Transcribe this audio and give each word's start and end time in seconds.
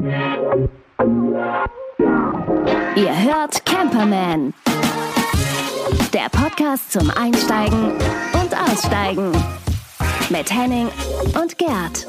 Ihr 0.00 0.12
hört 3.24 3.66
Camperman. 3.66 4.54
Der 6.12 6.28
Podcast 6.30 6.92
zum 6.92 7.10
Einsteigen 7.10 7.94
und 8.32 8.56
Aussteigen. 8.56 9.32
Mit 10.30 10.54
Henning 10.54 10.86
und 11.34 11.58
Gerd. 11.58 12.06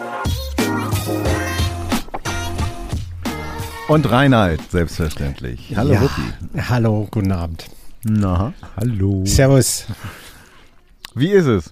Und 3.88 4.12
Reinhard, 4.12 4.62
selbstverständlich. 4.70 5.74
Hallo, 5.76 5.94
Ja. 5.94 6.02
Ruppi. 6.02 6.22
Hallo, 6.70 7.08
guten 7.10 7.32
Abend. 7.32 7.66
Na, 8.04 8.54
hallo. 8.78 9.24
Servus. 9.26 9.88
Wie 11.16 11.32
ist 11.32 11.48
es? 11.48 11.72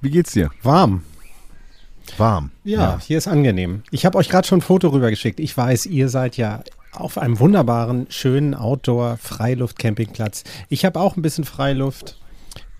Wie 0.00 0.10
geht's 0.10 0.32
dir? 0.32 0.50
Warm. 0.64 1.04
Warm. 2.18 2.50
Ja, 2.64 2.98
hier 3.00 3.18
ist 3.18 3.28
angenehm. 3.28 3.82
Ich 3.90 4.06
habe 4.06 4.18
euch 4.18 4.28
gerade 4.28 4.46
schon 4.46 4.58
ein 4.58 4.62
Foto 4.62 4.88
rübergeschickt. 4.88 5.40
Ich 5.40 5.56
weiß, 5.56 5.86
ihr 5.86 6.08
seid 6.08 6.36
ja 6.36 6.62
auf 6.92 7.18
einem 7.18 7.38
wunderbaren, 7.40 8.06
schönen 8.08 8.54
Outdoor-Freiluft-Campingplatz. 8.54 10.44
Ich 10.68 10.84
habe 10.84 11.00
auch 11.00 11.16
ein 11.16 11.22
bisschen 11.22 11.44
Freiluft. 11.44 12.18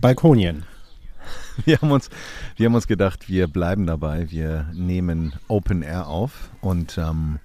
Balkonien. 0.01 0.65
Wir 1.65 1.79
haben, 1.79 1.91
uns, 1.91 2.09
wir 2.57 2.67
haben 2.67 2.75
uns 2.75 2.87
gedacht, 2.87 3.29
wir 3.29 3.49
bleiben 3.49 3.87
dabei. 3.87 4.31
Wir 4.31 4.67
nehmen 4.75 5.33
Open 5.49 5.83
Air 5.83 6.07
auf 6.07 6.51
und 6.61 6.99
ähm, 6.99 7.41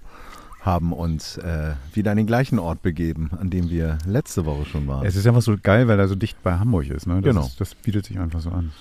haben 0.60 0.92
uns 0.92 1.38
äh, 1.38 1.72
wieder 1.94 2.10
an 2.12 2.18
den 2.18 2.26
gleichen 2.26 2.58
Ort 2.60 2.82
begeben, 2.82 3.30
an 3.40 3.50
dem 3.50 3.70
wir 3.70 3.98
letzte 4.06 4.44
Woche 4.44 4.66
schon 4.66 4.86
waren. 4.86 5.04
Es 5.04 5.16
ist 5.16 5.26
einfach 5.26 5.42
so 5.42 5.56
geil, 5.60 5.88
weil 5.88 5.98
er 5.98 6.06
so 6.08 6.14
dicht 6.14 6.40
bei 6.42 6.58
Hamburg 6.58 6.88
ist. 6.90 7.06
Ne? 7.06 7.14
Das 7.16 7.24
Genau. 7.24 7.46
Ist, 7.46 7.60
das 7.60 7.74
bietet 7.74 8.04
sich 8.04 8.18
einfach 8.20 8.40
so 8.40 8.50
an. 8.50 8.72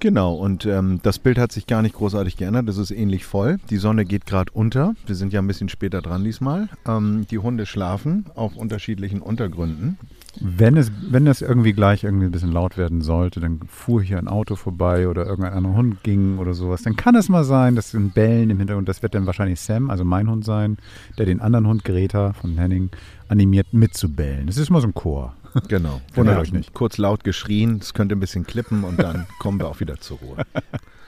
Genau, 0.00 0.34
und 0.34 0.64
ähm, 0.64 1.00
das 1.02 1.18
Bild 1.18 1.38
hat 1.38 1.50
sich 1.50 1.66
gar 1.66 1.82
nicht 1.82 1.96
großartig 1.96 2.36
geändert. 2.36 2.68
Es 2.68 2.78
ist 2.78 2.92
ähnlich 2.92 3.24
voll. 3.24 3.58
Die 3.68 3.78
Sonne 3.78 4.04
geht 4.04 4.26
gerade 4.26 4.52
unter. 4.52 4.94
Wir 5.06 5.16
sind 5.16 5.32
ja 5.32 5.40
ein 5.40 5.46
bisschen 5.48 5.68
später 5.68 6.02
dran 6.02 6.22
diesmal. 6.22 6.68
Ähm, 6.86 7.26
die 7.30 7.38
Hunde 7.38 7.66
schlafen 7.66 8.26
auf 8.36 8.56
unterschiedlichen 8.56 9.20
Untergründen. 9.20 9.98
Wenn 10.40 10.76
es, 10.76 10.92
wenn 11.10 11.26
es 11.26 11.42
irgendwie 11.42 11.72
gleich 11.72 12.04
irgendwie 12.04 12.26
ein 12.26 12.30
bisschen 12.30 12.52
laut 12.52 12.76
werden 12.76 13.00
sollte, 13.00 13.40
dann 13.40 13.60
fuhr 13.66 14.00
hier 14.00 14.18
ein 14.18 14.28
Auto 14.28 14.54
vorbei 14.54 15.08
oder 15.08 15.26
irgendein 15.26 15.54
anderer 15.54 15.74
Hund 15.74 16.04
ging 16.04 16.38
oder 16.38 16.54
sowas, 16.54 16.82
dann 16.82 16.94
kann 16.94 17.16
es 17.16 17.28
mal 17.28 17.42
sein, 17.42 17.74
dass 17.74 17.92
ein 17.92 18.10
Bellen 18.10 18.50
im 18.50 18.58
Hintergrund, 18.58 18.88
das 18.88 19.02
wird 19.02 19.14
dann 19.14 19.26
wahrscheinlich 19.26 19.60
Sam, 19.60 19.90
also 19.90 20.04
mein 20.04 20.30
Hund 20.30 20.44
sein, 20.44 20.76
der 21.16 21.26
den 21.26 21.40
anderen 21.40 21.66
Hund 21.66 21.84
Greta 21.84 22.34
von 22.34 22.56
Henning 22.56 22.90
animiert 23.26 23.72
mitzubellen. 23.72 24.46
Das 24.46 24.58
ist 24.58 24.70
immer 24.70 24.80
so 24.80 24.86
ein 24.86 24.94
Chor. 24.94 25.34
Genau. 25.68 26.00
Wundert 26.14 26.36
Ja, 26.36 26.40
euch 26.40 26.52
nicht. 26.52 26.74
Kurz 26.74 26.98
laut 26.98 27.24
geschrien, 27.24 27.78
es 27.80 27.94
könnte 27.94 28.16
ein 28.16 28.20
bisschen 28.20 28.46
klippen 28.46 28.84
und 28.84 28.98
dann 29.00 29.26
kommen 29.38 29.60
wir 29.60 29.68
auch 29.68 29.80
wieder 29.80 29.98
zur 30.00 30.18
Ruhe. 30.18 30.36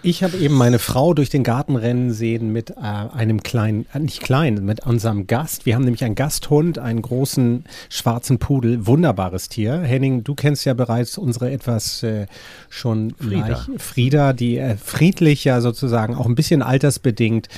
Ich 0.02 0.22
habe 0.22 0.38
eben 0.38 0.54
meine 0.54 0.78
Frau 0.78 1.12
durch 1.12 1.28
den 1.28 1.44
Garten 1.44 1.76
rennen 1.76 2.10
sehen 2.10 2.52
mit 2.52 2.70
äh, 2.70 2.74
einem 2.80 3.42
kleinen, 3.42 3.86
äh, 3.92 3.98
nicht 3.98 4.22
klein, 4.22 4.64
mit 4.64 4.86
unserem 4.86 5.26
Gast. 5.26 5.66
Wir 5.66 5.74
haben 5.74 5.84
nämlich 5.84 6.04
einen 6.04 6.14
Gasthund, 6.14 6.78
einen 6.78 7.02
großen 7.02 7.64
schwarzen 7.90 8.38
Pudel, 8.38 8.86
wunderbares 8.86 9.50
Tier. 9.50 9.80
Henning, 9.80 10.24
du 10.24 10.34
kennst 10.34 10.64
ja 10.64 10.72
bereits 10.72 11.18
unsere 11.18 11.50
etwas 11.50 12.02
äh, 12.02 12.26
schon 12.70 13.14
Frieda. 13.18 13.66
Frieda, 13.76 14.32
die 14.32 14.56
äh, 14.56 14.76
friedlich 14.76 15.44
ja 15.44 15.60
sozusagen 15.60 16.14
auch 16.14 16.26
ein 16.26 16.34
bisschen 16.34 16.62
altersbedingt 16.62 17.48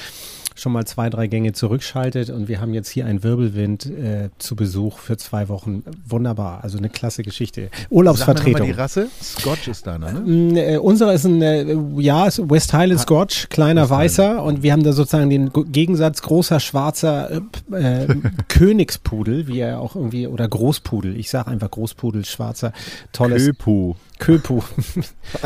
schon 0.55 0.72
mal 0.72 0.84
zwei, 0.86 1.11
drei 1.11 1.27
Gänge 1.27 1.53
zurückschaltet 1.53 2.31
und 2.31 2.48
wir 2.48 2.61
haben 2.61 2.75
jetzt 2.75 2.89
hier 2.89 3.06
einen 3.06 3.22
Wirbelwind 3.22 3.86
äh, 3.86 4.31
zu 4.39 4.56
Besuch 4.56 4.98
für 4.98 5.17
zwei 5.17 5.48
Wochen. 5.48 5.83
Wunderbar, 6.06 6.62
also 6.62 6.78
eine 6.78 6.89
klasse 6.89 7.22
Geschichte. 7.22 7.70
Sag 7.72 7.91
Urlaubsvertretung. 7.91 8.53
noch 8.53 8.58
mal 8.61 8.67
die 8.67 8.73
Rasse? 8.73 9.08
Scotch 9.23 9.69
ist 9.69 9.86
deiner, 9.86 10.12
ne? 10.12 10.20
Mm, 10.20 10.56
Äh, 10.56 10.77
unserer 10.78 11.14
ist 11.14 11.25
ein, 11.25 11.42
äh, 11.42 11.77
ja, 11.98 12.27
West 12.27 12.73
Highland 12.73 13.00
Scotch, 13.00 13.48
kleiner 13.48 13.89
Weißer 13.89 14.42
und 14.42 14.62
wir 14.62 14.73
haben 14.73 14.83
da 14.83 14.92
sozusagen 14.92 15.30
den 15.30 15.50
Gegensatz 15.73 16.23
großer 16.23 16.61
schwarzer 16.61 17.30
äh, 17.73 18.03
äh, 18.05 18.06
Königspudel, 18.48 19.47
wie 19.47 19.61
er 19.61 19.80
auch 19.80 19.97
irgendwie, 19.97 20.27
oder 20.27 20.48
Großpudel, 20.48 21.17
ich 21.17 21.30
sage 21.30 21.50
einfach 21.50 21.70
Großpudel, 21.70 22.25
schwarzer, 22.25 22.73
tolles 23.12 23.47
Köpu. 23.47 23.95
Köpu. 24.22 24.60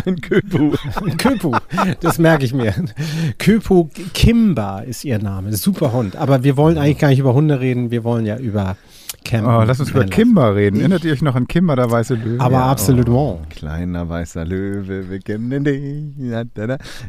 Ein 0.05 0.21
Köpu. 0.21 0.73
Köpu, 1.17 1.53
das 2.01 2.19
merke 2.19 2.45
ich 2.45 2.53
mir. 2.53 2.75
Köpu 3.39 3.89
Kimba 4.13 4.81
ist 4.81 5.05
ihr 5.05 5.19
Name, 5.19 5.55
super 5.57 5.93
Hund, 5.93 6.17
aber 6.17 6.45
wir 6.45 6.57
wollen 6.59 6.77
eigentlich 6.77 6.99
gar 6.99 7.09
nicht 7.09 7.19
über 7.19 7.33
Hunde 7.33 7.61
reden, 7.61 7.91
wir 7.91 8.05
wollen 8.05 8.27
ja 8.27 8.37
über 8.37 8.77
Campen. 9.25 9.51
Oh, 9.51 9.63
lass 9.63 9.81
uns 9.81 9.91
über 9.91 10.01
Vanlife. 10.01 10.21
Kimber 10.21 10.55
reden. 10.55 10.79
Erinnert 10.79 11.05
ihr 11.05 11.13
euch 11.13 11.23
noch 11.23 11.35
an 11.35 11.49
Kimber, 11.49 11.75
der 11.75 11.91
weiße 11.91 12.15
Löwe? 12.15 12.41
Aber 12.41 12.65
absolut. 12.65 13.07
Kleiner 13.51 14.09
weißer 14.09 14.45
Löwe, 14.45 15.11
wir 15.11 15.19
kennen 15.21 15.65
dich. 15.65 16.13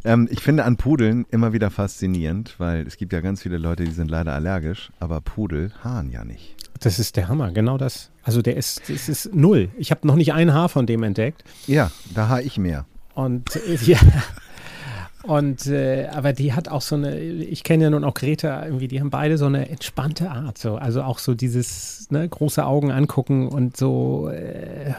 Ähm, 0.04 0.28
ich 0.32 0.40
finde 0.40 0.64
an 0.66 0.78
Pudeln 0.78 1.26
immer 1.32 1.54
wieder 1.54 1.70
faszinierend, 1.70 2.56
weil 2.60 2.88
es 2.88 2.98
gibt 2.98 3.14
ja 3.14 3.22
ganz 3.22 3.42
viele 3.44 3.58
Leute, 3.58 3.84
die 3.84 3.92
sind 3.92 4.10
leider 4.10 4.34
allergisch, 4.34 4.90
aber 5.00 5.22
Pudel 5.22 5.72
haaren 5.84 6.10
ja 6.12 6.24
nicht. 6.24 6.57
Das 6.82 7.00
ist 7.00 7.16
der 7.16 7.28
Hammer, 7.28 7.52
genau 7.52 7.78
das. 7.78 8.12
Also 8.24 8.42
der 8.42 8.58
ist, 8.58 8.82
das 8.90 9.10
ist 9.10 9.34
null. 9.34 9.70
Ich 9.78 9.92
habe 9.92 10.06
noch 10.08 10.16
nicht 10.16 10.34
ein 10.34 10.54
Haar 10.54 10.70
von 10.70 10.86
dem 10.86 11.04
entdeckt. 11.04 11.44
Ja, 11.66 11.92
da 12.14 12.28
haar 12.30 12.42
ich 12.42 12.58
mehr. 12.58 12.86
Und 13.16 13.56
äh, 13.56 13.76
ja. 13.84 13.98
Und 15.24 15.68
äh, 15.68 16.08
aber 16.14 16.32
die 16.32 16.54
hat 16.54 16.70
auch 16.70 16.82
so 16.82 16.96
eine, 16.96 17.20
ich 17.20 17.66
kenne 17.66 17.86
ja 17.86 17.90
nun 17.90 18.06
auch 18.06 18.14
Greta, 18.14 18.64
irgendwie, 18.64 18.88
die 18.88 19.02
haben 19.02 19.10
beide 19.10 19.38
so 19.38 19.48
eine 19.48 19.68
entspannte 19.68 20.32
Art. 20.32 20.58
So. 20.58 20.76
Also 20.76 21.02
auch 21.02 21.20
so 21.20 21.34
dieses 21.36 22.08
ne, 22.12 22.28
große 22.30 22.66
Augen 22.66 22.92
angucken 22.92 23.50
und 23.50 23.76
so 23.76 24.30
äh, 24.30 24.94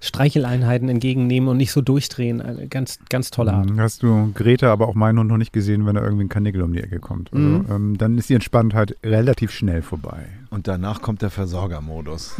Streicheleinheiten 0.00 0.88
entgegennehmen 0.88 1.48
und 1.50 1.58
nicht 1.58 1.72
so 1.72 1.82
durchdrehen. 1.82 2.40
Eine 2.40 2.68
ganz, 2.68 2.98
ganz 3.10 3.30
tolle 3.30 3.52
Art. 3.52 3.68
Mhm. 3.68 3.80
Hast 3.80 4.02
du 4.02 4.30
Greta, 4.34 4.72
aber 4.72 4.88
auch 4.88 4.94
meinen 4.94 5.18
Hund 5.18 5.28
noch 5.28 5.36
nicht 5.36 5.52
gesehen, 5.52 5.84
wenn 5.84 5.96
da 5.96 6.02
irgendwie 6.02 6.24
ein 6.24 6.28
Kanickel 6.30 6.62
um 6.62 6.72
die 6.72 6.80
Ecke 6.82 6.98
kommt. 6.98 7.30
Also, 7.34 7.44
Mhm. 7.46 7.66
ähm, 7.70 7.98
dann 7.98 8.16
ist 8.16 8.30
die 8.30 8.34
Entspanntheit 8.34 8.96
relativ 9.04 9.50
schnell 9.50 9.82
vorbei. 9.82 10.26
Und 10.50 10.68
danach 10.68 11.02
kommt 11.02 11.22
der 11.22 11.30
Versorgermodus. 11.30 12.34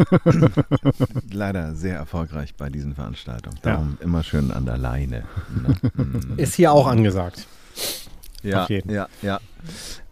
Leider 1.31 1.75
sehr 1.75 1.97
erfolgreich 1.97 2.55
bei 2.55 2.69
diesen 2.71 2.95
Veranstaltungen. 2.95 3.59
Darum 3.63 3.99
immer 4.01 4.23
schön 4.23 4.51
an 4.51 4.65
der 4.67 4.79
Leine. 4.79 5.25
Ne? 5.55 5.77
Ist 6.37 6.55
hier 6.55 6.73
auch 6.73 6.87
angesagt. 6.87 7.47
Ja, 8.43 8.67
ja, 8.69 9.09
ja. 9.23 9.41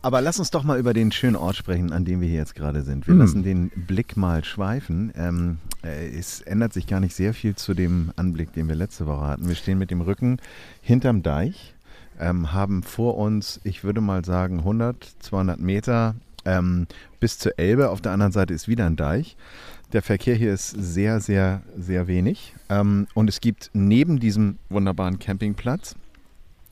Aber 0.03 0.21
lass 0.21 0.39
uns 0.39 0.51
doch 0.51 0.65
mal 0.65 0.79
über 0.79 0.93
den 0.93 1.13
schönen 1.13 1.37
Ort 1.37 1.57
sprechen, 1.57 1.93
an 1.93 2.05
dem 2.05 2.21
wir 2.21 2.29
hier 2.29 2.39
jetzt 2.39 2.55
gerade 2.57 2.83
sind. 2.83 3.07
Wir 3.07 3.13
Hm. 3.15 3.21
lassen 3.21 3.43
den 3.45 3.71
Blick 3.71 4.17
mal 4.17 4.43
schweifen. 4.45 5.13
Ähm, 5.17 5.59
äh, 5.85 6.09
es 6.09 6.41
ändert 6.41 6.73
sich 6.73 6.87
gar 6.87 6.99
nicht 7.01 7.15
sehr 7.15 7.33
viel 7.33 7.55
zu 7.55 7.75
dem 7.75 8.11
Anblick, 8.17 8.53
den 8.53 8.69
wir 8.69 8.75
letzte 8.75 9.07
Woche 9.07 9.27
hatten. 9.27 9.47
Wir 9.49 9.55
stehen 9.55 9.79
mit 9.79 9.91
dem 9.93 10.01
Rücken 10.01 10.39
hinterm 10.83 11.23
Deich, 11.23 11.75
ähm, 12.19 12.53
haben 12.53 12.83
vor 12.83 13.17
uns, 13.19 13.61
ich 13.63 13.85
würde 13.85 14.01
mal 14.01 14.25
sagen, 14.25 14.59
100, 14.61 15.15
200 15.21 15.61
Meter 15.61 16.17
ähm, 16.45 16.87
bis 17.21 17.39
zur 17.39 17.59
Elbe. 17.59 17.91
Auf 17.91 18.01
der 18.01 18.13
anderen 18.13 18.33
Seite 18.33 18.55
ist 18.55 18.69
wieder 18.69 18.87
ein 18.87 18.97
Deich. 18.97 19.37
Der 19.93 20.03
Verkehr 20.03 20.35
hier 20.35 20.53
ist 20.53 20.71
sehr, 20.71 21.21
sehr, 21.21 21.63
sehr 21.77 22.07
wenig. 22.09 22.55
Ähm, 22.69 23.07
und 23.15 23.29
es 23.29 23.41
gibt 23.41 23.71
neben 23.73 24.19
diesem 24.19 24.59
wunderbaren 24.69 25.19
Campingplatz 25.19 25.95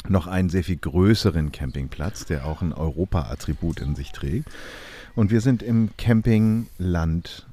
noch 0.08 0.26
einen 0.26 0.48
sehr 0.48 0.64
viel 0.64 0.76
größeren 0.76 1.52
Campingplatz, 1.52 2.24
der 2.26 2.46
auch 2.46 2.62
ein 2.62 2.72
Europa-Attribut 2.72 3.80
in 3.80 3.94
sich 3.94 4.10
trägt. 4.12 4.48
Und 5.14 5.30
wir 5.30 5.40
sind 5.40 5.62
im 5.62 5.90
Campingland 5.98 7.46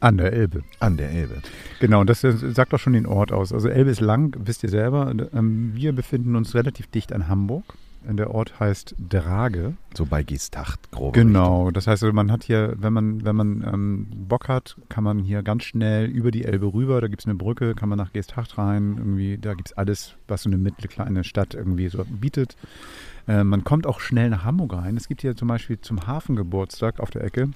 An 0.00 0.18
der 0.18 0.32
Elbe. 0.32 0.62
an 0.80 0.96
der 0.96 1.10
Elbe. 1.10 1.40
Genau, 1.80 2.00
und 2.00 2.10
das 2.10 2.20
sagt 2.20 2.74
auch 2.74 2.78
schon 2.78 2.92
den 2.92 3.06
Ort 3.06 3.32
aus. 3.32 3.52
Also 3.52 3.68
Elbe 3.68 3.90
ist 3.90 4.00
lang, 4.00 4.36
wisst 4.44 4.62
ihr 4.64 4.68
selber. 4.68 5.14
Ähm, 5.32 5.70
wir 5.74 5.92
befinden 5.92 6.36
uns 6.36 6.54
relativ 6.54 6.88
dicht 6.88 7.12
an 7.12 7.28
Hamburg. 7.28 7.64
Der 8.08 8.30
Ort 8.30 8.60
heißt 8.60 8.94
Drage. 8.98 9.74
So 9.94 10.06
bei 10.06 10.22
Giestacht, 10.22 10.90
grob. 10.92 11.14
Genau, 11.14 11.70
das 11.70 11.86
heißt, 11.86 12.02
man 12.12 12.30
hat 12.30 12.44
hier, 12.44 12.74
wenn 12.78 12.92
man, 12.92 13.24
wenn 13.24 13.36
man 13.36 13.64
ähm, 13.66 14.06
Bock 14.14 14.48
hat, 14.48 14.76
kann 14.88 15.04
man 15.04 15.18
hier 15.18 15.42
ganz 15.42 15.64
schnell 15.64 16.06
über 16.06 16.30
die 16.30 16.44
Elbe 16.44 16.72
rüber, 16.72 17.00
da 17.00 17.08
gibt 17.08 17.22
es 17.22 17.26
eine 17.26 17.34
Brücke, 17.34 17.74
kann 17.74 17.88
man 17.88 17.98
nach 17.98 18.12
Geesthacht 18.12 18.58
rein, 18.58 18.96
irgendwie, 18.98 19.38
da 19.38 19.54
gibt 19.54 19.70
es 19.70 19.76
alles, 19.76 20.14
was 20.28 20.42
so 20.42 20.50
eine 20.50 20.58
mittelkleine 20.58 21.24
Stadt 21.24 21.54
irgendwie 21.54 21.88
so 21.88 22.04
bietet. 22.04 22.56
Äh, 23.26 23.42
man 23.44 23.64
kommt 23.64 23.86
auch 23.86 24.00
schnell 24.00 24.30
nach 24.30 24.44
Hamburg 24.44 24.74
rein. 24.74 24.96
Es 24.96 25.08
gibt 25.08 25.22
hier 25.22 25.34
zum 25.34 25.48
Beispiel 25.48 25.80
zum 25.80 26.06
Hafengeburtstag 26.06 27.00
auf 27.00 27.10
der 27.10 27.24
Ecke 27.24 27.50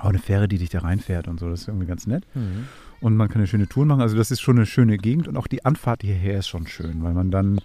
auch 0.00 0.08
eine 0.08 0.18
Fähre, 0.18 0.48
die 0.48 0.58
dich 0.58 0.70
da 0.70 0.80
reinfährt 0.80 1.28
und 1.28 1.38
so, 1.38 1.48
das 1.48 1.62
ist 1.62 1.68
irgendwie 1.68 1.86
ganz 1.86 2.06
nett. 2.06 2.24
Mhm. 2.34 2.66
Und 3.00 3.16
man 3.16 3.28
kann 3.28 3.38
eine 3.38 3.46
schöne 3.46 3.68
Tour 3.68 3.86
machen. 3.86 4.00
Also 4.00 4.16
das 4.16 4.30
ist 4.30 4.40
schon 4.40 4.56
eine 4.56 4.66
schöne 4.66 4.96
Gegend 4.96 5.28
und 5.28 5.36
auch 5.36 5.46
die 5.46 5.64
Anfahrt 5.64 6.02
hierher 6.02 6.38
ist 6.38 6.48
schon 6.48 6.66
schön, 6.66 7.02
weil 7.02 7.12
man 7.12 7.30
dann 7.30 7.60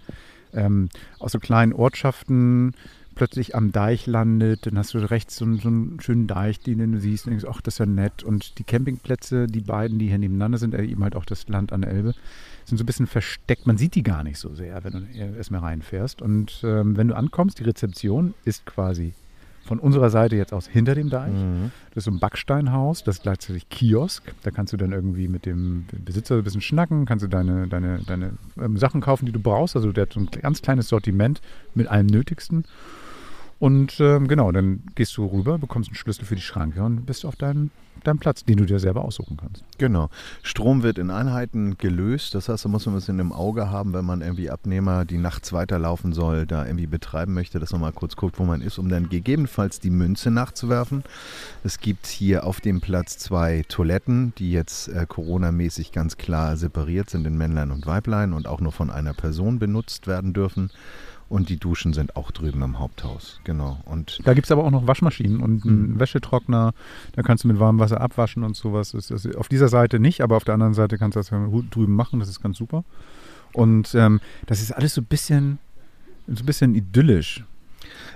ähm, 0.54 0.88
aus 1.18 1.32
so 1.32 1.38
kleinen 1.38 1.72
Ortschaften 1.72 2.72
plötzlich 3.14 3.54
am 3.54 3.70
Deich 3.72 4.06
landet, 4.06 4.64
dann 4.66 4.78
hast 4.78 4.94
du 4.94 4.98
rechts 4.98 5.36
so, 5.36 5.44
einen- 5.44 5.58
so 5.58 5.68
einen 5.68 6.00
schönen 6.00 6.26
Deich, 6.26 6.60
den 6.60 6.92
du 6.92 7.00
siehst 7.00 7.26
und 7.26 7.32
denkst, 7.32 7.46
ach, 7.50 7.60
das 7.60 7.74
ist 7.74 7.78
ja 7.78 7.86
nett. 7.86 8.22
Und 8.22 8.58
die 8.58 8.64
Campingplätze, 8.64 9.46
die 9.46 9.60
beiden, 9.60 9.98
die 9.98 10.08
hier 10.08 10.18
nebeneinander 10.18 10.58
sind, 10.58 10.74
äh, 10.74 10.84
eben 10.84 11.02
halt 11.02 11.16
auch 11.16 11.24
das 11.26 11.46
Land 11.48 11.72
an 11.72 11.82
der 11.82 11.90
Elbe, 11.90 12.14
sind 12.64 12.78
so 12.78 12.84
ein 12.84 12.86
bisschen 12.86 13.06
versteckt. 13.06 13.66
Man 13.66 13.76
sieht 13.78 13.94
die 13.94 14.02
gar 14.02 14.22
nicht 14.22 14.38
so 14.38 14.54
sehr, 14.54 14.82
wenn 14.84 14.92
du 14.92 15.06
erstmal 15.36 15.60
reinfährst. 15.60 16.22
Und 16.22 16.60
ähm, 16.64 16.96
wenn 16.96 17.08
du 17.08 17.16
ankommst, 17.16 17.58
die 17.58 17.64
Rezeption 17.64 18.32
ist 18.44 18.64
quasi 18.64 19.12
von 19.64 19.78
unserer 19.78 20.10
Seite 20.10 20.36
jetzt 20.36 20.52
aus 20.52 20.66
hinter 20.66 20.94
dem 20.94 21.10
Deich. 21.10 21.32
Mhm. 21.32 21.70
Das 21.90 21.98
ist 21.98 22.04
so 22.04 22.10
ein 22.10 22.18
Backsteinhaus, 22.18 23.04
das 23.04 23.16
ist 23.16 23.22
gleichzeitig 23.22 23.68
Kiosk. 23.68 24.34
Da 24.42 24.50
kannst 24.50 24.72
du 24.72 24.76
dann 24.76 24.92
irgendwie 24.92 25.28
mit 25.28 25.46
dem 25.46 25.86
Besitzer 26.04 26.36
ein 26.36 26.44
bisschen 26.44 26.60
schnacken, 26.60 27.06
kannst 27.06 27.24
du 27.24 27.28
deine, 27.28 27.68
deine, 27.68 28.00
deine 28.06 28.32
ähm, 28.60 28.76
Sachen 28.76 29.00
kaufen, 29.00 29.26
die 29.26 29.32
du 29.32 29.40
brauchst. 29.40 29.76
Also 29.76 29.92
der 29.92 30.02
hat 30.02 30.12
so 30.12 30.20
ein 30.20 30.30
ganz 30.30 30.62
kleines 30.62 30.88
Sortiment 30.88 31.40
mit 31.74 31.88
allem 31.88 32.06
Nötigsten. 32.06 32.64
Und 33.60 34.00
ähm, 34.00 34.26
genau, 34.26 34.50
dann 34.50 34.82
gehst 34.96 35.16
du 35.16 35.26
rüber, 35.26 35.58
bekommst 35.58 35.90
einen 35.90 35.96
Schlüssel 35.96 36.24
für 36.24 36.34
die 36.34 36.42
Schranke 36.42 36.82
und 36.82 37.06
bist 37.06 37.24
auf 37.24 37.36
deinem 37.36 37.70
deinen 38.04 38.18
Platz, 38.18 38.44
den 38.44 38.56
du 38.56 38.64
dir 38.64 38.78
selber 38.78 39.04
aussuchen 39.04 39.36
kannst. 39.36 39.64
Genau. 39.78 40.10
Strom 40.42 40.82
wird 40.82 40.98
in 40.98 41.10
Einheiten 41.10 41.76
gelöst. 41.78 42.34
Das 42.34 42.48
heißt, 42.48 42.64
da 42.64 42.68
muss 42.68 42.86
man 42.86 42.94
ein 42.94 42.98
bisschen 42.98 43.18
im 43.18 43.32
Auge 43.32 43.70
haben, 43.70 43.92
wenn 43.92 44.04
man 44.04 44.20
irgendwie 44.20 44.50
Abnehmer, 44.50 45.04
die 45.04 45.18
nachts 45.18 45.52
weiterlaufen 45.52 46.12
soll, 46.12 46.46
da 46.46 46.64
irgendwie 46.64 46.86
betreiben 46.86 47.34
möchte, 47.34 47.58
dass 47.58 47.72
man 47.72 47.80
mal 47.80 47.92
kurz 47.92 48.16
guckt, 48.16 48.38
wo 48.38 48.44
man 48.44 48.62
ist, 48.62 48.78
um 48.78 48.88
dann 48.88 49.08
gegebenenfalls 49.08 49.80
die 49.80 49.90
Münze 49.90 50.30
nachzuwerfen. 50.30 51.04
Es 51.64 51.78
gibt 51.78 52.06
hier 52.06 52.44
auf 52.44 52.60
dem 52.60 52.80
Platz 52.80 53.18
zwei 53.18 53.64
Toiletten, 53.68 54.32
die 54.38 54.52
jetzt 54.52 54.88
äh, 54.88 55.06
Corona-mäßig 55.06 55.92
ganz 55.92 56.16
klar 56.16 56.56
separiert 56.56 57.10
sind 57.10 57.26
in 57.26 57.36
Männlein 57.36 57.70
und 57.70 57.86
Weiblein 57.86 58.32
und 58.32 58.46
auch 58.46 58.60
nur 58.60 58.72
von 58.72 58.90
einer 58.90 59.14
Person 59.14 59.58
benutzt 59.58 60.06
werden 60.06 60.32
dürfen. 60.32 60.70
Und 61.30 61.48
die 61.48 61.58
Duschen 61.58 61.92
sind 61.92 62.16
auch 62.16 62.32
drüben 62.32 62.60
im 62.60 62.80
Haupthaus, 62.80 63.40
genau. 63.44 63.78
Und 63.84 64.18
da 64.24 64.34
gibt 64.34 64.48
es 64.48 64.50
aber 64.50 64.64
auch 64.64 64.70
noch 64.72 64.88
Waschmaschinen 64.88 65.40
und 65.40 65.64
einen 65.64 65.92
mhm. 65.92 66.00
Wäschetrockner. 66.00 66.74
Da 67.12 67.22
kannst 67.22 67.44
du 67.44 67.48
mit 67.48 67.60
warmem 67.60 67.78
Wasser 67.78 68.00
abwaschen 68.00 68.42
und 68.42 68.56
sowas. 68.56 68.90
Das 68.90 69.12
ist 69.12 69.36
auf 69.36 69.48
dieser 69.48 69.68
Seite 69.68 70.00
nicht, 70.00 70.22
aber 70.22 70.36
auf 70.36 70.42
der 70.42 70.54
anderen 70.54 70.74
Seite 70.74 70.98
kannst 70.98 71.14
du 71.14 71.20
das 71.20 71.28
drüben 71.70 71.94
machen. 71.94 72.18
Das 72.18 72.28
ist 72.28 72.42
ganz 72.42 72.58
super. 72.58 72.82
Und 73.52 73.94
ähm, 73.94 74.20
das 74.46 74.60
ist 74.60 74.72
alles 74.72 74.94
so 74.94 75.02
ein 75.02 75.04
bisschen, 75.04 75.60
so 76.26 76.42
ein 76.42 76.46
bisschen 76.46 76.74
idyllisch. 76.74 77.44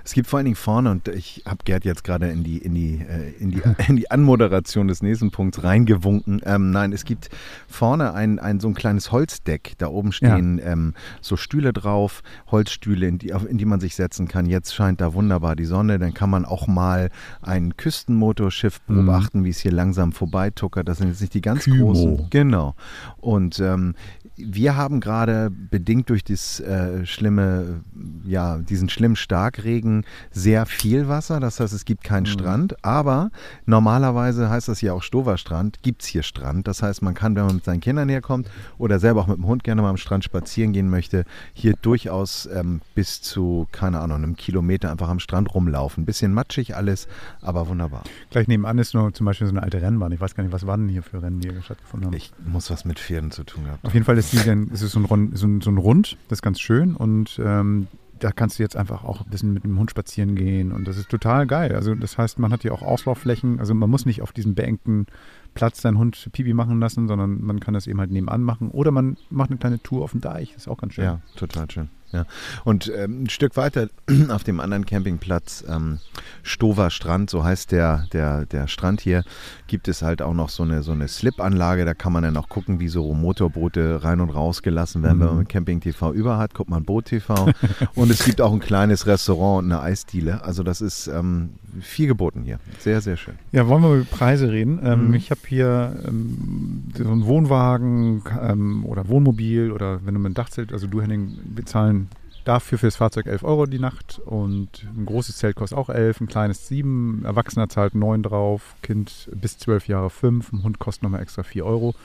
Es 0.05 0.13
gibt 0.13 0.27
vor 0.27 0.37
allen 0.37 0.45
Dingen 0.45 0.55
vorne, 0.55 0.91
und 0.91 1.07
ich 1.07 1.41
habe 1.47 1.57
Gerd 1.65 1.83
jetzt 1.83 2.03
gerade 2.03 2.29
in 2.29 2.43
die, 2.43 2.59
in, 2.59 2.75
die, 2.75 3.01
äh, 3.01 3.33
in, 3.39 3.49
die, 3.49 3.61
in 3.87 3.95
die 3.95 4.11
Anmoderation 4.11 4.87
des 4.87 5.01
nächsten 5.01 5.31
Punkts 5.31 5.63
reingewunken. 5.63 6.41
Ähm, 6.45 6.69
nein, 6.69 6.93
es 6.93 7.05
gibt 7.05 7.29
vorne 7.67 8.13
ein, 8.13 8.37
ein 8.37 8.59
so 8.59 8.67
ein 8.67 8.75
kleines 8.75 9.11
Holzdeck. 9.11 9.73
Da 9.79 9.87
oben 9.87 10.11
stehen 10.11 10.59
ja. 10.59 10.73
ähm, 10.73 10.93
so 11.21 11.37
Stühle 11.37 11.73
drauf, 11.73 12.21
Holzstühle, 12.51 13.07
in 13.07 13.17
die, 13.17 13.29
in 13.29 13.57
die 13.57 13.65
man 13.65 13.79
sich 13.79 13.95
setzen 13.95 14.27
kann. 14.27 14.45
Jetzt 14.45 14.75
scheint 14.75 15.01
da 15.01 15.15
wunderbar 15.15 15.55
die 15.55 15.65
Sonne. 15.65 15.97
Dann 15.97 16.13
kann 16.13 16.29
man 16.29 16.45
auch 16.45 16.67
mal 16.67 17.09
ein 17.41 17.75
Küstenmotorschiff 17.75 18.81
mhm. 18.85 18.93
beobachten, 18.93 19.39
mhm. 19.39 19.45
wie 19.45 19.49
es 19.49 19.57
hier 19.57 19.71
langsam 19.71 20.11
vorbeituckert. 20.11 20.87
Das 20.87 20.99
sind 20.99 21.07
jetzt 21.07 21.21
nicht 21.21 21.33
die 21.33 21.41
ganz 21.41 21.63
Kymo. 21.63 21.87
großen. 21.87 22.27
Genau. 22.29 22.75
Und 23.17 23.59
ähm, 23.59 23.95
wir 24.37 24.75
haben 24.75 24.99
gerade 24.99 25.49
bedingt 25.49 26.09
durch 26.09 26.23
das 26.23 26.59
äh, 26.59 27.05
schlimme, 27.05 27.81
ja, 28.25 28.57
diesen 28.57 28.89
schlimmen 28.89 29.15
Starkregen 29.15 30.05
sehr 30.31 30.65
viel 30.65 31.07
Wasser. 31.07 31.39
Das 31.39 31.59
heißt, 31.59 31.73
es 31.73 31.85
gibt 31.85 32.03
keinen 32.03 32.23
mhm. 32.23 32.27
Strand. 32.27 32.85
Aber 32.85 33.31
normalerweise 33.65 34.49
heißt 34.49 34.67
das 34.67 34.81
ja 34.81 34.93
auch 34.93 35.03
Stoverstrand, 35.03 35.81
gibt 35.83 36.01
es 36.01 36.07
hier 36.07 36.23
Strand. 36.23 36.67
Das 36.67 36.83
heißt, 36.83 37.01
man 37.01 37.13
kann, 37.13 37.35
wenn 37.35 37.45
man 37.45 37.55
mit 37.55 37.65
seinen 37.65 37.79
Kindern 37.79 38.09
herkommt 38.09 38.49
oder 38.77 38.99
selber 38.99 39.21
auch 39.21 39.27
mit 39.27 39.37
dem 39.37 39.47
Hund 39.47 39.63
gerne 39.63 39.81
mal 39.81 39.89
am 39.89 39.97
Strand 39.97 40.23
spazieren 40.23 40.73
gehen 40.73 40.89
möchte, 40.89 41.23
hier 41.53 41.73
durchaus 41.81 42.47
ähm, 42.53 42.81
bis 42.93 43.21
zu, 43.21 43.67
keine 43.71 43.99
Ahnung, 43.99 44.17
einem 44.17 44.35
Kilometer 44.35 44.91
einfach 44.91 45.09
am 45.09 45.19
Strand 45.19 45.53
rumlaufen. 45.53 46.05
Bisschen 46.05 46.33
matschig 46.33 46.75
alles, 46.75 47.07
aber 47.41 47.67
wunderbar. 47.67 48.03
Gleich 48.31 48.47
nebenan 48.47 48.77
ist 48.79 48.93
nur 48.93 49.13
zum 49.13 49.25
Beispiel 49.25 49.47
so 49.47 49.53
eine 49.53 49.63
alte 49.63 49.81
Rennbahn. 49.81 50.11
Ich 50.11 50.19
weiß 50.19 50.35
gar 50.35 50.43
nicht, 50.43 50.51
was 50.51 50.67
waren 50.67 50.81
denn 50.81 50.89
hier 50.89 51.03
für 51.03 51.21
Rennen, 51.21 51.39
die 51.39 51.49
hier 51.49 51.61
stattgefunden 51.61 52.07
haben. 52.07 52.15
Ich 52.15 52.31
muss 52.45 52.69
was 52.69 52.83
mit 52.83 52.99
Pferden 52.99 53.31
zu 53.31 53.43
tun 53.43 53.67
haben. 53.67 53.79
Auf 53.83 53.93
jeden 53.93 54.05
Fall 54.05 54.17
ist 54.17 54.24
ist, 54.33 54.45
die, 54.45 54.67
es 54.73 54.81
ist 54.81 54.91
so 54.91 54.99
ein, 54.99 55.05
Rund, 55.05 55.37
so, 55.37 55.47
ein, 55.47 55.61
so 55.61 55.69
ein 55.69 55.77
Rund, 55.77 56.17
das 56.27 56.39
ist 56.39 56.43
ganz 56.43 56.59
schön 56.59 56.95
und 56.95 57.39
ähm, 57.43 57.87
da 58.19 58.31
kannst 58.31 58.59
du 58.59 58.63
jetzt 58.63 58.75
einfach 58.75 59.03
auch 59.03 59.21
ein 59.21 59.29
bisschen 59.29 59.53
mit 59.53 59.63
dem 59.63 59.77
Hund 59.77 59.91
spazieren 59.91 60.35
gehen 60.35 60.71
und 60.71 60.87
das 60.87 60.97
ist 60.97 61.09
total 61.09 61.45
geil. 61.47 61.75
Also 61.75 61.95
das 61.95 62.17
heißt, 62.17 62.39
man 62.39 62.51
hat 62.51 62.61
hier 62.61 62.73
auch 62.73 62.81
Auslaufflächen, 62.81 63.59
also 63.59 63.73
man 63.73 63.89
muss 63.89 64.05
nicht 64.05 64.21
auf 64.21 64.31
diesem 64.31 64.55
beengten 64.55 65.05
Platz 65.53 65.81
seinen 65.81 65.97
Hund 65.97 66.29
Pipi 66.31 66.53
machen 66.53 66.79
lassen, 66.79 67.07
sondern 67.07 67.43
man 67.43 67.59
kann 67.59 67.73
das 67.73 67.87
eben 67.87 67.99
halt 67.99 68.11
nebenan 68.11 68.43
machen 68.43 68.69
oder 68.71 68.91
man 68.91 69.17
macht 69.29 69.49
eine 69.49 69.59
kleine 69.59 69.81
Tour 69.81 70.03
auf 70.03 70.11
dem 70.11 70.21
Deich, 70.21 70.53
das 70.53 70.63
ist 70.63 70.67
auch 70.67 70.77
ganz 70.77 70.93
schön. 70.93 71.05
Ja, 71.05 71.21
total 71.35 71.69
schön. 71.69 71.89
Ja. 72.11 72.25
Und 72.63 72.91
ähm, 72.95 73.23
ein 73.23 73.29
Stück 73.29 73.57
weiter 73.57 73.87
auf 74.29 74.43
dem 74.43 74.59
anderen 74.59 74.85
Campingplatz, 74.85 75.63
ähm, 75.67 75.99
Stover 76.43 76.89
Strand, 76.89 77.29
so 77.29 77.43
heißt 77.43 77.71
der, 77.71 78.07
der, 78.13 78.45
der 78.45 78.67
Strand 78.67 79.01
hier, 79.01 79.23
gibt 79.67 79.87
es 79.87 80.01
halt 80.01 80.21
auch 80.21 80.33
noch 80.33 80.49
so 80.49 80.63
eine, 80.63 80.83
so 80.83 80.91
eine 80.91 81.07
Slip-Anlage. 81.07 81.85
Da 81.85 81.93
kann 81.93 82.13
man 82.13 82.23
dann 82.23 82.37
auch 82.37 82.49
gucken, 82.49 82.79
wie 82.79 82.87
so 82.87 83.13
Motorboote 83.13 84.03
rein 84.03 84.21
und 84.21 84.29
raus 84.29 84.61
gelassen 84.61 85.03
werden. 85.03 85.17
Mhm. 85.17 85.21
Wenn 85.21 85.27
man 85.27 85.37
mit 85.39 85.49
Camping 85.49 85.81
TV 85.81 86.13
über 86.13 86.37
hat, 86.37 86.53
guckt 86.53 86.69
man 86.69 86.83
Boot 86.83 87.05
TV. 87.05 87.49
und 87.95 88.11
es 88.11 88.23
gibt 88.23 88.41
auch 88.41 88.53
ein 88.53 88.59
kleines 88.59 89.07
Restaurant 89.07 89.65
und 89.65 89.71
eine 89.71 89.81
Eisdiele. 89.81 90.43
Also 90.43 90.63
das 90.63 90.81
ist 90.81 91.07
ähm, 91.07 91.51
viel 91.81 92.07
geboten 92.07 92.43
hier. 92.43 92.59
Sehr, 92.79 93.01
sehr 93.01 93.17
schön. 93.17 93.35
Ja, 93.51 93.67
wollen 93.67 93.83
wir 93.83 93.95
über 93.95 94.05
Preise 94.05 94.51
reden? 94.51 94.79
Ähm, 94.83 95.07
mhm. 95.07 95.13
Ich 95.15 95.31
habe 95.31 95.41
hier 95.47 95.95
ähm, 96.07 96.85
so 96.95 97.09
einen 97.09 97.25
Wohnwagen 97.25 98.23
ähm, 98.41 98.85
oder 98.85 99.07
Wohnmobil 99.07 99.71
oder 99.71 100.05
wenn 100.05 100.13
du 100.13 100.19
mit 100.19 100.27
einem 100.27 100.35
Dachzelt, 100.35 100.71
also 100.71 100.87
du 100.87 101.01
Henning, 101.01 101.37
bezahlen 101.55 102.04
Dafür 102.45 102.77
für 102.77 102.85
das 102.85 102.97
Fahrzeug 102.97 103.25
11 103.25 103.43
Euro 103.43 103.65
die 103.65 103.79
Nacht 103.79 104.21
und 104.23 104.85
ein 104.95 105.07
großes 105.07 105.37
Zelt 105.37 105.55
kostet 105.55 105.79
auch 105.79 105.89
11, 105.89 106.21
ein 106.21 106.27
kleines 106.27 106.67
7, 106.67 107.25
Erwachsener 107.25 107.69
zahlt 107.69 107.95
9 107.95 108.21
drauf, 108.21 108.75
Kind 108.83 109.31
bis 109.33 109.57
12 109.57 109.87
Jahre 109.87 110.11
5, 110.11 110.53
ein 110.53 110.63
Hund 110.63 110.77
kostet 110.77 111.01
nochmal 111.01 111.23
extra 111.23 111.41
4 111.41 111.65
Euro. 111.65 111.95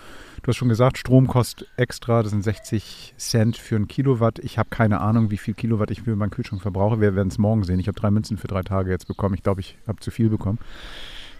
Du 0.43 0.49
hast 0.49 0.57
schon 0.57 0.71
gesagt, 0.71 0.97
Strom 0.97 1.27
kostet 1.27 1.69
extra, 1.77 2.23
das 2.23 2.31
sind 2.31 2.43
60 2.43 3.13
Cent 3.19 3.59
für 3.59 3.77
ein 3.77 3.87
Kilowatt. 3.87 4.39
Ich 4.39 4.57
habe 4.57 4.71
keine 4.71 5.03
Ahnung, 5.03 5.31
wie 5.31 5.37
viel 5.37 5.53
Kilowatt 5.53 5.91
ich 5.91 6.01
für 6.01 6.17
meinen 6.17 6.31
Kühlschrank 6.31 6.63
verbrauche. 6.63 7.03
Wir 7.03 7.15
werden 7.15 7.29
es 7.29 7.37
morgen 7.37 7.63
sehen. 7.65 7.79
Ich 7.79 7.89
habe 7.89 8.01
drei 8.01 8.11
Münzen 8.11 8.39
für 8.39 8.49
drei 8.49 8.63
Tage 8.63 8.91
jetzt 8.91 9.09
bekommen. 9.09 9.35
Ich 9.35 9.43
glaube, 9.43 9.61
ich 9.61 9.77
habe 9.87 10.01
zu 10.01 10.11
viel 10.11 10.31
bekommen. 10.31 10.59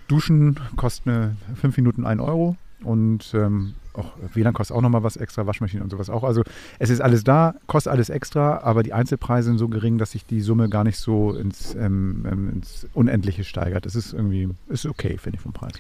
Duschen 0.09 0.61
kostet 0.77 1.33
5 1.55 1.75
Minuten 1.79 2.05
1 2.05 2.21
Euro 2.21 2.57
und 2.85 3.33
ähm, 3.33 3.77
auch 3.95 4.13
WLAN 4.35 4.53
kostet 4.53 4.77
auch 4.77 4.81
nochmal 4.81 5.03
was 5.03 5.17
extra, 5.17 5.47
Waschmaschine 5.47 5.83
und 5.83 5.91
sowas 5.91 6.11
auch. 6.11 6.25
Also 6.25 6.43
es 6.79 6.91
ist 6.91 7.01
alles 7.01 7.25
da, 7.25 7.55
kostet 7.67 7.93
alles 7.93 8.11
extra, 8.11 8.59
aber 8.59 8.83
die 8.83 8.93
Einzelpreise 8.93 9.49
sind 9.49 9.59
so 9.59 9.69
gering, 9.69 9.99
dass 9.99 10.13
sich 10.13 10.25
die 10.27 10.41
Summe 10.41 10.69
gar 10.69 10.85
nicht 10.85 10.99
so 10.99 11.35
ins, 11.35 11.75
ähm, 11.75 12.27
ähm, 12.31 12.51
ins 12.51 12.87
Unendliche 12.95 13.45
steigert. 13.45 13.87
Das 13.87 13.95
ist 13.95 14.13
irgendwie, 14.13 14.49
ist 14.69 14.87
okay, 14.87 15.19
finde 15.19 15.37
ich, 15.37 15.43
vom 15.43 15.53
Preis. 15.53 15.73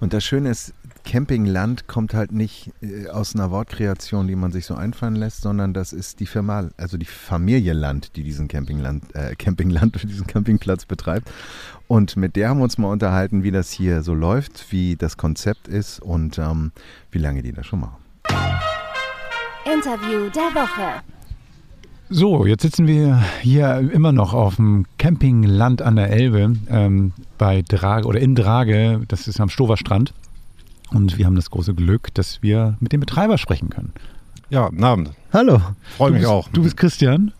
Und 0.00 0.12
das 0.12 0.24
Schöne 0.24 0.50
ist, 0.50 0.74
Campingland 1.04 1.86
kommt 1.86 2.14
halt 2.14 2.32
nicht 2.32 2.72
äh, 2.82 3.08
aus 3.08 3.34
einer 3.34 3.50
Wortkreation, 3.50 4.26
die 4.26 4.36
man 4.36 4.50
sich 4.50 4.66
so 4.66 4.74
einfallen 4.74 5.14
lässt, 5.14 5.42
sondern 5.42 5.72
das 5.72 5.92
ist 5.92 6.20
die 6.20 6.26
Firma, 6.26 6.70
also 6.76 6.96
die 6.96 7.06
Familie 7.06 7.72
Land, 7.74 8.16
die 8.16 8.22
diesen 8.22 8.48
Campingland, 8.48 9.14
äh, 9.14 9.36
Campingland, 9.36 10.02
diesen 10.08 10.26
Campingplatz 10.26 10.86
betreibt. 10.86 11.30
Und 11.86 12.16
mit 12.16 12.36
der 12.36 12.48
haben 12.48 12.58
wir 12.58 12.64
uns 12.64 12.78
mal 12.78 12.88
unterhalten, 12.88 13.42
wie 13.42 13.50
das 13.50 13.70
hier 13.70 14.02
so 14.02 14.14
läuft, 14.14 14.72
wie 14.72 14.96
das 14.96 15.16
Konzept 15.16 15.68
ist 15.68 16.00
und 16.00 16.38
ähm, 16.38 16.72
wie 17.10 17.18
lange 17.18 17.42
die 17.42 17.52
das 17.52 17.66
schon 17.66 17.80
machen. 17.80 17.96
Interview 19.64 20.30
der 20.30 20.54
Woche. 20.54 21.02
So, 22.10 22.46
jetzt 22.46 22.62
sitzen 22.62 22.86
wir 22.86 23.22
hier 23.40 23.90
immer 23.92 24.12
noch 24.12 24.34
auf 24.34 24.56
dem 24.56 24.84
Campingland 24.98 25.80
an 25.82 25.96
der 25.96 26.10
Elbe 26.10 26.54
ähm, 26.68 27.12
bei 27.38 27.62
Drage 27.62 28.06
oder 28.06 28.20
in 28.20 28.34
Drage, 28.34 29.00
das 29.08 29.26
ist 29.26 29.40
am 29.40 29.48
Stoverstrand. 29.48 30.12
Und 30.90 31.18
wir 31.18 31.26
haben 31.26 31.36
das 31.36 31.50
große 31.50 31.74
Glück, 31.74 32.12
dass 32.14 32.42
wir 32.42 32.76
mit 32.80 32.92
dem 32.92 33.00
Betreiber 33.00 33.38
sprechen 33.38 33.70
können. 33.70 33.92
Ja, 34.50 34.68
guten 34.68 34.84
Abend. 34.84 35.10
Hallo. 35.32 35.60
Freue 35.96 36.12
mich 36.12 36.20
bist, 36.20 36.30
auch. 36.30 36.48
Du 36.50 36.62
bist 36.62 36.76
Christian? 36.76 37.32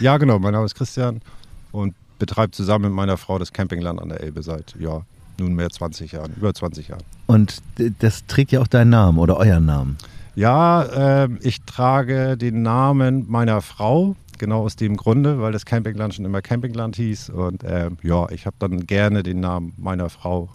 Ja, 0.00 0.18
genau. 0.18 0.38
Mein 0.38 0.52
Name 0.52 0.66
ist 0.66 0.74
Christian 0.74 1.20
und 1.72 1.94
betreibe 2.18 2.52
zusammen 2.52 2.86
mit 2.86 2.94
meiner 2.94 3.16
Frau 3.16 3.38
das 3.38 3.52
Campingland 3.52 4.00
an 4.00 4.10
der 4.10 4.20
Elbe 4.20 4.42
seit 4.42 4.74
ja, 4.78 5.02
nunmehr 5.38 5.70
20 5.70 6.12
Jahren, 6.12 6.32
über 6.36 6.54
20 6.54 6.88
Jahren. 6.88 7.02
Und 7.26 7.62
das 7.98 8.26
trägt 8.26 8.52
ja 8.52 8.60
auch 8.60 8.66
deinen 8.66 8.90
Namen 8.90 9.18
oder 9.18 9.36
euren 9.36 9.66
Namen. 9.66 9.96
Ja, 10.36 11.24
äh, 11.24 11.28
ich 11.40 11.62
trage 11.62 12.36
den 12.36 12.62
Namen 12.62 13.24
meiner 13.28 13.60
Frau, 13.60 14.16
genau 14.38 14.62
aus 14.62 14.76
dem 14.76 14.96
Grunde, 14.96 15.40
weil 15.40 15.52
das 15.52 15.64
Campingland 15.64 16.14
schon 16.14 16.24
immer 16.24 16.42
Campingland 16.42 16.96
hieß. 16.96 17.30
Und 17.30 17.62
äh, 17.62 17.90
ja, 18.02 18.28
ich 18.30 18.46
habe 18.46 18.56
dann 18.58 18.86
gerne 18.86 19.22
den 19.22 19.40
Namen 19.40 19.72
meiner 19.76 20.10
Frau 20.10 20.48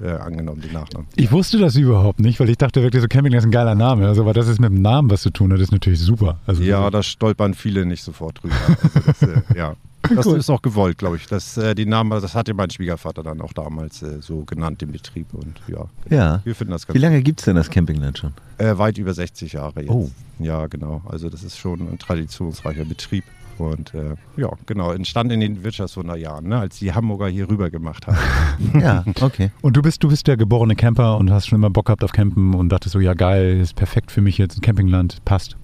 äh, 0.00 0.10
angenommen, 0.10 0.62
die 0.62 0.72
Nachnamen. 0.72 1.08
Ich 1.16 1.32
wusste 1.32 1.58
das 1.58 1.76
überhaupt 1.76 2.20
nicht, 2.20 2.40
weil 2.40 2.50
ich 2.50 2.58
dachte 2.58 2.82
wirklich, 2.82 3.02
so 3.02 3.08
Campingland 3.08 3.42
ist 3.42 3.48
ein 3.48 3.52
geiler 3.52 3.74
Name. 3.74 4.06
Also, 4.06 4.22
aber 4.22 4.32
das 4.32 4.48
ist 4.48 4.60
mit 4.60 4.70
dem 4.70 4.82
Namen 4.82 5.10
was 5.10 5.22
zu 5.22 5.30
tun 5.30 5.52
hat, 5.52 5.60
ist 5.60 5.72
natürlich 5.72 6.00
super. 6.00 6.38
Also, 6.46 6.62
ja, 6.62 6.90
da 6.90 7.02
stolpern 7.02 7.54
viele 7.54 7.86
nicht 7.86 8.02
sofort 8.02 8.42
drüber. 8.42 8.54
Also 8.82 9.00
das, 9.00 9.22
äh, 9.22 9.42
ja. 9.56 9.74
Das 10.14 10.26
cool. 10.26 10.38
ist 10.38 10.50
auch 10.50 10.62
gewollt, 10.62 10.98
glaube 10.98 11.16
ich. 11.16 11.26
Das, 11.26 11.56
äh, 11.56 11.74
die 11.74 11.86
Namen, 11.86 12.10
das 12.10 12.34
hatte 12.34 12.54
mein 12.54 12.70
Schwiegervater 12.70 13.22
dann 13.22 13.40
auch 13.40 13.52
damals 13.52 14.02
äh, 14.02 14.20
so 14.20 14.44
genannt, 14.44 14.80
den 14.80 14.92
Betrieb. 14.92 15.34
Und 15.34 15.60
ja, 15.66 15.86
ja. 16.10 16.40
wir 16.44 16.54
finden 16.54 16.72
das 16.72 16.86
ganz 16.86 16.94
Wie 16.94 17.00
lange 17.00 17.22
gibt 17.22 17.40
es 17.40 17.46
denn 17.46 17.56
das 17.56 17.70
Campingland 17.70 18.18
schon? 18.18 18.32
Äh, 18.58 18.78
weit 18.78 18.98
über 18.98 19.12
60 19.12 19.54
Jahre 19.54 19.80
jetzt. 19.80 19.90
Oh. 19.90 20.10
Ja, 20.38 20.66
genau. 20.66 21.02
Also 21.08 21.28
das 21.28 21.42
ist 21.42 21.58
schon 21.58 21.80
ein 21.80 21.98
traditionsreicher 21.98 22.84
Betrieb. 22.84 23.24
Und 23.58 23.94
äh, 23.94 24.14
ja, 24.36 24.50
genau, 24.66 24.92
entstand 24.92 25.32
in 25.32 25.40
den 25.40 25.64
Wirtschaftswunderjahren, 25.64 26.48
ne, 26.48 26.58
als 26.58 26.78
die 26.78 26.92
Hamburger 26.92 27.28
hier 27.28 27.48
rüber 27.48 27.70
gemacht 27.70 28.06
haben. 28.06 28.18
ja, 28.80 29.04
okay. 29.20 29.50
Und 29.62 29.76
du 29.76 29.82
bist, 29.82 30.02
du 30.02 30.08
bist 30.08 30.26
der 30.26 30.36
geborene 30.36 30.76
Camper 30.76 31.16
und 31.18 31.30
hast 31.30 31.48
schon 31.48 31.58
immer 31.58 31.70
Bock 31.70 31.86
gehabt 31.86 32.04
auf 32.04 32.12
Campen 32.12 32.54
und 32.54 32.68
dachtest 32.68 32.92
so, 32.92 33.00
ja 33.00 33.14
geil, 33.14 33.60
ist 33.60 33.74
perfekt 33.74 34.10
für 34.10 34.20
mich 34.20 34.38
jetzt 34.38 34.58
ein 34.58 34.60
Campingland, 34.60 35.24
passt. 35.24 35.56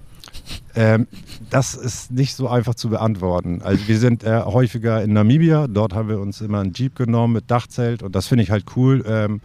Ähm, 0.75 1.07
das 1.49 1.75
ist 1.75 2.11
nicht 2.11 2.35
so 2.35 2.47
einfach 2.47 2.75
zu 2.75 2.89
beantworten. 2.89 3.61
Also 3.63 3.87
wir 3.87 3.99
sind 3.99 4.23
äh, 4.23 4.41
häufiger 4.41 5.03
in 5.03 5.13
Namibia. 5.13 5.67
Dort 5.67 5.93
haben 5.93 6.09
wir 6.09 6.19
uns 6.19 6.41
immer 6.41 6.59
einen 6.59 6.73
Jeep 6.73 6.95
genommen 6.95 7.33
mit 7.33 7.51
Dachzelt 7.51 8.01
und 8.01 8.15
das 8.15 8.27
finde 8.27 8.43
ich 8.43 8.51
halt 8.51 8.65
cool. 8.75 9.03
Ähm, 9.07 9.41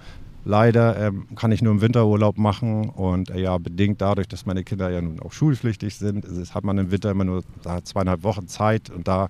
leider 0.48 0.96
ähm, 0.98 1.26
kann 1.36 1.52
ich 1.52 1.60
nur 1.60 1.74
im 1.74 1.82
Winterurlaub 1.82 2.38
machen 2.38 2.88
und 2.88 3.30
äh, 3.30 3.38
ja, 3.38 3.58
bedingt 3.58 4.00
dadurch, 4.00 4.26
dass 4.28 4.46
meine 4.46 4.64
Kinder 4.64 4.88
ja 4.88 5.02
nun 5.02 5.20
auch 5.20 5.32
schulpflichtig 5.32 5.94
sind, 5.96 6.24
ist, 6.24 6.54
hat 6.54 6.64
man 6.64 6.78
im 6.78 6.90
Winter 6.90 7.10
immer 7.10 7.24
nur 7.24 7.44
zweieinhalb 7.84 8.22
Wochen 8.22 8.48
Zeit 8.48 8.88
und 8.88 9.06
da 9.06 9.28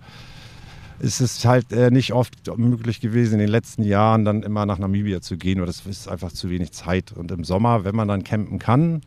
es 1.01 1.21
ist 1.21 1.45
halt 1.45 1.73
äh, 1.73 1.91
nicht 1.91 2.13
oft 2.13 2.35
möglich 2.57 3.01
gewesen, 3.01 3.35
in 3.35 3.41
den 3.41 3.49
letzten 3.49 3.83
Jahren 3.83 4.25
dann 4.25 4.43
immer 4.43 4.65
nach 4.67 4.79
Namibia 4.79 5.21
zu 5.21 5.37
gehen, 5.37 5.59
weil 5.59 5.67
das 5.67 5.87
ist 5.87 6.09
einfach 6.09 6.33
zu 6.33 6.51
wenig 6.51 6.73
Zeit. 6.73 7.13
Und 7.13 7.31
im 7.31 7.45
Sommer, 7.45 7.85
wenn 7.85 7.95
man 7.95 8.09
dann 8.09 8.25
campen 8.25 8.59
kann, 8.59 9.03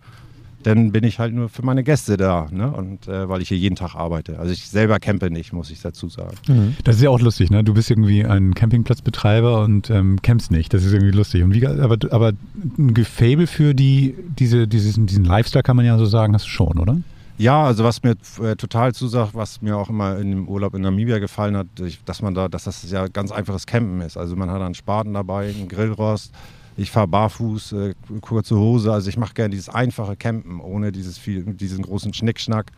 dann 0.64 0.92
bin 0.92 1.04
ich 1.04 1.20
halt 1.20 1.34
nur 1.34 1.50
für 1.50 1.64
meine 1.64 1.84
Gäste 1.84 2.18
da. 2.18 2.48
Ne? 2.52 2.72
Und 2.72 3.08
äh, 3.08 3.28
weil 3.30 3.42
ich 3.42 3.50
hier 3.50 3.58
jeden 3.58 3.76
Tag 3.76 3.96
arbeite. 3.96 4.40
Also 4.40 4.52
ich 4.52 4.68
selber 4.68 5.00
campe 5.00 5.30
nicht, 5.30 5.54
muss 5.54 5.72
ich 5.72 5.82
dazu 5.82 6.10
sagen. 6.10 6.36
Mhm. 6.48 6.76
Das 6.84 6.98
ist 6.98 7.02
ja 7.02 7.10
auch 7.10 7.20
lustig, 7.20 7.50
ne? 7.50 7.64
Du 7.64 7.74
bist 7.74 7.90
irgendwie 7.90 8.26
ein 8.26 8.54
Campingplatzbetreiber 8.54 9.64
und 9.64 9.90
ähm, 9.90 10.22
campst 10.22 10.52
nicht. 10.52 10.74
Das 10.74 10.84
ist 10.84 10.94
irgendwie 10.94 11.16
lustig. 11.16 11.44
Und 11.44 11.54
wie, 11.54 11.66
aber, 11.66 11.98
aber 12.12 12.34
ein 12.78 12.94
Gefable 12.94 13.48
für 13.48 13.74
die, 13.74 14.16
diese, 14.40 14.68
dieses, 14.68 14.96
diesen 14.98 15.26
Lifestyle 15.26 15.64
kann 15.64 15.76
man 15.76 15.86
ja 15.86 15.98
so 15.98 16.06
sagen, 16.06 16.34
hast 16.34 16.46
du 16.46 16.50
schon, 16.50 16.78
oder? 16.80 16.98
Ja, 17.38 17.64
also 17.64 17.84
was 17.84 18.04
mir 18.04 18.16
äh, 18.44 18.56
total 18.56 18.94
zusagt, 18.94 19.34
was 19.34 19.64
mir 19.64 19.76
auch 19.76 19.90
immer 19.90 20.20
in 20.20 20.30
dem 20.30 20.48
Urlaub 20.48 20.76
in 20.76 20.82
Namibia 20.82 21.18
gefallen 21.18 21.58
hat, 21.58 21.66
dass 22.06 22.22
man 22.22 22.36
da, 22.36 22.48
dass 22.48 22.66
das 22.66 22.90
ja 22.92 23.08
ganz 23.08 23.32
einfaches 23.32 23.66
Campen 23.66 24.00
ist. 24.02 24.16
Also 24.16 24.36
man 24.36 24.52
hat 24.52 24.62
einen 24.62 24.76
Spaten 24.76 25.14
dabei, 25.14 25.50
einen 25.50 25.68
Grillrost, 25.68 26.32
ich 26.78 26.92
fahre 26.92 27.08
barfuß, 27.08 27.74
äh, 27.74 27.94
kurze 28.22 28.58
Hose. 28.58 28.92
Also 28.92 29.10
ich 29.10 29.18
mache 29.18 29.34
gerne 29.34 29.52
dieses 29.52 29.70
einfache 29.70 30.16
Campen, 30.16 30.60
ohne 30.60 30.92
dieses 30.92 31.18
viel, 31.18 31.44
diesen 31.44 31.84
großen 31.84 32.14
Schnickschnack. 32.14 32.72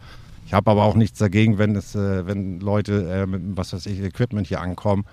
Ich 0.46 0.54
habe 0.54 0.72
aber 0.72 0.84
auch 0.84 0.96
nichts 0.96 1.20
dagegen, 1.20 1.58
wenn, 1.58 1.76
es, 1.76 1.96
äh, 1.96 2.26
wenn 2.26 2.60
Leute 2.60 3.10
äh, 3.10 3.26
mit 3.26 3.42
was 3.56 3.74
weiß 3.74 3.86
ich, 3.86 4.00
Equipment 4.02 4.48
hier 4.48 4.62
ankommen. 4.62 5.06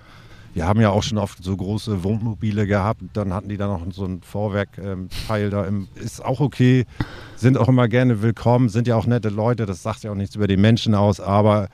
Wir 0.53 0.67
haben 0.67 0.81
ja 0.81 0.89
auch 0.89 1.03
schon 1.03 1.17
oft 1.17 1.41
so 1.41 1.55
große 1.55 2.03
Wohnmobile 2.03 2.67
gehabt. 2.67 3.01
Dann 3.13 3.33
hatten 3.33 3.47
die 3.47 3.55
da 3.55 3.67
noch 3.67 3.85
so 3.91 4.03
ein 4.03 4.21
Vorwerkteil 4.21 5.49
da. 5.49 5.65
Im, 5.65 5.87
ist 5.95 6.23
auch 6.23 6.41
okay. 6.41 6.85
Sind 7.37 7.57
auch 7.57 7.69
immer 7.69 7.87
gerne 7.87 8.21
willkommen. 8.21 8.67
Sind 8.67 8.85
ja 8.85 8.97
auch 8.97 9.05
nette 9.05 9.29
Leute. 9.29 9.65
Das 9.65 9.81
sagt 9.81 10.03
ja 10.03 10.11
auch 10.11 10.15
nichts 10.15 10.35
über 10.35 10.47
die 10.47 10.57
Menschen 10.57 10.93
aus. 10.93 11.21
Aber 11.21 11.69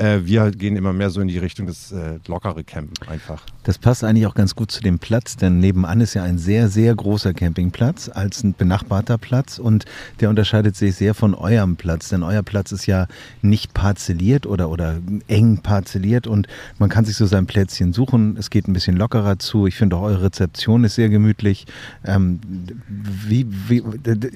äh, 0.00 0.24
wir 0.24 0.50
gehen 0.50 0.76
immer 0.76 0.92
mehr 0.92 1.10
so 1.10 1.20
in 1.20 1.28
die 1.28 1.38
Richtung 1.38 1.66
des 1.66 1.92
äh, 1.92 2.18
lockere 2.26 2.64
Campen 2.64 2.94
einfach. 3.06 3.42
Das 3.64 3.78
passt 3.78 4.02
eigentlich 4.02 4.26
auch 4.26 4.34
ganz 4.34 4.54
gut 4.54 4.70
zu 4.70 4.80
dem 4.80 4.98
Platz, 4.98 5.36
denn 5.36 5.60
nebenan 5.60 6.00
ist 6.00 6.14
ja 6.14 6.22
ein 6.22 6.38
sehr, 6.38 6.68
sehr 6.68 6.94
großer 6.94 7.34
Campingplatz 7.34 8.10
als 8.12 8.42
ein 8.42 8.54
benachbarter 8.54 9.18
Platz 9.18 9.58
und 9.58 9.84
der 10.20 10.30
unterscheidet 10.30 10.74
sich 10.74 10.96
sehr 10.96 11.14
von 11.14 11.34
eurem 11.34 11.76
Platz, 11.76 12.08
denn 12.08 12.22
euer 12.22 12.42
Platz 12.42 12.72
ist 12.72 12.86
ja 12.86 13.06
nicht 13.42 13.74
parzelliert 13.74 14.46
oder, 14.46 14.70
oder 14.70 14.98
eng 15.28 15.58
parzelliert 15.58 16.26
und 16.26 16.48
man 16.78 16.88
kann 16.88 17.04
sich 17.04 17.16
so 17.16 17.26
sein 17.26 17.46
Plätzchen 17.46 17.92
suchen. 17.92 18.36
Es 18.38 18.48
geht 18.48 18.68
ein 18.68 18.72
bisschen 18.72 18.96
lockerer 18.96 19.38
zu. 19.38 19.66
Ich 19.66 19.76
finde 19.76 19.96
auch 19.96 20.02
eure 20.02 20.22
Rezeption 20.22 20.84
ist 20.84 20.94
sehr 20.94 21.10
gemütlich. 21.10 21.66
Ähm, 22.04 22.40
wie, 22.88 23.46
wie, 23.68 23.82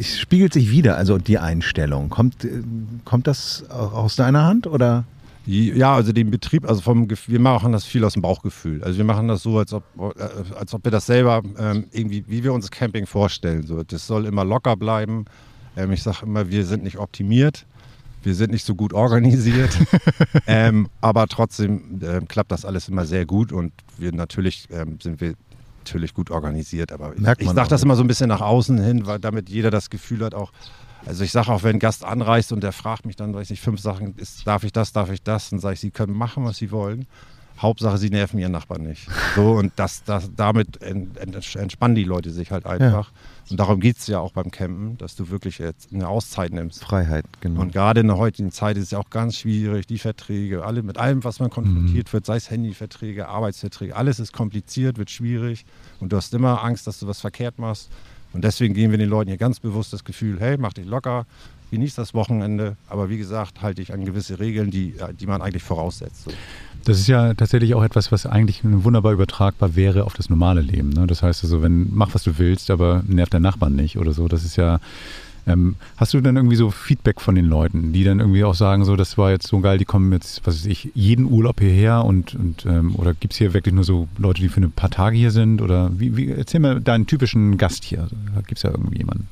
spiegelt 0.03 0.53
sich 0.53 0.71
wieder, 0.71 0.99
also 0.99 1.17
die 1.17 1.39
Einstellung. 1.39 2.11
Kommt, 2.11 2.47
kommt 3.05 3.27
das 3.27 3.65
aus 3.71 4.17
deiner 4.17 4.45
Hand 4.45 4.67
oder? 4.67 5.05
Ja, 5.47 5.95
also 5.95 6.13
den 6.13 6.31
Betrieb, 6.31 6.67
also 6.67 6.81
vom 6.81 7.09
wir 7.09 7.41
machen 7.41 7.73
das 7.73 7.85
viel 7.85 8.05
aus 8.05 8.15
dem 8.15 8.23
Bauchgefühl. 8.23 8.83
Also 8.83 8.97
wir 8.97 9.05
machen 9.05 9.29
das 9.29 9.43
so, 9.43 9.59
als 9.59 9.73
ob, 9.75 9.85
äh, 9.99 10.55
als 10.55 10.73
ob 10.73 10.85
wir 10.85 10.91
das 10.91 11.07
selber 11.07 11.43
ähm, 11.59 11.87
irgendwie, 11.93 12.25
wie 12.29 12.43
wir 12.43 12.53
uns 12.53 12.71
Camping 12.71 13.07
vorstellen. 13.07 13.67
So, 13.67 13.83
das 13.83 14.07
soll 14.07 14.25
immer 14.27 14.45
locker 14.45 14.77
bleiben. 14.77 15.27
Ähm, 15.77 15.93
ich 15.93 16.03
sage 16.03 16.19
immer, 16.23 16.49
wir 16.49 16.65
sind 16.65 16.83
nicht 16.83 16.99
optimiert, 16.99 17.67
wir 18.23 18.35
sind 18.35 18.53
nicht 18.53 18.65
so 18.65 18.75
gut 18.75 18.95
organisiert, 18.95 19.77
ähm, 20.47 20.89
aber 21.03 21.27
trotzdem 21.27 22.01
äh, 22.01 22.21
klappt 22.27 22.51
das 22.51 22.65
alles 22.65 22.89
immer 22.89 23.05
sehr 23.05 23.27
gut 23.27 23.53
und 23.53 23.73
wir 23.99 24.13
natürlich 24.13 24.67
ähm, 24.71 24.99
sind 25.03 25.21
wir 25.21 25.35
natürlich 25.81 26.15
gut 26.15 26.31
organisiert. 26.31 26.91
Aber 26.91 27.13
Merkt 27.17 27.43
ich, 27.43 27.49
ich 27.49 27.55
sage 27.55 27.69
das 27.69 27.83
immer 27.83 27.97
so 27.97 28.03
ein 28.03 28.07
bisschen 28.07 28.29
nach 28.29 28.41
außen 28.41 28.79
hin, 28.79 29.07
weil 29.07 29.19
damit 29.19 29.51
jeder 29.51 29.71
das 29.71 29.91
Gefühl 29.91 30.25
hat, 30.25 30.35
auch 30.35 30.53
also 31.07 31.25
ich 31.25 31.33
sage 31.33 31.51
auch, 31.51 31.63
wenn 31.63 31.77
ein 31.77 31.81
Gast 31.81 32.05
anreist 32.05 32.53
und 32.53 32.63
der 32.63 32.73
fragt 32.73 33.07
mich 33.07 33.17
dann, 33.17 33.35
weiß 33.35 33.51
ich, 33.51 33.61
fünf 33.61 33.81
Sachen, 33.81 34.15
ist, 34.17 34.47
darf 34.47 34.65
ich 34.65 34.73
das, 34.73 34.93
darf 34.93 35.11
ich 35.11 35.23
das, 35.23 35.51
dann 35.51 35.59
sage 35.59 35.75
ich, 35.75 35.81
sie 35.81 35.91
können 35.91 36.15
machen, 36.15 36.45
was 36.45 36.57
sie 36.57 36.71
wollen. 36.71 37.07
Hauptsache, 37.59 37.99
sie 37.99 38.11
nerven 38.11 38.41
ihren 38.41 38.51
Nachbarn 38.51 38.83
nicht. 38.83 39.07
So, 39.37 39.53
und 39.53 39.73
das, 39.77 40.03
das, 40.03 40.31
damit 40.35 40.83
entspannen 40.83 41.95
die 41.95 42.03
Leute 42.03 42.31
sich 42.31 42.51
halt 42.51 42.67
einfach. 42.67 43.11
Ja. 43.11 43.51
Und 43.51 43.61
darum 43.61 43.79
geht 43.79 43.99
es 43.99 44.07
ja 44.09 44.19
auch 44.19 44.33
beim 44.33 44.51
Campen, 44.51 44.99
dass 44.99 45.15
du 45.15 45.31
wirklich 45.31 45.59
jetzt 45.59 45.93
eine 45.93 46.09
Auszeit 46.09 46.53
nimmst. 46.53 46.83
Freiheit, 46.83 47.27
genau. 47.41 47.61
Und 47.61 47.73
gerade 47.73 48.01
in 48.01 48.09
der 48.09 48.17
heutigen 48.17 48.51
Zeit 48.51 48.77
ist 48.77 48.85
es 48.85 48.91
ja 48.91 48.99
auch 48.99 49.11
ganz 49.11 49.37
schwierig, 49.37 49.87
die 49.87 49.99
Verträge, 49.99 50.65
alle 50.65 50.83
mit 50.83 50.99
allem, 50.99 51.23
was 51.23 51.39
man 51.39 51.51
konfrontiert 51.51 52.09
mhm. 52.09 52.13
wird, 52.13 52.27
sei 52.27 52.37
es 52.37 52.51
Handyverträge, 52.51 53.29
Arbeitsverträge, 53.29 53.95
alles 53.95 54.19
ist 54.19 54.33
kompliziert, 54.33 54.99
wird 54.99 55.11
schwierig 55.11 55.65
und 56.01 56.13
du 56.13 56.17
hast 56.17 56.35
immer 56.35 56.65
Angst, 56.65 56.87
dass 56.87 56.99
du 56.99 57.07
was 57.07 57.21
verkehrt 57.21 57.59
machst. 57.59 57.91
Und 58.35 58.45
deswegen 58.45 58.75
geben 58.75 58.91
wir 58.91 58.99
den 58.99 59.09
Leuten 59.09 59.29
hier 59.29 59.39
ganz 59.39 59.61
bewusst 59.61 59.93
das 59.93 60.05
Gefühl, 60.05 60.39
hey, 60.41 60.57
mach 60.59 60.73
dich 60.73 60.87
locker, 60.87 61.25
genieß 61.71 61.95
das 61.95 62.15
Wochenende. 62.15 62.77
Aber 62.89 63.09
wie 63.09 63.17
gesagt, 63.17 63.63
halte 63.63 63.81
ich 63.81 63.93
an 63.93 64.05
gewisse 64.05 64.41
Regeln, 64.41 64.71
die, 64.71 64.95
die 65.19 65.27
man 65.27 65.41
eigentlich 65.41 65.63
voraussetzt. 65.63 66.29
Das 66.85 66.99
ist 66.99 67.07
ja 67.07 67.33
tatsächlich 67.33 67.75
auch 67.75 67.83
etwas, 67.83 68.13
was 68.13 68.27
eigentlich 68.27 68.61
wunderbar 68.63 69.13
übertragbar 69.13 69.75
wäre 69.75 70.05
auf 70.05 70.15
das 70.15 70.29
normale 70.29 70.61
Leben. 70.61 70.91
Ne? 70.91 71.07
Das 71.07 71.23
heißt 71.23 71.45
also, 71.45 71.63
wenn 71.63 71.95
mach 71.95 72.15
was 72.15 72.25
du 72.25 72.37
willst, 72.37 72.71
aber 72.71 73.03
nervt 73.07 73.33
dein 73.33 73.43
Nachbarn 73.43 73.75
nicht 73.75 73.97
oder 73.97 74.13
so. 74.13 74.29
Das 74.29 74.45
ist 74.45 74.57
ja 74.57 74.81
ähm, 75.47 75.77
hast 75.97 76.15
du 76.15 76.21
dann 76.21 76.37
irgendwie 76.37 76.57
so 76.57 76.71
Feedback 76.71 77.21
von 77.21 77.35
den 77.35 77.45
Leuten, 77.45 77.93
die 77.93 78.05
dann 78.05 78.21
irgendwie 78.21 78.45
auch 78.45 78.55
sagen, 78.55 78.85
so, 78.85 78.97
das 78.97 79.19
war 79.19 79.31
jetzt 79.31 79.47
so 79.47 79.61
geil, 79.61 79.79
die 79.79 79.85
kommen 79.85 80.13
jetzt, 80.13 80.47
was 80.47 80.57
weiß 80.57 80.67
ich, 80.67 80.91
jeden 80.95 81.27
Urlaub 81.27 81.61
hierher 81.61 82.05
und, 82.05 82.35
und 82.35 82.67
ähm, 82.67 82.95
oder 82.97 83.15
gibt 83.15 83.35
es 83.35 83.39
hier 83.39 83.55
wirklich 83.55 83.75
nur 83.75 83.85
so 83.85 84.09
Leute, 84.17 84.41
die 84.41 84.49
für 84.49 84.61
ein 84.61 84.73
paar 84.73 84.91
Tage 84.91 85.17
hier 85.17 85.31
sind? 85.31 85.61
Oder 85.61 85.91
wie, 85.99 86.17
wie 86.17 86.31
erzähl 86.31 86.61
mir 86.61 86.81
deinen 86.81 87.07
typischen 87.07 87.59
Gast 87.59 87.85
hier. 87.85 88.09
Gibt 88.47 88.59
es 88.59 88.63
ja 88.63 88.71
irgendwie 88.71 88.99
jemanden? 88.99 89.29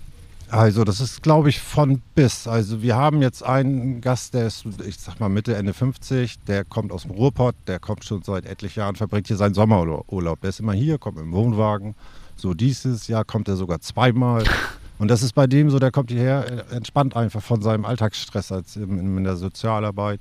Also 0.52 0.84
das 0.84 1.00
ist, 1.00 1.22
glaube 1.22 1.48
ich, 1.48 1.60
von 1.60 2.02
bis. 2.14 2.46
Also 2.46 2.82
wir 2.82 2.94
haben 2.94 3.22
jetzt 3.22 3.42
einen 3.42 4.02
Gast, 4.02 4.34
der 4.34 4.46
ist, 4.46 4.66
ich 4.86 4.98
sag 4.98 5.18
mal 5.18 5.30
Mitte, 5.30 5.56
Ende 5.56 5.72
50, 5.72 6.40
der 6.46 6.66
kommt 6.66 6.92
aus 6.92 7.04
dem 7.04 7.12
Ruhrpott, 7.12 7.54
der 7.66 7.78
kommt 7.78 8.04
schon 8.04 8.22
seit 8.22 8.44
etlichen 8.44 8.80
Jahren, 8.80 8.94
verbringt 8.94 9.28
hier 9.28 9.38
seinen 9.38 9.54
Sommerurlaub. 9.54 10.42
Der 10.42 10.50
ist 10.50 10.60
immer 10.60 10.74
hier, 10.74 10.98
kommt 10.98 11.18
im 11.18 11.32
Wohnwagen. 11.32 11.94
So 12.36 12.52
dieses 12.52 13.08
Jahr 13.08 13.24
kommt 13.24 13.48
er 13.48 13.56
sogar 13.56 13.80
zweimal. 13.80 14.44
Und 15.02 15.08
das 15.08 15.24
ist 15.24 15.32
bei 15.32 15.48
dem 15.48 15.68
so, 15.68 15.80
der 15.80 15.90
kommt 15.90 16.12
hierher, 16.12 16.46
äh, 16.70 16.76
entspannt 16.76 17.16
einfach 17.16 17.42
von 17.42 17.60
seinem 17.60 17.84
Alltagsstress 17.84 18.52
als 18.52 18.76
in, 18.76 19.16
in 19.16 19.24
der 19.24 19.34
Sozialarbeit. 19.34 20.20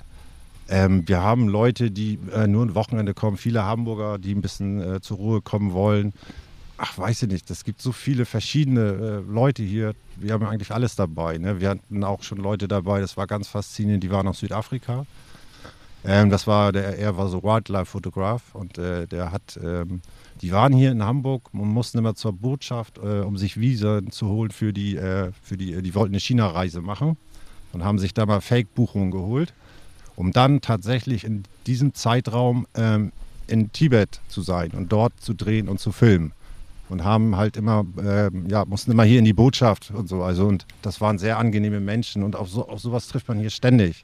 Ähm, 0.70 1.08
wir 1.08 1.22
haben 1.22 1.48
Leute, 1.48 1.92
die 1.92 2.18
äh, 2.34 2.48
nur 2.48 2.66
ein 2.66 2.74
Wochenende 2.74 3.14
kommen, 3.14 3.38
viele 3.38 3.64
Hamburger, 3.64 4.18
die 4.18 4.34
ein 4.34 4.42
bisschen 4.42 4.82
äh, 4.82 5.00
zur 5.00 5.18
Ruhe 5.18 5.42
kommen 5.42 5.74
wollen. 5.74 6.14
Ach, 6.80 6.98
weiß 6.98 7.22
ich 7.22 7.30
nicht, 7.30 7.52
es 7.52 7.64
gibt 7.64 7.80
so 7.80 7.92
viele 7.92 8.26
verschiedene 8.26 9.22
äh, 9.24 9.32
Leute 9.32 9.62
hier. 9.62 9.94
Wir 10.16 10.34
haben 10.34 10.48
eigentlich 10.48 10.72
alles 10.72 10.96
dabei. 10.96 11.38
Ne? 11.38 11.62
Wir 11.62 11.70
hatten 11.70 12.04
auch 12.04 12.24
schon 12.24 12.40
Leute 12.40 12.68
dabei, 12.68 13.02
das 13.02 13.18
war 13.18 13.28
ganz 13.28 13.50
faszinierend, 13.50 14.04
die 14.04 14.10
waren 14.10 14.28
aus 14.28 14.40
Südafrika. 14.40 15.06
Ähm, 16.04 16.32
das 16.32 16.48
war, 16.48 16.72
der, 16.72 16.98
er 16.98 17.18
war 17.18 17.28
so 17.28 17.44
Wildlife-Fotograf 17.44 18.56
und 18.56 18.80
äh, 18.80 19.06
der 19.06 19.32
hat 19.32 19.60
ähm, 19.64 20.02
die 20.42 20.52
waren 20.52 20.74
hier 20.74 20.92
in 20.92 21.04
Hamburg 21.04 21.50
und 21.54 21.68
mussten 21.68 22.00
immer 22.00 22.16
zur 22.16 22.34
Botschaft, 22.34 22.98
äh, 22.98 23.22
um 23.22 23.38
sich 23.38 23.60
Visa 23.60 24.02
zu 24.10 24.28
holen 24.28 24.52
für 24.52 24.74
die, 24.74 24.96
äh, 24.96 25.32
für 25.42 25.58
die, 25.58 25.82
die 25.82 25.96
wollten 25.96 26.14
eine 26.14 26.20
China-Reise 26.20 26.82
machen 26.82 27.18
und 27.74 27.84
haben 27.84 28.00
sich 28.00 28.14
da 28.14 28.26
mal 28.26 28.42
Fake-Buchungen 28.42 29.12
geholt, 29.12 29.54
um 30.16 30.32
dann 30.32 30.62
tatsächlich 30.62 31.24
in 31.24 31.44
diesem 31.68 31.94
Zeitraum 31.94 32.66
ähm, 32.76 33.12
in 33.48 33.72
Tibet 33.72 34.20
zu 34.28 34.42
sein 34.42 34.72
und 34.72 34.92
dort 34.92 35.14
zu 35.20 35.34
drehen 35.34 35.70
und 35.70 35.80
zu 35.80 35.92
filmen. 35.92 36.34
Und 36.90 37.06
haben 37.06 37.38
halt 37.38 37.56
immer, 37.56 37.86
äh, 38.04 38.30
ja, 38.50 38.66
mussten 38.66 38.92
immer 38.92 39.06
hier 39.06 39.20
in 39.20 39.26
die 39.26 39.32
Botschaft 39.32 39.92
und 39.92 40.10
so. 40.10 40.24
Also, 40.24 40.46
und 40.48 40.66
das 40.82 41.00
waren 41.00 41.20
sehr 41.20 41.38
angenehme 41.38 41.80
Menschen 41.80 42.22
und 42.22 42.36
auf, 42.36 42.50
so, 42.50 42.68
auf 42.68 42.82
sowas 42.82 43.08
trifft 43.08 43.30
man 43.30 43.40
hier 43.40 43.50
ständig 43.50 44.04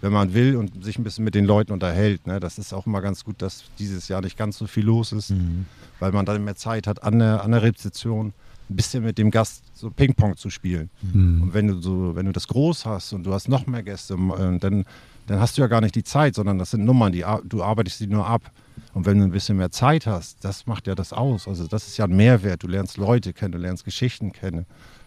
wenn 0.00 0.12
man 0.12 0.34
will 0.34 0.56
und 0.56 0.84
sich 0.84 0.98
ein 0.98 1.04
bisschen 1.04 1.24
mit 1.24 1.34
den 1.34 1.44
Leuten 1.44 1.72
unterhält. 1.72 2.26
Ne? 2.26 2.40
Das 2.40 2.58
ist 2.58 2.72
auch 2.72 2.86
immer 2.86 3.00
ganz 3.00 3.24
gut, 3.24 3.40
dass 3.40 3.64
dieses 3.78 4.08
Jahr 4.08 4.20
nicht 4.20 4.36
ganz 4.36 4.58
so 4.58 4.66
viel 4.66 4.84
los 4.84 5.12
ist, 5.12 5.30
mhm. 5.30 5.66
weil 6.00 6.12
man 6.12 6.26
dann 6.26 6.44
mehr 6.44 6.56
Zeit 6.56 6.86
hat, 6.86 7.02
an 7.02 7.18
der, 7.18 7.42
an 7.42 7.52
der 7.52 7.62
Rezeption 7.62 8.32
ein 8.68 8.76
bisschen 8.76 9.04
mit 9.04 9.16
dem 9.18 9.30
Gast 9.30 9.62
so 9.74 9.90
Ping-Pong 9.90 10.36
zu 10.36 10.50
spielen. 10.50 10.90
Mhm. 11.02 11.42
Und 11.42 11.54
wenn 11.54 11.68
du 11.68 11.80
so, 11.80 12.14
wenn 12.14 12.26
du 12.26 12.32
das 12.32 12.48
groß 12.48 12.84
hast 12.84 13.12
und 13.12 13.24
du 13.24 13.32
hast 13.32 13.48
noch 13.48 13.66
mehr 13.66 13.82
Gäste, 13.82 14.14
äh, 14.14 14.58
dann, 14.58 14.84
dann 15.26 15.40
hast 15.40 15.56
du 15.56 15.62
ja 15.62 15.68
gar 15.68 15.80
nicht 15.80 15.94
die 15.94 16.04
Zeit, 16.04 16.34
sondern 16.34 16.58
das 16.58 16.72
sind 16.72 16.84
Nummern, 16.84 17.12
die 17.12 17.24
du 17.44 17.62
arbeitest 17.62 18.00
die 18.00 18.06
nur 18.06 18.26
ab. 18.26 18.50
Und 18.92 19.06
wenn 19.06 19.18
du 19.18 19.24
ein 19.24 19.30
bisschen 19.30 19.56
mehr 19.56 19.70
Zeit 19.70 20.06
hast, 20.06 20.44
das 20.44 20.66
macht 20.66 20.86
ja 20.86 20.94
das 20.94 21.12
aus. 21.12 21.48
Also 21.48 21.66
das 21.66 21.86
ist 21.86 21.96
ja 21.96 22.06
ein 22.06 22.16
Mehrwert. 22.16 22.62
Du 22.62 22.66
lernst 22.66 22.96
Leute 22.96 23.32
kennen, 23.32 23.52
du 23.52 23.58
lernst 23.58 23.84
Geschichten 23.84 24.32
kennen. 24.32 24.66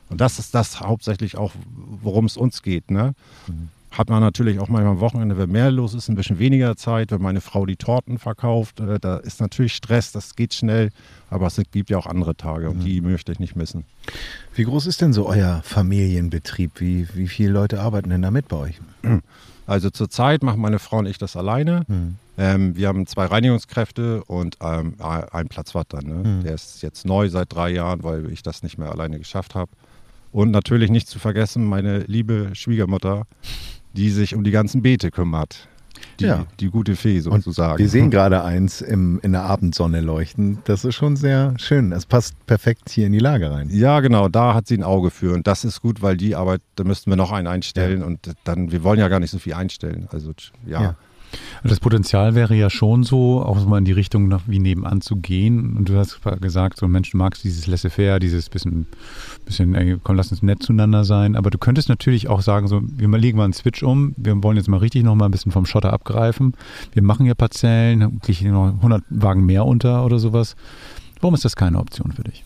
Und 0.09 0.21
das 0.21 0.39
ist 0.39 0.55
das 0.55 0.79
hauptsächlich 0.79 1.37
auch, 1.37 1.53
worum 1.75 2.25
es 2.25 2.37
uns 2.37 2.63
geht. 2.63 2.89
Ne? 2.89 3.13
Mhm 3.47 3.69
hat 3.91 4.09
man 4.09 4.21
natürlich 4.21 4.59
auch 4.59 4.69
manchmal 4.69 4.93
am 4.93 4.99
Wochenende, 4.99 5.37
wenn 5.37 5.51
mehr 5.51 5.71
los 5.71 5.93
ist, 5.93 6.09
ein 6.09 6.15
bisschen 6.15 6.39
weniger 6.39 6.75
Zeit. 6.75 7.11
Wenn 7.11 7.21
meine 7.21 7.41
Frau 7.41 7.65
die 7.65 7.75
Torten 7.75 8.19
verkauft, 8.19 8.79
äh, 8.79 8.99
da 8.99 9.17
ist 9.17 9.41
natürlich 9.41 9.73
Stress, 9.73 10.11
das 10.11 10.35
geht 10.35 10.53
schnell. 10.53 10.89
Aber 11.29 11.47
es 11.47 11.61
gibt 11.71 11.89
ja 11.89 11.97
auch 11.97 12.07
andere 12.07 12.35
Tage 12.35 12.69
und 12.69 12.79
mhm. 12.79 12.85
die 12.85 13.01
möchte 13.01 13.31
ich 13.31 13.39
nicht 13.39 13.55
missen. 13.55 13.85
Wie 14.55 14.63
groß 14.63 14.87
ist 14.87 15.01
denn 15.01 15.13
so 15.13 15.27
euer 15.27 15.61
Familienbetrieb? 15.63 16.79
Wie, 16.79 17.07
wie 17.13 17.27
viele 17.27 17.51
Leute 17.51 17.81
arbeiten 17.81 18.09
denn 18.09 18.21
da 18.21 18.31
mit 18.31 18.47
bei 18.47 18.57
euch? 18.57 18.79
Also 19.69 19.91
zurzeit 19.91 20.41
machen 20.41 20.61
meine 20.61 20.79
Frau 20.79 20.97
und 20.97 21.05
ich 21.05 21.19
das 21.19 21.35
alleine. 21.35 21.83
Mhm. 21.87 22.15
Ähm, 22.39 22.75
wir 22.75 22.87
haben 22.87 23.05
zwei 23.05 23.25
Reinigungskräfte 23.25 24.23
und 24.23 24.57
ähm, 24.61 24.95
einen 24.99 25.49
Platzwart 25.49 25.93
dann. 25.93 26.05
Ne? 26.05 26.27
Mhm. 26.27 26.43
Der 26.43 26.55
ist 26.55 26.81
jetzt 26.81 27.05
neu 27.05 27.29
seit 27.29 27.53
drei 27.53 27.69
Jahren, 27.69 28.01
weil 28.01 28.31
ich 28.31 28.41
das 28.41 28.63
nicht 28.63 28.77
mehr 28.79 28.89
alleine 28.91 29.19
geschafft 29.19 29.53
habe. 29.53 29.69
Und 30.31 30.49
natürlich 30.51 30.89
nicht 30.89 31.07
zu 31.07 31.19
vergessen, 31.19 31.65
meine 31.65 31.99
liebe 31.99 32.49
Schwiegermutter, 32.53 33.27
die 33.93 34.09
sich 34.09 34.35
um 34.35 34.43
die 34.43 34.51
ganzen 34.51 34.81
Beete 34.81 35.11
kümmert. 35.11 35.67
die, 36.19 36.25
Ja. 36.25 36.45
die 36.61 36.69
gute 36.69 36.95
Fee 36.95 37.17
Und 37.17 37.43
sozusagen. 37.43 37.77
wir 37.77 37.89
sehen 37.89 38.09
gerade 38.09 38.43
eins 38.43 38.79
im, 38.79 39.19
in 39.21 39.33
der 39.33 39.43
Abendsonne 39.43 39.99
leuchten. 39.99 40.59
Das 40.63 40.85
ist 40.85 40.95
schon 40.95 41.17
sehr 41.17 41.53
schön. 41.57 41.91
Es 41.91 42.05
passt 42.05 42.35
perfekt 42.45 42.89
hier 42.89 43.07
in 43.07 43.11
die 43.11 43.19
Lage 43.19 43.51
rein. 43.51 43.69
Ja, 43.69 43.99
genau, 43.99 44.29
da 44.29 44.53
hat 44.53 44.67
sie 44.67 44.77
ein 44.77 44.83
Auge 44.83 45.09
für. 45.11 45.33
Und 45.33 45.45
das 45.47 45.65
ist 45.65 45.81
gut, 45.81 46.01
weil 46.01 46.15
die 46.15 46.35
Arbeit, 46.35 46.61
da 46.75 46.83
müssten 46.85 47.11
wir 47.11 47.17
noch 47.17 47.31
einen 47.33 47.47
einstellen 47.47 48.01
und 48.03 48.31
dann, 48.45 48.71
wir 48.71 48.83
wollen 48.83 48.99
ja 48.99 49.07
gar 49.09 49.19
nicht 49.19 49.31
so 49.31 49.39
viel 49.39 49.53
einstellen. 49.53 50.07
Also 50.11 50.31
ja. 50.65 50.81
Ja. 50.81 50.95
Das 51.63 51.79
Potenzial 51.79 52.35
wäre 52.35 52.55
ja 52.55 52.69
schon 52.69 53.03
so, 53.03 53.41
auch 53.41 53.65
mal 53.65 53.79
in 53.79 53.85
die 53.85 53.91
Richtung 53.91 54.27
nach 54.27 54.41
wie 54.47 54.59
nebenan 54.59 55.01
zu 55.01 55.17
gehen. 55.17 55.75
Und 55.75 55.89
du 55.89 55.97
hast 55.97 56.19
gesagt, 56.41 56.77
so 56.77 56.87
Mensch, 56.87 57.11
du 57.11 57.17
magst 57.17 57.43
dieses 57.43 57.67
Laissez-faire, 57.67 58.19
dieses 58.19 58.49
bisschen, 58.49 58.87
bisschen, 59.45 59.99
komm, 60.03 60.15
lass 60.15 60.31
uns 60.31 60.41
nett 60.41 60.63
zueinander 60.63 61.03
sein. 61.03 61.35
Aber 61.35 61.49
du 61.49 61.57
könntest 61.57 61.89
natürlich 61.89 62.29
auch 62.29 62.41
sagen, 62.41 62.67
so, 62.67 62.81
wir 62.83 63.09
legen 63.17 63.37
mal 63.37 63.45
einen 63.45 63.53
Switch 63.53 63.83
um. 63.83 64.13
Wir 64.17 64.41
wollen 64.43 64.57
jetzt 64.57 64.69
mal 64.69 64.77
richtig 64.77 65.03
noch 65.03 65.15
mal 65.15 65.25
ein 65.25 65.31
bisschen 65.31 65.51
vom 65.51 65.65
Schotter 65.65 65.91
abgreifen. 65.91 66.53
Wir 66.93 67.03
machen 67.03 67.25
ja 67.25 67.35
Parzellen, 67.35 68.19
kriege 68.21 68.31
ich 68.31 68.43
noch 68.43 68.67
100 68.67 69.03
Wagen 69.09 69.45
mehr 69.45 69.65
unter 69.65 70.05
oder 70.05 70.19
sowas. 70.19 70.55
Warum 71.21 71.35
ist 71.35 71.45
das 71.45 71.55
keine 71.55 71.79
Option 71.79 72.13
für 72.13 72.23
dich? 72.23 72.45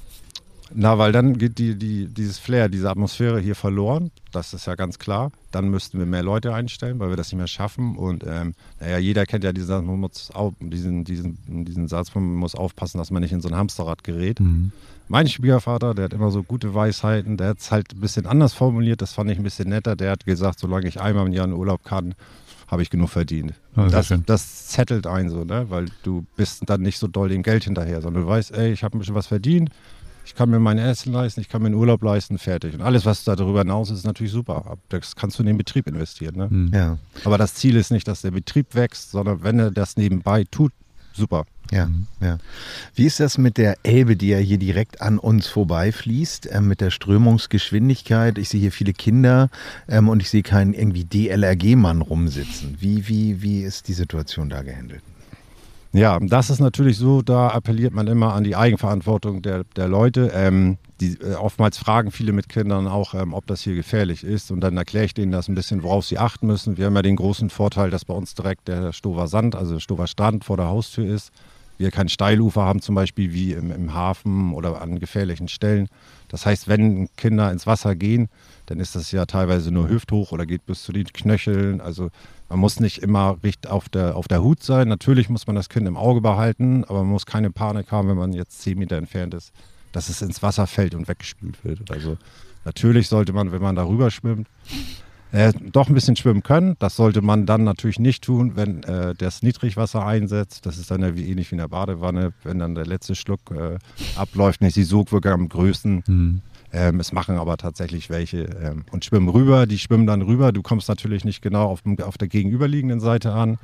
Na, 0.75 0.97
weil 0.97 1.11
dann 1.11 1.37
geht 1.37 1.59
die, 1.59 1.75
die, 1.75 2.07
dieses 2.07 2.39
Flair, 2.39 2.67
diese 2.69 2.89
Atmosphäre 2.89 3.39
hier 3.39 3.55
verloren. 3.55 4.11
Das 4.31 4.53
ist 4.53 4.65
ja 4.65 4.75
ganz 4.75 4.97
klar. 4.97 5.31
Dann 5.51 5.69
müssten 5.69 5.99
wir 5.99 6.05
mehr 6.05 6.23
Leute 6.23 6.53
einstellen, 6.53 6.99
weil 6.99 7.09
wir 7.09 7.15
das 7.15 7.31
nicht 7.31 7.37
mehr 7.37 7.47
schaffen. 7.47 7.95
Und 7.95 8.23
ähm, 8.25 8.53
naja, 8.79 8.97
jeder 8.97 9.25
kennt 9.25 9.43
ja 9.43 9.53
diesen, 9.53 9.67
Satz, 9.67 9.85
man 9.85 9.99
muss 9.99 10.31
auf, 10.31 10.53
diesen, 10.59 11.03
diesen, 11.03 11.37
diesen 11.65 11.87
Satz, 11.87 12.13
man 12.15 12.23
muss 12.35 12.55
aufpassen, 12.55 12.97
dass 12.97 13.11
man 13.11 13.21
nicht 13.21 13.33
in 13.33 13.41
so 13.41 13.49
ein 13.49 13.55
Hamsterrad 13.55 14.03
gerät. 14.03 14.39
Mhm. 14.39 14.71
Mein 15.07 15.27
Schwiegervater, 15.27 15.93
der 15.93 16.05
hat 16.05 16.13
immer 16.13 16.31
so 16.31 16.43
gute 16.43 16.73
Weisheiten, 16.73 17.37
der 17.37 17.49
hat 17.49 17.59
es 17.59 17.71
halt 17.71 17.93
ein 17.93 17.99
bisschen 17.99 18.25
anders 18.25 18.53
formuliert, 18.53 19.01
das 19.01 19.13
fand 19.13 19.29
ich 19.29 19.37
ein 19.37 19.43
bisschen 19.43 19.69
netter. 19.69 19.95
Der 19.95 20.11
hat 20.11 20.25
gesagt, 20.25 20.59
solange 20.59 20.87
ich 20.87 20.99
einmal 20.99 21.27
im 21.27 21.33
Jahr 21.33 21.45
in 21.45 21.53
Urlaub 21.53 21.83
kann, 21.83 22.15
habe 22.67 22.81
ich 22.81 22.89
genug 22.89 23.09
verdient. 23.09 23.53
Ah, 23.75 23.87
das, 23.89 24.13
das 24.25 24.67
zettelt 24.67 25.05
ein 25.05 25.29
so, 25.29 25.43
ne? 25.43 25.65
weil 25.69 25.85
du 26.01 26.25
bist 26.35 26.63
dann 26.65 26.81
nicht 26.81 26.97
so 26.97 27.07
doll 27.07 27.29
dem 27.29 27.43
Geld 27.43 27.65
hinterher, 27.65 28.01
sondern 28.01 28.23
du 28.23 28.29
weißt, 28.29 28.51
ey, 28.51 28.71
ich 28.71 28.83
habe 28.83 28.97
ein 28.97 28.99
bisschen 28.99 29.15
was 29.15 29.27
verdient, 29.27 29.69
ich 30.25 30.35
kann 30.35 30.49
mir 30.49 30.59
mein 30.59 30.77
Essen 30.77 31.13
leisten, 31.13 31.41
ich 31.41 31.49
kann 31.49 31.61
mir 31.61 31.67
einen 31.67 31.75
Urlaub 31.75 32.01
leisten, 32.03 32.37
fertig. 32.37 32.73
Und 32.73 32.81
alles, 32.81 33.05
was 33.05 33.23
da 33.23 33.35
darüber 33.35 33.59
hinaus 33.59 33.89
ist, 33.89 33.99
ist 33.99 34.05
natürlich 34.05 34.31
super. 34.31 34.77
Das 34.89 35.15
kannst 35.15 35.37
du 35.37 35.43
in 35.43 35.47
den 35.47 35.57
Betrieb 35.57 35.87
investieren. 35.87 36.35
Ne? 36.35 36.47
Mhm. 36.49 36.71
Ja, 36.73 36.97
Aber 37.25 37.37
das 37.37 37.55
Ziel 37.55 37.75
ist 37.75 37.91
nicht, 37.91 38.07
dass 38.07 38.21
der 38.21 38.31
Betrieb 38.31 38.73
wächst, 38.75 39.11
sondern 39.11 39.43
wenn 39.43 39.59
er 39.59 39.71
das 39.71 39.97
nebenbei 39.97 40.45
tut, 40.49 40.71
super. 41.13 41.45
ja, 41.71 41.89
ja. 42.21 42.37
Wie 42.95 43.05
ist 43.05 43.19
das 43.19 43.37
mit 43.37 43.57
der 43.57 43.77
Elbe, 43.83 44.15
die 44.15 44.29
ja 44.29 44.37
hier 44.39 44.57
direkt 44.57 45.01
an 45.01 45.19
uns 45.19 45.47
vorbeifließt, 45.47 46.49
ähm, 46.51 46.67
mit 46.67 46.81
der 46.81 46.89
Strömungsgeschwindigkeit? 46.89 48.37
Ich 48.37 48.49
sehe 48.49 48.61
hier 48.61 48.71
viele 48.71 48.93
Kinder 48.93 49.49
ähm, 49.87 50.09
und 50.09 50.21
ich 50.21 50.29
sehe 50.29 50.43
keinen 50.43 50.73
irgendwie 50.73 51.03
DLRG-Mann 51.03 52.01
rumsitzen. 52.01 52.77
Wie, 52.79 53.07
wie, 53.07 53.41
wie 53.41 53.61
ist 53.61 53.87
die 53.87 53.93
Situation 53.93 54.49
da 54.49 54.61
gehandelt? 54.63 55.03
Ja, 55.95 56.17
das 56.19 56.49
ist 56.49 56.59
natürlich 56.59 56.97
so, 56.97 57.21
da 57.21 57.49
appelliert 57.49 57.93
man 57.93 58.07
immer 58.07 58.33
an 58.33 58.43
die 58.43 58.55
Eigenverantwortung 58.55 59.43
der, 59.43 59.63
der 59.75 59.87
Leute. 59.87 60.31
Ähm, 60.33 60.79
die, 60.99 61.19
äh, 61.21 61.35
oftmals 61.35 61.77
fragen 61.77 62.09
viele 62.09 62.31
mit 62.31 62.49
Kindern 62.49 62.87
auch, 62.87 63.13
ähm, 63.13 63.35
ob 63.35 63.45
das 63.45 63.61
hier 63.61 63.75
gefährlich 63.75 64.23
ist. 64.23 64.49
Und 64.49 64.61
dann 64.61 64.75
erkläre 64.75 65.05
ich 65.05 65.13
denen 65.13 65.31
das 65.31 65.47
ein 65.47 65.53
bisschen, 65.53 65.83
worauf 65.83 66.05
sie 66.05 66.17
achten 66.17 66.47
müssen. 66.47 66.77
Wir 66.77 66.87
haben 66.87 66.95
ja 66.95 67.03
den 67.03 67.15
großen 67.15 67.51
Vorteil, 67.51 67.91
dass 67.91 68.05
bei 68.05 68.13
uns 68.15 68.33
direkt 68.33 68.67
der 68.67 68.91
Stover 68.91 69.27
Sand, 69.27 69.55
also 69.55 69.79
Stover 69.79 70.07
Strand 70.07 70.43
vor 70.43 70.57
der 70.57 70.65
Haustür 70.65 71.05
ist. 71.05 71.31
Wir 71.77 71.91
kein 71.91 72.09
Steilufer 72.09 72.63
haben 72.63 72.81
zum 72.81 72.95
Beispiel 72.95 73.31
wie 73.33 73.53
im, 73.53 73.69
im 73.69 73.93
Hafen 73.93 74.53
oder 74.53 74.81
an 74.81 74.99
gefährlichen 74.99 75.47
Stellen. 75.47 75.89
Das 76.27 76.47
heißt, 76.47 76.67
wenn 76.67 77.07
Kinder 77.17 77.51
ins 77.51 77.67
Wasser 77.67 77.95
gehen, 77.95 78.29
dann 78.65 78.79
ist 78.79 78.95
das 78.95 79.11
ja 79.11 79.27
teilweise 79.27 79.69
nur 79.71 79.89
hüfthoch 79.89 80.31
oder 80.31 80.47
geht 80.47 80.65
bis 80.65 80.81
zu 80.81 80.91
den 80.91 81.05
Knöcheln. 81.05 81.81
Also 81.81 82.09
man 82.53 82.59
muss 82.59 82.79
nicht 82.79 82.99
immer 82.99 83.37
richtig 83.43 83.71
auf 83.71 83.89
der, 83.89 84.15
auf 84.15 84.27
der 84.27 84.43
Hut 84.43 84.61
sein. 84.61 84.87
Natürlich 84.87 85.27
muss 85.27 85.47
man 85.47 85.55
das 85.55 85.69
Kind 85.69 85.87
im 85.87 85.97
Auge 85.97 86.21
behalten, 86.21 86.83
aber 86.83 86.99
man 86.99 87.13
muss 87.13 87.25
keine 87.25 87.49
Panik 87.49 87.91
haben, 87.91 88.09
wenn 88.09 88.17
man 88.17 88.31
jetzt 88.31 88.61
zehn 88.61 88.77
Meter 88.77 88.95
entfernt 88.95 89.33
ist, 89.33 89.51
dass 89.91 90.07
es 90.07 90.21
ins 90.21 90.43
Wasser 90.43 90.67
fällt 90.67 90.93
und 90.93 91.07
weggespült 91.07 91.65
wird. 91.65 91.89
Also 91.89 92.15
natürlich 92.63 93.07
sollte 93.07 93.33
man, 93.33 93.51
wenn 93.51 93.61
man 93.61 93.75
darüber 93.75 94.11
schwimmt, 94.11 94.47
äh, 95.31 95.51
doch 95.71 95.87
ein 95.87 95.95
bisschen 95.95 96.15
schwimmen 96.15 96.43
können. 96.43 96.75
Das 96.77 96.95
sollte 96.95 97.23
man 97.23 97.47
dann 97.47 97.63
natürlich 97.63 97.97
nicht 97.97 98.23
tun, 98.23 98.55
wenn 98.55 98.83
äh, 98.83 99.15
das 99.15 99.41
Niedrigwasser 99.41 100.05
einsetzt. 100.05 100.67
Das 100.67 100.77
ist 100.77 100.91
dann 100.91 101.01
ja 101.01 101.15
wie 101.15 101.27
ähnlich 101.27 101.49
wie 101.49 101.55
in 101.55 101.59
der 101.59 101.69
Badewanne, 101.69 102.33
wenn 102.43 102.59
dann 102.59 102.75
der 102.75 102.85
letzte 102.85 103.15
Schluck 103.15 103.39
äh, 103.49 103.79
abläuft, 104.15 104.61
nicht 104.61 104.75
die 104.75 104.83
Sogwirkung 104.83 105.31
am 105.31 105.49
größten. 105.49 106.03
Mhm. 106.05 106.41
Ähm, 106.75 106.99
es 106.99 107.13
machen 107.13 107.37
aber 107.37 107.55
tatsächlich 107.57 108.09
welche 108.09 108.45
ähm, 108.45 108.83
und 108.91 109.05
schwimmen 109.05 109.29
rüber. 109.29 109.67
Die 109.67 109.77
schwimmen 109.77 110.07
dann 110.07 110.23
rüber. 110.23 110.51
Du 110.51 110.63
kommst 110.63 110.89
natürlich 110.89 111.23
nicht 111.23 111.41
genau 111.43 111.65
auf, 111.67 111.81
auf 112.01 112.17
der 112.17 112.27
gegenüberliegenden 112.27 112.99
Seite 112.99 113.31
an, 113.31 113.59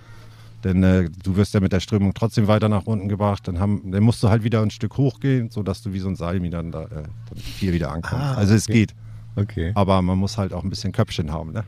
denn 0.64 0.84
äh, 0.84 1.10
du 1.24 1.36
wirst 1.36 1.56
ja 1.56 1.60
mit 1.60 1.74
der 1.74 1.80
Strömung 1.80 2.14
trotzdem 2.14 2.48
weiter 2.48 2.70
nach 2.70 2.86
unten 2.86 3.10
gebracht. 3.10 3.48
Dann, 3.48 3.60
haben, 3.60 3.92
dann 3.92 4.04
musst 4.04 4.22
du 4.22 4.30
halt 4.30 4.44
wieder 4.44 4.62
ein 4.62 4.70
Stück 4.70 4.98
hochgehen, 4.98 5.50
sodass 5.50 5.82
du 5.82 5.92
wie 5.92 6.00
so 6.00 6.08
ein 6.08 6.16
Salmi 6.16 6.52
dann, 6.52 6.72
da, 6.72 6.84
äh, 6.84 6.88
dann 6.90 7.38
hier 7.38 7.74
wieder 7.74 7.92
ankommst. 7.92 8.24
Ah, 8.24 8.36
also 8.36 8.54
es 8.54 8.70
okay. 8.70 8.74
geht, 8.74 8.96
Okay. 9.36 9.72
aber 9.76 10.02
man 10.02 10.18
muss 10.18 10.38
halt 10.38 10.54
auch 10.54 10.64
ein 10.64 10.70
bisschen 10.70 10.92
Köpfchen 10.92 11.32
haben. 11.32 11.52
Ne? 11.54 11.64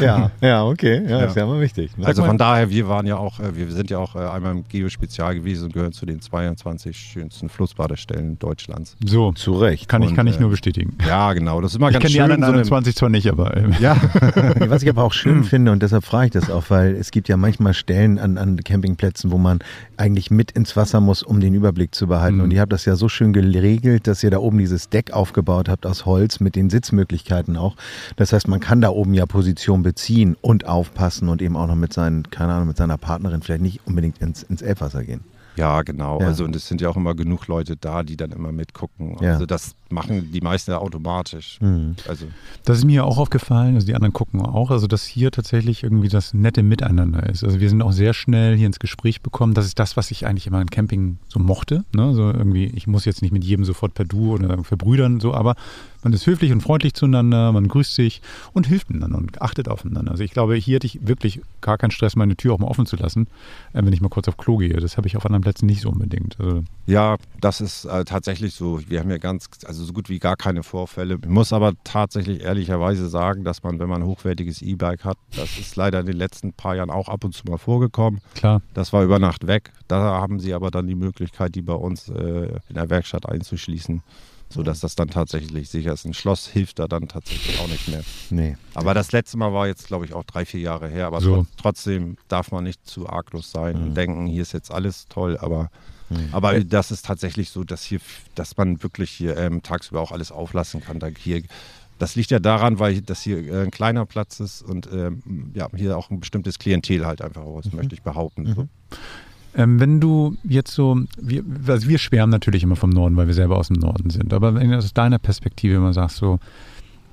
Ja, 0.00 0.30
ja, 0.40 0.64
okay. 0.64 1.02
Ja, 1.04 1.20
Ja. 1.20 1.24
ist 1.26 1.36
ja 1.36 1.44
immer 1.44 1.60
wichtig. 1.60 1.96
ne? 1.98 2.06
Also 2.06 2.24
von 2.24 2.38
daher, 2.38 2.70
wir 2.70 2.88
waren 2.88 3.06
ja 3.06 3.16
auch, 3.16 3.38
äh, 3.40 3.54
wir 3.54 3.70
sind 3.70 3.90
ja 3.90 3.98
auch 3.98 4.14
äh, 4.16 4.20
einmal 4.20 4.52
im 4.52 4.64
Geospezial 4.68 5.34
gewesen 5.34 5.64
und 5.66 5.72
gehören 5.74 5.92
zu 5.92 6.06
den 6.06 6.20
22 6.20 6.96
schönsten 6.96 7.48
Flussbadestellen 7.48 8.38
Deutschlands. 8.38 8.96
So, 9.04 9.32
Zu 9.32 9.54
Recht. 9.58 9.88
kann 9.88 10.02
ich, 10.02 10.10
Und, 10.10 10.16
kann 10.16 10.26
ich 10.26 10.36
äh, 10.36 10.40
nur 10.40 10.50
bestätigen. 10.50 10.96
Ja, 11.06 11.32
genau. 11.32 11.60
Das 11.60 11.72
ist 11.72 11.76
immer 11.78 11.88
Ich 11.88 11.94
ganz 11.94 12.02
kenne 12.04 12.12
die 12.12 12.14
schön. 12.14 12.22
anderen 12.24 12.40
so 12.42 12.46
eine- 12.52 12.58
21 12.60 12.96
zwar 12.96 13.08
nicht, 13.08 13.28
aber 13.30 13.56
ähm, 13.56 13.74
ja, 13.80 13.96
Was 14.68 14.82
ich 14.82 14.88
aber 14.88 15.02
auch 15.04 15.12
schön 15.12 15.44
finde, 15.44 15.72
und 15.72 15.82
deshalb 15.82 16.04
frage 16.04 16.26
ich 16.26 16.32
das 16.32 16.50
auch, 16.50 16.64
weil 16.70 16.94
es 16.94 17.10
gibt 17.10 17.28
ja 17.28 17.36
manchmal 17.36 17.74
Stellen 17.74 18.18
an, 18.18 18.38
an 18.38 18.56
Campingplätzen, 18.62 19.30
wo 19.30 19.38
man 19.38 19.58
eigentlich 19.96 20.30
mit 20.30 20.52
ins 20.52 20.76
Wasser 20.76 21.00
muss, 21.00 21.22
um 21.22 21.40
den 21.40 21.54
Überblick 21.54 21.94
zu 21.94 22.06
behalten. 22.06 22.36
Mhm. 22.38 22.42
Und 22.44 22.50
ihr 22.52 22.60
habt 22.60 22.72
das 22.72 22.84
ja 22.84 22.96
so 22.96 23.08
schön 23.08 23.32
geregelt, 23.32 24.06
dass 24.06 24.22
ihr 24.22 24.30
da 24.30 24.38
oben 24.38 24.58
dieses 24.58 24.88
Deck 24.88 25.12
aufgebaut 25.12 25.68
habt 25.68 25.84
aus 25.86 26.06
Holz 26.06 26.40
mit 26.40 26.56
den 26.56 26.70
Sitzmöglichkeiten 26.92 27.56
auch. 27.56 27.74
Das 28.16 28.32
heißt, 28.32 28.48
man 28.48 28.60
kann 28.60 28.80
da 28.80 28.90
oben 28.90 29.14
ja 29.14 29.26
Position 29.26 29.82
beziehen 29.82 30.36
und 30.40 30.66
aufpassen 30.66 31.28
und 31.28 31.40
eben 31.42 31.56
auch 31.56 31.66
noch 31.66 31.74
mit 31.74 31.92
seinen, 31.92 32.30
keine 32.30 32.52
Ahnung, 32.52 32.68
mit 32.68 32.76
seiner 32.76 32.98
Partnerin 32.98 33.42
vielleicht 33.42 33.62
nicht 33.62 33.80
unbedingt 33.86 34.18
ins, 34.18 34.42
ins 34.42 34.62
Elbwasser 34.62 35.02
gehen. 35.04 35.22
ja, 35.56 35.82
genau. 35.82 36.20
Ja. 36.20 36.26
Also 36.28 36.44
und 36.44 36.56
es 36.56 36.66
sind 36.66 36.80
ja 36.80 36.88
auch 36.88 36.96
immer 36.96 37.14
genug 37.14 37.46
Leute 37.46 37.76
da, 37.76 38.02
die 38.02 38.16
dann 38.16 38.32
immer 38.32 38.52
mitgucken. 38.52 39.16
Ja. 39.20 39.32
Also 39.32 39.46
das 39.46 39.74
machen 39.90 40.32
die 40.32 40.40
meisten 40.40 40.70
ja 40.70 40.78
automatisch. 40.78 41.58
Mhm. 41.60 41.96
Also 42.08 42.26
Das 42.64 42.78
ist 42.78 42.84
mir 42.84 43.04
auch 43.04 43.18
aufgefallen, 43.18 43.74
also 43.74 43.86
die 43.86 43.94
anderen 43.94 44.14
gucken 44.14 44.40
auch, 44.40 44.70
also 44.70 44.86
dass 44.86 45.04
hier 45.04 45.30
tatsächlich 45.30 45.82
irgendwie 45.82 46.08
das 46.08 46.32
nette 46.32 46.62
Miteinander 46.62 47.28
ist. 47.28 47.44
Also 47.44 47.60
wir 47.60 47.68
sind 47.68 47.82
auch 47.82 47.92
sehr 47.92 48.14
schnell 48.14 48.56
hier 48.56 48.66
ins 48.66 48.78
Gespräch 48.78 49.20
bekommen. 49.20 49.52
Das 49.54 49.66
ist 49.66 49.78
das, 49.78 49.96
was 49.96 50.10
ich 50.10 50.26
eigentlich 50.26 50.46
immer 50.46 50.60
in 50.60 50.70
Camping 50.70 51.18
so 51.28 51.38
mochte. 51.38 51.84
Ne? 51.94 52.14
So 52.14 52.30
irgendwie, 52.30 52.66
ich 52.66 52.86
muss 52.86 53.04
jetzt 53.04 53.20
nicht 53.22 53.32
mit 53.32 53.44
jedem 53.44 53.64
sofort 53.64 53.92
per 53.94 54.06
Du 54.06 54.32
oder 54.32 54.64
verbrüdern, 54.64 55.20
so, 55.20 55.34
aber 55.34 55.54
man 56.02 56.12
ist 56.12 56.26
höflich 56.26 56.52
und 56.52 56.60
freundlich 56.60 56.94
zueinander, 56.94 57.52
man 57.52 57.68
grüßt 57.68 57.94
sich 57.94 58.22
und 58.52 58.66
hilft 58.66 58.90
miteinander 58.90 59.18
und 59.18 59.40
achtet 59.40 59.68
aufeinander. 59.68 60.10
Also 60.10 60.24
ich 60.24 60.32
glaube, 60.32 60.54
hier 60.56 60.76
hätte 60.76 60.86
ich 60.86 61.06
wirklich 61.06 61.40
gar 61.60 61.78
keinen 61.78 61.90
Stress, 61.90 62.16
meine 62.16 62.36
Tür 62.36 62.54
auch 62.54 62.58
mal 62.58 62.66
offen 62.66 62.86
zu 62.86 62.96
lassen, 62.96 63.26
äh, 63.72 63.84
wenn 63.84 63.92
ich 63.92 64.00
mal 64.00 64.08
kurz 64.08 64.28
auf 64.28 64.36
Klo 64.36 64.56
gehe. 64.56 64.72
Das 64.74 64.96
habe 64.96 65.06
ich 65.06 65.16
auf 65.16 65.24
anderen 65.26 65.42
Plätzen 65.42 65.66
nicht 65.66 65.80
so 65.80 65.90
unbedingt. 65.90 66.38
Also, 66.40 66.64
ja, 66.86 67.16
das 67.40 67.60
ist 67.60 67.84
äh, 67.84 68.04
tatsächlich 68.04 68.54
so. 68.54 68.80
Wir 68.88 69.00
haben 69.00 69.10
ja 69.10 69.18
ganz, 69.18 69.48
also 69.64 69.84
so 69.84 69.92
gut 69.92 70.08
wie 70.08 70.18
gar 70.18 70.36
keine 70.36 70.62
Vorfälle. 70.62 71.18
Ich 71.22 71.28
muss 71.28 71.52
aber 71.52 71.72
tatsächlich 71.84 72.42
ehrlicherweise 72.42 73.08
sagen, 73.08 73.44
dass 73.44 73.62
man, 73.62 73.78
wenn 73.78 73.88
man 73.88 74.02
ein 74.02 74.08
hochwertiges 74.08 74.62
E-Bike 74.62 75.04
hat, 75.04 75.18
das 75.36 75.58
ist 75.58 75.76
leider 75.76 76.00
in 76.00 76.06
den 76.06 76.16
letzten 76.16 76.52
paar 76.52 76.76
Jahren 76.76 76.90
auch 76.90 77.08
ab 77.08 77.24
und 77.24 77.34
zu 77.34 77.44
mal 77.46 77.58
vorgekommen. 77.58 78.20
klar. 78.34 78.62
Das 78.74 78.92
war 78.92 79.04
über 79.04 79.18
Nacht 79.18 79.46
weg. 79.46 79.72
Da 79.88 80.00
haben 80.00 80.40
sie 80.40 80.54
aber 80.54 80.70
dann 80.70 80.86
die 80.86 80.94
Möglichkeit, 80.94 81.54
die 81.54 81.62
bei 81.62 81.74
uns 81.74 82.08
äh, 82.08 82.58
in 82.68 82.74
der 82.74 82.90
Werkstatt 82.90 83.28
einzuschließen, 83.28 84.02
sodass 84.52 84.80
das 84.80 84.94
dann 84.94 85.08
tatsächlich 85.08 85.68
sicher 85.68 85.92
ist. 85.92 86.04
Ein 86.04 86.14
Schloss 86.14 86.46
hilft 86.46 86.78
da 86.78 86.86
dann 86.88 87.08
tatsächlich 87.08 87.58
auch 87.58 87.68
nicht 87.68 87.88
mehr. 87.88 88.02
Nee. 88.30 88.56
Aber 88.74 88.94
das 88.94 89.12
letzte 89.12 89.36
Mal 89.38 89.52
war 89.52 89.66
jetzt, 89.66 89.86
glaube 89.86 90.04
ich, 90.04 90.12
auch 90.12 90.24
drei, 90.24 90.44
vier 90.44 90.60
Jahre 90.60 90.88
her. 90.88 91.06
Aber 91.06 91.20
So. 91.20 91.34
tro- 91.36 91.46
trotzdem 91.56 92.16
darf 92.28 92.52
man 92.52 92.64
nicht 92.64 92.86
zu 92.86 93.08
arglos 93.08 93.50
sein 93.50 93.76
und 93.76 93.94
denken, 93.94 94.26
hier 94.26 94.42
ist 94.42 94.52
jetzt 94.52 94.70
alles 94.70 95.06
toll. 95.08 95.38
Aber, 95.40 95.70
aber 96.32 96.62
das 96.62 96.90
ist 96.90 97.06
tatsächlich 97.06 97.50
so, 97.50 97.64
dass 97.64 97.82
hier, 97.82 98.00
dass 98.34 98.56
man 98.56 98.82
wirklich 98.82 99.10
hier 99.10 99.36
ähm, 99.36 99.62
tagsüber 99.62 100.00
auch 100.00 100.12
alles 100.12 100.30
auflassen 100.30 100.80
kann. 100.82 100.98
Da 100.98 101.08
hier, 101.08 101.42
das 101.98 102.16
liegt 102.16 102.30
ja 102.30 102.38
daran, 102.40 102.78
weil 102.78 103.00
das 103.00 103.22
hier 103.22 103.38
äh, 103.38 103.62
ein 103.62 103.70
kleiner 103.70 104.06
Platz 104.06 104.40
ist 104.40 104.62
und 104.62 104.88
ähm, 104.92 105.52
ja, 105.54 105.68
hier 105.76 105.96
auch 105.96 106.10
ein 106.10 106.20
bestimmtes 106.20 106.58
Klientel 106.58 107.06
halt 107.06 107.22
einfach 107.22 107.42
aus, 107.42 107.72
möchte 107.72 107.94
ich 107.94 108.02
behaupten. 108.02 108.54
So. 108.54 108.68
Ähm, 109.54 109.78
wenn 109.80 110.00
du 110.00 110.36
jetzt 110.44 110.72
so, 110.72 110.98
wir, 111.20 111.44
also 111.66 111.88
wir 111.88 111.98
schwärmen 111.98 112.30
natürlich 112.30 112.62
immer 112.62 112.76
vom 112.76 112.90
Norden, 112.90 113.16
weil 113.16 113.26
wir 113.26 113.34
selber 113.34 113.58
aus 113.58 113.68
dem 113.68 113.76
Norden 113.76 114.10
sind, 114.10 114.32
aber 114.32 114.54
wenn 114.54 114.70
du 114.70 114.78
aus 114.78 114.94
deiner 114.94 115.18
Perspektive 115.18 115.76
immer 115.76 115.92
sagst, 115.92 116.16
so, 116.16 116.38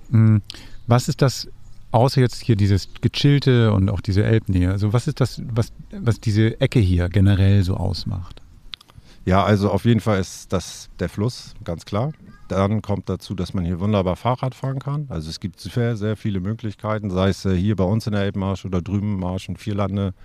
mh, 0.09 0.39
was 0.87 1.09
ist 1.09 1.21
das, 1.21 1.49
außer 1.91 2.21
jetzt 2.21 2.41
hier 2.41 2.55
dieses 2.55 2.89
Gechillte 3.01 3.73
und 3.73 3.89
auch 3.89 3.99
diese 3.99 4.23
Elbnähe, 4.23 4.71
also 4.71 4.93
was 4.93 5.07
ist 5.07 5.19
das, 5.19 5.41
was, 5.51 5.73
was 5.91 6.21
diese 6.21 6.59
Ecke 6.61 6.79
hier 6.79 7.09
generell 7.09 7.63
so 7.63 7.75
ausmacht? 7.75 8.41
Ja, 9.25 9.43
also 9.43 9.69
auf 9.69 9.85
jeden 9.85 9.99
Fall 9.99 10.19
ist 10.19 10.53
das 10.53 10.89
der 10.99 11.09
Fluss, 11.09 11.53
ganz 11.63 11.85
klar. 11.85 12.13
Dann 12.47 12.81
kommt 12.81 13.09
dazu, 13.09 13.35
dass 13.35 13.53
man 13.53 13.63
hier 13.63 13.79
wunderbar 13.79 14.15
Fahrrad 14.15 14.55
fahren 14.55 14.79
kann. 14.79 15.05
Also 15.09 15.29
es 15.29 15.39
gibt 15.39 15.59
sehr, 15.59 15.95
sehr 15.95 16.17
viele 16.17 16.39
Möglichkeiten, 16.39 17.11
sei 17.11 17.29
es 17.29 17.45
äh, 17.45 17.55
hier 17.55 17.75
bei 17.75 17.83
uns 17.83 18.07
in 18.07 18.13
der 18.13 18.23
Elbmarsch 18.23 18.65
oder 18.65 18.81
drüben 18.81 19.19
Marsch 19.19 19.49
und 19.49 19.59
Vierlande. 19.59 20.15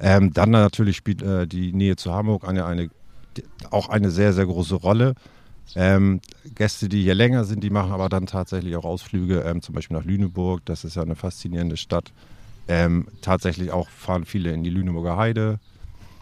Ähm, 0.00 0.32
dann 0.32 0.50
natürlich 0.50 0.96
spielt 0.96 1.22
äh, 1.22 1.46
die 1.46 1.72
Nähe 1.72 1.96
zu 1.96 2.12
Hamburg 2.12 2.48
eine, 2.48 2.64
eine, 2.64 2.90
auch 3.70 3.88
eine 3.88 4.10
sehr, 4.10 4.32
sehr 4.32 4.46
große 4.46 4.76
Rolle. 4.76 5.14
Ähm, 5.76 6.20
Gäste, 6.54 6.88
die 6.88 7.02
hier 7.02 7.14
länger 7.14 7.44
sind, 7.44 7.62
die 7.62 7.70
machen 7.70 7.92
aber 7.92 8.08
dann 8.08 8.26
tatsächlich 8.26 8.74
auch 8.76 8.84
Ausflüge, 8.84 9.40
ähm, 9.42 9.62
zum 9.62 9.74
Beispiel 9.74 9.96
nach 9.96 10.04
Lüneburg. 10.04 10.64
Das 10.64 10.84
ist 10.84 10.96
ja 10.96 11.02
eine 11.02 11.16
faszinierende 11.16 11.76
Stadt. 11.76 12.12
Ähm, 12.66 13.06
tatsächlich 13.20 13.70
auch 13.70 13.88
fahren 13.88 14.24
viele 14.24 14.52
in 14.52 14.64
die 14.64 14.70
Lüneburger 14.70 15.16
Heide. 15.16 15.60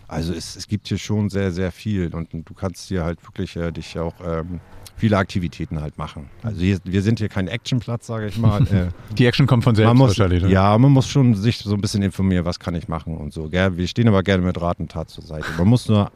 Also 0.07 0.33
es, 0.33 0.57
es 0.57 0.67
gibt 0.67 0.88
hier 0.88 0.99
schon 0.99 1.29
sehr, 1.29 1.53
sehr 1.53 1.71
viel 1.71 2.14
und, 2.14 2.31
du 2.33 2.55
kannst 2.55 2.88
hier 2.88 3.05
halt 3.05 3.23
wirklich 3.25 3.55
äh, 3.57 3.71
dich 3.71 3.99
auch 3.99 4.14
ähm, 4.25 4.61
viele 4.99 5.17
Aktivitäten 5.17 5.81
halt 5.81 5.97
machen. 5.99 6.29
Also 6.43 6.61
hier, 6.61 6.79
wir 6.85 7.03
sind 7.03 7.19
hier 7.21 7.29
kein 7.29 7.49
Actionplatz, 7.49 8.07
sage 8.07 8.27
ich 8.27 8.37
mal. 8.39 8.59
Äh, 8.69 8.89
Die 9.17 9.25
Action 9.27 9.47
kommt 9.47 9.65
von 9.65 9.75
selbst 9.75 9.89
man 9.89 9.97
muss, 9.97 10.09
wahrscheinlich. 10.19 10.43
ne? 10.43 10.51
ja, 10.51 10.77
man 10.77 10.93
muss 10.93 11.09
schon 11.09 11.35
sich 11.35 11.59
so 11.59 11.73
ein 11.75 11.81
bisschen 11.81 12.03
informieren, 12.03 12.45
was 12.45 12.59
kann 12.59 12.75
ich 12.75 12.89
machen 12.89 13.17
und 13.17 13.33
so. 13.33 13.49
Gell? 13.49 13.77
Wir 13.77 13.87
stehen 13.89 14.09
aber 14.09 14.23
gerne 14.23 14.45
mit 14.45 14.61
Rat 14.61 14.79
und 14.81 14.91
Tat 14.91 15.09
zur 15.11 15.25
Seite. 15.25 15.47
Man 15.57 15.69
muss 15.69 15.89
nur 15.89 16.11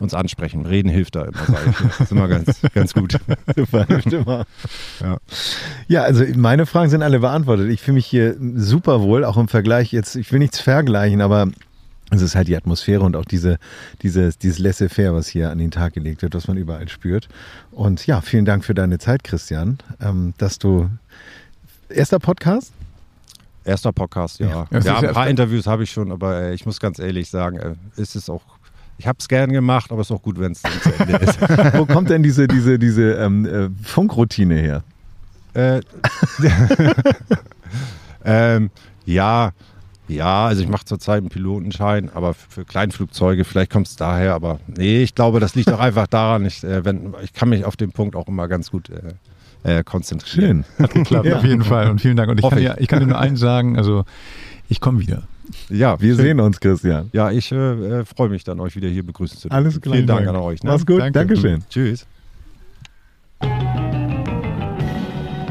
uns 0.00 0.12
ansprechen. 0.12 0.66
Reden 0.66 0.88
hilft 0.90 1.14
da 1.14 1.22
immer, 1.24 1.38
sage 1.46 1.70
ich. 1.70 1.76
Das 1.86 2.00
ist 2.00 2.12
immer 2.12 2.28
ganz, 2.28 2.60
ganz 2.74 2.92
gut. 2.94 3.16
Super, 3.56 3.86
immer. 4.10 4.44
Ja. 5.00 5.16
Ja, 5.88 6.02
also 6.02 6.24
meine 6.36 6.66
Fragen 6.66 6.90
sind 6.90 7.02
alle 7.02 7.20
beantwortet. 7.20 7.70
Ich 7.70 7.80
fühle 7.80 7.94
mich 7.94 8.06
hier 8.06 8.36
super 8.56 9.00
wohl, 9.02 9.24
auch 9.24 9.36
im 9.36 9.48
Vergleich 9.48 9.92
jetzt, 9.92 10.16
ich 10.16 10.32
will 10.32 10.40
nichts 10.40 10.60
vergleichen, 10.60 11.20
aber 11.20 11.48
es 12.10 12.22
ist 12.22 12.34
halt 12.34 12.48
die 12.48 12.56
Atmosphäre 12.56 13.02
und 13.02 13.16
auch 13.16 13.24
diese, 13.24 13.58
dieses, 14.02 14.38
dieses 14.38 14.58
Laissez-faire, 14.58 15.14
was 15.14 15.26
hier 15.28 15.50
an 15.50 15.58
den 15.58 15.70
Tag 15.70 15.94
gelegt 15.94 16.22
wird, 16.22 16.34
was 16.34 16.48
man 16.48 16.56
überall 16.56 16.88
spürt. 16.88 17.28
Und 17.70 18.06
ja, 18.06 18.20
vielen 18.20 18.44
Dank 18.44 18.64
für 18.64 18.74
deine 18.74 18.98
Zeit, 18.98 19.24
Christian, 19.24 19.78
ähm, 20.00 20.34
dass 20.38 20.58
du 20.58 20.90
erster 21.88 22.18
Podcast? 22.18 22.72
Erster 23.64 23.92
Podcast, 23.92 24.40
ja. 24.40 24.66
Ja, 24.70 24.80
Ja, 24.80 24.98
ein 24.98 25.14
paar 25.14 25.28
Interviews 25.28 25.66
habe 25.66 25.84
ich 25.84 25.90
schon, 25.90 26.12
aber 26.12 26.42
äh, 26.42 26.54
ich 26.54 26.66
muss 26.66 26.78
ganz 26.80 26.98
ehrlich 26.98 27.30
sagen, 27.30 27.56
äh, 27.56 27.74
ist 27.96 28.14
es 28.14 28.28
auch, 28.28 28.42
ich 28.98 29.06
habe 29.06 29.16
es 29.18 29.26
gern 29.26 29.50
gemacht, 29.50 29.90
aber 29.90 30.02
es 30.02 30.10
ist 30.10 30.16
auch 30.16 30.22
gut, 30.22 30.38
wenn 30.38 30.52
es 30.52 30.60
dann 30.60 30.72
zu 30.82 30.92
Ende 30.98 31.16
ist. 31.16 31.40
Wo 31.78 31.86
kommt 31.86 32.10
denn 32.10 32.22
diese, 32.22 32.46
diese, 32.46 32.78
diese 32.78 33.12
ähm, 33.12 33.46
äh, 33.46 33.70
Funkroutine 33.82 34.56
her? 34.56 34.84
Äh, 35.54 35.80
ähm, 38.24 38.70
ja, 39.06 39.52
ja, 40.08 40.46
also 40.46 40.62
ich 40.62 40.68
mache 40.68 40.84
zurzeit 40.84 41.18
einen 41.18 41.28
Pilotenschein, 41.30 42.10
aber 42.14 42.34
für 42.34 42.50
für 42.50 42.64
Kleinflugzeuge, 42.64 43.44
vielleicht 43.44 43.70
kommt 43.70 43.86
es 43.88 43.96
daher, 43.96 44.34
aber 44.34 44.60
nee, 44.66 45.02
ich 45.02 45.14
glaube, 45.14 45.40
das 45.40 45.54
liegt 45.54 45.72
auch 45.72 45.78
einfach 45.80 46.06
daran, 46.06 46.44
ich, 46.44 46.62
äh, 46.62 46.84
wenn, 46.84 47.14
ich 47.22 47.32
kann 47.32 47.48
mich 47.48 47.64
auf 47.64 47.76
den 47.76 47.92
Punkt 47.92 48.14
auch 48.16 48.28
immer 48.28 48.46
ganz 48.48 48.70
gut 48.70 48.90
äh, 48.90 49.78
äh, 49.78 49.82
konzentrieren. 49.84 50.64
Schön. 50.76 50.84
Hat 50.84 50.92
geklappt, 50.92 51.26
Ja. 51.26 51.36
auf 51.38 51.44
jeden 51.44 51.64
Fall. 51.64 51.90
Und 51.90 52.00
vielen 52.00 52.16
Dank. 52.16 52.30
Und 52.30 52.38
ich 52.38 52.44
Hoffe 52.44 52.56
kann, 52.56 52.62
ich. 52.64 52.70
dir, 52.70 52.80
ich 52.80 52.88
kann 52.88 53.00
dir 53.00 53.06
nur 53.06 53.18
eins 53.18 53.40
sagen, 53.40 53.78
also 53.78 54.04
ich 54.68 54.80
komme 54.80 55.00
wieder. 55.00 55.22
Ja, 55.68 56.00
Wir 56.00 56.14
schön. 56.14 56.24
sehen 56.24 56.40
uns, 56.40 56.60
Christian. 56.60 57.08
Ja, 57.12 57.30
ich 57.30 57.50
äh, 57.52 58.00
äh, 58.00 58.04
freue 58.04 58.28
mich 58.28 58.44
dann, 58.44 58.60
euch 58.60 58.76
wieder 58.76 58.88
hier 58.88 59.04
begrüßen 59.04 59.38
zu 59.38 59.48
dürfen. 59.48 59.56
Alles 59.56 59.80
klar. 59.80 59.94
Vielen 59.94 60.06
Dank 60.06 60.24
Dank. 60.26 60.36
an 60.36 60.42
euch. 60.42 60.62
Ne? 60.62 60.70
Mach's 60.70 60.84
gut. 60.86 61.00
Danke. 61.00 61.12
Dankeschön. 61.12 61.62
Tschüss. 61.70 62.06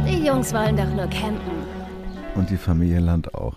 Die 0.07 0.25
Jungs 0.25 0.53
wollen 0.53 0.75
doch 0.77 0.89
nur 0.95 1.07
campen. 1.07 1.63
Und 2.35 2.49
die 2.49 2.57
Familie 2.57 2.99
Land 2.99 3.33
auch. 3.35 3.55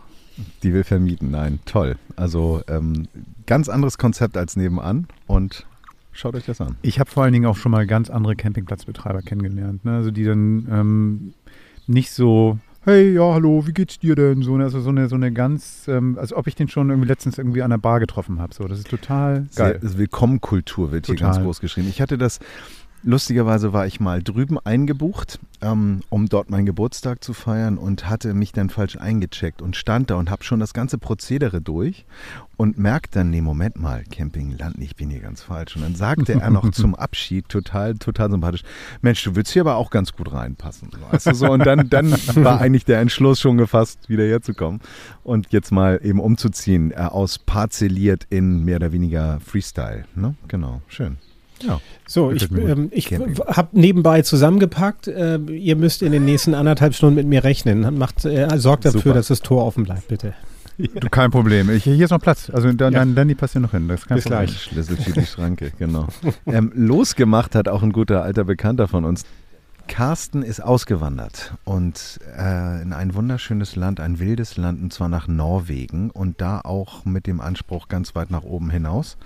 Die 0.66 0.74
will 0.74 0.82
vermieten. 0.82 1.30
Nein, 1.30 1.60
toll. 1.64 1.94
Also 2.16 2.60
ähm, 2.66 3.06
ganz 3.46 3.68
anderes 3.68 3.98
Konzept 3.98 4.36
als 4.36 4.56
nebenan 4.56 5.06
und 5.28 5.64
schaut 6.10 6.34
euch 6.34 6.44
das 6.44 6.60
an. 6.60 6.74
Ich 6.82 6.98
habe 6.98 7.08
vor 7.08 7.22
allen 7.22 7.32
Dingen 7.32 7.46
auch 7.46 7.54
schon 7.54 7.70
mal 7.70 7.86
ganz 7.86 8.10
andere 8.10 8.34
Campingplatzbetreiber 8.34 9.22
kennengelernt. 9.22 9.84
Ne? 9.84 9.94
Also 9.94 10.10
die 10.10 10.24
dann 10.24 10.66
ähm, 10.68 11.34
nicht 11.86 12.10
so, 12.10 12.58
hey, 12.82 13.14
ja, 13.14 13.32
hallo, 13.32 13.68
wie 13.68 13.74
geht's 13.74 14.00
dir 14.00 14.16
denn? 14.16 14.42
So, 14.42 14.56
ne? 14.56 14.64
also 14.64 14.80
so 14.80 14.90
eine, 14.90 15.06
so 15.08 15.14
eine 15.14 15.30
ganz, 15.30 15.86
ähm, 15.86 16.18
als 16.18 16.32
ob 16.32 16.48
ich 16.48 16.56
den 16.56 16.66
schon 16.66 16.90
irgendwie 16.90 17.06
letztens 17.06 17.38
irgendwie 17.38 17.62
an 17.62 17.70
der 17.70 17.78
Bar 17.78 18.00
getroffen 18.00 18.40
habe. 18.40 18.52
So, 18.52 18.64
das 18.64 18.80
ist 18.80 18.90
total 18.90 19.46
geil. 19.54 19.78
Willkommenkultur 19.80 20.90
wird 20.90 21.06
hier 21.06 21.14
Total. 21.14 21.34
ganz 21.34 21.44
groß 21.44 21.60
geschrieben. 21.60 21.86
Ich 21.88 22.00
hatte 22.00 22.18
das, 22.18 22.40
lustigerweise 23.06 23.72
war 23.72 23.86
ich 23.86 24.00
mal 24.00 24.22
drüben 24.22 24.58
eingebucht, 24.58 25.38
ähm, 25.62 26.00
um 26.10 26.28
dort 26.28 26.50
meinen 26.50 26.66
Geburtstag 26.66 27.22
zu 27.22 27.32
feiern 27.32 27.78
und 27.78 28.10
hatte 28.10 28.34
mich 28.34 28.52
dann 28.52 28.68
falsch 28.68 28.98
eingecheckt 28.98 29.62
und 29.62 29.76
stand 29.76 30.10
da 30.10 30.16
und 30.16 30.28
habe 30.28 30.42
schon 30.42 30.58
das 30.58 30.74
ganze 30.74 30.98
Prozedere 30.98 31.62
durch 31.62 32.04
und 32.56 32.78
merkte 32.78 33.20
dann, 33.20 33.30
nee, 33.30 33.40
Moment 33.40 33.78
mal, 33.78 34.02
Campingland, 34.10 34.78
ich 34.78 34.96
bin 34.96 35.08
hier 35.08 35.20
ganz 35.20 35.42
falsch. 35.42 35.76
Und 35.76 35.82
dann 35.82 35.94
sagte 35.94 36.32
er 36.32 36.50
noch 36.50 36.70
zum 36.72 36.94
Abschied, 36.96 37.48
total, 37.48 37.94
total 37.94 38.30
sympathisch, 38.30 38.64
Mensch, 39.02 39.22
du 39.22 39.36
würdest 39.36 39.52
hier 39.52 39.62
aber 39.62 39.76
auch 39.76 39.90
ganz 39.90 40.12
gut 40.12 40.32
reinpassen. 40.32 40.90
Weißt 41.10 41.28
du 41.28 41.34
so? 41.34 41.50
Und 41.50 41.64
dann, 41.64 41.88
dann 41.88 42.10
war 42.10 42.60
eigentlich 42.60 42.84
der 42.84 43.00
Entschluss 43.00 43.40
schon 43.40 43.56
gefasst, 43.56 44.08
wieder 44.08 44.24
herzukommen 44.24 44.80
und 45.22 45.52
jetzt 45.52 45.70
mal 45.70 46.00
eben 46.02 46.18
umzuziehen, 46.18 46.90
äh, 46.90 46.96
aus 46.96 47.38
parzelliert 47.38 48.26
in 48.30 48.64
mehr 48.64 48.76
oder 48.76 48.90
weniger 48.90 49.38
Freestyle. 49.40 50.06
Ne? 50.16 50.34
Genau, 50.48 50.82
schön. 50.88 51.18
Ja. 51.62 51.80
So, 52.06 52.30
ich, 52.30 52.50
ähm, 52.50 52.88
ich 52.92 53.12
habe 53.12 53.68
nebenbei 53.72 54.22
zusammengepackt. 54.22 55.08
Äh, 55.08 55.38
ihr 55.38 55.76
müsst 55.76 56.02
in 56.02 56.12
den 56.12 56.24
nächsten 56.24 56.54
anderthalb 56.54 56.94
Stunden 56.94 57.16
mit 57.16 57.26
mir 57.26 57.44
rechnen. 57.44 57.98
Macht, 57.98 58.24
äh, 58.24 58.48
sorgt 58.58 58.84
dafür, 58.84 59.00
Super. 59.00 59.14
dass 59.14 59.28
das 59.28 59.40
Tor 59.40 59.64
offen 59.64 59.84
bleibt, 59.84 60.08
bitte. 60.08 60.34
Du, 60.78 61.08
kein 61.08 61.30
Problem. 61.30 61.70
Ich, 61.70 61.84
hier 61.84 62.04
ist 62.04 62.10
noch 62.10 62.20
Platz. 62.20 62.50
Also 62.52 62.70
dann, 62.70 62.92
Ja. 62.92 62.98
dann 62.98 63.14
Danny 63.14 63.34
passt 63.34 63.54
hier 63.54 63.62
noch 63.62 63.70
hin. 63.70 63.88
Das 63.88 64.00
ist 64.00 64.08
kein 64.08 64.16
Bis 64.16 64.24
Problem. 64.24 64.46
gleich. 64.46 64.60
Schlüssel 64.60 64.96
für 64.98 65.12
die 65.12 65.24
Schranke, 65.24 65.72
genau. 65.78 66.06
ähm, 66.46 66.70
losgemacht 66.74 67.54
hat 67.54 67.66
auch 67.68 67.82
ein 67.82 67.92
guter 67.92 68.22
alter 68.22 68.44
Bekannter 68.44 68.86
von 68.86 69.06
uns. 69.06 69.22
Carsten 69.88 70.42
ist 70.42 70.62
ausgewandert 70.62 71.54
und 71.64 72.18
äh, 72.36 72.82
in 72.82 72.92
ein 72.92 73.14
wunderschönes 73.14 73.76
Land, 73.76 74.00
ein 74.00 74.18
wildes 74.18 74.56
Land, 74.56 74.82
und 74.82 74.92
zwar 74.92 75.08
nach 75.08 75.28
Norwegen 75.28 76.10
und 76.10 76.40
da 76.40 76.60
auch 76.60 77.04
mit 77.04 77.26
dem 77.26 77.40
Anspruch 77.40 77.88
ganz 77.88 78.14
weit 78.14 78.30
nach 78.30 78.42
oben 78.42 78.68
hinaus. 78.68 79.16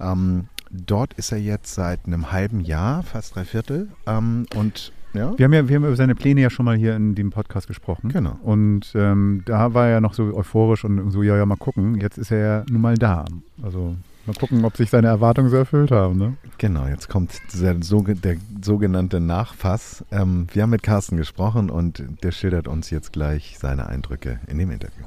Ähm, 0.00 0.46
dort 0.74 1.14
ist 1.14 1.32
er 1.32 1.38
jetzt 1.38 1.74
seit 1.74 2.06
einem 2.06 2.32
halben 2.32 2.60
Jahr, 2.60 3.02
fast 3.02 3.34
drei 3.34 3.44
Viertel. 3.44 3.88
Ähm, 4.06 4.46
und 4.54 4.92
ja, 5.14 5.32
Wir 5.38 5.44
haben 5.44 5.52
ja 5.52 5.68
wir 5.68 5.76
haben 5.76 5.84
über 5.84 5.96
seine 5.96 6.16
Pläne 6.16 6.40
ja 6.40 6.50
schon 6.50 6.64
mal 6.64 6.76
hier 6.76 6.96
in 6.96 7.14
dem 7.14 7.30
Podcast 7.30 7.68
gesprochen. 7.68 8.08
Genau. 8.08 8.36
Und 8.42 8.92
ähm, 8.96 9.42
da 9.46 9.72
war 9.72 9.86
er 9.86 9.92
ja 9.92 10.00
noch 10.00 10.12
so 10.12 10.24
euphorisch 10.34 10.84
und 10.84 11.10
so, 11.10 11.22
ja, 11.22 11.36
ja, 11.36 11.46
mal 11.46 11.56
gucken. 11.56 12.00
Jetzt 12.00 12.18
ist 12.18 12.32
er 12.32 12.38
ja 12.38 12.64
nun 12.68 12.80
mal 12.80 12.96
da. 12.96 13.24
Also 13.62 13.94
mal 14.26 14.34
gucken, 14.34 14.64
ob 14.64 14.76
sich 14.76 14.90
seine 14.90 15.06
Erwartungen 15.06 15.50
so 15.50 15.56
erfüllt 15.56 15.92
haben. 15.92 16.18
Ne? 16.18 16.34
Genau, 16.58 16.86
jetzt 16.88 17.08
kommt 17.08 17.40
der, 17.54 17.74
der 17.74 18.36
sogenannte 18.60 19.20
Nachfass. 19.20 20.04
Ähm, 20.10 20.48
wir 20.52 20.64
haben 20.64 20.70
mit 20.70 20.82
Carsten 20.82 21.16
gesprochen 21.16 21.70
und 21.70 22.02
der 22.24 22.32
schildert 22.32 22.66
uns 22.66 22.90
jetzt 22.90 23.12
gleich 23.12 23.56
seine 23.58 23.86
Eindrücke 23.86 24.40
in 24.48 24.58
dem 24.58 24.72
Interview. 24.72 25.04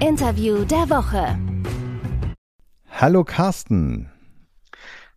Interview 0.00 0.64
der 0.64 0.90
Woche. 0.90 1.38
Hallo 2.98 3.24
Carsten. 3.24 4.10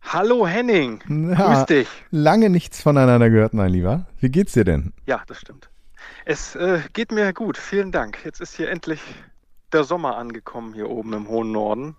Hallo 0.02 0.46
Henning, 0.46 1.00
Ja, 1.08 1.54
grüß 1.54 1.64
dich. 1.64 1.88
Lange 2.10 2.50
nichts 2.50 2.82
voneinander 2.82 3.30
gehört, 3.30 3.54
mein 3.54 3.72
Lieber. 3.72 4.04
Wie 4.18 4.28
geht's 4.28 4.52
dir 4.52 4.64
denn? 4.64 4.92
Ja, 5.06 5.22
das 5.26 5.40
stimmt. 5.40 5.70
Es 6.26 6.54
äh, 6.56 6.80
geht 6.92 7.10
mir 7.10 7.32
gut, 7.32 7.56
vielen 7.56 7.90
Dank. 7.90 8.18
Jetzt 8.22 8.42
ist 8.42 8.54
hier 8.54 8.68
endlich 8.70 9.00
der 9.72 9.84
Sommer 9.84 10.18
angekommen 10.18 10.74
hier 10.74 10.90
oben 10.90 11.14
im 11.14 11.28
hohen 11.28 11.52
Norden 11.52 11.96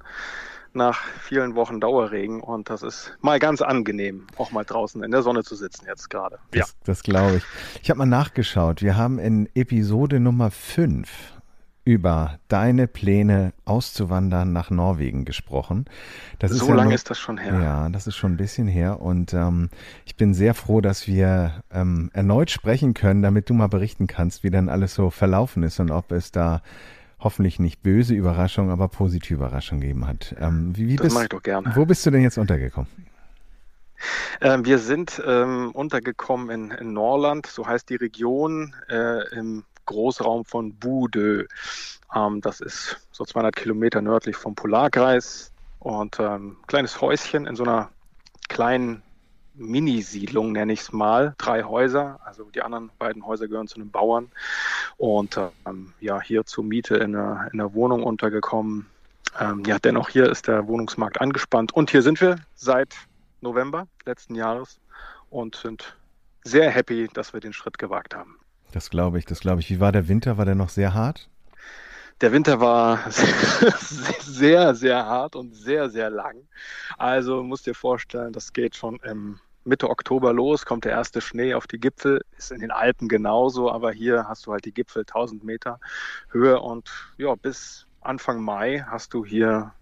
nach 0.73 0.99
vielen 1.19 1.55
Wochen 1.55 1.79
Dauerregen 1.81 2.41
und 2.41 2.69
das 2.69 2.83
ist 2.83 3.17
mal 3.21 3.39
ganz 3.39 3.63
angenehm, 3.63 4.27
auch 4.37 4.51
mal 4.51 4.63
draußen 4.63 5.03
in 5.03 5.09
der 5.09 5.23
Sonne 5.23 5.43
zu 5.43 5.55
sitzen 5.55 5.87
jetzt 5.87 6.11
gerade. 6.11 6.37
Ja, 6.53 6.61
Das, 6.61 6.75
das 6.83 7.01
glaube 7.01 7.37
ich. 7.37 7.43
Ich 7.81 7.89
habe 7.89 7.97
mal 7.97 8.05
nachgeschaut. 8.05 8.83
Wir 8.83 8.97
haben 8.97 9.17
in 9.17 9.49
Episode 9.55 10.19
Nummer 10.19 10.51
5 10.51 11.09
über 11.83 12.39
deine 12.47 12.87
Pläne 12.87 13.53
auszuwandern 13.65 14.53
nach 14.53 14.69
Norwegen 14.69 15.25
gesprochen. 15.25 15.85
Das 16.37 16.51
so 16.51 16.67
ja 16.67 16.75
lange 16.75 16.89
nur- 16.89 16.95
ist 16.95 17.09
das 17.09 17.17
schon 17.19 17.37
her. 17.39 17.59
Ja, 17.61 17.89
das 17.89 18.05
ist 18.05 18.15
schon 18.15 18.33
ein 18.33 18.37
bisschen 18.37 18.67
her 18.67 19.01
und 19.01 19.33
ähm, 19.33 19.69
ich 20.05 20.15
bin 20.15 20.33
sehr 20.33 20.53
froh, 20.53 20.79
dass 20.81 21.07
wir 21.07 21.63
ähm, 21.71 22.11
erneut 22.13 22.51
sprechen 22.51 22.93
können, 22.93 23.23
damit 23.23 23.49
du 23.49 23.53
mal 23.55 23.67
berichten 23.67 24.05
kannst, 24.07 24.43
wie 24.43 24.51
dann 24.51 24.69
alles 24.69 24.93
so 24.93 25.09
verlaufen 25.09 25.63
ist 25.63 25.79
und 25.79 25.89
ob 25.89 26.11
es 26.11 26.31
da 26.31 26.61
hoffentlich 27.19 27.59
nicht 27.59 27.81
böse 27.81 28.13
Überraschungen, 28.13 28.71
aber 28.71 28.87
positive 28.87 29.35
Überraschungen 29.35 29.81
gegeben 29.81 30.07
hat. 30.07 30.35
Ähm, 30.39 30.75
wie, 30.75 30.87
wie 30.87 30.95
Das 30.95 31.05
bist, 31.05 31.13
mache 31.15 31.25
ich 31.25 31.29
doch 31.29 31.43
gerne. 31.43 31.71
Wo 31.75 31.85
bist 31.85 32.05
du 32.05 32.11
denn 32.11 32.21
jetzt 32.21 32.37
untergekommen? 32.37 32.89
Ähm, 34.41 34.65
wir 34.65 34.79
sind 34.79 35.21
ähm, 35.25 35.71
untergekommen 35.73 36.49
in, 36.49 36.71
in 36.71 36.93
Norland, 36.93 37.45
so 37.45 37.67
heißt 37.67 37.89
die 37.89 37.95
Region, 37.95 38.73
äh, 38.89 39.27
im 39.35 39.63
Großraum 39.85 40.45
von 40.45 40.73
Budö. 40.75 41.45
Ähm, 42.15 42.41
das 42.41 42.61
ist 42.61 42.97
so 43.11 43.25
200 43.25 43.55
Kilometer 43.55 44.01
nördlich 44.01 44.35
vom 44.35 44.55
Polarkreis 44.55 45.51
und 45.79 46.19
ähm, 46.19 46.57
kleines 46.67 47.01
Häuschen 47.01 47.47
in 47.47 47.55
so 47.55 47.63
einer 47.63 47.89
kleinen 48.49 49.01
Minisiedlung, 49.53 50.51
nenne 50.51 50.73
ich 50.73 50.81
es 50.81 50.91
mal. 50.91 51.33
Drei 51.37 51.63
Häuser, 51.63 52.19
also 52.23 52.45
die 52.45 52.61
anderen 52.61 52.89
beiden 52.99 53.25
Häuser 53.25 53.47
gehören 53.47 53.67
zu 53.67 53.75
einem 53.75 53.91
Bauern. 53.91 54.31
Und 54.97 55.37
ähm, 55.65 55.93
ja, 55.99 56.21
hier 56.21 56.45
zur 56.45 56.63
Miete 56.63 56.95
in 56.95 57.15
einer, 57.15 57.49
in 57.51 57.59
einer 57.59 57.73
Wohnung 57.73 58.03
untergekommen. 58.03 58.87
Ähm, 59.39 59.63
ja, 59.65 59.79
dennoch 59.79 60.09
hier 60.09 60.29
ist 60.29 60.47
der 60.47 60.67
Wohnungsmarkt 60.67 61.21
angespannt. 61.21 61.73
Und 61.73 61.91
hier 61.91 62.01
sind 62.01 62.19
wir 62.21 62.37
seit 62.55 62.93
November 63.41 63.87
letzten 64.05 64.35
Jahres 64.35 64.79
und 65.29 65.55
sind 65.55 65.95
sehr 66.43 66.69
happy, 66.69 67.07
dass 67.13 67.33
wir 67.33 67.39
den 67.39 67.53
Schritt 67.53 67.77
gewagt 67.77 68.15
haben. 68.15 68.40
Das 68.71 68.89
glaube 68.89 69.19
ich, 69.19 69.25
das 69.25 69.39
glaube 69.39 69.61
ich. 69.61 69.69
Wie 69.69 69.79
war 69.79 69.91
der 69.91 70.07
Winter? 70.07 70.37
War 70.37 70.45
der 70.45 70.55
noch 70.55 70.69
sehr 70.69 70.93
hart? 70.93 71.29
der 72.21 72.31
Winter 72.31 72.59
war 72.59 72.99
sehr, 74.21 74.75
sehr 74.75 75.05
hart 75.05 75.35
und 75.35 75.55
sehr, 75.55 75.89
sehr 75.89 76.09
lang. 76.09 76.47
Also 76.97 77.43
musst 77.43 77.65
dir 77.65 77.73
vorstellen, 77.73 78.31
das 78.31 78.53
geht 78.53 78.75
schon 78.75 78.99
im 79.03 79.39
Mitte 79.63 79.89
Oktober 79.89 80.33
los, 80.33 80.65
kommt 80.65 80.85
der 80.85 80.91
erste 80.91 81.21
Schnee 81.21 81.53
auf 81.53 81.67
die 81.67 81.79
Gipfel, 81.79 82.21
ist 82.37 82.51
in 82.51 82.61
den 82.61 82.71
Alpen 82.71 83.07
genauso, 83.07 83.71
aber 83.71 83.91
hier 83.91 84.27
hast 84.27 84.45
du 84.45 84.53
halt 84.53 84.65
die 84.65 84.73
Gipfel 84.73 85.01
1000 85.01 85.43
Meter 85.43 85.79
Höhe 86.29 86.59
und 86.59 86.89
ja, 87.17 87.35
bis 87.35 87.85
Anfang 88.01 88.41
Mai 88.41 88.83
hast 88.87 89.13
du 89.13 89.25
hier 89.25 89.73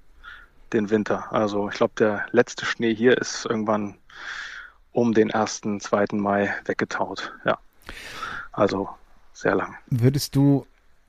den 0.73 0.89
Winter. 0.89 1.31
Also 1.31 1.69
ich 1.69 1.75
glaube, 1.75 1.93
der 1.97 2.25
letzte 2.31 2.65
Schnee 2.65 2.93
hier 2.93 3.17
ist 3.17 3.45
irgendwann 3.45 3.97
um 4.91 5.13
den 5.13 5.29
ersten, 5.29 5.79
zweiten 5.79 6.19
Mai 6.19 6.53
weggetaut. 6.65 7.33
Ja, 7.45 7.57
also 8.51 8.89
sehr 9.33 9.55
lang. 9.55 9.75
Würdest 9.87 10.35
du, 10.35 10.65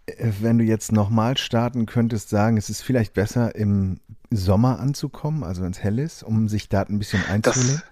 äh, 0.06 0.32
wenn 0.40 0.58
du 0.58 0.64
jetzt 0.64 0.92
nochmal 0.92 1.36
starten 1.36 1.86
könntest, 1.86 2.30
sagen, 2.30 2.56
es 2.56 2.70
ist 2.70 2.82
vielleicht 2.82 3.14
besser 3.14 3.54
im 3.54 4.00
Sommer 4.30 4.78
anzukommen, 4.78 5.42
also 5.42 5.62
wenn 5.62 5.72
es 5.72 5.82
hell 5.82 5.98
ist, 5.98 6.22
um 6.22 6.48
sich 6.48 6.68
da 6.68 6.82
ein 6.82 6.98
bisschen 6.98 7.24
einzulegen? 7.28 7.82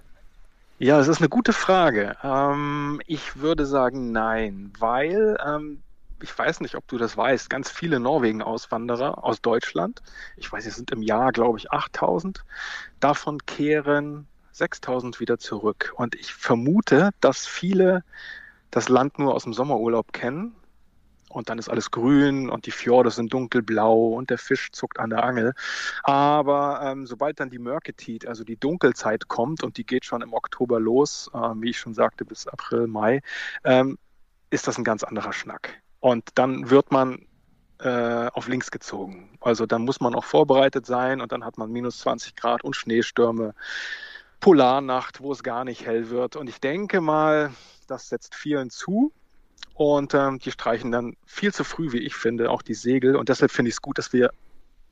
Ja, 0.78 0.98
das 0.98 1.08
ist 1.08 1.18
eine 1.18 1.28
gute 1.28 1.52
Frage. 1.52 2.16
Ähm, 2.22 3.00
ich 3.06 3.36
würde 3.36 3.66
sagen 3.66 4.12
nein, 4.12 4.72
weil 4.78 5.36
ähm, 5.44 5.82
ich 6.22 6.36
weiß 6.36 6.60
nicht, 6.60 6.76
ob 6.76 6.86
du 6.88 6.98
das 6.98 7.16
weißt, 7.16 7.50
ganz 7.50 7.70
viele 7.70 8.00
Norwegen-Auswanderer 8.00 9.24
aus 9.24 9.40
Deutschland, 9.40 10.02
ich 10.36 10.50
weiß, 10.50 10.66
es 10.66 10.76
sind 10.76 10.90
im 10.90 11.02
Jahr, 11.02 11.32
glaube 11.32 11.58
ich, 11.58 11.72
8000, 11.72 12.44
davon 13.00 13.44
kehren 13.46 14.26
6000 14.52 15.20
wieder 15.20 15.38
zurück. 15.38 15.92
Und 15.96 16.14
ich 16.14 16.32
vermute, 16.32 17.10
dass 17.20 17.46
viele 17.46 18.04
das 18.70 18.88
Land 18.88 19.18
nur 19.18 19.34
aus 19.34 19.44
dem 19.44 19.52
Sommerurlaub 19.52 20.12
kennen 20.12 20.54
und 21.28 21.50
dann 21.50 21.58
ist 21.58 21.68
alles 21.68 21.90
grün 21.90 22.48
und 22.48 22.66
die 22.66 22.70
Fjorde 22.70 23.10
sind 23.10 23.32
dunkelblau 23.32 24.08
und 24.08 24.30
der 24.30 24.38
Fisch 24.38 24.70
zuckt 24.72 24.98
an 24.98 25.10
der 25.10 25.24
Angel. 25.24 25.54
Aber 26.02 26.80
ähm, 26.82 27.06
sobald 27.06 27.40
dann 27.40 27.50
die 27.50 27.58
Mörketit, 27.58 28.26
also 28.26 28.44
die 28.44 28.56
Dunkelzeit 28.56 29.28
kommt 29.28 29.62
und 29.62 29.76
die 29.76 29.84
geht 29.84 30.04
schon 30.04 30.22
im 30.22 30.32
Oktober 30.32 30.80
los, 30.80 31.30
äh, 31.34 31.38
wie 31.38 31.70
ich 31.70 31.78
schon 31.78 31.94
sagte, 31.94 32.24
bis 32.24 32.46
April, 32.46 32.86
Mai, 32.86 33.20
ähm, 33.64 33.98
ist 34.50 34.66
das 34.66 34.78
ein 34.78 34.84
ganz 34.84 35.04
anderer 35.04 35.32
Schnack. 35.32 35.82
Und 36.00 36.30
dann 36.34 36.70
wird 36.70 36.92
man 36.92 37.26
äh, 37.80 38.28
auf 38.32 38.48
links 38.48 38.70
gezogen. 38.70 39.38
Also 39.40 39.66
dann 39.66 39.82
muss 39.82 40.00
man 40.00 40.14
auch 40.14 40.24
vorbereitet 40.24 40.86
sein 40.86 41.20
und 41.20 41.30
dann 41.32 41.44
hat 41.44 41.58
man 41.58 41.70
minus 41.70 41.98
20 41.98 42.34
Grad 42.34 42.64
und 42.64 42.74
Schneestürme, 42.74 43.54
Polarnacht, 44.40 45.20
wo 45.20 45.32
es 45.32 45.42
gar 45.42 45.64
nicht 45.64 45.84
hell 45.84 46.10
wird. 46.10 46.36
Und 46.36 46.48
ich 46.48 46.60
denke 46.60 47.00
mal, 47.00 47.50
das 47.86 48.08
setzt 48.08 48.34
vielen 48.34 48.70
zu. 48.70 49.12
Und 49.74 50.14
ähm, 50.14 50.38
die 50.38 50.50
streichen 50.50 50.90
dann 50.90 51.16
viel 51.24 51.52
zu 51.52 51.64
früh, 51.64 51.92
wie 51.92 51.98
ich 51.98 52.14
finde, 52.14 52.50
auch 52.50 52.62
die 52.62 52.74
Segel. 52.74 53.16
Und 53.16 53.28
deshalb 53.28 53.50
finde 53.50 53.68
ich 53.68 53.76
es 53.76 53.82
gut, 53.82 53.98
dass 53.98 54.12
wir 54.12 54.30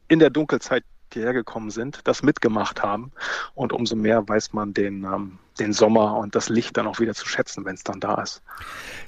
in 0.09 0.21
der 0.21 0.31
Dunkelzeit 0.31 0.85
hierher 1.13 1.33
gekommen 1.33 1.71
sind, 1.71 2.01
das 2.05 2.23
mitgemacht 2.23 2.83
haben. 2.83 3.13
Und 3.55 3.73
umso 3.73 3.97
mehr 3.97 4.29
weiß 4.29 4.53
man 4.53 4.75
den, 4.75 5.05
ähm, 5.05 5.39
den 5.59 5.73
Sommer 5.73 6.17
und 6.19 6.35
das 6.35 6.49
Licht 6.49 6.77
dann 6.77 6.87
auch 6.87 7.01
wieder 7.01 7.15
zu 7.15 7.27
schätzen, 7.27 7.65
wenn 7.65 7.75
es 7.75 7.85
dann 7.85 8.01
da 8.01 8.21
ist. 8.23 8.43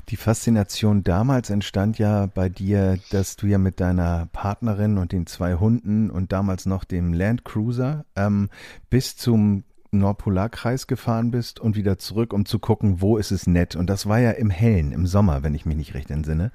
Die 0.09 0.17
Faszination 0.17 1.05
damals 1.05 1.51
entstand 1.51 1.99
ja 1.99 2.27
bei 2.27 2.49
dir, 2.49 2.99
dass 3.11 3.37
du 3.37 3.47
ja 3.47 3.59
mit 3.59 3.81
deiner 3.81 4.29
Partnerin 4.33 4.99
und 4.99 5.13
den 5.13 5.27
zwei 5.27 5.55
Hunden 5.55 6.11
und 6.11 6.33
damals 6.33 6.67
noch 6.67 6.85
dem 6.85 7.13
Land 7.13 7.45
Cruiser 7.45 8.05
ähm, 8.17 8.49
bis 8.91 9.17
zum 9.17 9.65
Nordpolarkreis 9.91 10.87
gefahren 10.87 11.31
bist 11.31 11.61
und 11.61 11.77
wieder 11.77 11.99
zurück, 11.99 12.33
um 12.33 12.45
zu 12.45 12.59
gucken, 12.59 13.01
wo 13.01 13.17
ist 13.17 13.31
es 13.31 13.47
nett. 13.47 13.77
Und 13.77 13.89
das 13.89 14.07
war 14.07 14.19
ja 14.19 14.33
im 14.33 14.51
Hellen, 14.51 14.93
im 14.93 15.07
Sommer, 15.07 15.43
wenn 15.43 15.55
ich 15.55 15.67
mich 15.67 15.77
nicht 15.77 15.95
recht 15.95 16.11
entsinne. 16.11 16.51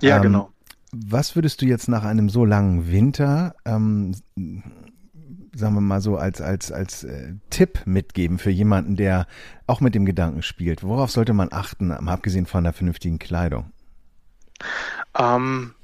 Ja, 0.00 0.16
ähm, 0.16 0.22
genau. 0.22 0.50
Was 0.92 1.36
würdest 1.36 1.62
du 1.62 1.66
jetzt 1.66 1.88
nach 1.88 2.04
einem 2.04 2.28
so 2.28 2.44
langen 2.44 2.90
Winter, 2.90 3.54
ähm, 3.64 4.14
sagen 4.34 5.74
wir 5.74 5.80
mal 5.80 6.00
so, 6.00 6.16
als, 6.16 6.40
als, 6.40 6.72
als 6.72 7.04
äh, 7.04 7.34
Tipp 7.50 7.80
mitgeben 7.86 8.38
für 8.38 8.50
jemanden, 8.50 8.96
der 8.96 9.26
auch 9.66 9.80
mit 9.80 9.94
dem 9.94 10.06
Gedanken 10.06 10.42
spielt? 10.42 10.82
Worauf 10.82 11.10
sollte 11.10 11.32
man 11.32 11.48
achten, 11.52 11.90
abgesehen 11.90 12.46
von 12.46 12.64
der 12.64 12.72
vernünftigen 12.72 13.18
Kleidung? 13.18 13.72
Ähm, 15.18 15.74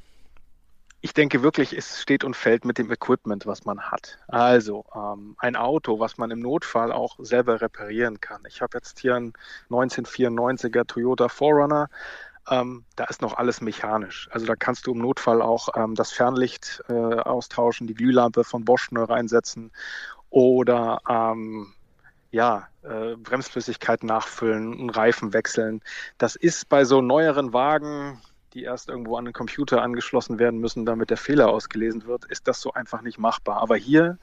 ich 1.05 1.15
denke 1.15 1.43
wirklich, 1.43 1.77
es 1.77 2.01
steht 2.01 2.23
und 2.23 2.37
fällt 2.37 2.65
mit 2.65 2.79
dem 2.79 2.91
Equipment, 2.91 3.45
was 3.45 3.65
man 3.65 3.81
hat. 3.81 4.19
Also 4.29 4.85
ähm, 4.95 5.35
ein 5.39 5.57
Auto, 5.57 5.99
was 5.99 6.17
man 6.17 6.31
im 6.31 6.39
Notfall 6.39 6.93
auch 6.93 7.17
selber 7.19 7.61
reparieren 7.61 8.21
kann. 8.21 8.43
Ich 8.47 8.63
habe 8.63 8.79
jetzt 8.79 9.01
hier 9.01 9.17
einen 9.17 9.33
1994er 9.69 10.87
Toyota 10.87 11.27
4Runner. 11.27 11.89
Ähm, 12.49 12.85
da 12.95 13.05
ist 13.05 13.21
noch 13.21 13.37
alles 13.37 13.61
mechanisch. 13.61 14.29
Also 14.31 14.47
da 14.47 14.55
kannst 14.55 14.87
du 14.87 14.93
im 14.93 14.99
Notfall 14.99 15.43
auch 15.43 15.71
ähm, 15.77 15.97
das 15.97 16.13
Fernlicht 16.13 16.83
äh, 16.89 16.93
austauschen, 16.93 17.89
die 17.89 17.95
Glühlampe 17.95 18.45
von 18.45 18.65
Bosch 18.65 18.93
neu 18.93 19.03
reinsetzen 19.03 19.73
oder 20.31 21.01
ähm, 21.09 21.75
ja, 22.31 22.69
äh, 22.83 23.17
Bremsflüssigkeit 23.17 24.05
nachfüllen, 24.05 24.73
einen 24.73 24.91
Reifen 24.91 25.33
wechseln. 25.33 25.81
Das 26.19 26.37
ist 26.37 26.69
bei 26.69 26.85
so 26.85 27.01
neueren 27.01 27.53
Wagen, 27.53 28.21
die 28.55 28.63
erst 28.65 28.89
irgendwo 28.89 29.17
an 29.17 29.25
den 29.25 29.35
Computer 29.35 29.83
angeschlossen 29.83 30.39
werden 30.39 30.61
müssen, 30.61 30.85
damit 30.85 31.11
der 31.11 31.17
Fehler 31.17 31.49
ausgelesen 31.49 32.07
wird, 32.07 32.25
ist 32.27 32.49
das 32.49 32.61
so 32.61 32.73
einfach 32.73 33.03
nicht 33.03 33.19
machbar. 33.19 33.61
Aber 33.61 33.77
hier, 33.77 34.19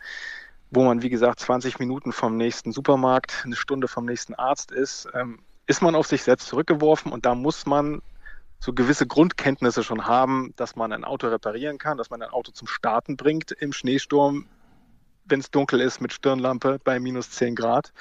wo 0.72 0.84
man, 0.84 1.02
wie 1.02 1.10
gesagt, 1.10 1.40
20 1.40 1.80
Minuten 1.80 2.12
vom 2.12 2.38
nächsten 2.38 2.72
Supermarkt, 2.72 3.42
eine 3.44 3.56
Stunde 3.56 3.88
vom 3.88 4.06
nächsten 4.06 4.36
Arzt 4.36 4.72
ist, 4.72 5.08
ähm, 5.14 5.40
ist 5.68 5.82
man 5.82 5.96
auf 5.96 6.08
sich 6.08 6.24
selbst 6.24 6.48
zurückgeworfen 6.48 7.12
und 7.12 7.26
da 7.26 7.36
muss 7.36 7.66
man 7.66 8.02
so 8.60 8.74
gewisse 8.74 9.08
Grundkenntnisse 9.08 9.84
schon 9.84 10.06
haben, 10.06 10.54
dass 10.58 10.76
man 10.76 10.92
ein 10.92 11.06
Auto 11.06 11.28
reparieren 11.28 11.78
kann, 11.78 11.98
dass 11.98 12.10
man 12.10 12.22
ein 12.22 12.30
Auto 12.30 12.52
zum 12.52 12.68
Starten 12.68 13.16
bringt 13.16 13.52
im 13.52 13.72
Schneesturm, 13.72 14.48
wenn 15.26 15.40
es 15.40 15.52
dunkel 15.52 15.80
ist 15.80 16.02
mit 16.02 16.12
Stirnlampe 16.12 16.80
bei 16.84 17.00
minus 17.00 17.32
10 17.32 17.56
Grad. 17.56 17.94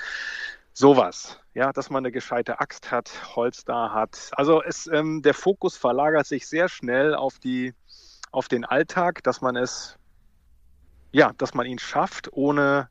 Sowas, 0.73 1.39
ja, 1.59 1.73
dass 1.73 1.91
man 1.91 2.05
eine 2.05 2.13
gescheite 2.13 2.61
Axt 2.61 2.93
hat, 2.93 3.11
Holz 3.35 3.65
da 3.65 3.93
hat. 3.93 4.31
Also 4.31 4.63
es, 4.63 4.87
ähm, 4.87 5.23
der 5.23 5.35
Fokus 5.35 5.77
verlagert 5.77 6.25
sich 6.25 6.47
sehr 6.47 6.69
schnell 6.69 7.17
auf 7.17 7.41
die, 7.41 7.75
auf 8.31 8.47
den 8.47 8.65
Alltag, 8.65 9.25
dass 9.25 9.41
man 9.41 9.57
es, 9.57 9.97
ja, 11.11 11.33
dass 11.37 11.55
man 11.55 11.67
ihn 11.67 11.81
schafft, 11.81 12.33
ohne, 12.33 12.89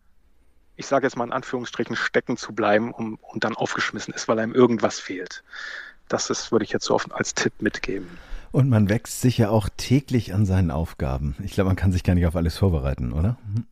ich 0.76 0.86
sage 0.86 1.06
jetzt 1.06 1.16
mal 1.16 1.24
in 1.24 1.32
Anführungsstrichen, 1.32 1.96
stecken 1.96 2.36
zu 2.36 2.54
bleiben 2.54 2.92
um, 2.92 3.18
und 3.22 3.46
dann 3.46 3.56
aufgeschmissen 3.56 4.14
ist, 4.14 4.28
weil 4.28 4.38
einem 4.38 4.54
irgendwas 4.54 5.00
fehlt. 5.00 5.46
Das 6.10 6.30
ist, 6.30 6.52
würde 6.52 6.66
ich 6.66 6.72
jetzt 6.72 6.86
so 6.86 6.98
als 6.98 7.36
Tipp 7.36 7.54
mitgeben. 7.62 8.18
Und 8.52 8.68
man 8.68 8.90
wächst 8.90 9.22
sich 9.22 9.38
ja 9.38 9.50
auch 9.50 9.70
täglich 9.78 10.34
an 10.34 10.46
seinen 10.46 10.72
Aufgaben. 10.72 11.38
Ich 11.42 11.54
glaube, 11.54 11.70
man 11.70 11.78
kann 11.78 11.94
sich 11.94 12.04
gar 12.04 12.16
nicht 12.16 12.28
auf 12.28 12.36
alles 12.36 12.58
vorbereiten, 12.58 13.14
oder? 13.14 13.38
Mhm. 13.48 13.66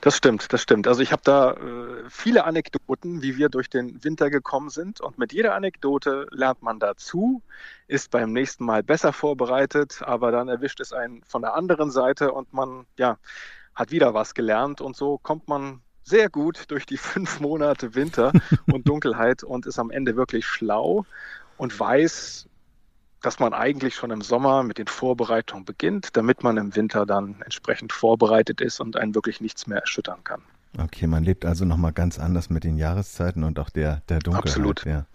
Das 0.00 0.16
stimmt, 0.16 0.52
das 0.52 0.62
stimmt. 0.62 0.86
Also 0.86 1.02
ich 1.02 1.12
habe 1.12 1.22
da 1.24 1.52
äh, 1.52 2.04
viele 2.08 2.44
Anekdoten, 2.44 3.22
wie 3.22 3.36
wir 3.36 3.48
durch 3.48 3.68
den 3.68 4.02
Winter 4.04 4.30
gekommen 4.30 4.70
sind. 4.70 5.00
Und 5.00 5.18
mit 5.18 5.32
jeder 5.32 5.54
Anekdote 5.54 6.26
lernt 6.30 6.62
man 6.62 6.78
dazu, 6.78 7.42
ist 7.86 8.10
beim 8.10 8.32
nächsten 8.32 8.64
Mal 8.64 8.82
besser 8.82 9.12
vorbereitet, 9.12 10.02
aber 10.02 10.30
dann 10.30 10.48
erwischt 10.48 10.80
es 10.80 10.92
einen 10.92 11.22
von 11.24 11.42
der 11.42 11.54
anderen 11.54 11.90
Seite 11.90 12.32
und 12.32 12.52
man 12.52 12.86
ja, 12.98 13.18
hat 13.74 13.90
wieder 13.90 14.14
was 14.14 14.34
gelernt. 14.34 14.80
Und 14.80 14.96
so 14.96 15.18
kommt 15.18 15.48
man 15.48 15.80
sehr 16.02 16.28
gut 16.28 16.70
durch 16.70 16.86
die 16.86 16.96
fünf 16.98 17.40
Monate 17.40 17.94
Winter 17.94 18.32
und 18.72 18.88
Dunkelheit 18.88 19.42
und 19.42 19.66
ist 19.66 19.78
am 19.78 19.90
Ende 19.90 20.16
wirklich 20.16 20.46
schlau 20.46 21.04
und 21.56 21.78
weiß, 21.78 22.46
dass 23.24 23.38
man 23.38 23.54
eigentlich 23.54 23.94
schon 23.94 24.10
im 24.10 24.22
Sommer 24.22 24.62
mit 24.62 24.78
den 24.78 24.86
Vorbereitungen 24.86 25.64
beginnt, 25.64 26.16
damit 26.16 26.42
man 26.42 26.56
im 26.56 26.76
Winter 26.76 27.06
dann 27.06 27.36
entsprechend 27.42 27.92
vorbereitet 27.92 28.60
ist 28.60 28.80
und 28.80 28.96
einen 28.96 29.14
wirklich 29.14 29.40
nichts 29.40 29.66
mehr 29.66 29.78
erschüttern 29.78 30.18
kann. 30.24 30.42
Okay, 30.76 31.06
man 31.06 31.22
lebt 31.22 31.44
also 31.44 31.64
nochmal 31.64 31.92
ganz 31.92 32.18
anders 32.18 32.50
mit 32.50 32.64
den 32.64 32.76
Jahreszeiten 32.76 33.44
und 33.44 33.60
auch 33.60 33.70
der, 33.70 34.02
der 34.08 34.18
Dunkelheit. 34.18 34.48
Absolut. 34.48 34.84
Ja. 34.84 35.06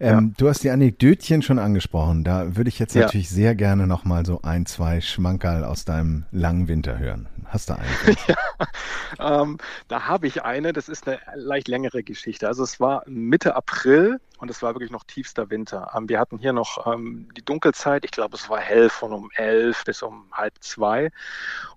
Ähm, 0.00 0.28
ja. 0.28 0.34
Du 0.36 0.48
hast 0.48 0.62
die 0.62 0.70
Anekdötchen 0.70 1.40
schon 1.40 1.58
angesprochen. 1.58 2.24
Da 2.24 2.56
würde 2.56 2.68
ich 2.68 2.78
jetzt 2.78 2.94
Ja. 2.94 3.02
natürlich 3.02 3.30
sehr 3.30 3.54
gerne 3.54 3.86
nochmal 3.86 4.26
so 4.26 4.42
ein, 4.42 4.66
zwei 4.66 5.00
Schmankerl 5.00 5.64
aus 5.64 5.86
deinem 5.86 6.26
langen 6.30 6.68
Winter 6.68 6.98
hören. 6.98 7.26
Hast 7.46 7.70
du 7.70 7.74
einen? 7.74 7.86
Ähm, 9.18 9.56
da 9.88 10.06
habe 10.06 10.26
ich 10.26 10.44
eine, 10.44 10.72
das 10.72 10.88
ist 10.88 11.08
eine 11.08 11.18
leicht 11.34 11.66
längere 11.66 12.02
Geschichte. 12.02 12.46
Also 12.46 12.62
es 12.62 12.78
war 12.78 13.02
Mitte 13.06 13.56
April 13.56 14.20
und 14.38 14.50
es 14.50 14.62
war 14.62 14.74
wirklich 14.74 14.90
noch 14.90 15.04
tiefster 15.04 15.50
Winter. 15.50 15.92
Ähm, 15.94 16.08
wir 16.08 16.18
hatten 16.18 16.38
hier 16.38 16.52
noch 16.52 16.86
ähm, 16.86 17.28
die 17.36 17.44
Dunkelzeit, 17.44 18.04
ich 18.04 18.10
glaube 18.10 18.36
es 18.36 18.48
war 18.48 18.58
hell 18.58 18.88
von 18.88 19.12
um 19.12 19.30
elf 19.34 19.84
bis 19.84 20.02
um 20.02 20.26
halb 20.32 20.54
zwei. 20.60 21.10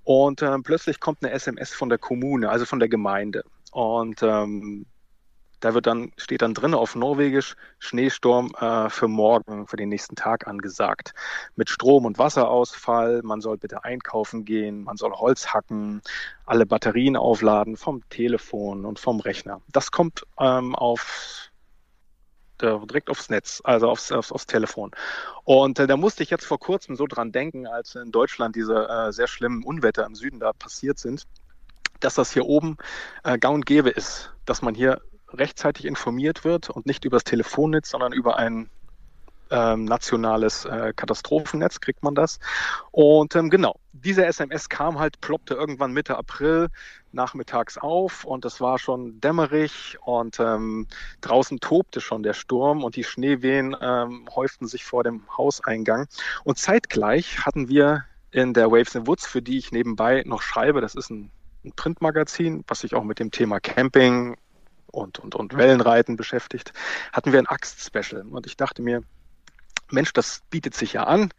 Und 0.04 0.42
ähm, 0.42 0.64
plötzlich 0.64 1.00
kommt 1.00 1.24
eine 1.24 1.34
SMS 1.34 1.74
von 1.74 1.90
der 1.90 1.98
Kommune, 1.98 2.50
also 2.50 2.66
von 2.66 2.80
der 2.80 2.90
Gemeinde. 2.90 3.44
Und 3.72 4.22
ähm, 4.24 4.86
da 5.62 5.76
wird 5.76 5.86
dann, 5.86 6.12
steht 6.18 6.42
dann 6.42 6.56
drin 6.56 6.74
auf 6.74 6.96
Norwegisch 6.96 7.56
Schneesturm 7.80 8.52
äh, 8.60 8.90
für 8.90 9.08
morgen, 9.08 9.68
für 9.68 9.78
den 9.78 9.90
nächsten 9.90 10.16
Tag 10.16 10.48
angesagt. 10.48 11.14
Mit 11.56 11.70
Strom- 11.70 12.06
und 12.06 12.18
Wasserausfall, 12.18 13.22
man 13.24 13.42
soll 13.42 13.58
bitte 13.58 13.84
einkaufen 13.84 14.44
gehen, 14.44 14.84
man 14.84 14.98
soll 14.98 15.12
Holz 15.12 15.54
hacken, 15.54 16.02
alle 16.46 16.66
Batterien 16.66 17.16
aufladen 17.16 17.78
vom 17.78 18.02
Telefon 18.10 18.86
und 18.86 19.00
vom 19.00 19.20
Rechner. 19.20 19.62
Das 19.72 19.92
kommt 19.92 20.26
ähm, 20.40 20.76
auf 20.76 21.51
direkt 22.62 23.10
aufs 23.10 23.30
Netz, 23.30 23.62
also 23.64 23.90
aufs, 23.90 24.12
aufs, 24.12 24.32
aufs 24.32 24.46
Telefon. 24.46 24.92
Und 25.44 25.80
äh, 25.80 25.88
da 25.88 25.98
musste 25.98 26.24
ich 26.24 26.30
jetzt 26.30 26.46
vor 26.46 26.60
kurzem 26.60 26.96
so 26.96 27.08
dran 27.08 27.32
denken, 27.32 27.68
als 27.68 27.96
in 27.96 28.12
Deutschland 28.12 28.56
diese 28.56 28.88
äh, 28.88 29.12
sehr 29.12 29.28
schlimmen 29.28 29.64
Unwetter 29.64 30.06
im 30.06 30.16
Süden 30.16 30.40
da 30.40 30.54
passiert 30.54 31.00
sind, 31.00 31.28
dass 32.00 32.16
das 32.16 32.32
hier 32.32 32.46
oben 32.46 32.78
äh, 33.24 33.38
gang 33.38 33.56
und 33.56 33.66
gäbe 33.66 33.90
ist, 33.90 34.34
dass 34.46 34.62
man 34.62 34.76
hier 34.76 35.02
rechtzeitig 35.30 35.86
informiert 35.86 36.44
wird 36.44 36.70
und 36.70 36.86
nicht 36.86 37.06
übers 37.06 37.24
Telefonnetz, 37.24 37.90
sondern 37.90 38.14
über 38.14 38.38
ein 38.38 38.70
ähm, 39.52 39.86
nationales 39.86 40.66
äh, 40.66 40.94
Katastrophennetz 40.96 41.80
kriegt 41.80 42.04
man 42.04 42.16
das. 42.16 42.40
Und 42.92 43.36
ähm, 43.36 43.50
genau, 43.50 43.76
diese 43.92 44.26
SMS 44.26 44.70
kam 44.70 45.00
halt, 45.00 45.22
ploppte 45.22 45.54
irgendwann 45.54 45.94
Mitte 45.94 46.18
April 46.18 46.70
nachmittags 47.12 47.78
auf 47.78 48.24
und 48.24 48.46
es 48.46 48.62
war 48.62 48.80
schon 48.80 49.20
dämmerig 49.20 49.98
und 50.04 50.40
ähm, 50.40 50.88
draußen 51.20 51.60
tobte 51.60 52.02
schon 52.02 52.24
der 52.24 52.34
Sturm 52.34 52.84
und 52.84 52.96
die 52.96 53.04
Schneewehen 53.04 53.76
ähm, 53.82 54.28
häuften 54.34 54.68
sich 54.68 54.86
vor 54.86 55.04
dem 55.04 55.24
Hauseingang. 55.38 56.08
Und 56.44 56.58
zeitgleich 56.58 57.46
hatten 57.46 57.68
wir 57.68 58.06
in 58.32 58.54
der 58.54 58.72
Waves 58.72 58.96
and 58.96 59.08
Woods, 59.08 59.28
für 59.28 59.42
die 59.42 59.58
ich 59.58 59.72
nebenbei 59.72 60.24
noch 60.26 60.42
schreibe, 60.42 60.80
das 60.80 60.96
ist 60.96 61.10
ein, 61.10 61.32
ein 61.66 61.74
Printmagazin, 61.74 62.64
was 62.68 62.80
sich 62.80 62.96
auch 62.96 63.04
mit 63.04 63.20
dem 63.20 63.30
Thema 63.30 63.60
Camping 63.60 64.38
und, 64.88 65.20
und, 65.20 65.36
und 65.36 65.56
Wellenreiten 65.56 66.16
beschäftigt, 66.16 66.74
hatten 67.12 67.32
wir 67.32 67.40
ein 67.40 67.48
Axt-Special. 67.48 68.24
Und 68.30 68.46
ich 68.46 68.58
dachte 68.58 68.82
mir, 68.82 69.04
Mensch, 69.92 70.14
das 70.14 70.42
bietet 70.50 70.76
sich 70.76 70.94
ja 70.94 71.04
an, 71.04 71.34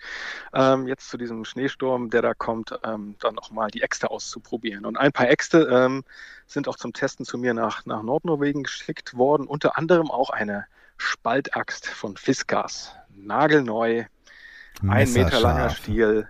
ähm, 0.53 0.87
jetzt 0.87 1.09
zu 1.09 1.17
diesem 1.17 1.45
Schneesturm, 1.45 2.11
der 2.11 2.23
da 2.23 2.35
kommt, 2.35 2.79
ähm, 2.85 3.17
dann 3.21 3.39
auch 3.39 3.51
mal 3.51 3.71
die 3.71 3.83
Äxte 3.83 4.11
auszuprobieren. 4.11 4.85
Und 4.85 4.97
ein 4.97 5.13
paar 5.13 5.29
Äxte 5.29 5.69
ähm, 5.71 6.05
sind 6.47 6.69
auch 6.69 6.77
zum 6.77 6.93
Testen 6.93 7.25
zu 7.25 7.39
mir 7.39 7.55
nach, 7.55 7.87
nach 7.87 8.03
Nordnorwegen 8.03 8.63
geschickt 8.63 9.17
worden, 9.17 9.47
unter 9.47 9.79
anderem 9.79 10.11
auch 10.11 10.31
eine 10.31 10.67
Spaltaxt 10.97 11.89
von 11.89 12.17
Fiskars, 12.17 12.93
nagelneu, 13.15 14.05
ein 14.87 15.13
Meter 15.13 15.41
langer 15.41 15.71
Stiel, 15.71 16.29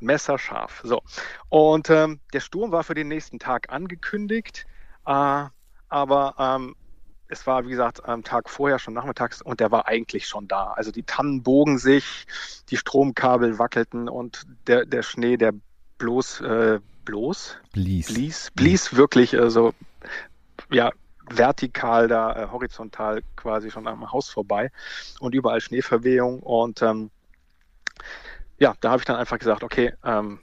messerscharf. 0.00 0.80
So. 0.84 1.02
Und 1.48 1.90
ähm, 1.90 2.20
der 2.32 2.40
Sturm 2.40 2.72
war 2.72 2.84
für 2.84 2.94
den 2.94 3.08
nächsten 3.08 3.38
Tag 3.38 3.72
angekündigt, 3.72 4.66
äh, 5.06 5.44
aber 5.88 6.34
ähm, 6.38 6.76
es 7.32 7.46
war, 7.46 7.64
wie 7.64 7.70
gesagt, 7.70 8.04
am 8.06 8.22
Tag 8.22 8.50
vorher 8.50 8.78
schon 8.78 8.92
nachmittags 8.92 9.40
und 9.40 9.58
der 9.58 9.70
war 9.70 9.88
eigentlich 9.88 10.28
schon 10.28 10.48
da. 10.48 10.72
Also 10.72 10.92
die 10.92 11.02
Tannen 11.02 11.42
bogen 11.42 11.78
sich, 11.78 12.26
die 12.68 12.76
Stromkabel 12.76 13.58
wackelten 13.58 14.08
und 14.08 14.46
der, 14.66 14.84
der 14.84 15.02
Schnee, 15.02 15.38
der 15.38 15.54
bloß, 15.96 16.42
äh, 16.42 16.80
bloß? 17.06 17.56
Blies. 17.72 18.12
Blies, 18.12 18.50
blies 18.54 18.96
wirklich 18.96 19.32
äh, 19.32 19.50
so, 19.50 19.72
ja, 20.70 20.92
vertikal 21.30 22.06
da, 22.06 22.34
äh, 22.34 22.48
horizontal 22.50 23.22
quasi 23.34 23.70
schon 23.70 23.86
am 23.86 24.12
Haus 24.12 24.28
vorbei 24.28 24.70
und 25.18 25.34
überall 25.34 25.62
Schneeverwehung 25.62 26.40
und 26.40 26.82
ähm, 26.82 27.10
ja, 28.58 28.74
da 28.80 28.90
habe 28.90 29.00
ich 29.00 29.06
dann 29.06 29.16
einfach 29.16 29.38
gesagt, 29.38 29.64
okay, 29.64 29.94
ähm, 30.04 30.38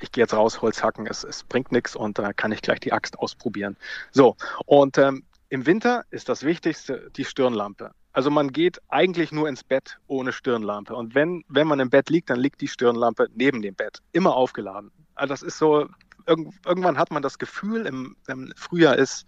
ich 0.00 0.10
gehe 0.10 0.22
jetzt 0.24 0.32
raus, 0.32 0.62
Holz 0.62 0.82
hacken, 0.82 1.06
es, 1.06 1.22
es 1.22 1.44
bringt 1.44 1.70
nichts 1.70 1.94
und 1.94 2.18
da 2.18 2.30
äh, 2.30 2.34
kann 2.34 2.50
ich 2.50 2.62
gleich 2.62 2.80
die 2.80 2.92
Axt 2.92 3.18
ausprobieren. 3.18 3.76
So, 4.10 4.36
und 4.64 4.96
ähm, 4.96 5.24
im 5.52 5.66
Winter 5.66 6.06
ist 6.08 6.30
das 6.30 6.44
Wichtigste 6.44 7.10
die 7.14 7.26
Stirnlampe. 7.26 7.90
Also 8.14 8.30
man 8.30 8.52
geht 8.52 8.80
eigentlich 8.88 9.32
nur 9.32 9.50
ins 9.50 9.62
Bett 9.62 9.98
ohne 10.06 10.32
Stirnlampe. 10.32 10.96
Und 10.96 11.14
wenn, 11.14 11.44
wenn 11.46 11.66
man 11.66 11.78
im 11.78 11.90
Bett 11.90 12.08
liegt, 12.08 12.30
dann 12.30 12.40
liegt 12.40 12.62
die 12.62 12.68
Stirnlampe 12.68 13.28
neben 13.34 13.60
dem 13.60 13.74
Bett, 13.74 13.98
immer 14.12 14.34
aufgeladen. 14.34 14.90
Also 15.14 15.34
das 15.34 15.42
ist 15.42 15.58
so, 15.58 15.88
irgendwann 16.26 16.96
hat 16.96 17.10
man 17.10 17.22
das 17.22 17.38
Gefühl, 17.38 17.84
im, 17.84 18.16
im 18.28 18.50
Frühjahr 18.56 18.96
ist, 18.96 19.26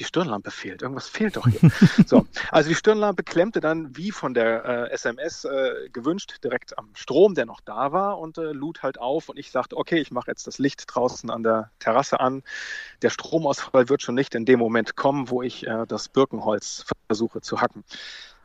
die 0.00 0.04
Stirnlampe 0.04 0.50
fehlt. 0.50 0.80
Irgendwas 0.80 1.08
fehlt 1.08 1.36
doch 1.36 1.46
hier. 1.46 1.70
so, 2.06 2.26
also 2.50 2.68
die 2.70 2.74
Stirnlampe 2.74 3.22
klemmte 3.22 3.60
dann 3.60 3.96
wie 3.96 4.10
von 4.10 4.32
der 4.32 4.64
äh, 4.64 4.90
SMS 4.90 5.44
äh, 5.44 5.90
gewünscht 5.92 6.42
direkt 6.42 6.78
am 6.78 6.88
Strom, 6.94 7.34
der 7.34 7.44
noch 7.44 7.60
da 7.60 7.92
war 7.92 8.18
und 8.18 8.38
äh, 8.38 8.52
lud 8.52 8.82
halt 8.82 8.98
auf 8.98 9.28
und 9.28 9.38
ich 9.38 9.50
sagte, 9.50 9.76
okay, 9.76 9.98
ich 9.98 10.10
mache 10.10 10.30
jetzt 10.30 10.46
das 10.46 10.58
Licht 10.58 10.84
draußen 10.86 11.30
an 11.30 11.42
der 11.42 11.70
Terrasse 11.78 12.18
an. 12.18 12.42
Der 13.02 13.10
Stromausfall 13.10 13.90
wird 13.90 14.02
schon 14.02 14.14
nicht 14.14 14.34
in 14.34 14.46
dem 14.46 14.58
Moment 14.58 14.96
kommen, 14.96 15.28
wo 15.28 15.42
ich 15.42 15.66
äh, 15.66 15.84
das 15.86 16.08
Birkenholz 16.08 16.86
versuche 17.06 17.42
zu 17.42 17.60
hacken. 17.60 17.84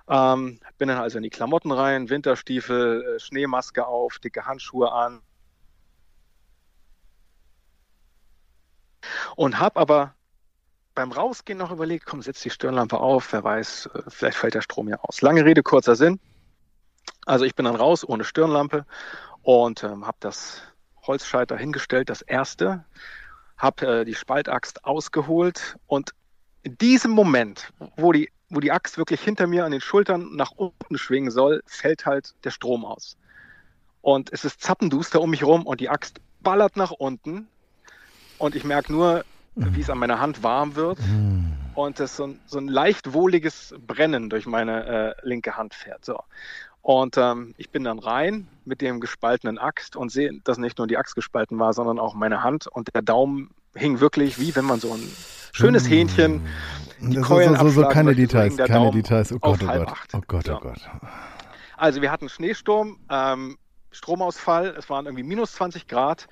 Ähm, 0.10 0.60
bin 0.78 0.90
dann 0.90 0.98
also 0.98 1.18
in 1.18 1.24
die 1.24 1.30
Klamotten 1.30 1.72
rein, 1.72 2.10
Winterstiefel, 2.10 3.16
äh, 3.16 3.20
Schneemaske 3.20 3.88
auf, 3.88 4.20
dicke 4.20 4.46
Handschuhe 4.46 4.92
an. 4.92 5.22
Und 9.38 9.60
habe 9.60 9.80
aber 9.80 10.16
beim 10.96 11.12
Rausgehen 11.12 11.60
noch 11.60 11.72
überlegt, 11.72 12.06
komm, 12.06 12.22
setz 12.22 12.42
die 12.42 12.50
Stirnlampe 12.50 12.98
auf, 12.98 13.32
wer 13.34 13.44
weiß, 13.44 13.90
äh, 13.94 14.02
vielleicht 14.08 14.38
fällt 14.38 14.56
der 14.56 14.62
Strom 14.62 14.88
ja 14.88 14.98
aus. 15.02 15.22
Lange 15.22 15.46
Rede, 15.46 15.62
kurzer 15.62 15.96
Sinn. 15.96 16.20
Also 17.26 17.46
ich 17.46 17.56
bin 17.56 17.66
dann 17.66 17.76
raus 17.76 18.08
ohne 18.08 18.24
Stirnlampe 18.24 18.86
und 19.44 19.84
ähm, 19.84 20.08
habe 20.08 20.18
das 20.22 20.62
Holzscheiter 21.04 21.58
hingestellt, 21.58 22.10
das 22.10 22.22
erste, 22.22 22.84
habe 23.58 24.02
äh, 24.02 24.06
die 24.06 24.16
Spaltaxt 24.16 24.86
ausgeholt 24.86 25.78
und 25.86 26.12
in 26.64 26.78
diesem 26.80 27.12
Moment, 27.12 27.72
wo 27.96 28.12
die, 28.12 28.32
wo 28.50 28.60
die 28.60 28.72
Axt 28.72 28.98
wirklich 28.98 29.22
hinter 29.22 29.46
mir 29.46 29.66
an 29.66 29.72
den 29.72 29.82
Schultern 29.82 30.36
nach 30.36 30.52
unten 30.52 30.98
schwingen 30.98 31.30
soll, 31.30 31.62
fällt 31.68 32.08
halt 32.08 32.34
der 32.44 32.50
Strom 32.50 32.86
aus. 32.86 33.18
Und 34.02 34.34
es 34.34 34.46
ist 34.46 34.62
zappenduster 34.62 35.22
um 35.22 35.30
mich 35.30 35.44
rum 35.44 35.66
und 35.66 35.80
die 35.80 35.90
Axt 35.90 36.20
ballert 36.42 36.76
nach 36.76 36.92
unten 36.92 37.48
und 38.38 38.56
ich 38.56 38.64
merke 38.64 38.92
nur, 38.92 39.24
wie 39.56 39.82
es 39.82 39.90
an 39.90 39.98
meiner 39.98 40.20
Hand 40.20 40.44
warm 40.44 40.76
wird 40.76 41.00
mm. 41.00 41.76
und 41.76 42.00
es 42.00 42.18
so 42.18 42.28
ein, 42.28 42.40
so 42.46 42.60
ein 42.60 42.68
leicht 42.68 43.14
wohliges 43.14 43.74
Brennen 43.86 44.30
durch 44.30 44.46
meine 44.46 44.86
äh, 44.86 45.28
linke 45.28 45.58
Hand 45.58 45.74
fährt. 45.74 46.04
So. 46.04 46.20
Und 46.82 47.18
ähm, 47.18 47.56
ich 47.58 47.70
bin 47.70 47.84
dann 47.84 48.00
rein 48.00 48.48
mit 48.66 48.82
dem 48.82 49.00
gespaltenen 49.00 49.58
Axt 49.58 49.96
und 49.96 50.12
sehe, 50.12 50.32
dass 50.44 50.58
nicht 50.58 50.78
nur 50.78 50.88
die 50.88 50.98
Axt 50.98 51.16
gespalten 51.16 51.58
war, 51.58 51.74
sondern 51.74 52.00
auch 52.00 52.14
meine 52.14 52.44
Hand 52.44 52.68
und 52.68 52.94
der 52.94 53.02
Daumen 53.02 53.52
hing 53.76 54.00
wirklich 54.00 54.40
wie 54.40 54.56
wenn 54.56 54.66
man 54.66 54.80
so 54.80 54.94
ein 54.94 55.02
schönes 55.52 55.86
mm. 55.86 55.88
Hähnchen 55.88 56.42
die 57.00 57.18
Keulen 57.18 57.56
so, 57.56 57.68
so, 57.70 57.82
so 57.82 57.88
keine 57.88 58.16
Details, 58.16 58.58
keine 58.58 58.70
Daumen 58.70 58.92
Details. 58.92 59.32
Oh 59.32 59.40
Gott, 59.40 59.60
oh 59.64 59.68
Gott. 59.68 59.94
oh 60.14 60.22
Gott, 60.28 60.50
oh 60.50 60.60
Gott. 60.60 60.90
Also 61.78 62.02
wir 62.02 62.12
hatten 62.12 62.30
Schneesturm, 62.30 62.98
ähm, 63.10 63.58
Stromausfall, 63.92 64.76
es 64.78 64.90
waren 64.90 65.06
irgendwie 65.06 65.24
minus 65.24 65.54
20 65.54 65.88
Grad 65.88 66.28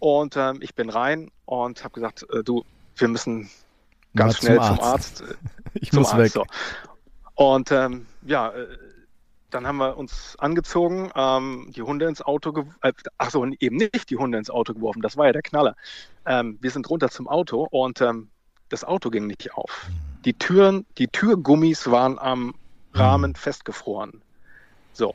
und 0.00 0.36
ähm, 0.36 0.58
ich 0.62 0.74
bin 0.74 0.90
rein 0.90 1.30
und 1.44 1.84
habe 1.84 1.94
gesagt, 1.94 2.26
äh, 2.32 2.42
du, 2.42 2.64
wir 2.96 3.08
müssen 3.08 3.48
ganz 4.16 4.38
schnell 4.38 4.56
zum 4.56 4.80
Arzt. 4.80 5.18
Zum 5.18 5.26
Arzt 5.26 5.38
ich 5.74 5.92
muss 5.92 6.08
Arzt, 6.08 6.18
weg. 6.18 6.32
So. 6.32 6.44
Und 7.34 7.70
ähm, 7.70 8.06
ja, 8.22 8.50
äh, 8.50 8.66
dann 9.50 9.66
haben 9.66 9.78
wir 9.78 9.96
uns 9.96 10.36
angezogen, 10.38 11.10
ähm, 11.14 11.70
die 11.74 11.82
Hunde 11.82 12.06
ins 12.06 12.22
Auto, 12.22 12.66
äh, 12.82 12.92
ach 13.18 13.30
so, 13.30 13.44
eben 13.44 13.76
nicht 13.76 14.10
die 14.10 14.16
Hunde 14.16 14.38
ins 14.38 14.50
Auto 14.50 14.74
geworfen, 14.74 15.02
das 15.02 15.16
war 15.16 15.26
ja 15.26 15.32
der 15.32 15.42
Knaller. 15.42 15.76
Ähm, 16.26 16.58
wir 16.60 16.70
sind 16.70 16.88
runter 16.88 17.10
zum 17.10 17.28
Auto 17.28 17.66
und 17.70 18.00
ähm, 18.00 18.30
das 18.68 18.84
Auto 18.84 19.10
ging 19.10 19.26
nicht 19.26 19.52
auf. 19.54 19.86
Die 20.24 20.34
Türen, 20.34 20.86
die 20.98 21.08
Türgummis 21.08 21.90
waren 21.90 22.18
am 22.18 22.54
Rahmen 22.94 23.32
mhm. 23.32 23.36
festgefroren. 23.36 24.22
So, 24.92 25.14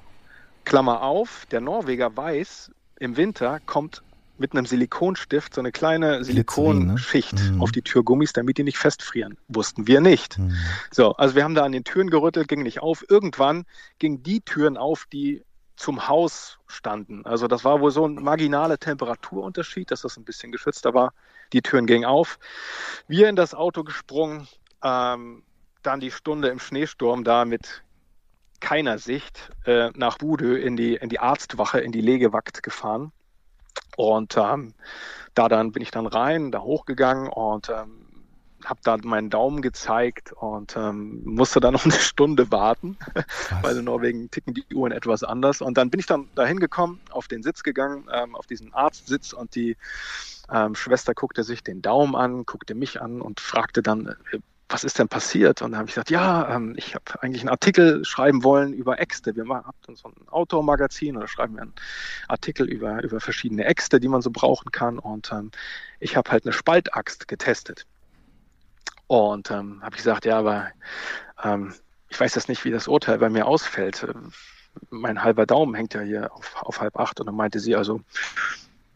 Klammer 0.65 1.01
auf, 1.01 1.45
der 1.51 1.61
Norweger 1.61 2.15
weiß, 2.15 2.71
im 2.99 3.17
Winter 3.17 3.59
kommt 3.65 4.03
mit 4.37 4.53
einem 4.53 4.65
Silikonstift 4.65 5.53
so 5.53 5.61
eine 5.61 5.71
kleine 5.71 6.23
Silikonschicht 6.23 7.33
ne? 7.33 7.51
mhm. 7.51 7.61
auf 7.61 7.71
die 7.71 7.81
Türgummis, 7.81 8.33
damit 8.33 8.57
die 8.57 8.63
nicht 8.63 8.77
festfrieren. 8.77 9.37
Wussten 9.47 9.87
wir 9.87 10.01
nicht. 10.01 10.37
Mhm. 10.37 10.55
So, 10.91 11.13
also 11.15 11.35
wir 11.35 11.43
haben 11.43 11.55
da 11.55 11.63
an 11.63 11.71
den 11.71 11.83
Türen 11.83 12.09
gerüttelt, 12.09 12.47
ging 12.47 12.63
nicht 12.63 12.81
auf. 12.81 13.05
Irgendwann 13.09 13.65
gingen 13.99 14.23
die 14.23 14.41
Türen 14.41 14.77
auf, 14.77 15.05
die 15.11 15.43
zum 15.75 16.07
Haus 16.07 16.57
standen. 16.67 17.25
Also 17.25 17.47
das 17.47 17.65
war 17.65 17.81
wohl 17.81 17.91
so 17.91 18.07
ein 18.07 18.15
marginaler 18.15 18.77
Temperaturunterschied, 18.77 19.91
dass 19.91 20.01
das 20.01 20.17
ein 20.17 20.23
bisschen 20.23 20.51
geschützter 20.51 20.93
war. 20.93 21.13
Die 21.53 21.61
Türen 21.61 21.85
gingen 21.85 22.05
auf. 22.05 22.39
Wir 23.07 23.29
in 23.29 23.35
das 23.35 23.53
Auto 23.53 23.83
gesprungen, 23.83 24.47
ähm, 24.83 25.43
dann 25.83 25.99
die 25.99 26.11
Stunde 26.11 26.47
im 26.47 26.59
Schneesturm 26.59 27.23
da 27.23 27.45
mit 27.45 27.83
keiner 28.59 28.97
Sicht 28.97 29.51
äh, 29.65 29.89
nach 29.95 30.17
Budö 30.17 30.55
in 30.55 30.75
die, 30.75 30.95
in 30.95 31.09
die 31.09 31.19
Arztwache, 31.19 31.79
in 31.79 31.91
die 31.91 32.01
Legewakt 32.01 32.63
gefahren. 32.63 33.11
Und 33.97 34.37
ähm, 34.37 34.73
da 35.33 35.49
dann 35.49 35.71
bin 35.71 35.81
ich 35.81 35.91
dann 35.91 36.07
rein, 36.07 36.51
da 36.51 36.61
hochgegangen 36.61 37.29
und 37.29 37.69
ähm, 37.69 38.05
habe 38.65 38.79
da 38.83 38.97
meinen 39.03 39.29
Daumen 39.29 39.61
gezeigt 39.61 40.33
und 40.33 40.75
ähm, 40.75 41.21
musste 41.23 41.59
dann 41.59 41.73
noch 41.73 41.85
eine 41.85 41.93
Stunde 41.93 42.51
warten, 42.51 42.97
weil 43.61 43.77
in 43.77 43.85
Norwegen 43.85 44.29
ticken 44.31 44.53
die 44.53 44.65
Uhren 44.73 44.91
etwas 44.91 45.23
anders. 45.23 45.61
Und 45.61 45.77
dann 45.77 45.89
bin 45.89 45.99
ich 45.99 46.05
dann 46.05 46.29
da 46.35 46.45
hingekommen, 46.45 46.99
auf 47.11 47.27
den 47.27 47.43
Sitz 47.43 47.63
gegangen, 47.63 48.07
ähm, 48.11 48.35
auf 48.35 48.47
diesen 48.47 48.73
Arztsitz 48.73 49.33
und 49.33 49.55
die 49.55 49.77
ähm, 50.51 50.75
Schwester 50.75 51.13
guckte 51.13 51.43
sich 51.43 51.63
den 51.63 51.81
Daumen 51.81 52.15
an, 52.15 52.45
guckte 52.45 52.75
mich 52.75 53.01
an 53.01 53.21
und 53.21 53.39
fragte 53.39 53.81
dann, 53.81 54.15
äh, 54.31 54.39
was 54.69 54.83
ist 54.83 54.97
denn 54.97 55.07
passiert? 55.07 55.61
Und 55.61 55.71
dann 55.71 55.79
habe 55.79 55.89
ich 55.89 55.95
gesagt, 55.95 56.09
ja, 56.09 56.55
ähm, 56.55 56.73
ich 56.75 56.95
habe 56.95 57.21
eigentlich 57.21 57.41
einen 57.41 57.49
Artikel 57.49 58.03
schreiben 58.03 58.43
wollen 58.43 58.73
über 58.73 58.99
Äxte. 58.99 59.35
Wir 59.35 59.47
haben 59.47 59.95
so 59.95 60.09
ein 60.09 60.27
Outdoor-Magazin 60.29 61.15
oder 61.17 61.27
schreiben 61.27 61.55
wir 61.55 61.63
einen 61.63 61.73
Artikel 62.27 62.67
über, 62.67 63.03
über 63.03 63.19
verschiedene 63.19 63.65
Äxte, 63.65 63.99
die 63.99 64.07
man 64.07 64.21
so 64.21 64.31
brauchen 64.31 64.71
kann. 64.71 64.97
Und 64.97 65.31
ähm, 65.31 65.51
ich 65.99 66.17
habe 66.17 66.31
halt 66.31 66.45
eine 66.45 66.53
Spaltaxt 66.53 67.27
getestet. 67.27 67.85
Und 69.07 69.51
ähm, 69.51 69.81
habe 69.83 69.95
ich 69.95 70.03
gesagt, 70.03 70.25
ja, 70.25 70.39
aber 70.39 70.69
ähm, 71.43 71.73
ich 72.09 72.19
weiß 72.19 72.33
jetzt 72.35 72.49
nicht, 72.49 72.65
wie 72.65 72.71
das 72.71 72.87
Urteil 72.87 73.19
bei 73.19 73.29
mir 73.29 73.45
ausfällt. 73.45 74.07
Mein 74.89 75.23
halber 75.23 75.45
Daumen 75.45 75.75
hängt 75.75 75.93
ja 75.93 76.01
hier 76.01 76.33
auf, 76.33 76.55
auf 76.63 76.81
halb 76.81 76.97
acht 76.97 77.19
und 77.19 77.27
dann 77.27 77.35
meinte 77.35 77.59
sie 77.59 77.75
also, 77.75 78.01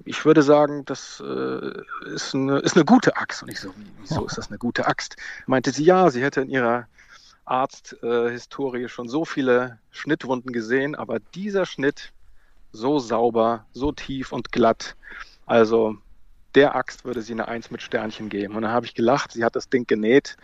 ich 0.09 0.25
würde 0.25 0.41
sagen, 0.41 0.85
das 0.85 1.23
äh, 1.23 1.71
ist, 2.11 2.33
eine, 2.33 2.57
ist 2.59 2.75
eine 2.75 2.83
gute 2.83 3.15
Axt. 3.15 3.43
Und 3.43 3.49
ich 3.49 3.59
so, 3.59 3.71
wieso 4.01 4.25
ist 4.25 4.39
das 4.39 4.47
eine 4.47 4.57
gute 4.57 4.87
Axt? 4.87 5.17
Meinte 5.45 5.69
sie, 5.69 5.83
ja, 5.83 6.09
sie 6.09 6.23
hätte 6.23 6.41
in 6.41 6.49
ihrer 6.49 6.87
Arzthistorie 7.45 8.85
äh, 8.85 8.89
schon 8.89 9.07
so 9.07 9.23
viele 9.23 9.77
Schnittwunden 9.91 10.51
gesehen, 10.51 10.95
aber 10.95 11.19
dieser 11.19 11.67
Schnitt 11.67 12.11
so 12.71 12.97
sauber, 12.97 13.67
so 13.71 13.91
tief 13.91 14.31
und 14.31 14.51
glatt. 14.51 14.95
Also 15.45 15.95
der 16.55 16.75
Axt 16.75 17.05
würde 17.05 17.21
sie 17.21 17.33
eine 17.33 17.47
Eins 17.47 17.69
mit 17.69 17.83
Sternchen 17.83 18.29
geben. 18.29 18.55
Und 18.55 18.63
dann 18.63 18.71
habe 18.71 18.87
ich 18.87 18.95
gelacht, 18.95 19.33
sie 19.33 19.45
hat 19.45 19.55
das 19.55 19.69
Ding 19.69 19.85
genäht. 19.85 20.37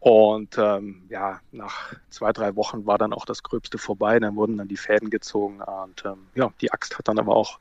Und 0.00 0.58
ähm, 0.58 1.04
ja, 1.08 1.38
nach 1.52 1.94
zwei, 2.10 2.32
drei 2.32 2.56
Wochen 2.56 2.84
war 2.84 2.98
dann 2.98 3.12
auch 3.12 3.26
das 3.26 3.44
Gröbste 3.44 3.78
vorbei. 3.78 4.18
Dann 4.18 4.34
wurden 4.34 4.58
dann 4.58 4.66
die 4.66 4.76
Fäden 4.76 5.08
gezogen. 5.08 5.62
Und 5.62 6.04
ähm, 6.04 6.26
ja, 6.34 6.52
die 6.60 6.72
Axt 6.72 6.98
hat 6.98 7.06
dann 7.06 7.20
aber 7.20 7.36
auch 7.36 7.60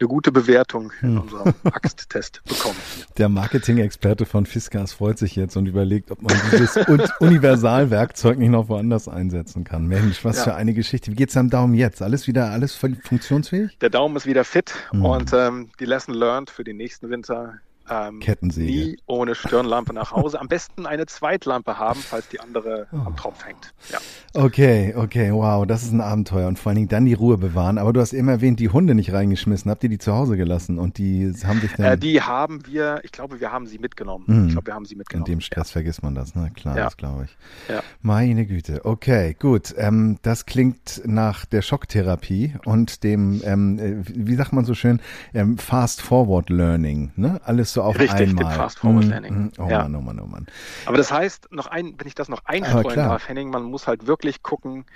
eine 0.00 0.08
gute 0.08 0.32
Bewertung 0.32 0.92
in 1.02 1.16
hm. 1.16 1.20
unserem 1.20 1.54
Axttest 1.64 2.42
bekommen. 2.44 2.76
Der 3.18 3.28
Marketing-Experte 3.28 4.26
von 4.26 4.46
Fiskas 4.46 4.92
freut 4.92 5.18
sich 5.18 5.36
jetzt 5.36 5.56
und 5.56 5.66
überlegt, 5.66 6.10
ob 6.10 6.22
man 6.22 6.36
dieses 6.50 6.76
Universalwerkzeug 7.20 8.38
nicht 8.38 8.50
noch 8.50 8.68
woanders 8.68 9.08
einsetzen 9.08 9.64
kann. 9.64 9.86
Mensch, 9.86 10.24
was 10.24 10.38
ja. 10.38 10.44
für 10.44 10.54
eine 10.54 10.74
Geschichte. 10.74 11.10
Wie 11.10 11.16
geht's 11.16 11.36
am 11.36 11.50
Daumen 11.50 11.74
jetzt? 11.74 12.02
Alles 12.02 12.26
wieder, 12.26 12.50
alles 12.50 12.74
funktionsfähig? 12.74 13.78
Der 13.78 13.90
Daumen 13.90 14.16
ist 14.16 14.26
wieder 14.26 14.44
fit 14.44 14.74
hm. 14.90 15.04
und 15.04 15.32
ähm, 15.32 15.70
die 15.80 15.84
Lesson 15.84 16.14
learned 16.14 16.50
für 16.50 16.64
den 16.64 16.76
nächsten 16.76 17.10
Winter 17.10 17.54
ähm, 17.90 18.20
Kettensäge. 18.20 18.72
Nie 18.72 18.98
ohne 19.06 19.34
Stirnlampe 19.34 19.92
nach 19.92 20.12
Hause. 20.12 20.40
Am 20.40 20.48
besten 20.48 20.86
eine 20.86 21.06
Zweitlampe 21.06 21.78
haben, 21.78 22.00
falls 22.00 22.28
die 22.28 22.40
andere 22.40 22.86
oh. 22.92 22.96
am 23.06 23.16
Tropf 23.16 23.44
hängt. 23.44 23.74
Ja. 23.90 23.98
Okay, 24.34 24.94
okay, 24.96 25.32
wow, 25.32 25.66
das 25.66 25.82
ist 25.82 25.92
ein 25.92 26.00
Abenteuer 26.00 26.48
und 26.48 26.58
vor 26.58 26.70
allen 26.70 26.76
Dingen 26.76 26.88
dann 26.88 27.04
die 27.04 27.14
Ruhe 27.14 27.38
bewahren. 27.38 27.78
Aber 27.78 27.92
du 27.92 28.00
hast 28.00 28.12
eben 28.12 28.28
erwähnt, 28.28 28.60
die 28.60 28.68
Hunde 28.68 28.94
nicht 28.94 29.12
reingeschmissen. 29.12 29.70
Habt 29.70 29.82
ihr 29.84 29.90
die 29.90 29.98
zu 29.98 30.12
Hause 30.12 30.36
gelassen 30.36 30.78
und 30.78 30.98
die 30.98 31.32
haben 31.44 31.60
sich 31.60 31.72
dann. 31.74 31.86
Äh, 31.86 31.98
die 31.98 32.22
haben 32.22 32.66
wir, 32.66 33.00
ich 33.04 33.12
glaube, 33.12 33.40
wir 33.40 33.52
haben 33.52 33.66
sie 33.66 33.78
mitgenommen. 33.78 34.24
Mhm. 34.26 34.46
Ich 34.46 34.52
glaube, 34.52 34.68
wir 34.68 34.74
haben 34.74 34.86
sie 34.86 34.96
mitgenommen. 34.96 35.26
In 35.26 35.34
dem 35.34 35.40
Stress 35.40 35.68
ja. 35.68 35.74
vergisst 35.74 36.02
man 36.02 36.14
das, 36.14 36.34
ne? 36.34 36.50
Klar, 36.54 36.76
ja. 36.76 36.84
das 36.84 36.96
glaube 36.96 37.24
ich. 37.24 37.36
Ja. 37.68 37.82
Meine 38.02 38.46
Güte, 38.46 38.84
okay, 38.84 39.36
gut. 39.38 39.74
Ähm, 39.76 40.18
das 40.22 40.46
klingt 40.46 41.02
nach 41.04 41.44
der 41.44 41.62
Schocktherapie 41.62 42.54
und 42.64 43.04
dem, 43.04 43.42
ähm, 43.44 43.78
äh, 43.78 43.94
wie 44.04 44.34
sagt 44.34 44.52
man 44.52 44.64
so 44.64 44.74
schön, 44.74 45.00
ähm, 45.34 45.58
Fast 45.58 46.00
Forward 46.00 46.50
Learning, 46.50 47.12
ne? 47.16 47.40
Alles 47.44 47.73
so 47.74 47.82
auf 47.82 47.98
Richtig, 47.98 48.28
einmal. 48.30 48.54
Fast 48.54 48.78
Forward 48.78 49.04
Learning. 49.04 49.34
Mm, 49.34 49.52
oh 49.58 49.68
ja. 49.68 49.82
Mann, 49.82 49.96
oh 49.96 50.00
Mann, 50.00 50.20
oh 50.20 50.26
Mann. 50.26 50.46
Aber 50.86 50.96
das 50.96 51.12
heißt, 51.12 51.52
noch 51.52 51.66
ein, 51.66 51.94
wenn 51.98 52.06
ich 52.06 52.14
das 52.14 52.28
noch 52.28 52.44
einstreuen 52.44 52.96
darf, 52.96 53.28
Henning, 53.28 53.50
man 53.50 53.64
muss 53.64 53.86
halt 53.86 54.06
wirklich 54.06 54.42
gucken, 54.42 54.86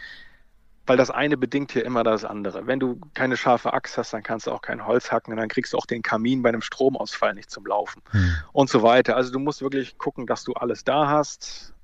weil 0.86 0.96
das 0.96 1.10
eine 1.10 1.36
bedingt 1.36 1.72
hier 1.72 1.84
immer 1.84 2.02
das 2.02 2.24
andere. 2.24 2.66
Wenn 2.66 2.80
du 2.80 2.98
keine 3.12 3.36
scharfe 3.36 3.74
Axt 3.74 3.98
hast, 3.98 4.14
dann 4.14 4.22
kannst 4.22 4.46
du 4.46 4.52
auch 4.52 4.62
kein 4.62 4.86
Holz 4.86 5.12
hacken 5.12 5.34
und 5.34 5.38
dann 5.38 5.48
kriegst 5.48 5.74
du 5.74 5.76
auch 5.76 5.84
den 5.84 6.00
Kamin 6.02 6.42
bei 6.42 6.48
einem 6.48 6.62
Stromausfall 6.62 7.34
nicht 7.34 7.50
zum 7.50 7.66
Laufen 7.66 8.00
hm. 8.10 8.32
und 8.52 8.70
so 8.70 8.82
weiter. 8.82 9.14
Also 9.14 9.30
du 9.30 9.38
musst 9.38 9.60
wirklich 9.60 9.98
gucken, 9.98 10.26
dass 10.26 10.44
du 10.44 10.54
alles 10.54 10.84
da 10.84 11.08
hast. 11.08 11.74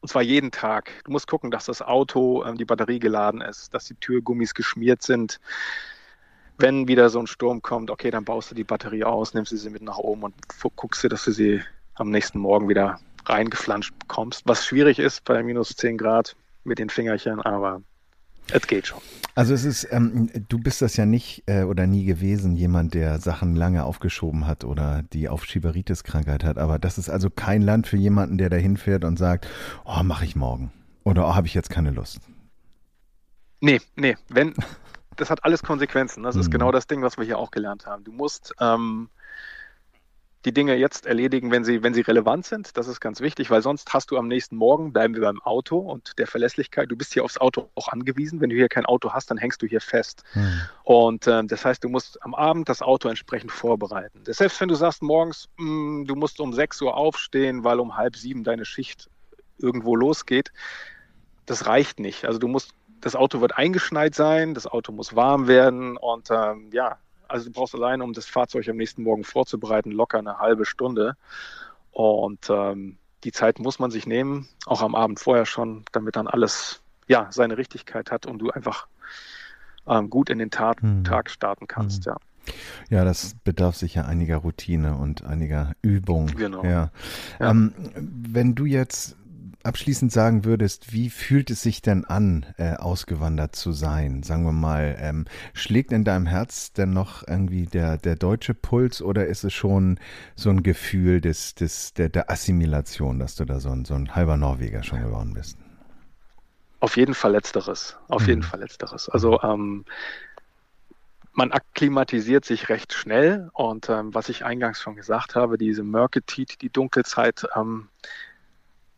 Und 0.00 0.08
zwar 0.08 0.22
jeden 0.22 0.50
Tag. 0.50 0.90
Du 1.04 1.12
musst 1.12 1.28
gucken, 1.28 1.50
dass 1.50 1.66
das 1.66 1.82
Auto, 1.82 2.44
ähm, 2.44 2.56
die 2.56 2.64
Batterie 2.64 2.98
geladen 2.98 3.40
ist, 3.40 3.74
dass 3.74 3.84
die 3.84 3.94
Türgummis 3.94 4.54
geschmiert 4.54 5.02
sind, 5.02 5.40
wenn 6.58 6.88
wieder 6.88 7.08
so 7.08 7.20
ein 7.20 7.26
Sturm 7.26 7.62
kommt, 7.62 7.90
okay, 7.90 8.10
dann 8.10 8.24
baust 8.24 8.50
du 8.50 8.54
die 8.54 8.64
Batterie 8.64 9.04
aus, 9.04 9.32
nimmst 9.32 9.56
sie 9.56 9.70
mit 9.70 9.82
nach 9.82 9.98
oben 9.98 10.24
und 10.24 10.34
guckst 10.76 11.02
du, 11.04 11.08
dass 11.08 11.24
du 11.24 11.32
sie 11.32 11.62
am 11.94 12.10
nächsten 12.10 12.38
Morgen 12.38 12.68
wieder 12.68 12.98
reingeflanscht 13.26 13.96
bekommst. 13.98 14.42
Was 14.44 14.66
schwierig 14.66 14.98
ist 14.98 15.24
bei 15.24 15.42
minus 15.42 15.70
10 15.70 15.98
Grad 15.98 16.36
mit 16.64 16.78
den 16.78 16.90
Fingerchen, 16.90 17.40
aber 17.40 17.82
es 18.50 18.66
geht 18.66 18.86
schon. 18.86 19.00
Also 19.34 19.54
es 19.54 19.64
ist, 19.64 19.86
ähm, 19.90 20.30
du 20.48 20.58
bist 20.58 20.82
das 20.82 20.96
ja 20.96 21.06
nicht 21.06 21.44
äh, 21.46 21.62
oder 21.62 21.86
nie 21.86 22.04
gewesen, 22.04 22.56
jemand, 22.56 22.94
der 22.94 23.18
Sachen 23.18 23.54
lange 23.54 23.84
aufgeschoben 23.84 24.46
hat 24.46 24.64
oder 24.64 25.02
die 25.12 25.28
Aufschieberitis-Krankheit 25.28 26.44
hat. 26.44 26.58
Aber 26.58 26.78
das 26.78 26.98
ist 26.98 27.10
also 27.10 27.30
kein 27.30 27.62
Land 27.62 27.86
für 27.86 27.96
jemanden, 27.96 28.38
der 28.38 28.48
da 28.48 28.56
hinfährt 28.56 29.04
und 29.04 29.18
sagt, 29.18 29.46
oh, 29.84 30.02
mache 30.02 30.24
ich 30.24 30.34
morgen. 30.34 30.72
Oder 31.04 31.28
oh, 31.28 31.34
habe 31.34 31.46
ich 31.46 31.54
jetzt 31.54 31.70
keine 31.70 31.90
Lust. 31.90 32.20
Nee, 33.60 33.80
nee. 33.96 34.16
Wenn, 34.28 34.54
das 35.18 35.30
hat 35.30 35.44
alles 35.44 35.62
Konsequenzen. 35.62 36.22
Das 36.22 36.34
mhm. 36.34 36.40
ist 36.40 36.50
genau 36.50 36.72
das 36.72 36.86
Ding, 36.86 37.02
was 37.02 37.18
wir 37.18 37.24
hier 37.24 37.38
auch 37.38 37.50
gelernt 37.50 37.86
haben. 37.86 38.04
Du 38.04 38.12
musst 38.12 38.54
ähm, 38.60 39.10
die 40.44 40.52
Dinge 40.52 40.76
jetzt 40.76 41.06
erledigen, 41.06 41.50
wenn 41.50 41.64
sie, 41.64 41.82
wenn 41.82 41.94
sie 41.94 42.00
relevant 42.00 42.46
sind. 42.46 42.76
Das 42.76 42.86
ist 42.86 43.00
ganz 43.00 43.20
wichtig, 43.20 43.50
weil 43.50 43.60
sonst 43.60 43.92
hast 43.92 44.10
du 44.10 44.16
am 44.16 44.28
nächsten 44.28 44.56
Morgen, 44.56 44.92
bleiben 44.92 45.14
wir 45.14 45.22
beim 45.22 45.42
Auto 45.42 45.78
und 45.78 46.18
der 46.18 46.28
Verlässlichkeit, 46.28 46.90
du 46.90 46.96
bist 46.96 47.12
hier 47.12 47.24
aufs 47.24 47.38
Auto 47.38 47.70
auch 47.74 47.88
angewiesen. 47.88 48.40
Wenn 48.40 48.50
du 48.50 48.56
hier 48.56 48.68
kein 48.68 48.86
Auto 48.86 49.12
hast, 49.12 49.30
dann 49.30 49.36
hängst 49.36 49.60
du 49.60 49.66
hier 49.66 49.80
fest. 49.80 50.22
Mhm. 50.34 50.60
Und 50.84 51.26
äh, 51.26 51.44
das 51.44 51.64
heißt, 51.64 51.82
du 51.82 51.88
musst 51.88 52.22
am 52.22 52.34
Abend 52.34 52.68
das 52.68 52.82
Auto 52.82 53.08
entsprechend 53.08 53.50
vorbereiten. 53.50 54.22
Selbst 54.24 54.60
wenn 54.60 54.68
du 54.68 54.76
sagst 54.76 55.02
morgens, 55.02 55.48
mh, 55.56 55.66
hm, 55.66 56.04
du 56.06 56.14
musst 56.14 56.40
um 56.40 56.52
6 56.52 56.80
Uhr 56.82 56.96
aufstehen, 56.96 57.64
weil 57.64 57.80
um 57.80 57.96
halb 57.96 58.16
sieben 58.16 58.44
deine 58.44 58.64
Schicht 58.64 59.10
irgendwo 59.58 59.96
losgeht, 59.96 60.52
das 61.46 61.66
reicht 61.66 61.98
nicht. 61.98 62.26
Also 62.26 62.38
du 62.38 62.46
musst 62.46 62.74
das 63.00 63.16
Auto 63.16 63.40
wird 63.40 63.56
eingeschneit 63.56 64.14
sein, 64.14 64.54
das 64.54 64.66
Auto 64.66 64.92
muss 64.92 65.14
warm 65.14 65.46
werden 65.46 65.96
und 65.96 66.30
ähm, 66.30 66.70
ja, 66.72 66.98
also 67.28 67.46
du 67.46 67.52
brauchst 67.52 67.74
allein, 67.74 68.00
um 68.00 68.12
das 68.12 68.26
Fahrzeug 68.26 68.68
am 68.68 68.76
nächsten 68.76 69.02
Morgen 69.02 69.22
vorzubereiten, 69.22 69.90
locker 69.90 70.18
eine 70.18 70.38
halbe 70.38 70.64
Stunde. 70.64 71.14
Und 71.92 72.48
ähm, 72.48 72.96
die 73.24 73.32
Zeit 73.32 73.58
muss 73.58 73.78
man 73.78 73.90
sich 73.90 74.06
nehmen, 74.06 74.48
auch 74.66 74.82
am 74.82 74.94
Abend 74.94 75.20
vorher 75.20 75.44
schon, 75.44 75.84
damit 75.92 76.16
dann 76.16 76.26
alles 76.26 76.80
ja 77.06 77.28
seine 77.30 77.58
Richtigkeit 77.58 78.10
hat 78.10 78.26
und 78.26 78.38
du 78.38 78.50
einfach 78.50 78.86
ähm, 79.86 80.10
gut 80.10 80.30
in 80.30 80.38
den 80.38 80.50
Tag, 80.50 80.80
hm. 80.80 81.04
Tag 81.04 81.30
starten 81.30 81.66
kannst. 81.66 82.06
Hm. 82.06 82.12
Ja. 82.12 82.16
Ja, 82.88 83.04
das 83.04 83.34
bedarf 83.44 83.76
sicher 83.76 84.06
einiger 84.06 84.38
Routine 84.38 84.96
und 84.96 85.22
einiger 85.22 85.74
Übung. 85.82 86.28
Genau. 86.28 86.64
Ja. 86.64 86.90
ja. 87.38 87.50
Ähm, 87.50 87.74
wenn 87.94 88.54
du 88.54 88.64
jetzt 88.64 89.16
abschließend 89.62 90.12
sagen 90.12 90.44
würdest, 90.44 90.92
wie 90.92 91.10
fühlt 91.10 91.50
es 91.50 91.62
sich 91.62 91.82
denn 91.82 92.04
an, 92.04 92.46
äh, 92.58 92.74
ausgewandert 92.74 93.56
zu 93.56 93.72
sein? 93.72 94.22
Sagen 94.22 94.44
wir 94.44 94.52
mal, 94.52 94.96
ähm, 95.00 95.26
schlägt 95.52 95.92
in 95.92 96.04
deinem 96.04 96.26
Herz 96.26 96.72
denn 96.72 96.90
noch 96.90 97.26
irgendwie 97.26 97.66
der, 97.66 97.98
der 97.98 98.16
deutsche 98.16 98.54
Puls 98.54 99.02
oder 99.02 99.26
ist 99.26 99.44
es 99.44 99.52
schon 99.52 99.98
so 100.36 100.50
ein 100.50 100.62
Gefühl 100.62 101.20
des, 101.20 101.54
des, 101.54 101.92
der, 101.94 102.08
der 102.08 102.30
Assimilation, 102.30 103.18
dass 103.18 103.34
du 103.34 103.44
da 103.44 103.60
so 103.60 103.70
ein, 103.70 103.84
so 103.84 103.94
ein 103.94 104.14
halber 104.14 104.36
Norweger 104.36 104.82
schon 104.82 105.02
geworden 105.02 105.34
bist? 105.34 105.58
Auf 106.80 106.96
jeden 106.96 107.14
Fall 107.14 107.32
letzteres. 107.32 107.96
Auf 108.08 108.22
mhm. 108.22 108.28
jeden 108.28 108.42
Fall 108.44 108.60
letzteres. 108.60 109.08
Also 109.08 109.42
ähm, 109.42 109.84
man 111.32 111.52
akklimatisiert 111.52 112.44
sich 112.44 112.68
recht 112.68 112.92
schnell 112.92 113.48
und 113.52 113.88
ähm, 113.88 114.14
was 114.14 114.28
ich 114.28 114.44
eingangs 114.44 114.80
schon 114.80 114.96
gesagt 114.96 115.34
habe, 115.34 115.58
diese 115.58 115.84
Mörketit, 115.84 116.62
die 116.62 116.70
Dunkelzeit, 116.70 117.46
ähm, 117.56 117.88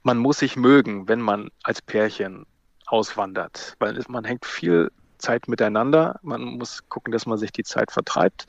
man 0.02 0.18
muss 0.18 0.38
sich 0.38 0.56
mögen, 0.56 1.08
wenn 1.08 1.20
man 1.20 1.50
als 1.62 1.82
Pärchen 1.82 2.46
auswandert, 2.86 3.76
weil 3.78 3.98
man 4.08 4.24
hängt 4.24 4.44
viel 4.44 4.90
Zeit 5.18 5.48
miteinander. 5.48 6.18
Man 6.22 6.42
muss 6.42 6.88
gucken, 6.88 7.12
dass 7.12 7.26
man 7.26 7.38
sich 7.38 7.52
die 7.52 7.62
Zeit 7.62 7.90
vertreibt. 7.90 8.46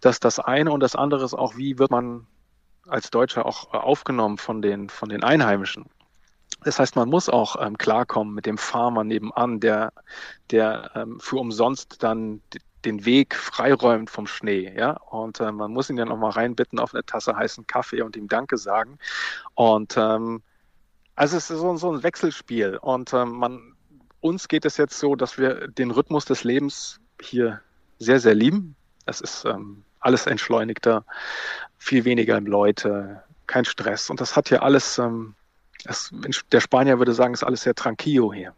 Das 0.00 0.16
ist 0.16 0.24
das 0.24 0.38
eine 0.38 0.72
und 0.72 0.80
das 0.80 0.96
andere 0.96 1.24
ist 1.24 1.34
auch, 1.34 1.56
wie 1.56 1.78
wird 1.78 1.90
man 1.90 2.26
als 2.88 3.10
Deutscher 3.10 3.46
auch 3.46 3.72
aufgenommen 3.72 4.38
von 4.38 4.62
den, 4.62 4.88
von 4.88 5.08
den 5.08 5.22
Einheimischen. 5.22 5.86
Das 6.64 6.78
heißt, 6.78 6.96
man 6.96 7.08
muss 7.08 7.28
auch 7.28 7.56
ähm, 7.64 7.78
klarkommen 7.78 8.34
mit 8.34 8.44
dem 8.44 8.58
Farmer 8.58 9.04
nebenan, 9.04 9.60
der, 9.60 9.92
der 10.50 10.90
ähm, 10.94 11.20
für 11.20 11.36
umsonst 11.36 12.02
dann 12.02 12.42
den 12.84 13.04
Weg 13.04 13.34
freiräumt 13.34 14.10
vom 14.10 14.26
Schnee, 14.26 14.72
ja. 14.76 14.92
Und 15.10 15.40
äh, 15.40 15.52
man 15.52 15.72
muss 15.72 15.88
ihn 15.88 15.96
dann 15.96 16.10
auch 16.10 16.16
mal 16.16 16.30
reinbitten 16.30 16.78
auf 16.78 16.94
eine 16.94 17.04
Tasse 17.04 17.36
heißen 17.36 17.66
Kaffee 17.66 18.02
und 18.02 18.16
ihm 18.16 18.28
Danke 18.28 18.58
sagen. 18.58 18.98
Und 19.54 19.96
ähm, 19.96 20.42
also 21.20 21.36
es 21.36 21.50
ist 21.50 21.58
so, 21.58 21.76
so 21.76 21.92
ein 21.92 22.02
Wechselspiel 22.02 22.78
und 22.78 23.12
ähm, 23.12 23.32
man, 23.32 23.74
uns 24.20 24.48
geht 24.48 24.64
es 24.64 24.78
jetzt 24.78 24.98
so, 24.98 25.16
dass 25.16 25.36
wir 25.36 25.68
den 25.68 25.90
Rhythmus 25.90 26.24
des 26.24 26.44
Lebens 26.44 26.98
hier 27.20 27.60
sehr, 27.98 28.20
sehr 28.20 28.34
lieben. 28.34 28.74
Es 29.04 29.20
ist 29.20 29.44
ähm, 29.44 29.84
alles 30.00 30.26
entschleunigter, 30.26 31.04
viel 31.76 32.06
weniger 32.06 32.40
Leute, 32.40 33.22
kein 33.46 33.66
Stress. 33.66 34.08
Und 34.08 34.22
das 34.22 34.34
hat 34.34 34.48
hier 34.48 34.62
alles, 34.62 34.96
ähm, 34.96 35.34
das, 35.84 36.10
der 36.52 36.60
Spanier 36.60 36.98
würde 36.98 37.12
sagen, 37.12 37.34
ist 37.34 37.44
alles 37.44 37.64
sehr 37.64 37.74
tranquillo 37.74 38.32
hier. 38.32 38.54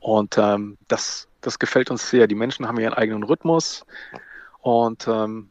Und 0.00 0.38
ähm, 0.38 0.78
das, 0.88 1.28
das 1.42 1.58
gefällt 1.58 1.90
uns 1.90 2.08
sehr. 2.08 2.28
Die 2.28 2.34
Menschen 2.34 2.66
haben 2.66 2.80
ihren 2.80 2.94
eigenen 2.94 3.24
Rhythmus 3.24 3.84
und 4.62 5.06
ähm, 5.06 5.50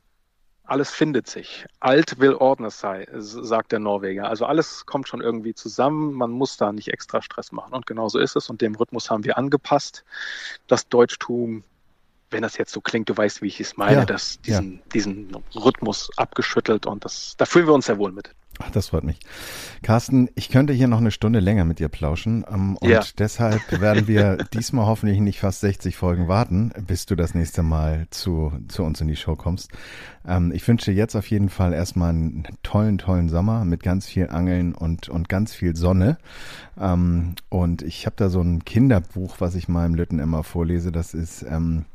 alles 0.65 0.89
findet 0.91 1.27
sich. 1.27 1.65
Alt 1.79 2.19
will 2.19 2.33
Ordner 2.33 2.69
sei, 2.69 3.07
sagt 3.13 3.71
der 3.71 3.79
Norweger. 3.79 4.27
Also 4.29 4.45
alles 4.45 4.85
kommt 4.85 5.07
schon 5.07 5.21
irgendwie 5.21 5.53
zusammen. 5.53 6.13
Man 6.13 6.31
muss 6.31 6.57
da 6.57 6.71
nicht 6.71 6.89
extra 6.89 7.21
Stress 7.21 7.51
machen. 7.51 7.73
Und 7.73 7.85
genau 7.85 8.09
so 8.09 8.19
ist 8.19 8.35
es. 8.35 8.49
Und 8.49 8.61
dem 8.61 8.75
Rhythmus 8.75 9.09
haben 9.09 9.23
wir 9.23 9.37
angepasst. 9.37 10.03
Das 10.67 10.87
Deutschtum, 10.87 11.63
wenn 12.31 12.41
das 12.41 12.57
jetzt 12.57 12.71
so 12.71 12.81
klingt, 12.81 13.09
du 13.09 13.17
weißt, 13.17 13.41
wie 13.41 13.47
ich 13.47 13.59
es 13.59 13.77
meine, 13.77 13.99
ja, 13.99 14.05
dass 14.05 14.41
diesen, 14.41 14.73
ja. 14.73 14.81
diesen 14.93 15.37
Rhythmus 15.55 16.09
abgeschüttelt 16.17 16.85
und 16.85 17.05
das, 17.05 17.35
da 17.37 17.45
fühlen 17.45 17.67
wir 17.67 17.73
uns 17.73 17.85
sehr 17.85 17.97
wohl 17.97 18.11
mit. 18.11 18.33
Ach, 18.59 18.71
das 18.71 18.87
freut 18.89 19.03
mich. 19.03 19.19
Carsten, 19.81 20.29
ich 20.35 20.49
könnte 20.49 20.73
hier 20.73 20.87
noch 20.87 20.99
eine 20.99 21.11
Stunde 21.11 21.39
länger 21.39 21.65
mit 21.65 21.79
dir 21.79 21.89
plauschen 21.89 22.45
ähm, 22.49 22.77
und 22.77 22.89
Ja. 22.89 23.01
deshalb 23.17 23.61
werden 23.81 24.07
wir 24.07 24.37
diesmal 24.53 24.85
hoffentlich 24.85 25.19
nicht 25.19 25.39
fast 25.39 25.61
60 25.61 25.97
Folgen 25.97 26.27
warten, 26.27 26.71
bis 26.87 27.05
du 27.05 27.15
das 27.15 27.33
nächste 27.35 27.63
Mal 27.63 28.07
zu, 28.11 28.53
zu 28.67 28.83
uns 28.83 29.01
in 29.01 29.07
die 29.07 29.15
Show 29.15 29.35
kommst. 29.35 29.71
Ähm, 30.27 30.51
ich 30.53 30.67
wünsche 30.67 30.91
dir 30.91 30.97
jetzt 30.97 31.15
auf 31.15 31.29
jeden 31.29 31.49
Fall 31.49 31.73
erstmal 31.73 32.09
einen 32.09 32.47
tollen, 32.63 32.97
tollen 32.97 33.29
Sommer 33.29 33.65
mit 33.65 33.83
ganz 33.83 34.07
viel 34.07 34.29
Angeln 34.29 34.73
und, 34.73 35.09
und 35.09 35.29
ganz 35.29 35.53
viel 35.53 35.75
Sonne. 35.75 36.17
Ähm, 36.79 37.35
und 37.49 37.81
ich 37.81 38.05
habe 38.05 38.15
da 38.17 38.29
so 38.29 38.41
ein 38.41 38.63
Kinderbuch, 38.63 39.35
was 39.39 39.55
ich 39.55 39.67
meinem 39.67 39.95
Lütten 39.95 40.19
immer 40.19 40.43
vorlese. 40.43 40.91
Das 40.91 41.13
ist 41.13 41.43
ähm, 41.43 41.85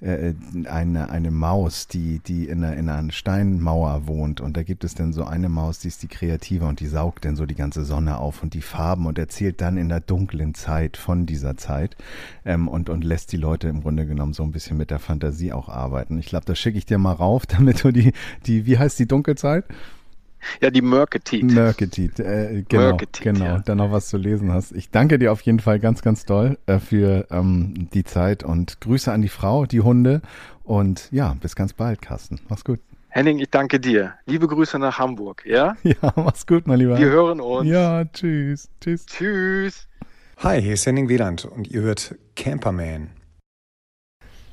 äh, 0.00 0.34
eine, 0.66 1.10
eine 1.10 1.30
Maus, 1.30 1.86
die, 1.88 2.18
die 2.18 2.48
in 2.48 2.64
einer, 2.64 2.76
in 2.76 2.88
einer 2.88 3.12
Steinmauer 3.12 4.06
wohnt. 4.06 4.40
Und 4.40 4.56
da 4.56 4.62
gibt 4.62 4.84
es 4.84 4.94
dann 4.94 5.12
so 5.12 5.24
eine 5.24 5.48
Maus, 5.48 5.78
die 5.78 5.88
ist 5.88 6.02
die 6.02 6.08
Kreative 6.08 6.66
und 6.66 6.80
die 6.80 6.86
saugt 6.86 7.24
dann 7.24 7.36
so 7.36 7.46
die 7.46 7.54
ganze 7.54 7.84
Sonne 7.84 8.18
auf 8.18 8.42
und 8.42 8.54
die 8.54 8.60
Farben 8.60 9.06
und 9.06 9.18
erzählt 9.18 9.60
dann 9.60 9.76
in 9.76 9.88
der 9.88 10.00
dunklen 10.00 10.54
Zeit 10.54 10.96
von 10.96 11.26
dieser 11.26 11.56
Zeit 11.56 11.96
ähm, 12.44 12.68
und, 12.68 12.90
und 12.90 13.04
lässt 13.04 13.32
die 13.32 13.36
Leute 13.36 13.68
im 13.68 13.82
Grunde 13.82 14.06
genommen 14.06 14.32
so 14.32 14.42
ein 14.42 14.52
bisschen 14.52 14.76
mit 14.76 14.90
der 14.90 14.98
Fantasie 14.98 15.52
auch 15.52 15.68
arbeiten. 15.68 16.18
Ich 16.18 16.26
glaube, 16.26 16.46
das 16.46 16.58
schicke 16.58 16.78
ich 16.78 16.86
dir 16.86 16.98
mal 16.98 17.12
rauf, 17.12 17.46
damit 17.46 17.84
du 17.84 17.90
die, 17.90 18.12
die, 18.46 18.66
wie 18.66 18.78
heißt 18.78 18.98
die 18.98 19.06
Dunkelzeit? 19.06 19.64
Ja, 20.60 20.70
die 20.70 20.82
Mörketit. 20.82 21.44
Mörketit, 21.44 22.20
äh, 22.20 22.64
genau, 22.68 22.82
Mörketit, 22.82 23.22
genau, 23.22 23.44
ja. 23.44 23.58
dann 23.60 23.78
noch 23.78 23.92
was 23.92 24.08
zu 24.08 24.16
lesen 24.16 24.52
hast. 24.52 24.72
Ich 24.72 24.90
danke 24.90 25.18
dir 25.18 25.32
auf 25.32 25.40
jeden 25.42 25.60
Fall 25.60 25.78
ganz, 25.78 26.02
ganz 26.02 26.24
doll 26.24 26.58
äh, 26.66 26.78
für 26.78 27.26
ähm, 27.30 27.88
die 27.92 28.04
Zeit 28.04 28.42
und 28.42 28.80
Grüße 28.80 29.12
an 29.12 29.22
die 29.22 29.28
Frau, 29.28 29.66
die 29.66 29.80
Hunde 29.80 30.22
und 30.62 31.08
ja, 31.12 31.36
bis 31.40 31.56
ganz 31.56 31.72
bald, 31.72 32.02
Carsten. 32.02 32.40
Mach's 32.48 32.64
gut. 32.64 32.80
Henning, 33.08 33.38
ich 33.38 33.50
danke 33.50 33.78
dir. 33.78 34.14
Liebe 34.26 34.48
Grüße 34.48 34.78
nach 34.78 34.98
Hamburg, 34.98 35.44
ja? 35.46 35.76
Ja, 35.84 36.12
mach's 36.16 36.46
gut, 36.46 36.66
mein 36.66 36.80
Lieber. 36.80 36.98
Wir 36.98 37.10
hören 37.10 37.40
uns. 37.40 37.68
Ja, 37.68 38.04
tschüss, 38.06 38.68
tschüss. 38.80 39.06
Tschüss. 39.06 39.86
Hi, 40.38 40.60
hier 40.60 40.74
ist 40.74 40.84
Henning 40.84 41.08
Wieland 41.08 41.44
und 41.44 41.68
ihr 41.68 41.82
hört 41.82 42.16
Camperman. 42.34 43.10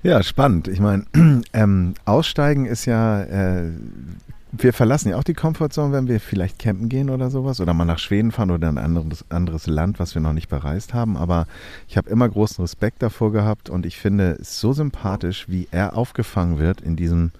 Ja, 0.03 0.23
spannend. 0.23 0.67
Ich 0.67 0.79
meine, 0.79 1.05
ähm, 1.53 1.93
aussteigen 2.05 2.65
ist 2.65 2.85
ja, 2.85 3.23
äh, 3.23 3.71
wir 4.51 4.73
verlassen 4.73 5.09
ja 5.09 5.17
auch 5.17 5.23
die 5.23 5.33
Komfortzone, 5.33 5.93
wenn 5.93 6.07
wir 6.07 6.19
vielleicht 6.19 6.59
campen 6.59 6.89
gehen 6.89 7.09
oder 7.09 7.29
sowas 7.29 7.61
oder 7.61 7.73
mal 7.73 7.85
nach 7.85 7.99
Schweden 7.99 8.31
fahren 8.31 8.51
oder 8.51 8.69
in 8.69 8.77
ein 8.77 8.97
anderes, 8.97 9.25
anderes 9.29 9.67
Land, 9.67 9.99
was 9.99 10.13
wir 10.13 10.21
noch 10.21 10.33
nicht 10.33 10.49
bereist 10.49 10.93
haben. 10.93 11.15
Aber 11.15 11.47
ich 11.87 11.97
habe 11.97 12.09
immer 12.09 12.27
großen 12.27 12.61
Respekt 12.61 13.01
davor 13.01 13.31
gehabt 13.31 13.69
und 13.69 13.85
ich 13.85 13.97
finde 13.97 14.37
es 14.41 14.59
so 14.59 14.73
sympathisch, 14.73 15.45
wie 15.47 15.67
er 15.71 15.95
aufgefangen 15.95 16.59
wird 16.59 16.81
in 16.81 16.95
diesem, 16.95 17.31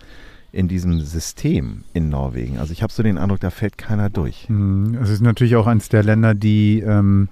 in 0.51 0.67
diesem 0.67 1.01
System 1.01 1.83
in 1.93 2.09
Norwegen. 2.09 2.59
Also 2.59 2.71
ich 2.71 2.81
habe 2.81 2.93
so 2.93 3.03
den 3.03 3.17
Eindruck, 3.17 3.41
da 3.41 3.49
fällt 3.49 3.77
keiner 3.77 4.09
durch. 4.09 4.49
Mhm. 4.49 4.97
Es 5.01 5.09
ist 5.09 5.21
natürlich 5.21 5.55
auch 5.57 5.67
eines 5.67 5.89
der 5.89 6.03
Länder, 6.03 6.33
die 6.33 6.79
ähm, 6.79 7.27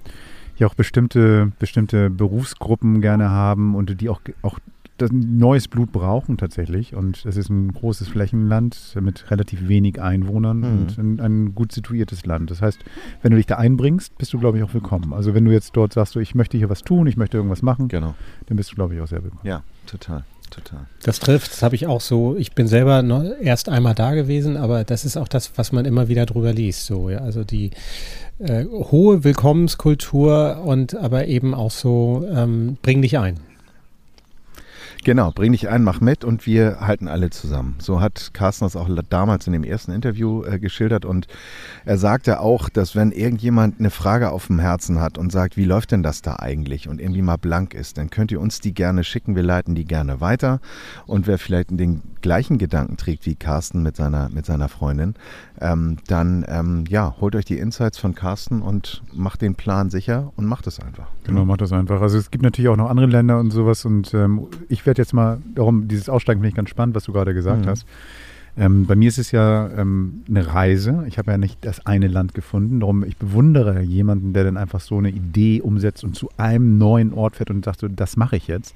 ja 0.57 0.67
auch 0.67 0.75
bestimmte, 0.75 1.51
bestimmte 1.57 2.09
Berufsgruppen 2.09 2.99
gerne 3.01 3.29
haben 3.29 3.75
und 3.75 4.01
die 4.01 4.09
auch, 4.09 4.19
auch 4.41 4.59
das 5.01 5.11
neues 5.11 5.67
Blut 5.67 5.91
brauchen 5.91 6.37
tatsächlich. 6.37 6.93
Und 6.95 7.25
es 7.25 7.37
ist 7.37 7.49
ein 7.49 7.71
großes 7.73 8.07
Flächenland 8.07 8.77
mit 9.01 9.29
relativ 9.31 9.67
wenig 9.67 10.01
Einwohnern 10.01 10.59
Mhm. 10.59 10.65
und 10.65 10.97
ein, 10.97 11.19
ein 11.19 11.55
gut 11.55 11.71
situiertes 11.71 12.25
Land. 12.25 12.51
Das 12.51 12.61
heißt, 12.61 12.79
wenn 13.21 13.31
du 13.31 13.37
dich 13.37 13.45
da 13.47 13.55
einbringst, 13.55 14.17
bist 14.17 14.33
du, 14.33 14.39
glaube 14.39 14.57
ich, 14.57 14.63
auch 14.63 14.73
willkommen. 14.73 15.13
Also 15.13 15.33
wenn 15.33 15.45
du 15.45 15.51
jetzt 15.51 15.75
dort 15.75 15.93
sagst, 15.93 16.13
so, 16.13 16.19
ich 16.19 16.35
möchte 16.35 16.57
hier 16.57 16.69
was 16.69 16.83
tun, 16.83 17.07
ich 17.07 17.17
möchte 17.17 17.37
irgendwas 17.37 17.61
machen, 17.61 17.87
Genau. 17.87 18.13
dann 18.47 18.57
bist 18.57 18.71
du, 18.71 18.75
glaube 18.75 18.95
ich, 18.95 19.01
auch 19.01 19.07
sehr 19.07 19.23
willkommen. 19.23 19.41
Ja, 19.45 19.63
total, 19.87 20.23
total. 20.51 20.81
Das 21.03 21.19
trifft, 21.19 21.51
das 21.51 21.63
habe 21.63 21.75
ich 21.75 21.87
auch 21.87 22.01
so. 22.01 22.35
Ich 22.37 22.53
bin 22.53 22.67
selber 22.67 23.01
noch 23.01 23.23
erst 23.41 23.69
einmal 23.69 23.95
da 23.95 24.13
gewesen, 24.13 24.57
aber 24.57 24.83
das 24.83 25.05
ist 25.05 25.17
auch 25.17 25.27
das, 25.27 25.51
was 25.57 25.71
man 25.71 25.85
immer 25.85 26.07
wieder 26.07 26.25
drüber 26.25 26.53
liest. 26.53 26.85
So, 26.85 27.09
ja. 27.09 27.19
Also 27.19 27.43
die 27.43 27.71
äh, 28.39 28.65
hohe 28.65 29.23
Willkommenskultur 29.23 30.61
und 30.65 30.95
aber 30.97 31.27
eben 31.27 31.53
auch 31.53 31.71
so, 31.71 32.25
ähm, 32.31 32.77
bring 32.81 33.01
dich 33.01 33.17
ein. 33.17 33.39
Genau, 35.05 35.31
bring 35.31 35.53
dich 35.53 35.69
ein, 35.69 35.83
mach 35.83 36.01
mit 36.01 36.25
und 36.25 36.45
wir 36.45 36.81
halten 36.81 37.07
alle 37.07 37.29
zusammen. 37.29 37.75
So 37.79 38.01
hat 38.01 38.31
Carsten 38.33 38.65
das 38.65 38.75
auch 38.75 38.89
damals 39.09 39.47
in 39.47 39.53
dem 39.53 39.63
ersten 39.63 39.93
Interview 39.93 40.43
äh, 40.43 40.59
geschildert 40.59 41.05
und 41.05 41.27
er 41.85 41.97
sagte 41.97 42.41
auch, 42.41 42.67
dass 42.67 42.97
wenn 42.97 43.13
irgendjemand 43.13 43.79
eine 43.79 43.91
Frage 43.91 44.29
auf 44.29 44.47
dem 44.47 44.59
Herzen 44.59 44.99
hat 44.99 45.17
und 45.17 45.31
sagt, 45.31 45.55
wie 45.55 45.63
läuft 45.63 45.93
denn 45.93 46.03
das 46.03 46.21
da 46.21 46.35
eigentlich 46.39 46.89
und 46.89 46.99
irgendwie 46.99 47.21
mal 47.21 47.37
blank 47.37 47.73
ist, 47.75 47.97
dann 47.97 48.09
könnt 48.09 48.33
ihr 48.33 48.41
uns 48.41 48.59
die 48.59 48.73
gerne 48.73 49.05
schicken, 49.05 49.37
wir 49.37 49.43
leiten 49.43 49.73
die 49.73 49.85
gerne 49.85 50.19
weiter 50.19 50.59
und 51.05 51.27
wer 51.27 51.37
vielleicht 51.37 51.71
den 51.71 52.01
gleichen 52.21 52.57
Gedanken 52.57 52.97
trägt 52.97 53.25
wie 53.25 53.35
Carsten 53.35 53.81
mit 53.81 53.95
seiner, 53.95 54.27
mit 54.29 54.45
seiner 54.45 54.67
Freundin, 54.67 55.15
ähm, 55.61 55.97
dann 56.07 56.43
ähm, 56.49 56.83
ja, 56.89 57.15
holt 57.21 57.35
euch 57.35 57.45
die 57.45 57.57
Insights 57.57 57.97
von 57.97 58.15
Carsten 58.15 58.61
und 58.61 59.01
macht 59.13 59.41
den 59.41 59.55
Plan 59.55 59.89
sicher 59.89 60.33
und 60.35 60.45
macht 60.45 60.67
es 60.67 60.81
einfach. 60.81 61.07
Genau, 61.29 61.45
mach 61.45 61.57
das 61.57 61.71
einfach. 61.71 62.01
Also 62.01 62.17
es 62.17 62.31
gibt 62.31 62.43
natürlich 62.43 62.69
auch 62.69 62.77
noch 62.77 62.89
andere 62.89 63.07
Länder 63.07 63.39
und 63.39 63.51
sowas 63.51 63.85
und 63.85 64.13
ähm, 64.13 64.47
ich 64.67 64.85
werde 64.85 65.01
jetzt 65.01 65.13
mal, 65.13 65.39
darum, 65.55 65.87
dieses 65.87 66.09
Aussteigen 66.09 66.39
finde 66.39 66.49
ich 66.49 66.55
ganz 66.55 66.69
spannend, 66.69 66.95
was 66.95 67.03
du 67.05 67.13
gerade 67.13 67.33
gesagt 67.33 67.65
Mhm. 67.65 67.69
hast. 67.69 67.85
Ähm, 68.57 68.85
bei 68.87 68.95
mir 68.95 69.07
ist 69.07 69.19
es 69.19 69.31
ja 69.31 69.69
ähm, 69.77 70.23
eine 70.27 70.53
Reise. 70.53 71.05
Ich 71.07 71.17
habe 71.17 71.31
ja 71.31 71.37
nicht 71.37 71.59
das 71.63 71.85
eine 71.85 72.07
Land 72.07 72.33
gefunden. 72.33 72.81
Darum, 72.81 73.03
ich 73.05 73.15
bewundere 73.15 73.81
jemanden, 73.81 74.33
der 74.33 74.43
dann 74.43 74.57
einfach 74.57 74.81
so 74.81 74.97
eine 74.97 75.09
Idee 75.11 75.61
umsetzt 75.61 76.03
und 76.03 76.15
zu 76.15 76.29
einem 76.35 76.77
neuen 76.77 77.13
Ort 77.13 77.37
fährt 77.37 77.51
und 77.51 77.63
sagt, 77.63 77.79
so, 77.79 77.87
das 77.87 78.17
mache 78.17 78.35
ich 78.35 78.47
jetzt. 78.47 78.75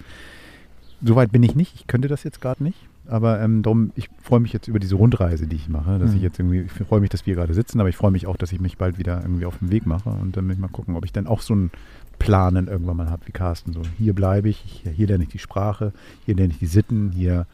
Soweit 1.04 1.32
bin 1.34 1.44
ich 1.44 1.56
nicht. 1.56 1.76
Ich 1.76 1.88
könnte 1.88 2.08
das 2.08 2.24
jetzt 2.24 2.40
gerade 2.40 2.64
nicht. 2.64 2.78
Aber 3.08 3.42
ähm, 3.42 3.62
darum, 3.64 3.92
ich 3.96 4.10
freue 4.22 4.40
mich 4.40 4.54
jetzt 4.54 4.70
über 4.70 4.80
diese 4.80 4.96
Rundreise, 4.96 5.48
die 5.48 5.58
ich 5.58 5.68
mache. 5.68 6.00
Dass 6.00 6.12
Mhm. 6.12 6.16
ich 6.18 6.22
jetzt 6.22 6.40
irgendwie, 6.40 6.62
ich 6.62 6.72
freue 6.88 7.02
mich, 7.02 7.10
dass 7.10 7.26
wir 7.26 7.36
gerade 7.36 7.54
sitzen, 7.54 7.82
aber 7.82 7.90
ich 7.90 7.98
freue 7.98 8.12
mich 8.12 8.26
auch, 8.28 8.38
dass 8.38 8.54
ich 8.54 8.62
mich 8.62 8.78
bald 8.78 8.98
wieder 8.98 9.22
irgendwie 9.22 9.46
auf 9.46 9.58
den 9.58 9.70
Weg 9.72 9.86
mache. 9.86 10.10
Und 10.10 10.38
dann 10.38 10.46
will 10.48 10.54
ich 10.54 10.60
mal 10.60 10.70
gucken, 10.70 10.96
ob 10.96 11.04
ich 11.04 11.12
dann 11.12 11.28
auch 11.28 11.42
so 11.42 11.54
einen 11.54 11.72
Plan 12.20 12.56
dann 12.56 12.68
irgendwann 12.68 12.98
mal 12.98 13.10
habe 13.10 13.26
wie 13.28 13.32
Carsten. 13.32 13.74
So, 13.74 13.82
hier 13.98 14.14
bleibe 14.14 14.50
ich, 14.50 14.58
hier, 14.58 14.92
hier 14.92 15.08
lerne 15.08 15.24
ich 15.26 15.30
die 15.30 15.40
Sprache, 15.40 15.92
hier 16.26 16.36
lerne 16.36 16.54
ich 16.54 16.60
die 16.60 16.66
Sitten, 16.68 17.12
hier. 17.12 17.46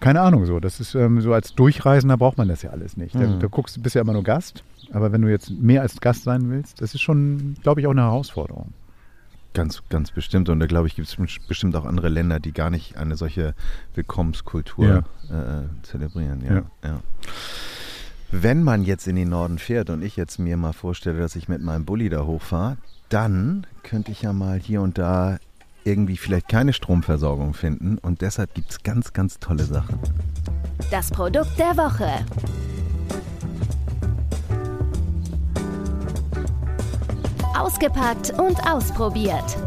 Keine 0.00 0.20
Ahnung 0.22 0.46
so. 0.46 0.60
Das 0.60 0.80
ist 0.80 0.94
ähm, 0.94 1.20
so 1.20 1.34
als 1.34 1.54
Durchreisender 1.54 2.16
braucht 2.16 2.38
man 2.38 2.48
das 2.48 2.62
ja 2.62 2.70
alles 2.70 2.96
nicht. 2.96 3.14
Da, 3.14 3.18
Mhm. 3.20 3.40
da 3.40 3.46
guckst 3.48 3.76
du 3.76 3.82
bist 3.82 3.94
ja 3.94 4.00
immer 4.00 4.14
nur 4.14 4.22
Gast. 4.24 4.64
Aber 4.92 5.12
wenn 5.12 5.20
du 5.22 5.28
jetzt 5.28 5.50
mehr 5.50 5.82
als 5.82 6.00
Gast 6.00 6.22
sein 6.24 6.48
willst, 6.50 6.80
das 6.80 6.94
ist 6.94 7.00
schon, 7.02 7.56
glaube 7.62 7.80
ich, 7.80 7.86
auch 7.86 7.90
eine 7.92 8.00
Herausforderung. 8.02 8.72
Ganz, 9.52 9.82
ganz 9.88 10.10
bestimmt. 10.12 10.48
Und 10.48 10.60
da 10.60 10.66
glaube 10.66 10.86
ich, 10.86 10.94
gibt 10.94 11.08
es 11.08 11.16
bestimmt 11.48 11.74
auch 11.76 11.84
andere 11.84 12.08
Länder, 12.08 12.38
die 12.40 12.52
gar 12.52 12.70
nicht 12.70 12.96
eine 12.96 13.16
solche 13.16 13.54
Willkommenskultur 13.94 15.04
Ja. 15.28 15.62
äh, 15.62 15.62
zelebrieren. 15.82 16.40
Ja, 16.44 16.54
Ja. 16.54 16.62
ja. 16.84 17.00
Wenn 18.32 18.62
man 18.62 18.84
jetzt 18.84 19.08
in 19.08 19.16
den 19.16 19.30
Norden 19.30 19.58
fährt 19.58 19.90
und 19.90 20.02
ich 20.02 20.14
jetzt 20.14 20.38
mir 20.38 20.56
mal 20.56 20.72
vorstelle, 20.72 21.18
dass 21.18 21.34
ich 21.34 21.48
mit 21.48 21.62
meinem 21.62 21.84
Bulli 21.84 22.08
da 22.08 22.24
hochfahre, 22.24 22.76
dann 23.08 23.66
könnte 23.82 24.12
ich 24.12 24.22
ja 24.22 24.32
mal 24.32 24.56
hier 24.56 24.82
und 24.82 24.98
da 24.98 25.38
irgendwie 25.82 26.16
vielleicht 26.16 26.48
keine 26.48 26.72
Stromversorgung 26.72 27.54
finden. 27.54 27.98
Und 27.98 28.20
deshalb 28.20 28.54
gibt 28.54 28.70
es 28.70 28.84
ganz, 28.84 29.12
ganz 29.12 29.40
tolle 29.40 29.64
Sachen. 29.64 29.98
Das 30.92 31.10
Produkt 31.10 31.58
der 31.58 31.76
Woche. 31.76 32.24
Ausgepackt 37.58 38.30
und 38.38 38.64
ausprobiert. 38.64 39.58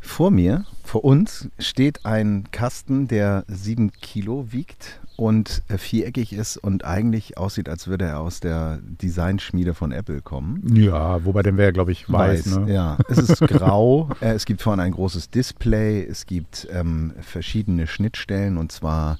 Vor 0.00 0.32
mir, 0.32 0.64
vor 0.82 1.04
uns, 1.04 1.48
steht 1.60 2.04
ein 2.04 2.48
Kasten, 2.50 3.06
der 3.06 3.44
sieben 3.46 3.92
Kilo 3.92 4.50
wiegt 4.50 5.00
und 5.16 5.62
äh, 5.68 5.78
viereckig 5.78 6.32
ist 6.32 6.56
und 6.56 6.84
eigentlich 6.84 7.38
aussieht, 7.38 7.68
als 7.68 7.86
würde 7.86 8.06
er 8.06 8.20
aus 8.20 8.40
der 8.40 8.80
Designschmiede 8.82 9.74
von 9.74 9.92
Apple 9.92 10.20
kommen. 10.20 10.62
Ja, 10.74 11.24
wobei 11.24 11.42
dann 11.42 11.56
wäre, 11.56 11.72
glaube 11.72 11.92
ich, 11.92 12.10
weiß. 12.10 12.46
ne? 12.56 12.72
Ja, 12.72 12.98
es 13.08 13.18
ist 13.18 13.40
grau. 13.40 14.10
äh, 14.20 14.32
es 14.32 14.44
gibt 14.44 14.62
vorne 14.62 14.82
ein 14.82 14.92
großes 14.92 15.30
Display. 15.30 16.04
Es 16.04 16.26
gibt 16.26 16.66
ähm, 16.72 17.12
verschiedene 17.20 17.86
Schnittstellen 17.86 18.56
und 18.56 18.72
zwar 18.72 19.18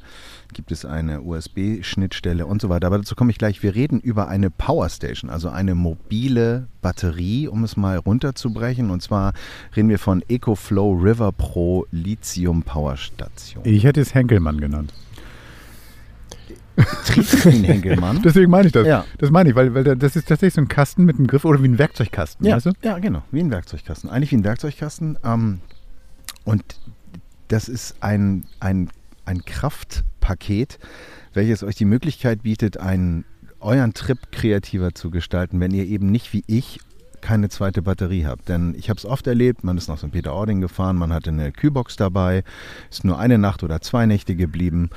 gibt 0.53 0.73
es 0.73 0.85
eine 0.85 1.23
USB-Schnittstelle 1.23 2.47
und 2.47 2.63
so 2.63 2.69
weiter. 2.69 2.87
Aber 2.87 2.99
dazu 2.99 3.15
komme 3.15 3.31
ich 3.31 3.39
gleich. 3.39 3.63
Wir 3.63 3.75
reden 3.75 4.01
über 4.01 4.29
eine 4.29 4.51
Powerstation, 4.51 5.31
also 5.31 5.49
eine 5.49 5.75
mobile 5.75 6.69
Batterie, 6.81 7.49
um 7.49 7.65
es 7.65 7.77
mal 7.77 7.99
runterzubrechen. 7.99 8.91
Und 8.91 9.03
zwar 9.03 9.33
reden 9.77 9.89
wir 9.89 9.99
von 9.99 10.23
EcoFlow 10.29 10.93
River 10.93 11.33
Pro 11.33 11.87
Lithium 11.91 12.63
Powerstation. 12.63 13.65
Ich 13.65 13.85
hätte 13.85 14.01
es 14.01 14.15
Henkelmann 14.15 14.61
genannt. 14.61 14.93
Triebin 17.07 17.65
Henkelmann. 17.65 18.21
Deswegen 18.25 18.51
meine 18.51 18.67
ich 18.67 18.73
das. 18.73 18.87
Ja. 18.87 19.05
Das 19.19 19.31
meine 19.31 19.51
ich, 19.51 19.55
weil, 19.55 19.75
weil 19.75 19.85
da- 19.85 19.95
das 19.95 20.17
ist 20.17 20.29
tatsächlich 20.29 20.55
so 20.55 20.61
ein 20.61 20.69
Kasten 20.69 21.05
mit 21.05 21.17
einem 21.17 21.27
Griff 21.27 21.45
oder 21.45 21.63
wie 21.63 21.69
ein 21.69 21.79
Werkzeugkasten. 21.79 22.47
Ja, 22.47 22.57
Weißt 22.57 22.67
du? 22.67 22.73
ja, 22.83 22.99
genau, 22.99 23.23
wie 23.31 23.41
ein 23.41 23.51
Werkzeugkasten. 23.51 24.11
Eigentlich 24.11 24.33
wie 24.33 24.37
ein 24.37 24.45
Werkzeugkasten. 24.45 25.19
Ähm, 25.25 25.61
und 26.45 26.63
das 27.49 27.69
ist 27.69 27.97
ein, 28.01 28.45
ein, 28.61 28.91
ein 29.25 29.45
Kraftpaket, 29.45 30.79
welches 31.33 31.63
euch 31.63 31.77
die 31.77 31.85
Möglichkeit 31.85 32.43
bietet, 32.43 32.79
einen, 32.79 33.25
euren 33.61 33.95
Trip 33.95 34.19
kreativer 34.33 34.95
zu 34.95 35.11
gestalten, 35.11 35.61
wenn 35.61 35.73
ihr 35.73 35.85
eben 35.85 36.11
nicht 36.11 36.33
wie 36.33 36.45
ich 36.47 36.81
keine 37.21 37.49
zweite 37.49 37.81
Batterie 37.81 38.27
habt. 38.27 38.51
Denn 38.51 38.75
ich 38.77 38.91
habe 38.91 38.99
es 38.99 39.07
oft 39.07 39.27
erlebt, 39.27 39.65
man 39.65 39.79
ist 39.79 39.89
nach 39.89 39.97
St. 39.97 40.11
Peter-Ording 40.11 40.61
gefahren, 40.61 40.97
man 40.97 41.11
hatte 41.13 41.31
eine 41.31 41.51
Kühlbox 41.53 41.97
dabei, 41.97 42.45
ist 42.91 43.05
nur 43.05 43.19
eine 43.19 43.39
Nacht 43.39 43.63
oder 43.63 43.81
zwei 43.81 44.05
Nächte 44.05 44.37
geblieben. 44.37 44.91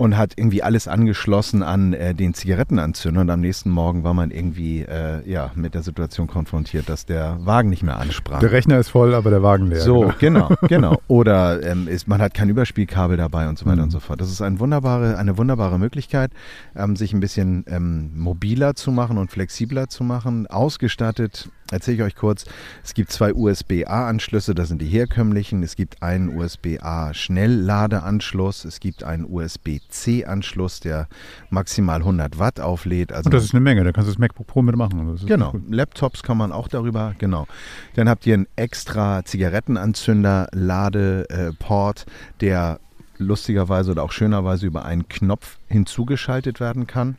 Und 0.00 0.16
hat 0.16 0.32
irgendwie 0.36 0.62
alles 0.62 0.88
angeschlossen 0.88 1.62
an 1.62 1.92
äh, 1.92 2.14
den 2.14 2.32
Zigarettenanzünder 2.32 3.20
und 3.20 3.28
am 3.28 3.42
nächsten 3.42 3.68
Morgen 3.68 4.02
war 4.02 4.14
man 4.14 4.30
irgendwie 4.30 4.80
äh, 4.80 5.20
ja, 5.30 5.50
mit 5.54 5.74
der 5.74 5.82
Situation 5.82 6.26
konfrontiert, 6.26 6.88
dass 6.88 7.04
der 7.04 7.36
Wagen 7.44 7.68
nicht 7.68 7.82
mehr 7.82 7.98
ansprach. 7.98 8.38
Der 8.38 8.50
Rechner 8.50 8.78
ist 8.78 8.88
voll, 8.88 9.14
aber 9.14 9.28
der 9.28 9.42
Wagen 9.42 9.66
leer. 9.66 9.80
So, 9.80 10.10
genau, 10.18 10.48
genau. 10.48 10.56
genau. 10.68 11.02
Oder 11.06 11.62
ähm, 11.62 11.86
ist, 11.86 12.08
man 12.08 12.22
hat 12.22 12.32
kein 12.32 12.48
Überspielkabel 12.48 13.18
dabei 13.18 13.46
und 13.46 13.58
so 13.58 13.66
weiter 13.66 13.76
mhm. 13.76 13.82
und 13.82 13.90
so 13.90 14.00
fort. 14.00 14.22
Das 14.22 14.30
ist 14.30 14.40
ein 14.40 14.58
wunderbare, 14.58 15.18
eine 15.18 15.36
wunderbare 15.36 15.78
Möglichkeit, 15.78 16.30
ähm, 16.74 16.96
sich 16.96 17.12
ein 17.12 17.20
bisschen 17.20 17.66
ähm, 17.68 18.18
mobiler 18.18 18.74
zu 18.76 18.92
machen 18.92 19.18
und 19.18 19.30
flexibler 19.30 19.88
zu 19.88 20.02
machen. 20.02 20.46
Ausgestattet 20.46 21.50
erzähle 21.70 21.96
ich 21.96 22.02
euch 22.02 22.16
kurz. 22.16 22.44
Es 22.82 22.94
gibt 22.94 23.12
zwei 23.12 23.34
USB-A-Anschlüsse, 23.34 24.54
das 24.54 24.68
sind 24.68 24.80
die 24.82 24.88
herkömmlichen. 24.88 25.62
Es 25.62 25.76
gibt 25.76 26.02
einen 26.02 26.36
USB-A-Schnellladeanschluss. 26.36 28.64
Es 28.64 28.80
gibt 28.80 29.04
einen 29.04 29.24
USB-C-Anschluss, 29.24 30.80
der 30.80 31.06
maximal 31.50 32.00
100 32.00 32.38
Watt 32.38 32.60
auflädt. 32.60 33.12
Also 33.12 33.28
Und 33.28 33.34
das 33.34 33.44
ist 33.44 33.54
eine 33.54 33.60
Menge, 33.60 33.84
da 33.84 33.92
kannst 33.92 34.08
du 34.08 34.12
das 34.12 34.18
MacBook 34.18 34.46
Pro 34.46 34.62
mitmachen. 34.62 35.18
Genau, 35.26 35.54
Laptops 35.68 36.22
kann 36.22 36.36
man 36.36 36.52
auch 36.52 36.68
darüber, 36.68 37.14
genau. 37.18 37.46
Dann 37.94 38.08
habt 38.08 38.26
ihr 38.26 38.34
einen 38.34 38.46
extra 38.56 39.24
Zigarettenanzünder-Ladeport, 39.24 42.06
der 42.40 42.80
lustigerweise 43.18 43.92
oder 43.92 44.02
auch 44.02 44.12
schönerweise 44.12 44.66
über 44.66 44.84
einen 44.84 45.08
Knopf 45.08 45.58
hinzugeschaltet 45.68 46.58
werden 46.58 46.86
kann. 46.86 47.16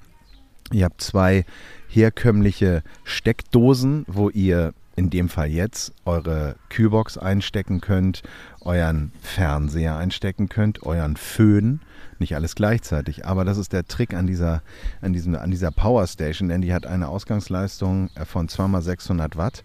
Ihr 0.72 0.86
habt 0.86 1.02
zwei 1.02 1.46
herkömmliche 1.92 2.84
Steckdosen, 3.04 4.06
wo 4.08 4.30
ihr 4.30 4.74
in 4.96 5.10
dem 5.10 5.30
Fall 5.30 5.48
jetzt 5.48 5.94
eure 6.06 6.56
Kühlbox 6.70 7.18
einstecken 7.18 7.82
könnt, 7.82 8.24
euren 8.62 9.12
Fernseher 9.22 9.98
einstecken 9.98 10.50
könnt, 10.50 10.84
euren 10.84 11.16
Föhn, 11.16 11.82
nicht 12.20 12.36
alles 12.36 12.56
gleichzeitig, 12.56 13.26
aber 13.26 13.46
das 13.46 13.58
ist 13.58 13.74
der 13.74 13.88
Trick 13.88 14.14
an 14.14 14.28
dieser, 14.28 14.62
an 15.02 15.12
diesem, 15.12 15.36
an 15.36 15.50
dieser 15.50 15.72
Power 15.72 16.06
Station, 16.06 16.50
denn 16.50 16.62
die 16.62 16.74
hat 16.74 16.86
eine 16.86 17.08
Ausgangsleistung 17.08 18.10
von 18.26 18.48
2x600 18.48 19.38
Watt, 19.38 19.64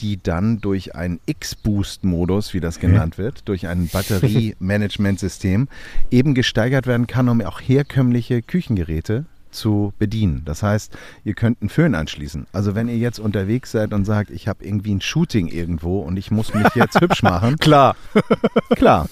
die 0.00 0.20
dann 0.20 0.60
durch 0.60 0.94
einen 0.94 1.20
X-Boost-Modus, 1.26 2.54
wie 2.54 2.60
das 2.60 2.78
genannt 2.80 3.18
wird, 3.18 3.46
durch 3.46 3.66
ein 3.66 3.88
Batteriemanagementsystem 3.92 5.68
eben 6.10 6.34
gesteigert 6.34 6.86
werden 6.86 7.06
kann, 7.06 7.28
um 7.28 7.42
auch 7.42 7.60
herkömmliche 7.60 8.42
Küchengeräte 8.42 9.26
zu 9.50 9.92
bedienen. 9.98 10.42
Das 10.44 10.62
heißt, 10.62 10.96
ihr 11.24 11.34
könnt 11.34 11.60
einen 11.60 11.68
Föhn 11.68 11.94
anschließen. 11.94 12.46
Also 12.52 12.74
wenn 12.74 12.88
ihr 12.88 12.98
jetzt 12.98 13.18
unterwegs 13.18 13.72
seid 13.72 13.92
und 13.92 14.04
sagt, 14.04 14.30
ich 14.30 14.48
habe 14.48 14.64
irgendwie 14.64 14.94
ein 14.94 15.00
Shooting 15.00 15.48
irgendwo 15.48 16.00
und 16.00 16.16
ich 16.16 16.30
muss 16.30 16.54
mich 16.54 16.74
jetzt 16.74 17.00
hübsch 17.00 17.22
machen. 17.22 17.56
Klar. 17.58 17.96
Klar. 18.76 19.08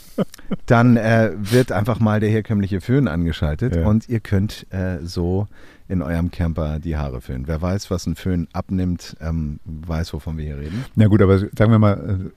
Dann 0.67 0.97
äh, 0.97 1.33
wird 1.37 1.73
einfach 1.73 2.01
mal 2.01 2.21
der 2.21 2.31
herkömmliche 2.31 2.81
Föhn 2.81 3.09
angeschaltet 3.09 3.77
ja. 3.77 3.87
und 3.87 4.09
ihr 4.09 4.21
könnt 4.21 4.67
äh, 4.71 4.99
so 5.03 5.47
in 5.89 6.03
eurem 6.03 6.31
Camper 6.31 6.79
die 6.81 6.97
Haare 6.97 7.21
föhnen. 7.21 7.47
Wer 7.47 7.63
weiß, 7.63 7.91
was 7.91 8.07
ein 8.07 8.17
Föhn 8.17 8.49
abnimmt, 8.53 9.17
ähm, 9.21 9.61
weiß, 9.65 10.13
wovon 10.13 10.37
wir 10.37 10.45
hier 10.45 10.59
reden. 10.59 10.85
Na 10.95 11.07
gut, 11.07 11.23
aber 11.23 11.39
sagen 11.39 11.71
wir 11.71 11.79
mal, 11.79 11.93
äh, 12.27 12.31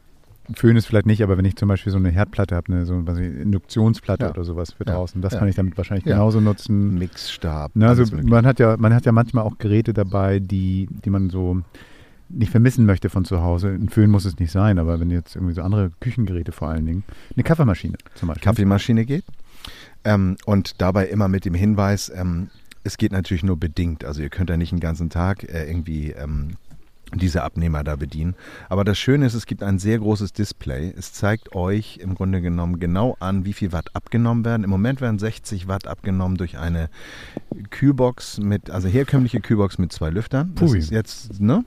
Föhn 0.53 0.75
ist 0.75 0.85
vielleicht 0.85 1.05
nicht, 1.05 1.21
aber 1.23 1.37
wenn 1.37 1.45
ich 1.45 1.55
zum 1.55 1.69
Beispiel 1.69 1.91
so 1.91 1.97
eine 1.97 2.09
Herdplatte 2.09 2.55
habe, 2.55 2.71
eine 2.71 2.85
so 2.85 2.95
eine 2.95 3.27
Induktionsplatte 3.27 4.25
ja. 4.25 4.29
oder 4.31 4.43
sowas 4.43 4.73
für 4.73 4.85
draußen, 4.85 5.21
das 5.21 5.37
kann 5.37 5.47
ich 5.47 5.55
damit 5.55 5.77
wahrscheinlich 5.77 6.05
genauso 6.05 6.41
nutzen. 6.41 6.97
Mixstab. 6.97 7.71
Na, 7.75 7.89
also 7.89 8.03
man 8.15 8.45
hat 8.45 8.59
ja, 8.59 8.75
man 8.77 8.93
hat 8.93 9.05
ja 9.05 9.11
manchmal 9.11 9.43
auch 9.43 9.57
Geräte 9.57 9.93
dabei, 9.93 10.39
die, 10.39 10.87
die 11.03 11.09
man 11.09 11.29
so 11.29 11.61
nicht 12.29 12.51
vermissen 12.51 12.85
möchte 12.85 13.09
von 13.09 13.25
zu 13.25 13.41
Hause. 13.41 13.69
Ein 13.69 13.89
Föhn 13.89 14.09
muss 14.09 14.25
es 14.25 14.39
nicht 14.39 14.51
sein, 14.51 14.79
aber 14.79 14.99
wenn 14.99 15.09
jetzt 15.09 15.35
irgendwie 15.35 15.53
so 15.53 15.61
andere 15.61 15.91
Küchengeräte 15.99 16.51
vor 16.51 16.69
allen 16.69 16.85
Dingen, 16.85 17.03
eine 17.35 17.43
Kaffeemaschine 17.43 17.97
zum 18.15 18.27
Beispiel. 18.27 18.43
Kaffeemaschine 18.43 19.05
geht. 19.05 19.25
Ähm, 20.03 20.37
und 20.45 20.81
dabei 20.81 21.07
immer 21.07 21.27
mit 21.27 21.45
dem 21.45 21.53
Hinweis, 21.53 22.11
ähm, 22.15 22.49
es 22.83 22.97
geht 22.97 23.11
natürlich 23.11 23.43
nur 23.43 23.57
bedingt. 23.57 24.05
Also 24.05 24.21
ihr 24.21 24.29
könnt 24.29 24.49
ja 24.49 24.57
nicht 24.57 24.71
den 24.71 24.79
ganzen 24.79 25.09
Tag 25.09 25.43
äh, 25.43 25.67
irgendwie 25.67 26.11
ähm, 26.11 26.55
diese 27.13 27.43
Abnehmer 27.43 27.83
da 27.83 27.95
bedienen. 27.95 28.35
Aber 28.69 28.83
das 28.83 28.97
Schöne 28.97 29.25
ist, 29.25 29.33
es 29.33 29.45
gibt 29.45 29.63
ein 29.63 29.79
sehr 29.79 29.99
großes 29.99 30.33
Display. 30.33 30.93
Es 30.95 31.13
zeigt 31.13 31.55
euch 31.55 31.97
im 31.97 32.15
Grunde 32.15 32.41
genommen 32.41 32.79
genau 32.79 33.17
an, 33.19 33.45
wie 33.45 33.53
viel 33.53 33.71
Watt 33.71 33.95
abgenommen 33.95 34.45
werden. 34.45 34.63
Im 34.63 34.69
Moment 34.69 35.01
werden 35.01 35.19
60 35.19 35.67
Watt 35.67 35.87
abgenommen 35.87 36.37
durch 36.37 36.57
eine 36.57 36.89
Kühlbox 37.71 38.39
mit, 38.39 38.69
also 38.69 38.87
herkömmliche 38.87 39.41
Kühlbox 39.41 39.77
mit 39.77 39.91
zwei 39.91 40.09
Lüftern. 40.09 40.53
Das 40.55 40.73
ist 40.73 40.91
jetzt, 40.91 41.41
ne? 41.41 41.65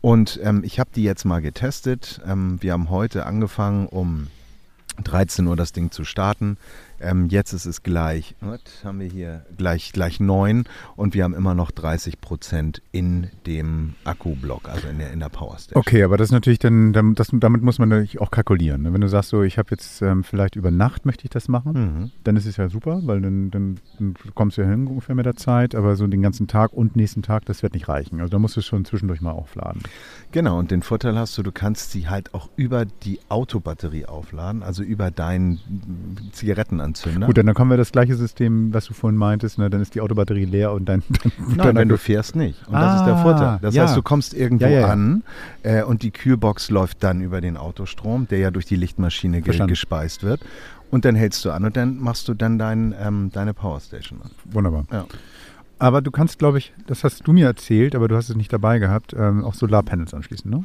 Und 0.00 0.40
ähm, 0.42 0.62
ich 0.64 0.80
habe 0.80 0.90
die 0.94 1.04
jetzt 1.04 1.24
mal 1.24 1.40
getestet. 1.40 2.20
Ähm, 2.26 2.58
wir 2.60 2.72
haben 2.72 2.90
heute 2.90 3.26
angefangen, 3.26 3.86
um 3.86 4.28
13 5.04 5.46
Uhr 5.46 5.56
das 5.56 5.72
Ding 5.72 5.90
zu 5.90 6.04
starten. 6.04 6.56
Ähm, 7.02 7.26
jetzt 7.28 7.52
ist 7.52 7.66
es 7.66 7.82
gleich, 7.82 8.34
was 8.40 8.60
haben 8.84 9.00
wir 9.00 9.08
hier? 9.08 9.44
Gleich, 9.56 9.92
gleich 9.92 10.20
9 10.20 10.64
und 10.96 11.14
wir 11.14 11.24
haben 11.24 11.34
immer 11.34 11.54
noch 11.54 11.70
30 11.70 12.20
Prozent 12.20 12.82
in 12.92 13.28
dem 13.46 13.94
Akkublock, 14.04 14.68
also 14.68 14.88
in 14.88 14.98
der, 14.98 15.12
in 15.12 15.20
der 15.20 15.28
Powerstation. 15.28 15.80
Okay, 15.80 16.02
aber 16.04 16.16
das 16.16 16.28
ist 16.28 16.32
natürlich 16.32 16.58
dann, 16.58 16.92
das, 17.14 17.28
damit 17.32 17.62
muss 17.62 17.78
man 17.78 17.88
natürlich 17.88 18.20
auch 18.20 18.30
kalkulieren. 18.30 18.82
Ne? 18.82 18.92
Wenn 18.92 19.00
du 19.00 19.08
sagst, 19.08 19.30
so, 19.30 19.42
ich 19.42 19.58
habe 19.58 19.68
jetzt 19.70 20.00
ähm, 20.02 20.24
vielleicht 20.24 20.56
über 20.56 20.70
Nacht 20.70 21.04
möchte 21.04 21.24
ich 21.24 21.30
das 21.30 21.48
machen, 21.48 21.72
mhm. 21.72 22.10
dann 22.24 22.36
ist 22.36 22.46
es 22.46 22.56
ja 22.56 22.68
super, 22.68 23.00
weil 23.04 23.20
dann, 23.20 23.50
dann, 23.50 23.78
dann 23.98 24.14
kommst 24.34 24.56
du 24.56 24.62
ja 24.62 24.68
hin 24.68 24.86
ungefähr 24.86 25.14
mit 25.14 25.26
der 25.26 25.36
Zeit, 25.36 25.74
aber 25.74 25.96
so 25.96 26.06
den 26.06 26.22
ganzen 26.22 26.46
Tag 26.46 26.72
und 26.72 26.96
nächsten 26.96 27.22
Tag, 27.22 27.44
das 27.46 27.62
wird 27.62 27.74
nicht 27.74 27.88
reichen. 27.88 28.20
Also 28.20 28.30
da 28.30 28.38
musst 28.38 28.56
du 28.56 28.60
schon 28.60 28.84
zwischendurch 28.84 29.20
mal 29.20 29.32
aufladen. 29.32 29.82
Genau, 30.30 30.58
und 30.58 30.70
den 30.70 30.82
Vorteil 30.82 31.16
hast 31.18 31.36
du, 31.36 31.42
du 31.42 31.52
kannst 31.52 31.90
sie 31.90 32.08
halt 32.08 32.32
auch 32.34 32.48
über 32.56 32.84
die 32.84 33.18
Autobatterie 33.28 34.06
aufladen, 34.06 34.62
also 34.62 34.82
über 34.82 35.10
deinen 35.10 35.60
Zigarettenanzünder. 36.32 36.91
Anzünder. 36.92 37.26
Gut, 37.26 37.38
dann 37.38 37.48
haben 37.48 37.70
wir 37.70 37.76
das 37.76 37.92
gleiche 37.92 38.14
System, 38.14 38.72
was 38.72 38.86
du 38.86 38.94
vorhin 38.94 39.18
meintest, 39.18 39.58
ne? 39.58 39.70
dann 39.70 39.80
ist 39.80 39.94
die 39.94 40.00
Autobatterie 40.00 40.44
leer 40.44 40.72
und 40.72 40.88
dann. 40.88 41.02
dann 41.08 41.32
Nein, 41.56 41.76
wenn 41.76 41.88
du 41.88 41.98
fährst 41.98 42.36
nicht. 42.36 42.66
Und 42.68 42.74
ah, 42.74 42.92
das 42.92 43.00
ist 43.00 43.06
der 43.06 43.16
Vorteil. 43.16 43.58
Das 43.62 43.74
ja. 43.74 43.84
heißt, 43.84 43.96
du 43.96 44.02
kommst 44.02 44.34
irgendwo 44.34 44.66
ja, 44.66 44.80
ja, 44.80 44.88
an 44.88 45.22
äh, 45.62 45.82
und 45.82 46.02
die 46.02 46.10
Kühlbox 46.10 46.70
läuft 46.70 47.02
dann 47.02 47.20
über 47.20 47.40
den 47.40 47.56
Autostrom, 47.56 48.28
der 48.28 48.38
ja 48.38 48.50
durch 48.50 48.66
die 48.66 48.76
Lichtmaschine 48.76 49.42
ge 49.42 49.66
gespeist 49.66 50.22
wird. 50.22 50.40
Und 50.90 51.06
dann 51.06 51.14
hältst 51.14 51.44
du 51.44 51.50
an 51.50 51.64
und 51.64 51.76
dann 51.76 51.98
machst 51.98 52.28
du 52.28 52.34
dann 52.34 52.58
dein, 52.58 52.94
ähm, 53.00 53.30
deine 53.32 53.54
Powerstation 53.54 54.20
an. 54.22 54.30
Wunderbar. 54.44 54.84
Ja. 54.92 55.06
Aber 55.78 56.02
du 56.02 56.10
kannst, 56.10 56.38
glaube 56.38 56.58
ich, 56.58 56.72
das 56.86 57.02
hast 57.02 57.26
du 57.26 57.32
mir 57.32 57.46
erzählt, 57.46 57.94
aber 57.94 58.08
du 58.08 58.14
hast 58.14 58.28
es 58.28 58.36
nicht 58.36 58.52
dabei 58.52 58.78
gehabt, 58.78 59.14
ähm, 59.18 59.42
auch 59.42 59.54
Solarpanels 59.54 60.14
anschließen, 60.14 60.50
ne? 60.50 60.64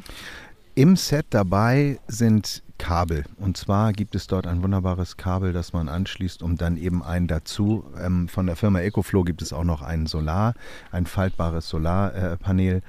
Im 0.74 0.94
Set 0.94 1.26
dabei 1.30 1.98
sind 2.06 2.62
Kabel. 2.78 3.24
Und 3.36 3.56
zwar 3.56 3.92
gibt 3.92 4.14
es 4.14 4.26
dort 4.26 4.46
ein 4.46 4.62
wunderbares 4.62 5.16
Kabel, 5.16 5.52
das 5.52 5.72
man 5.72 5.88
anschließt, 5.88 6.42
um 6.42 6.56
dann 6.56 6.76
eben 6.76 7.02
ein 7.02 7.26
dazu. 7.26 7.84
Ähm, 8.00 8.28
von 8.28 8.46
der 8.46 8.56
Firma 8.56 8.80
EcoFlow 8.80 9.24
gibt 9.24 9.42
es 9.42 9.52
auch 9.52 9.64
noch 9.64 9.82
ein 9.82 10.06
Solar, 10.06 10.54
ein 10.90 11.06
faltbares 11.06 11.68
Solarpanel. 11.68 12.76
Äh, 12.76 12.80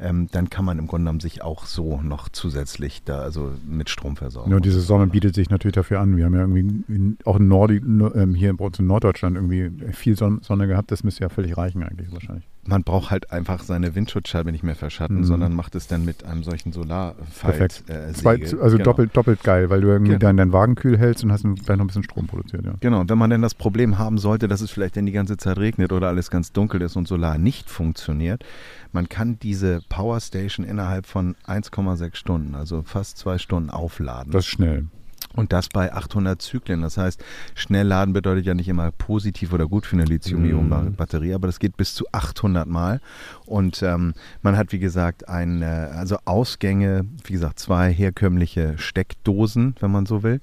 ähm, 0.00 0.28
dann 0.30 0.48
kann 0.48 0.64
man 0.64 0.78
im 0.78 0.86
Grunde 0.86 1.04
genommen 1.04 1.20
sich 1.20 1.42
auch 1.42 1.66
so 1.66 2.00
noch 2.00 2.28
zusätzlich 2.28 3.02
da 3.04 3.18
also 3.20 3.52
mit 3.66 3.90
Strom 3.90 4.16
versorgen. 4.16 4.52
Ja, 4.52 4.60
diese 4.60 4.80
Sonne 4.80 5.08
bietet 5.08 5.34
sich 5.34 5.50
natürlich 5.50 5.74
dafür 5.74 6.00
an. 6.00 6.16
Wir 6.16 6.24
haben 6.26 6.34
ja 6.34 6.40
irgendwie 6.40 7.16
auch 7.24 7.36
in 7.36 7.48
Nordi, 7.48 7.76
ähm, 7.76 8.34
hier 8.34 8.50
in 8.50 8.86
Norddeutschland 8.86 9.36
irgendwie 9.36 9.70
viel 9.92 10.16
Sonne 10.16 10.68
gehabt. 10.68 10.92
Das 10.92 11.02
müsste 11.02 11.22
ja 11.22 11.28
völlig 11.28 11.56
reichen 11.56 11.82
eigentlich 11.82 12.12
wahrscheinlich 12.12 12.46
man 12.68 12.82
braucht 12.82 13.10
halt 13.10 13.32
einfach 13.32 13.62
seine 13.62 13.94
Windschutzscheibe 13.94 14.52
nicht 14.52 14.62
mehr 14.62 14.74
verschatten, 14.74 15.18
mhm. 15.18 15.24
sondern 15.24 15.54
macht 15.54 15.74
es 15.74 15.86
dann 15.86 16.04
mit 16.04 16.24
einem 16.24 16.42
solchen 16.42 16.72
Solarfalt. 16.72 17.82
Äh, 17.88 18.12
Zwei, 18.12 18.42
also 18.42 18.76
genau. 18.76 18.84
doppelt, 18.84 19.16
doppelt 19.16 19.37
geil, 19.42 19.70
weil 19.70 19.80
du 19.80 19.88
irgendwie 19.88 20.12
genau. 20.12 20.20
dann 20.20 20.36
deinen 20.36 20.52
Wagen 20.52 20.74
kühl 20.74 20.98
hältst 20.98 21.24
und 21.24 21.32
hast 21.32 21.44
dann 21.44 21.54
noch 21.54 21.84
ein 21.84 21.86
bisschen 21.86 22.02
Strom 22.02 22.26
produziert. 22.26 22.64
Ja. 22.64 22.74
Genau, 22.80 23.00
und 23.00 23.10
wenn 23.10 23.18
man 23.18 23.30
dann 23.30 23.42
das 23.42 23.54
Problem 23.54 23.98
haben 23.98 24.18
sollte, 24.18 24.48
dass 24.48 24.60
es 24.60 24.70
vielleicht 24.70 24.96
dann 24.96 25.06
die 25.06 25.12
ganze 25.12 25.36
Zeit 25.36 25.58
regnet 25.58 25.92
oder 25.92 26.08
alles 26.08 26.30
ganz 26.30 26.52
dunkel 26.52 26.82
ist 26.82 26.96
und 26.96 27.08
Solar 27.08 27.38
nicht 27.38 27.70
funktioniert, 27.70 28.44
man 28.92 29.08
kann 29.08 29.38
diese 29.38 29.80
Powerstation 29.88 30.64
innerhalb 30.66 31.06
von 31.06 31.36
1,6 31.46 32.16
Stunden, 32.16 32.54
also 32.54 32.82
fast 32.82 33.18
zwei 33.18 33.38
Stunden 33.38 33.70
aufladen. 33.70 34.32
Das 34.32 34.44
ist 34.44 34.50
schnell. 34.50 34.86
Und 35.34 35.52
das 35.52 35.68
bei 35.68 35.92
800 35.92 36.40
Zyklen. 36.40 36.82
Das 36.82 36.96
heißt, 36.96 37.22
schnell 37.54 37.86
laden 37.86 38.12
bedeutet 38.12 38.46
ja 38.46 38.54
nicht 38.54 38.68
immer 38.68 38.90
positiv 38.90 39.52
oder 39.52 39.66
gut 39.68 39.86
für 39.86 39.96
eine 39.96 40.04
Lithium-Ionen-Batterie, 40.04 41.34
aber 41.34 41.46
das 41.46 41.58
geht 41.58 41.76
bis 41.76 41.94
zu 41.94 42.06
800 42.12 42.66
Mal. 42.66 43.00
Und 43.44 43.82
ähm, 43.82 44.14
man 44.42 44.56
hat, 44.56 44.72
wie 44.72 44.78
gesagt, 44.78 45.28
ein, 45.28 45.62
äh, 45.62 45.66
also 45.66 46.16
Ausgänge, 46.24 47.06
wie 47.24 47.34
gesagt, 47.34 47.58
zwei 47.58 47.92
herkömmliche 47.92 48.78
Steckdosen, 48.78 49.76
wenn 49.80 49.90
man 49.90 50.06
so 50.06 50.22
will. 50.22 50.40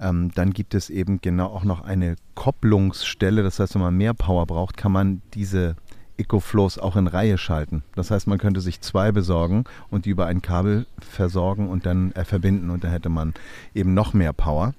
Ähm, 0.00 0.30
dann 0.34 0.52
gibt 0.52 0.74
es 0.74 0.90
eben 0.90 1.20
genau 1.20 1.46
auch 1.46 1.64
noch 1.64 1.80
eine 1.80 2.16
Kopplungsstelle. 2.34 3.42
Das 3.42 3.58
heißt, 3.58 3.74
wenn 3.74 3.82
man 3.82 3.96
mehr 3.96 4.14
Power 4.14 4.46
braucht, 4.46 4.76
kann 4.76 4.92
man 4.92 5.22
diese 5.34 5.74
EcoFlows 6.18 6.78
auch 6.78 6.96
in 6.96 7.06
Reihe 7.06 7.38
schalten. 7.38 7.82
Das 7.94 8.10
heißt, 8.10 8.26
man 8.26 8.38
könnte 8.38 8.60
sich 8.60 8.80
zwei 8.80 9.12
besorgen 9.12 9.64
und 9.90 10.04
die 10.04 10.10
über 10.10 10.26
ein 10.26 10.42
Kabel 10.42 10.86
versorgen 10.98 11.68
und 11.68 11.86
dann 11.86 12.12
äh, 12.12 12.24
verbinden 12.24 12.70
und 12.70 12.84
dann 12.84 12.90
hätte 12.90 13.08
man 13.08 13.34
eben 13.74 13.94
noch 13.94 14.12
mehr 14.12 14.32
Power. 14.32 14.74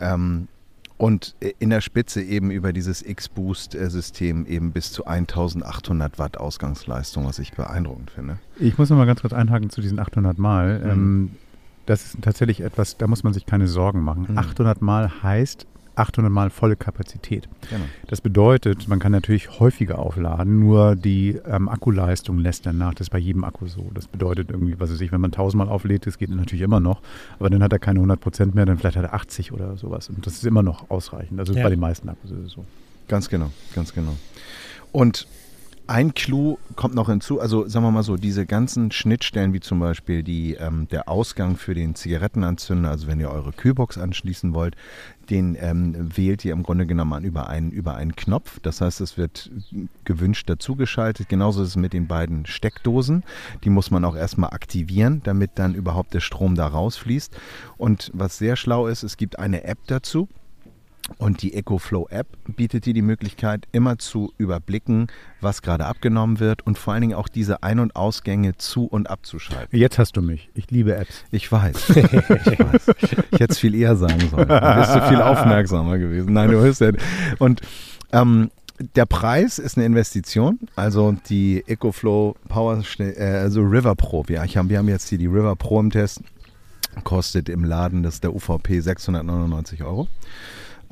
Ähm, 0.00 0.48
und 1.02 1.34
in 1.58 1.70
der 1.70 1.80
Spitze 1.80 2.22
eben 2.22 2.52
über 2.52 2.72
dieses 2.72 3.02
X-Boost-System 3.04 4.46
eben 4.46 4.70
bis 4.70 4.92
zu 4.92 5.04
1800 5.04 6.20
Watt 6.20 6.38
Ausgangsleistung, 6.38 7.26
was 7.26 7.40
ich 7.40 7.52
beeindruckend 7.54 8.12
finde. 8.12 8.38
Ich 8.60 8.78
muss 8.78 8.88
noch 8.88 8.96
mal 8.96 9.06
ganz 9.06 9.20
kurz 9.20 9.32
einhaken 9.32 9.68
zu 9.68 9.80
diesen 9.80 9.98
800 9.98 10.38
Mal. 10.38 10.78
Mhm. 10.78 10.90
Ähm, 10.90 11.30
das 11.86 12.04
ist 12.04 12.22
tatsächlich 12.22 12.60
etwas, 12.60 12.98
da 12.98 13.08
muss 13.08 13.24
man 13.24 13.34
sich 13.34 13.46
keine 13.46 13.66
Sorgen 13.66 14.02
machen. 14.02 14.28
Mhm. 14.30 14.38
800 14.38 14.80
Mal 14.80 15.10
heißt, 15.24 15.66
800 15.94 16.32
Mal 16.32 16.50
volle 16.50 16.76
Kapazität. 16.76 17.48
Genau. 17.70 17.84
Das 18.06 18.20
bedeutet, 18.20 18.88
man 18.88 18.98
kann 18.98 19.12
natürlich 19.12 19.60
häufiger 19.60 19.98
aufladen, 19.98 20.58
nur 20.60 20.96
die 20.96 21.38
ähm, 21.46 21.68
Akkuleistung 21.68 22.38
lässt 22.38 22.66
dann 22.66 22.78
nach. 22.78 22.92
Das 22.94 23.02
ist 23.06 23.10
bei 23.10 23.18
jedem 23.18 23.44
Akku 23.44 23.66
so. 23.66 23.90
Das 23.94 24.08
bedeutet 24.08 24.50
irgendwie, 24.50 24.78
was 24.80 24.90
weiß 24.92 25.00
ich, 25.00 25.12
wenn 25.12 25.20
man 25.20 25.32
1000 25.32 25.58
Mal 25.64 25.68
auflädt, 25.68 26.06
das 26.06 26.18
geht 26.18 26.30
natürlich 26.30 26.62
immer 26.62 26.80
noch, 26.80 27.00
aber 27.38 27.50
dann 27.50 27.62
hat 27.62 27.72
er 27.72 27.78
keine 27.78 27.98
100 27.98 28.20
Prozent 28.20 28.54
mehr, 28.54 28.64
dann 28.66 28.78
vielleicht 28.78 28.96
hat 28.96 29.04
er 29.04 29.14
80 29.14 29.52
oder 29.52 29.76
sowas. 29.76 30.08
Und 30.08 30.26
das 30.26 30.34
ist 30.34 30.46
immer 30.46 30.62
noch 30.62 30.90
ausreichend. 30.90 31.38
Also 31.40 31.52
Ja. 31.52 31.62
bei 31.62 31.70
den 31.70 31.80
meisten 31.80 32.08
Akkus 32.08 32.30
ist 32.30 32.38
es 32.46 32.52
so. 32.52 32.64
Ganz 33.08 33.28
genau, 33.28 33.50
ganz 33.74 33.92
genau. 33.92 34.16
Und 34.92 35.26
ein 35.86 36.14
Clou 36.14 36.58
kommt 36.76 36.94
noch 36.94 37.08
hinzu, 37.08 37.40
also 37.40 37.68
sagen 37.68 37.84
wir 37.84 37.90
mal 37.90 38.02
so, 38.02 38.16
diese 38.16 38.46
ganzen 38.46 38.92
Schnittstellen 38.92 39.52
wie 39.52 39.60
zum 39.60 39.80
Beispiel 39.80 40.22
die, 40.22 40.54
ähm, 40.54 40.86
der 40.90 41.08
Ausgang 41.08 41.56
für 41.56 41.74
den 41.74 41.94
Zigarettenanzünder, 41.94 42.90
also 42.90 43.06
wenn 43.06 43.20
ihr 43.20 43.30
eure 43.30 43.52
Kühlbox 43.52 43.98
anschließen 43.98 44.54
wollt, 44.54 44.76
den 45.30 45.56
ähm, 45.60 46.16
wählt 46.16 46.44
ihr 46.44 46.52
im 46.52 46.62
Grunde 46.62 46.86
genommen 46.86 47.12
an 47.12 47.24
über 47.24 47.48
einen, 47.48 47.70
über 47.70 47.94
einen 47.94 48.16
Knopf. 48.16 48.60
Das 48.60 48.80
heißt, 48.80 49.00
es 49.00 49.16
wird 49.16 49.50
gewünscht 50.04 50.48
dazugeschaltet. 50.48 51.28
Genauso 51.28 51.62
ist 51.62 51.70
es 51.70 51.76
mit 51.76 51.92
den 51.92 52.06
beiden 52.06 52.46
Steckdosen. 52.46 53.24
Die 53.64 53.70
muss 53.70 53.90
man 53.90 54.04
auch 54.04 54.16
erstmal 54.16 54.50
aktivieren, 54.50 55.20
damit 55.24 55.52
dann 55.56 55.74
überhaupt 55.74 56.14
der 56.14 56.20
Strom 56.20 56.54
da 56.54 56.66
rausfließt. 56.66 57.36
Und 57.76 58.10
was 58.14 58.38
sehr 58.38 58.56
schlau 58.56 58.86
ist, 58.86 59.02
es 59.02 59.16
gibt 59.16 59.38
eine 59.38 59.64
App 59.64 59.78
dazu. 59.86 60.28
Und 61.18 61.42
die 61.42 61.54
EcoFlow 61.54 62.08
App 62.10 62.28
bietet 62.46 62.86
dir 62.86 62.94
die 62.94 63.02
Möglichkeit, 63.02 63.66
immer 63.72 63.98
zu 63.98 64.32
überblicken, 64.38 65.08
was 65.40 65.60
gerade 65.60 65.84
abgenommen 65.84 66.38
wird 66.38 66.64
und 66.64 66.78
vor 66.78 66.92
allen 66.92 67.02
Dingen 67.02 67.14
auch 67.14 67.28
diese 67.28 67.62
Ein- 67.62 67.80
und 67.80 67.96
Ausgänge 67.96 68.56
zu- 68.56 68.86
und 68.86 69.10
abzuschalten. 69.10 69.76
Jetzt 69.76 69.98
hast 69.98 70.16
du 70.16 70.22
mich. 70.22 70.48
Ich 70.54 70.70
liebe 70.70 70.94
Apps. 70.94 71.24
Ich 71.32 71.50
weiß. 71.50 71.90
Ich 71.90 72.58
weiß. 72.58 72.90
Ich 73.32 73.40
hätte 73.40 73.52
es 73.52 73.58
viel 73.58 73.74
eher 73.74 73.96
sagen 73.96 74.20
sollen. 74.30 74.48
Du 74.48 74.74
bist 74.76 74.94
du 74.94 75.08
viel 75.08 75.20
aufmerksamer 75.20 75.98
gewesen. 75.98 76.32
Nein, 76.32 76.50
du 76.50 76.62
bist 76.62 76.80
ja. 76.80 76.92
Und 77.38 77.60
ähm, 78.12 78.50
der 78.94 79.06
Preis 79.06 79.58
ist 79.58 79.76
eine 79.76 79.86
Investition. 79.86 80.58
Also 80.76 81.16
die 81.28 81.64
EcoFlow 81.66 82.36
Power, 82.48 82.82
äh, 82.98 83.22
also 83.22 83.62
River 83.62 83.94
Pro. 83.94 84.24
Wir 84.28 84.42
haben, 84.42 84.68
wir 84.68 84.78
haben 84.78 84.88
jetzt 84.88 85.08
hier 85.08 85.18
die 85.18 85.26
River 85.26 85.56
Pro 85.56 85.80
im 85.80 85.90
Test. 85.90 86.22
Kostet 87.04 87.48
im 87.48 87.64
Laden, 87.64 88.02
das 88.02 88.14
ist 88.14 88.24
der 88.24 88.34
UVP 88.34 88.80
699 88.80 89.82
Euro. 89.82 90.08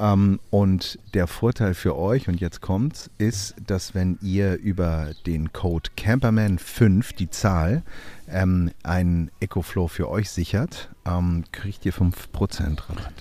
Ähm, 0.01 0.41
und 0.51 0.99
der 1.13 1.27
Vorteil 1.27 1.75
für 1.75 1.97
euch, 1.97 2.27
und 2.27 2.41
jetzt 2.41 2.63
kommt's, 2.63 3.11
ist, 3.19 3.55
dass 3.65 3.95
wenn 3.95 4.19
ihr 4.23 4.57
über 4.57 5.11
den 5.27 5.53
Code 5.53 5.91
Camperman5, 5.97 7.15
die 7.15 7.29
Zahl, 7.29 7.83
ähm, 8.29 8.71
einen 8.83 9.31
EcoFlow 9.41 9.89
für 9.89 10.09
euch 10.09 10.31
sichert, 10.31 10.89
ähm, 11.05 11.45
kriegt 11.53 11.85
ihr 11.85 11.93
5% 11.93 12.89
Rabatt. 12.89 13.13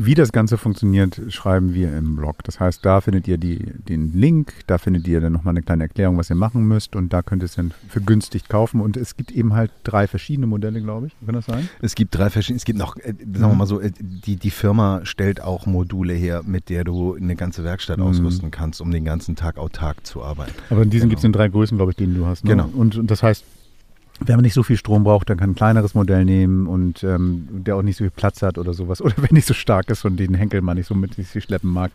Wie 0.00 0.14
das 0.14 0.30
Ganze 0.30 0.58
funktioniert, 0.58 1.20
schreiben 1.28 1.74
wir 1.74 1.96
im 1.98 2.14
Blog. 2.14 2.44
Das 2.44 2.60
heißt, 2.60 2.86
da 2.86 3.00
findet 3.00 3.26
ihr 3.26 3.36
die, 3.36 3.58
den 3.58 4.12
Link, 4.12 4.52
da 4.68 4.78
findet 4.78 5.08
ihr 5.08 5.20
dann 5.20 5.32
nochmal 5.32 5.52
eine 5.52 5.62
kleine 5.62 5.82
Erklärung, 5.82 6.16
was 6.18 6.30
ihr 6.30 6.36
machen 6.36 6.68
müsst 6.68 6.94
und 6.94 7.12
da 7.12 7.20
könnt 7.22 7.42
ihr 7.42 7.46
es 7.46 7.56
dann 7.56 7.72
vergünstigt 7.88 8.48
kaufen. 8.48 8.80
Und 8.80 8.96
es 8.96 9.16
gibt 9.16 9.32
eben 9.32 9.54
halt 9.54 9.72
drei 9.82 10.06
verschiedene 10.06 10.46
Modelle, 10.46 10.80
glaube 10.80 11.08
ich. 11.08 11.16
Kann 11.26 11.34
das 11.34 11.46
sein? 11.46 11.68
Es 11.82 11.96
gibt 11.96 12.14
drei 12.14 12.30
verschiedene, 12.30 12.58
es 12.58 12.64
gibt 12.64 12.78
noch, 12.78 12.96
äh, 12.98 13.12
sagen 13.12 13.50
wir 13.50 13.54
mal 13.54 13.66
so, 13.66 13.80
äh, 13.80 13.90
die, 13.98 14.36
die 14.36 14.50
Firma 14.50 15.00
stellt 15.02 15.42
auch 15.42 15.66
Module 15.66 16.14
her, 16.14 16.42
mit 16.46 16.68
der 16.68 16.84
du 16.84 17.14
eine 17.14 17.34
ganze 17.34 17.64
Werkstatt 17.64 17.98
Mhm. 17.98 18.04
ausrüsten 18.04 18.50
kannst, 18.52 18.80
um 18.80 18.92
den 18.92 19.04
ganzen 19.04 19.34
Tag 19.34 19.58
autark 19.58 20.06
zu 20.06 20.22
arbeiten. 20.22 20.52
Aber 20.70 20.82
in 20.82 20.90
diesen 20.90 21.06
Genau. 21.08 21.10
gibt 21.10 21.18
es 21.18 21.24
in 21.24 21.32
drei 21.32 21.48
Größen, 21.48 21.76
glaube 21.76 21.90
ich, 21.90 21.96
den 21.96 22.14
du 22.14 22.24
hast. 22.24 22.44
Ne? 22.44 22.50
Genau. 22.52 22.68
Und, 22.72 22.96
und 22.96 23.10
das 23.10 23.24
heißt, 23.24 23.44
wenn 24.20 24.36
man 24.36 24.42
nicht 24.42 24.54
so 24.54 24.62
viel 24.62 24.76
Strom 24.76 25.04
braucht, 25.04 25.30
dann 25.30 25.38
kann 25.38 25.50
ein 25.50 25.54
kleineres 25.54 25.94
Modell 25.94 26.24
nehmen 26.24 26.66
und 26.66 27.02
ähm, 27.04 27.48
der 27.50 27.76
auch 27.76 27.82
nicht 27.82 27.96
so 27.96 28.04
viel 28.04 28.10
Platz 28.10 28.42
hat 28.42 28.58
oder 28.58 28.74
sowas. 28.74 29.00
Oder 29.02 29.14
wenn 29.18 29.28
nicht 29.32 29.46
so 29.46 29.54
stark 29.54 29.90
ist 29.90 30.04
und 30.04 30.16
den 30.16 30.34
Henkel 30.34 30.60
man 30.60 30.76
nicht 30.76 30.86
so 30.86 30.94
mit 30.94 31.14
sich 31.14 31.44
schleppen 31.44 31.70
mag. 31.70 31.92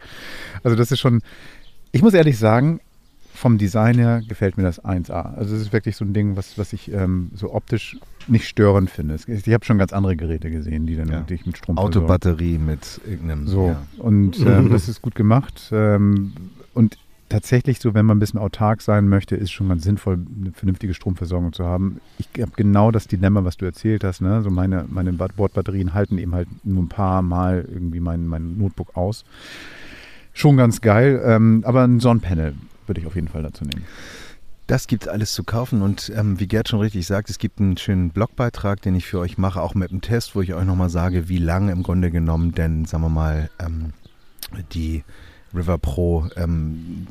Also 0.64 0.76
das 0.78 0.92
ist 0.92 1.00
schon, 1.00 1.22
ich 1.92 2.02
muss 2.02 2.14
ehrlich 2.14 2.38
sagen, 2.38 2.80
vom 3.36 3.58
Design 3.58 3.98
her 3.98 4.22
gefällt 4.28 4.58
mir 4.58 4.64
das 4.64 4.82
1A. 4.84 5.36
Also 5.36 5.56
es 5.56 5.62
ist 5.64 5.74
wirklich 5.74 5.96
so 5.98 6.06
ein 6.06 6.14
Ding, 6.14 6.36
was, 6.38 6.58
was 6.58 6.72
ich 6.72 6.92
ähm, 6.94 7.32
so 7.36 7.54
optisch 7.54 7.98
nicht 8.28 8.48
störend 8.48 8.90
finde. 8.90 9.16
Ich 9.28 9.54
habe 9.54 9.66
schon 9.66 9.78
ganz 9.80 9.92
andere 9.92 10.16
Geräte 10.16 10.50
gesehen, 10.52 10.86
die 10.86 10.96
dann 10.96 11.10
Ja. 11.10 11.20
wirklich 11.20 11.46
mit 11.46 11.58
Strom 11.58 11.76
versorgen. 11.76 11.98
Autobatterie 11.98 12.58
mit 12.60 13.02
irgendeinem. 13.06 13.48
So, 13.48 13.70
Ja. 13.70 13.86
und 13.98 14.40
ähm, 14.40 14.70
das 14.72 14.88
ist 14.88 15.02
gut 15.02 15.16
gemacht. 15.16 15.70
Ähm, 15.74 16.34
und 16.74 16.98
tatsächlich 17.34 17.80
so, 17.80 17.96
wenn 17.96 18.06
man 18.06 18.18
ein 18.18 18.20
bisschen 18.20 18.40
autark 18.40 18.84
sein 18.84 19.10
möchte, 19.10 19.36
ist 19.36 19.52
schon 19.52 19.68
ganz 19.68 19.84
sinnvoll, 19.84 20.20
eine 20.40 20.52
vernünftige 20.52 20.94
Stromversorgung 20.94 21.52
zu 21.52 21.66
haben. 21.66 22.00
Ich 22.20 22.28
habe 22.40 22.52
genau 22.56 22.92
das 22.92 23.08
Dilemma, 23.08 23.44
was 23.44 23.58
du 23.58 23.66
erzählt 23.66 24.04
hast. 24.04 24.22
Ne? 24.22 24.44
So 24.44 24.52
meine, 24.52 24.86
meine 24.88 25.14
Bat- 25.14 25.36
Bordbatterien 25.36 25.96
halten 25.96 26.20
eben 26.20 26.36
halt 26.36 26.48
nur 26.64 26.84
ein 26.84 26.90
paar 26.90 27.24
Mal 27.24 27.68
irgendwie 27.68 28.00
mein, 28.00 28.28
mein 28.28 28.60
Notebook 28.60 28.96
aus. 28.96 29.26
Schon 30.32 30.58
ganz 30.58 30.80
geil, 30.80 31.22
ähm, 31.26 31.64
aber 31.66 31.84
ein 31.84 32.00
Sonnenpanel 32.00 32.54
würde 32.86 33.02
ich 33.02 33.08
auf 33.08 33.16
jeden 33.16 33.30
Fall 33.30 33.42
dazu 33.42 33.64
nehmen. 33.64 33.84
Das 34.68 34.86
gibt 34.86 35.08
alles 35.08 35.34
zu 35.34 35.44
kaufen 35.44 35.82
und 35.82 36.12
ähm, 36.16 36.40
wie 36.40 36.48
Gerd 36.48 36.70
schon 36.70 36.82
richtig 36.82 37.08
sagt, 37.08 37.32
es 37.32 37.40
gibt 37.40 37.60
einen 37.60 37.78
schönen 37.78 38.12
Blogbeitrag, 38.12 38.80
den 38.84 38.94
ich 38.96 39.08
für 39.08 39.18
euch 39.18 39.40
mache, 39.40 39.60
auch 39.60 39.74
mit 39.74 39.90
einem 39.90 40.02
Test, 40.02 40.36
wo 40.36 40.42
ich 40.42 40.54
euch 40.54 40.66
nochmal 40.66 40.92
sage, 40.92 41.30
wie 41.30 41.40
lange 41.40 41.72
im 41.72 41.82
Grunde 41.82 42.12
genommen 42.12 42.54
denn, 42.54 42.86
sagen 42.86 43.04
wir 43.04 43.10
mal, 43.10 43.50
ähm, 43.60 43.94
die 44.72 45.04
River 45.54 45.78
Pro 45.78 46.28
ähm, 46.36 47.08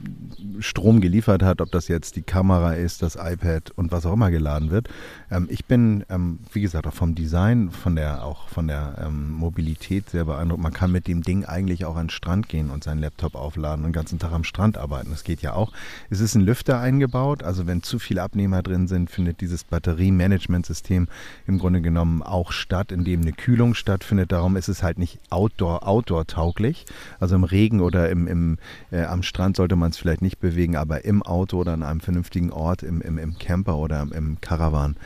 Strom 0.60 1.00
geliefert 1.00 1.42
hat, 1.42 1.60
ob 1.60 1.70
das 1.70 1.88
jetzt 1.88 2.16
die 2.16 2.22
Kamera 2.22 2.74
ist, 2.74 3.02
das 3.02 3.16
iPad 3.16 3.70
und 3.76 3.92
was 3.92 4.06
auch 4.06 4.14
immer 4.14 4.30
geladen 4.30 4.70
wird. 4.70 4.88
Ähm, 5.30 5.46
ich 5.50 5.64
bin, 5.64 6.04
ähm, 6.08 6.38
wie 6.52 6.60
gesagt, 6.60 6.86
auch 6.86 6.94
vom 6.94 7.14
Design, 7.14 7.70
von 7.70 7.96
der 7.96 8.24
auch 8.24 8.48
von 8.48 8.68
der 8.68 8.96
ähm, 9.04 9.30
Mobilität 9.32 10.10
sehr 10.10 10.24
beeindruckt. 10.24 10.62
Man 10.62 10.72
kann 10.72 10.92
mit 10.92 11.06
dem 11.06 11.22
Ding 11.22 11.44
eigentlich 11.44 11.84
auch 11.84 11.96
an 11.96 12.06
den 12.06 12.10
Strand 12.10 12.48
gehen 12.48 12.70
und 12.70 12.84
seinen 12.84 13.00
Laptop 13.00 13.34
aufladen 13.34 13.84
und 13.84 13.90
den 13.90 13.94
ganzen 13.94 14.18
Tag 14.18 14.32
am 14.32 14.44
Strand 14.44 14.78
arbeiten. 14.78 15.10
Das 15.10 15.24
geht 15.24 15.42
ja 15.42 15.54
auch. 15.54 15.72
Es 16.10 16.20
ist 16.20 16.34
ein 16.34 16.42
Lüfter 16.42 16.80
eingebaut, 16.80 17.42
also 17.42 17.66
wenn 17.66 17.82
zu 17.82 17.98
viele 17.98 18.22
Abnehmer 18.22 18.62
drin 18.62 18.88
sind, 18.88 19.10
findet 19.10 19.40
dieses 19.40 19.64
Batteriemanagementsystem 19.64 21.08
im 21.46 21.58
Grunde 21.58 21.80
genommen 21.80 22.22
auch 22.22 22.52
statt, 22.52 22.92
indem 22.92 23.22
eine 23.22 23.32
Kühlung 23.32 23.74
stattfindet. 23.74 24.32
Darum 24.32 24.56
ist 24.56 24.68
es 24.68 24.82
halt 24.82 24.98
nicht 24.98 25.20
Outdoor, 25.30 25.86
Outdoor 25.86 26.26
tauglich. 26.26 26.84
Also 27.20 27.34
im 27.34 27.44
Regen 27.44 27.80
oder 27.80 28.10
im, 28.10 28.26
im, 28.32 28.58
äh, 28.90 29.04
am 29.04 29.22
Strand 29.22 29.56
sollte 29.56 29.76
man 29.76 29.90
es 29.90 29.98
vielleicht 29.98 30.22
nicht 30.22 30.40
bewegen, 30.40 30.76
aber 30.76 31.04
im 31.04 31.22
Auto 31.22 31.58
oder 31.58 31.74
an 31.74 31.82
einem 31.82 32.00
vernünftigen 32.00 32.50
Ort, 32.50 32.82
im, 32.82 33.00
im, 33.00 33.18
im 33.18 33.38
Camper 33.38 33.76
oder 33.76 34.06
im, 34.12 34.40
Caravan 34.40 34.96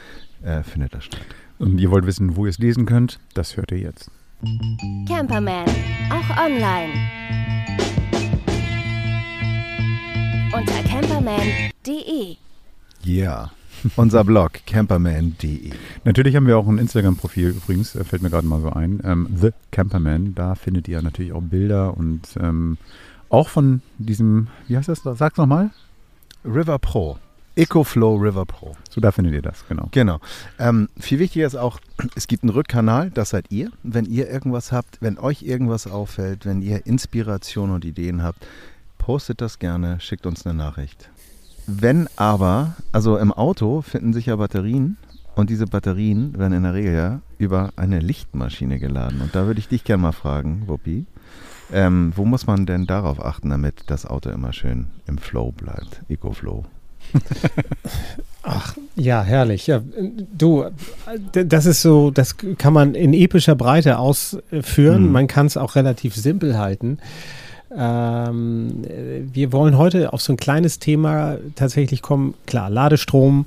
äh, 0.43 0.63
findet 0.63 0.95
das 0.95 1.05
statt. 1.05 1.27
Und 1.59 1.79
ihr 1.79 1.91
wollt 1.91 2.07
wissen, 2.07 2.37
wo 2.37 2.47
ihr 2.47 2.51
es 2.51 2.59
lesen 2.59 2.87
könnt? 2.87 3.19
Das 3.35 3.57
hört 3.57 3.73
ihr 3.73 3.79
jetzt. 3.79 4.11
Camperman, 5.09 5.67
auch 6.11 6.45
online. 6.45 6.93
Unter 10.53 10.83
camperman.de. 10.89 12.37
Ja, 13.03 13.51
unser 13.97 14.25
Blog 14.25 14.53
camperman.de. 14.67 15.71
Natürlich 16.05 16.37
haben 16.37 16.47
wir 16.47 16.59
auch 16.59 16.67
ein 16.67 16.79
Instagram-Profil 16.79 17.49
übrigens, 17.51 17.95
äh, 17.95 18.05
fällt 18.05 18.23
mir 18.23 18.31
gerade 18.31 18.47
mal 18.47 18.61
so 18.61 18.71
ein. 18.71 19.01
Ähm, 19.05 19.29
The 19.35 19.51
Camperman. 19.71 20.35
Da 20.35 20.55
findet 20.55 20.89
ihr 20.89 21.01
natürlich 21.03 21.33
auch 21.33 21.43
Bilder 21.43 21.97
und 21.97 22.23
ähm, 22.41 22.79
auch 23.29 23.49
von 23.49 23.83
diesem, 23.99 24.49
wie 24.69 24.77
heißt 24.77 24.89
das? 24.89 25.03
Sag's 25.03 25.37
nochmal. 25.37 25.71
River 26.45 26.79
Pro. 26.79 27.19
EcoFlow 27.57 28.17
River 28.17 28.45
Pro. 28.45 28.77
So, 28.91 29.01
da 29.01 29.11
findet 29.11 29.33
ihr 29.33 29.43
das, 29.43 29.67
genau. 29.67 29.89
Genau. 29.91 30.21
Ähm, 30.59 30.89
viel 30.99 31.19
wichtiger 31.19 31.47
ist 31.47 31.57
auch, 31.57 31.81
es 32.15 32.27
gibt 32.27 32.43
einen 32.43 32.51
Rückkanal, 32.51 33.11
das 33.11 33.31
seid 33.31 33.51
ihr. 33.51 33.71
Wenn 33.83 34.05
ihr 34.05 34.29
irgendwas 34.29 34.73
habt, 34.73 35.01
wenn 35.01 35.19
euch 35.19 35.43
irgendwas 35.43 35.87
auffällt, 35.87 36.45
wenn 36.45 36.61
ihr 36.61 36.87
Inspiration 36.87 37.71
und 37.71 37.87
Ideen 37.87 38.23
habt, 38.23 38.47
postet 38.99 39.41
das 39.41 39.59
gerne, 39.59 40.01
schickt 40.01 40.27
uns 40.27 40.45
eine 40.45 40.55
Nachricht. 40.55 41.09
Wenn 41.67 42.09
aber, 42.17 42.77
also 42.93 43.17
im 43.17 43.33
Auto 43.33 43.81
finden 43.81 44.13
sich 44.13 44.27
ja 44.27 44.37
Batterien 44.37 44.99
und 45.35 45.49
diese 45.49 45.67
Batterien 45.67 46.39
werden 46.39 46.53
in 46.53 46.63
der 46.63 46.75
Regel 46.75 46.95
ja 46.95 47.21
über 47.39 47.73
eine 47.77 48.01
Lichtmaschine 48.01 48.79
geladen. 48.79 49.23
Und 49.23 49.35
da 49.35 49.47
würde 49.47 49.61
ich 49.61 49.69
dich 49.69 49.83
gerne 49.83 50.03
mal 50.03 50.13
fragen, 50.13 50.65
Wuppi, 50.67 51.07
ähm, 51.73 52.13
wo 52.15 52.25
muss 52.25 52.47
man 52.47 52.67
denn 52.67 52.87
darauf 52.87 53.25
achten, 53.25 53.51
damit 53.51 53.85
das 53.87 54.07
Auto 54.07 54.31
immer 54.31 54.53
schön 54.53 54.87
im 55.07 55.19
Flow 55.19 55.53
bleibt, 55.53 56.03
EcoFlow? 56.09 56.65
Ach, 58.43 58.77
ja, 58.95 59.23
herrlich. 59.23 59.67
Ja, 59.67 59.81
du, 60.37 60.67
das 61.33 61.67
ist 61.67 61.83
so, 61.83 62.11
das 62.11 62.37
kann 62.59 62.73
man 62.73 62.95
in 62.95 63.13
epischer 63.13 63.57
Breite 63.57 63.99
ausführen. 63.99 65.07
Mhm. 65.07 65.13
Man 65.13 65.27
kann 65.27 65.47
es 65.47 65.57
auch 65.57 65.75
relativ 65.75 66.15
simpel 66.15 66.57
halten. 66.57 66.99
Ähm, 67.77 68.85
äh, 68.85 69.23
wir 69.33 69.53
wollen 69.53 69.77
heute 69.77 70.13
auf 70.13 70.23
so 70.23 70.33
ein 70.33 70.37
kleines 70.37 70.79
Thema 70.79 71.39
tatsächlich 71.57 72.03
kommen. 72.03 72.35
Klar, 72.47 72.71
Ladestrom 72.71 73.47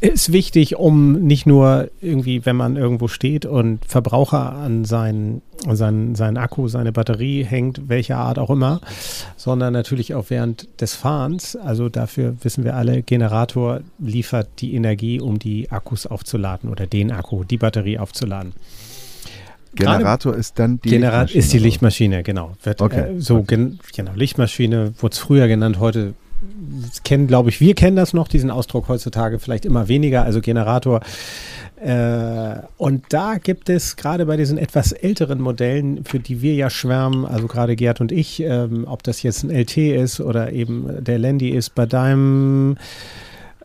ist 0.00 0.32
wichtig, 0.32 0.76
um 0.76 1.12
nicht 1.12 1.46
nur 1.46 1.90
irgendwie, 2.00 2.46
wenn 2.46 2.56
man 2.56 2.76
irgendwo 2.76 3.08
steht 3.08 3.46
und 3.46 3.84
Verbraucher 3.84 4.52
an 4.52 4.84
seinen, 4.84 5.42
seinen, 5.68 6.14
seinen 6.14 6.36
Akku, 6.36 6.68
seine 6.68 6.92
Batterie 6.92 7.44
hängt, 7.44 7.88
welcher 7.88 8.18
Art 8.18 8.38
auch 8.38 8.50
immer, 8.50 8.80
sondern 9.36 9.72
natürlich 9.72 10.14
auch 10.14 10.26
während 10.28 10.68
des 10.80 10.94
Fahrens. 10.94 11.56
Also 11.56 11.88
dafür 11.88 12.36
wissen 12.42 12.64
wir 12.64 12.76
alle, 12.76 13.02
Generator 13.02 13.80
liefert 13.98 14.48
die 14.60 14.74
Energie, 14.74 15.20
um 15.20 15.38
die 15.38 15.70
Akkus 15.70 16.06
aufzuladen 16.06 16.70
oder 16.70 16.86
den 16.86 17.10
Akku, 17.10 17.42
die 17.42 17.58
Batterie 17.58 17.98
aufzuladen. 17.98 18.52
Generator 19.74 20.34
ist 20.34 20.58
dann 20.58 20.80
die 20.80 20.90
Lichtmaschine, 20.90 21.38
ist 21.38 21.52
die? 21.52 21.58
Lichtmaschine, 21.58 22.22
genau. 22.22 22.52
Wird, 22.62 22.80
Okay. 22.80 23.16
Äh, 23.16 23.20
so 23.20 23.42
gen 23.42 23.78
genau, 23.94 24.12
Lichtmaschine 24.14 24.94
wurde 24.98 25.12
es 25.12 25.18
früher 25.18 25.48
genannt, 25.48 25.78
heute 25.78 26.14
kennen, 27.04 27.26
glaube 27.26 27.50
ich, 27.50 27.60
wir 27.60 27.74
kennen 27.74 27.96
das 27.96 28.12
noch, 28.12 28.28
diesen 28.28 28.50
Ausdruck 28.50 28.88
heutzutage 28.88 29.38
vielleicht 29.38 29.64
immer 29.64 29.88
weniger, 29.88 30.24
also 30.24 30.40
Generator. 30.40 31.00
Äh, 31.80 32.56
und 32.76 33.04
da 33.10 33.36
gibt 33.38 33.68
es 33.68 33.96
gerade 33.96 34.26
bei 34.26 34.36
diesen 34.36 34.58
etwas 34.58 34.92
älteren 34.92 35.40
Modellen, 35.40 36.04
für 36.04 36.18
die 36.18 36.42
wir 36.42 36.54
ja 36.54 36.70
schwärmen, 36.70 37.24
also 37.24 37.46
gerade 37.46 37.76
Gerd 37.76 38.00
und 38.00 38.12
ich, 38.12 38.40
ähm, 38.40 38.84
ob 38.86 39.02
das 39.02 39.22
jetzt 39.22 39.44
ein 39.44 39.50
LT 39.50 39.76
ist 39.76 40.20
oder 40.20 40.52
eben 40.52 41.04
der 41.04 41.18
Landy 41.18 41.50
ist, 41.50 41.74
bei 41.74 41.86
deinem 41.86 42.76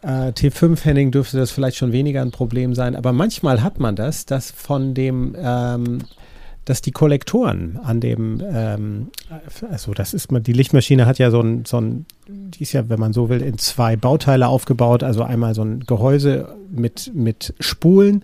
äh, 0.01 0.29
T5 0.29 0.83
Henning 0.83 1.11
dürfte 1.11 1.37
das 1.37 1.51
vielleicht 1.51 1.77
schon 1.77 1.91
weniger 1.91 2.21
ein 2.21 2.31
Problem 2.31 2.75
sein, 2.75 2.95
aber 2.95 3.13
manchmal 3.13 3.63
hat 3.63 3.79
man 3.79 3.95
das, 3.95 4.25
dass 4.25 4.51
von 4.51 4.93
dem 4.93 5.35
ähm, 5.39 5.99
dass 6.65 6.81
die 6.81 6.91
Kollektoren 6.91 7.77
an 7.83 7.99
dem, 7.99 8.41
ähm, 8.45 9.07
also 9.69 9.93
das 9.93 10.13
ist 10.13 10.31
man, 10.31 10.43
die 10.43 10.53
Lichtmaschine 10.53 11.05
hat 11.05 11.17
ja 11.19 11.29
so 11.29 11.41
ein, 11.41 11.65
so 11.65 11.79
ein, 11.79 12.05
die 12.27 12.63
ist 12.63 12.71
ja, 12.73 12.87
wenn 12.89 12.99
man 12.99 13.13
so 13.13 13.29
will, 13.29 13.41
in 13.41 13.57
zwei 13.57 13.95
Bauteile 13.95 14.47
aufgebaut, 14.47 15.03
also 15.03 15.23
einmal 15.23 15.55
so 15.55 15.63
ein 15.63 15.81
Gehäuse 15.81 16.55
mit, 16.71 17.11
mit 17.13 17.53
Spulen 17.59 18.23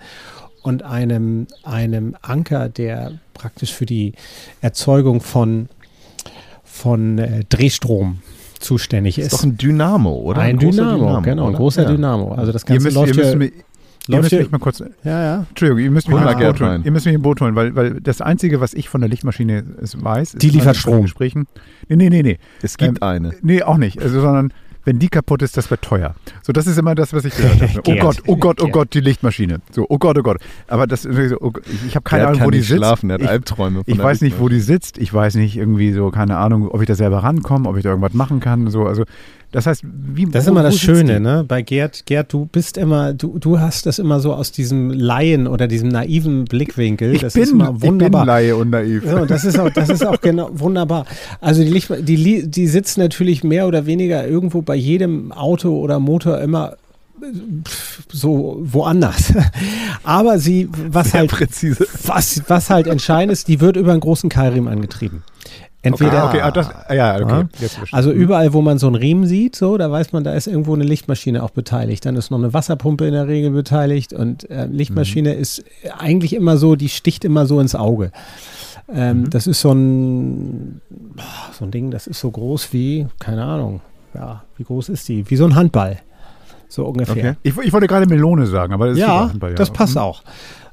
und 0.61 0.83
einem, 0.83 1.47
einem 1.63 2.15
Anker, 2.21 2.69
der 2.69 3.13
praktisch 3.33 3.73
für 3.73 3.85
die 3.85 4.13
Erzeugung 4.61 5.21
von, 5.21 5.69
von 6.63 7.17
äh, 7.17 7.43
Drehstrom 7.49 8.21
zuständig 8.59 9.17
Ist 9.17 9.27
ist. 9.27 9.33
doch 9.33 9.43
ein 9.43 9.57
Dynamo, 9.57 10.13
oder? 10.13 10.41
ein 10.41 10.57
großer 10.57 10.93
Dynamo, 10.95 11.21
genau, 11.21 11.47
ein 11.47 11.53
großer 11.53 11.83
Ja. 11.83 11.91
Dynamo. 11.91 12.33
Also 12.33 12.51
das 12.51 12.63
Ihr 12.63 12.67
Ganze 12.67 12.83
müsst, 12.83 12.95
ihr 12.95 13.01
läuft 13.01 13.15
müsst, 13.15 13.31
ja, 13.31 13.35
mich, 13.37 13.53
ihr 14.07 14.17
müsst 14.17 14.31
ja, 14.31 14.39
mich 14.39 14.51
mal 14.51 14.59
kurz. 14.59 14.79
ja, 14.79 14.87
ja. 15.03 15.45
Entschuldigung, 15.49 15.83
ihr 15.83 15.91
müsst 15.91 16.07
mich 16.07 16.17
mal 16.17 16.35
Boot 16.35 16.59
holen. 16.61 16.83
Ihr 16.83 16.91
müsst 16.91 17.05
mich 17.05 17.15
im 17.15 17.21
Boot 17.21 17.41
holen, 17.41 17.55
weil, 17.55 17.75
weil 17.75 18.01
das 18.01 18.21
Einzige, 18.21 18.61
was 18.61 18.73
ich 18.73 18.89
von 18.89 19.01
der 19.01 19.09
Lichtmaschine 19.09 19.63
es 19.81 20.01
weiß, 20.01 20.35
ist 20.35 20.41
Die 20.41 20.49
liefert 20.49 20.77
Strom. 20.77 21.03
Gesprächen. 21.03 21.47
Nee, 21.87 21.95
nee, 21.95 22.09
nee, 22.09 22.23
nee. 22.23 22.39
Es 22.61 22.77
gibt 22.77 22.99
Ähm, 23.01 23.07
eine. 23.07 23.33
Nee, 23.41 23.63
auch 23.63 23.77
nicht. 23.77 24.01
Also, 24.01 24.21
sondern 24.21 24.53
wenn 24.85 24.97
die 24.97 25.09
kaputt 25.09 25.41
ist, 25.41 25.57
das 25.57 25.69
wird 25.69 25.81
teuer. 25.81 26.15
So, 26.41 26.53
das 26.53 26.65
ist 26.65 26.77
immer 26.77 26.95
das, 26.95 27.13
was 27.13 27.25
ich 27.25 27.35
gehört 27.35 27.61
habe. 27.61 27.81
Oh. 27.85 27.95
Gott, 27.99 28.23
oh 28.27 28.35
Gott, 28.37 28.61
oh. 28.61 28.69
Gott, 28.69 28.93
die 28.93 29.01
Lichtmaschine. 29.01 29.59
So, 29.71 29.85
oh 29.89 29.97
Gott, 29.97 30.17
oh 30.17 30.23
Gott. 30.23 30.37
Aber 30.67 30.87
das, 30.87 31.05
oh 31.05 31.51
ich 31.85 31.95
habe 31.95 32.03
keine 32.03 32.21
Der 32.21 32.27
Ahnung, 32.29 32.39
kann 32.39 32.47
wo 32.47 32.51
die 32.51 32.57
nicht 32.59 32.67
sitzt. 32.67 32.77
schlafen, 32.79 33.09
der 33.09 33.15
hat 33.15 33.21
ich, 33.23 33.29
Albträume. 33.29 33.83
von 33.83 33.83
ich 33.85 33.97
der 33.97 34.05
weiß 34.05 34.21
nicht, 34.21 34.39
wo 34.39 34.47
die 34.49 34.59
sitzt. 34.61 34.97
Ich 34.97 35.13
weiß 35.13 35.35
nicht 35.35 35.57
irgendwie 35.57 35.91
so, 35.91 36.09
keine 36.09 36.37
Ahnung, 36.37 36.69
ob 36.69 36.81
ich 36.81 36.87
da 36.87 36.95
selber 36.95 37.19
rankomme, 37.23 37.67
ob 37.69 37.77
ich 37.77 37.83
da 37.83 37.89
irgendwas 37.89 38.13
machen 38.13 38.39
kann. 38.39 38.69
So, 38.69 38.85
also, 38.85 39.03
das 39.51 39.65
heißt, 39.65 39.83
wie 39.83 40.25
Das 40.25 40.43
ist 40.43 40.49
immer 40.49 40.61
das 40.61 40.77
Schöne, 40.77 41.19
ne? 41.19 41.43
Bei 41.47 41.63
Gerd, 41.63 42.05
Gerd, 42.05 42.31
du 42.31 42.45
bist 42.45 42.77
immer, 42.77 43.13
du, 43.13 43.39
du 43.39 43.59
hast 43.59 43.87
das 43.87 43.97
immer 43.97 44.19
so 44.19 44.33
aus 44.33 44.51
diesem 44.51 44.91
Laien 44.91 45.47
oder 45.47 45.67
diesem 45.67 45.89
naiven 45.89 46.45
Blickwinkel. 46.45 47.15
Ich 47.15 47.21
das 47.21 47.33
bin, 47.33 47.43
ist 47.43 47.51
immer 47.51 47.71
ich 47.73 47.79
bin 47.79 47.93
wunderbar. 47.93 48.25
Laie 48.25 48.55
und 48.55 48.69
naiv. 48.69 49.03
Ja, 49.05 49.25
das 49.25 49.45
ist 49.45 49.57
auch, 49.57 49.71
das 49.71 49.89
ist 49.89 50.05
auch 50.05 50.21
genau 50.21 50.49
wunderbar. 50.53 51.05
Also 51.41 51.63
die, 51.63 51.69
Licht, 51.69 51.89
die, 52.01 52.47
die 52.47 52.67
sitzt 52.67 52.99
natürlich 52.99 53.43
mehr 53.43 53.67
oder 53.67 53.87
weniger 53.87 54.27
irgendwo 54.27 54.61
bei 54.61 54.75
jedem 54.75 55.31
Auto 55.31 55.79
oder 55.79 55.99
Motor 55.99 56.39
immer 56.41 56.73
äh, 57.19 57.25
so 58.11 58.59
woanders. 58.61 59.33
Aber 60.03 60.37
sie, 60.37 60.69
was 60.71 61.11
Sehr 61.11 61.21
halt, 61.21 61.31
präzise. 61.31 61.87
was, 62.05 62.43
was 62.47 62.69
halt 62.69 62.85
entscheidend 62.85 63.31
ist, 63.31 63.47
die 63.47 63.59
wird 63.61 63.77
über 63.77 63.93
einen 63.93 64.01
großen 64.01 64.29
Keilriemen 64.29 64.71
angetrieben. 64.71 65.23
Entweder, 65.81 66.23
ah, 66.23 66.27
okay, 66.27 66.41
ah, 66.41 66.51
das, 66.51 66.69
ah, 66.69 66.93
ja, 66.93 67.15
okay. 67.23 67.45
Ja. 67.61 67.67
Also 67.93 68.11
ich. 68.11 68.17
überall, 68.17 68.51
wo 68.51 68.61
man 68.61 68.77
so 68.79 68.87
einen 68.87 68.97
Riemen 68.97 69.25
sieht, 69.27 69.55
so, 69.55 69.77
da 69.77 69.89
weiß 69.89 70.11
man, 70.11 70.25
da 70.25 70.33
ist 70.33 70.47
irgendwo 70.47 70.73
eine 70.73 70.83
Lichtmaschine 70.83 71.41
auch 71.41 71.51
beteiligt. 71.51 72.05
Dann 72.05 72.17
ist 72.17 72.31
noch 72.31 72.37
eine 72.37 72.53
Wasserpumpe 72.53 73.05
in 73.05 73.13
der 73.13 73.27
Regel 73.29 73.51
beteiligt 73.51 74.11
und 74.11 74.49
äh, 74.49 74.65
Lichtmaschine 74.65 75.33
ist 75.33 75.63
eigentlich 75.97 76.35
immer 76.35 76.57
so, 76.57 76.75
die 76.75 76.89
sticht 76.89 77.23
immer 77.23 77.45
so 77.45 77.61
ins 77.61 77.75
Auge. 77.75 78.11
Ähm, 78.93 79.29
Das 79.29 79.47
ist 79.47 79.61
so 79.61 79.71
ein, 79.71 80.81
so 81.57 81.63
ein 81.63 81.71
Ding, 81.71 81.91
das 81.91 82.07
ist 82.07 82.19
so 82.19 82.29
groß 82.29 82.73
wie, 82.73 83.07
keine 83.19 83.45
Ahnung, 83.45 83.79
ja, 84.13 84.43
wie 84.57 84.63
groß 84.63 84.89
ist 84.89 85.07
die? 85.07 85.29
Wie 85.29 85.35
so 85.37 85.45
ein 85.45 85.55
Handball. 85.55 85.99
So 86.67 86.85
ungefähr. 86.85 87.15
Okay. 87.15 87.33
Ich, 87.43 87.57
ich 87.57 87.71
wollte 87.73 87.87
gerade 87.87 88.05
Melone 88.05 88.45
sagen, 88.47 88.73
aber 88.73 88.87
das 88.87 88.97
ist 88.97 89.01
Ja, 89.01 89.07
super 89.19 89.29
Handball, 89.29 89.55
das 89.55 89.71
passt 89.71 89.95
Mhm. 89.95 90.01
auch. 90.01 90.23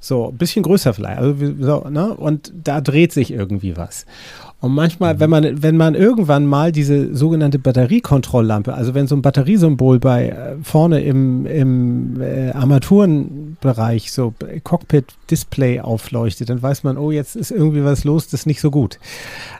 So, 0.00 0.28
ein 0.28 0.36
bisschen 0.36 0.62
größer 0.62 0.92
vielleicht. 0.94 1.18
Also, 1.18 1.34
so, 1.60 1.88
ne? 1.88 2.12
Und 2.14 2.52
da 2.62 2.80
dreht 2.80 3.12
sich 3.12 3.32
irgendwie 3.32 3.76
was. 3.76 4.04
Und 4.66 4.74
manchmal, 4.74 5.14
Mhm. 5.14 5.20
wenn 5.20 5.30
man, 5.30 5.62
wenn 5.62 5.76
man 5.76 5.94
irgendwann 5.94 6.46
mal 6.46 6.72
diese 6.72 7.14
sogenannte 7.14 7.58
Batteriekontrolllampe, 7.58 8.74
also 8.74 8.94
wenn 8.94 9.06
so 9.06 9.14
ein 9.16 9.22
Batteriesymbol 9.22 9.98
bei 10.00 10.28
äh, 10.30 10.56
vorne 10.62 11.00
im, 11.02 11.46
im 11.46 12.20
äh, 12.20 12.50
Armaturenbereich 12.50 14.12
so 14.12 14.34
äh, 14.46 14.60
Cockpit-Display 14.60 15.80
aufleuchtet, 15.80 16.50
dann 16.50 16.62
weiß 16.62 16.84
man, 16.84 16.96
oh, 16.98 17.10
jetzt 17.10 17.36
ist 17.36 17.50
irgendwie 17.50 17.84
was 17.84 18.04
los, 18.04 18.26
das 18.26 18.40
ist 18.40 18.46
nicht 18.46 18.60
so 18.60 18.70
gut. 18.70 18.98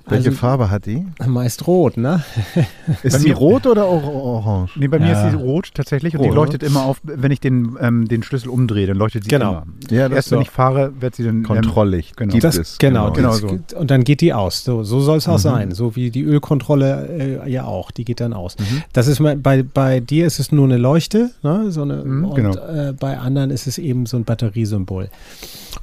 Welche 0.09 0.29
Also 0.29 0.39
Farbe 0.39 0.71
hat 0.71 0.87
die? 0.87 1.05
meist 1.27 1.67
rot, 1.67 1.97
ne? 1.97 2.23
Ist 3.03 3.25
die 3.25 3.33
rot 3.33 3.67
oder 3.67 3.89
or 3.89 4.05
orange? 4.05 4.73
Nee, 4.77 4.89
bei 4.89 4.99
mir 4.99 5.09
Ja. 5.11 5.27
ist 5.27 5.33
sie 5.33 5.37
rot 5.37 5.71
tatsächlich 5.75 6.15
und 6.15 6.23
die 6.23 6.29
Rot, 6.29 6.37
leuchtet 6.37 6.63
immer 6.63 6.85
auf, 6.85 7.01
wenn 7.03 7.31
ich 7.33 7.41
den, 7.41 7.77
ähm, 7.81 8.07
den 8.09 8.23
Schlüssel 8.23 8.49
umdrehe, 8.49 8.87
dann 8.87 8.97
leuchtet 8.97 9.25
sie 9.25 9.31
Genau. 9.31 9.51
immer. 9.51 9.67
Ja, 9.91 10.09
das 10.09 10.17
Erst 10.17 10.31
wenn 10.33 10.41
ich 10.43 10.51
fahre, 10.51 10.93
wird 11.01 11.17
sie 11.17 11.25
dann 11.25 11.37
ähm, 11.39 11.43
Kontrolllicht. 11.43 12.17
genau. 12.17 12.33
Gibt 12.33 12.45
Das, 12.45 12.57
es. 12.57 12.79
genau, 12.79 13.13
genau 13.13 13.31
das, 13.31 13.39
so. 13.41 13.59
Und 13.79 13.91
dann 13.91 14.05
geht 14.05 14.21
die 14.21 14.33
aus. 14.33 14.65
So, 14.65 14.83
so 14.85 14.96
soll 15.01 15.19
es 15.19 15.29
auch 15.29 15.35
Mhm. 15.35 15.39
sein. 15.39 15.71
So 15.73 15.97
wie 15.97 16.11
die 16.11 16.23
Ölkontrolle 16.23 17.41
äh, 17.47 17.51
ja 17.51 17.65
auch. 17.65 17.91
Die 17.91 18.05
geht 18.05 18.21
dann 18.21 18.33
aus. 18.33 18.57
Mhm. 18.59 18.83
Das 18.93 19.07
ist 19.07 19.23
bei, 19.43 19.63
bei 19.63 20.01
dir 20.01 20.27
ist 20.27 20.39
es 20.41 20.53
nur 20.53 20.65
eine 20.65 20.77
Leuchte, 20.77 21.31
ne? 21.43 21.71
so 21.71 21.83
eine, 21.83 21.97
Mhm, 22.05 22.25
und 22.27 22.35
genau. 22.35 22.55
äh, 22.57 22.93
bei 22.99 23.19
anderen 23.19 23.51
ist 23.51 23.67
es 23.67 23.79
eben 23.79 24.07
so 24.07 24.17
ein 24.17 24.25
Batteriesymbol. 24.25 25.09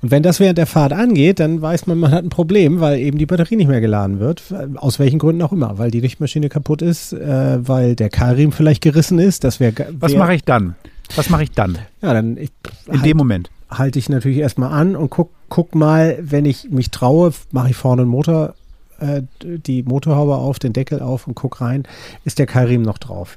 Und 0.02 0.12
wenn 0.12 0.24
das 0.24 0.40
während 0.40 0.58
der 0.58 0.66
Fahrt 0.68 0.92
angeht, 0.92 1.40
dann 1.40 1.62
weiß 1.62 1.88
man, 1.88 1.98
man 2.00 2.12
hat 2.12 2.24
ein 2.26 2.30
Problem, 2.30 2.80
weil 2.82 3.00
eben 3.00 3.18
die 3.18 3.26
Batterie 3.26 3.56
nicht 3.56 3.68
mehr 3.70 3.80
geladen 3.82 4.20
wird. 4.20 4.44
Aus 4.76 5.00
welchen 5.00 5.20
Gründen 5.20 5.42
auch 5.42 5.52
immer. 5.54 5.78
Weil 5.78 5.92
die 5.92 6.00
Lichtmaschine 6.02 6.50
kaputt 6.50 6.82
ist, 6.82 7.14
äh, 7.14 7.60
weil 7.68 7.96
der 7.96 8.10
Keilriemen 8.10 8.52
vielleicht 8.52 8.82
gerissen 8.82 9.20
ist. 9.20 9.44
Das 9.44 9.60
wäre. 9.60 9.74
Was 10.00 10.14
mache 10.16 10.34
ich 10.36 10.44
dann? 10.44 10.76
Was 11.16 11.30
mache 11.30 11.44
ich 11.44 11.52
dann? 11.52 11.78
Ja, 12.02 12.14
dann 12.14 12.38
ich, 12.38 12.52
In 12.92 13.02
dem 13.04 13.18
Moment. 13.18 13.50
halte 13.70 14.00
ich 14.00 14.10
natürlich 14.10 14.40
erstmal 14.40 14.72
an 14.74 14.96
und 14.96 15.10
guck, 15.10 15.30
guck 15.50 15.76
mal, 15.76 16.18
wenn 16.22 16.46
ich 16.46 16.70
mich 16.72 16.90
traue, 16.92 17.32
mache 17.52 17.70
ich 17.70 17.76
vorne 17.76 18.02
einen 18.04 18.12
Motor, 18.12 18.56
äh, 19.04 19.24
die 19.42 19.84
Motorhaube 19.84 20.36
auf, 20.36 20.60
den 20.60 20.74
Deckel 20.74 21.02
auf 21.02 21.28
und 21.28 21.36
guck 21.36 21.62
rein, 21.62 21.84
ist 22.26 22.40
der 22.40 22.46
Keilriemen 22.46 22.86
noch 22.86 22.98
drauf. 22.98 23.36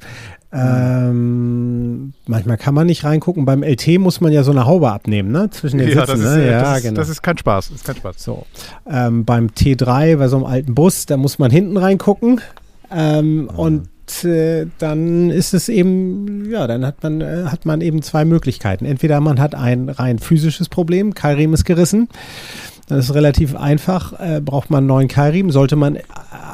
Ähm, 0.52 2.12
manchmal 2.26 2.56
kann 2.56 2.72
man 2.72 2.86
nicht 2.86 3.04
reingucken. 3.04 3.44
Beim 3.44 3.62
LT 3.62 3.98
muss 3.98 4.20
man 4.20 4.32
ja 4.32 4.42
so 4.42 4.52
eine 4.52 4.64
Haube 4.64 4.90
abnehmen, 4.90 5.30
ne? 5.30 5.50
Zwischen 5.50 5.78
den 5.78 5.88
ja, 5.88 6.06
Sitzen. 6.06 6.22
das 6.22 6.30
ist, 6.32 6.36
ne? 6.36 6.50
ja, 6.50 6.60
das, 6.60 6.76
ist, 6.78 6.82
genau. 6.84 6.96
das 6.96 7.08
ist 7.08 7.22
kein 7.22 7.38
Spaß. 7.38 7.68
Das 7.68 7.76
ist 7.76 7.84
kein 7.84 7.96
Spaß. 7.96 8.22
so. 8.22 8.46
Ähm, 8.88 9.24
beim 9.24 9.48
T3, 9.48 10.16
bei 10.16 10.28
so 10.28 10.36
einem 10.36 10.46
alten 10.46 10.74
Bus, 10.74 11.06
da 11.06 11.16
muss 11.16 11.38
man 11.38 11.50
hinten 11.50 11.76
reingucken. 11.76 12.40
Ähm, 12.90 13.50
Und 13.54 13.88
äh, 14.24 14.66
dann 14.78 15.30
ist 15.30 15.52
es 15.52 15.68
eben, 15.68 16.48
ja, 16.50 16.66
dann 16.66 16.86
hat 16.86 17.02
man, 17.02 17.20
äh, 17.20 17.44
hat 17.46 17.66
man 17.66 17.80
eben 17.80 18.02
zwei 18.02 18.24
Möglichkeiten. 18.24 18.84
Entweder 18.84 19.20
man 19.20 19.40
hat 19.40 19.54
ein 19.54 19.88
rein 19.88 20.18
physisches 20.18 20.68
Problem, 20.68 21.14
Keilriemen 21.14 21.54
ist 21.54 21.64
gerissen. 21.64 22.08
Das 22.86 23.04
ist 23.04 23.14
relativ 23.14 23.56
einfach. 23.56 24.12
Äh, 24.18 24.40
braucht 24.40 24.70
man 24.70 24.78
einen 24.78 24.86
neuen 24.86 25.08
Keilriemen, 25.08 25.50
sollte 25.50 25.76
man 25.76 25.98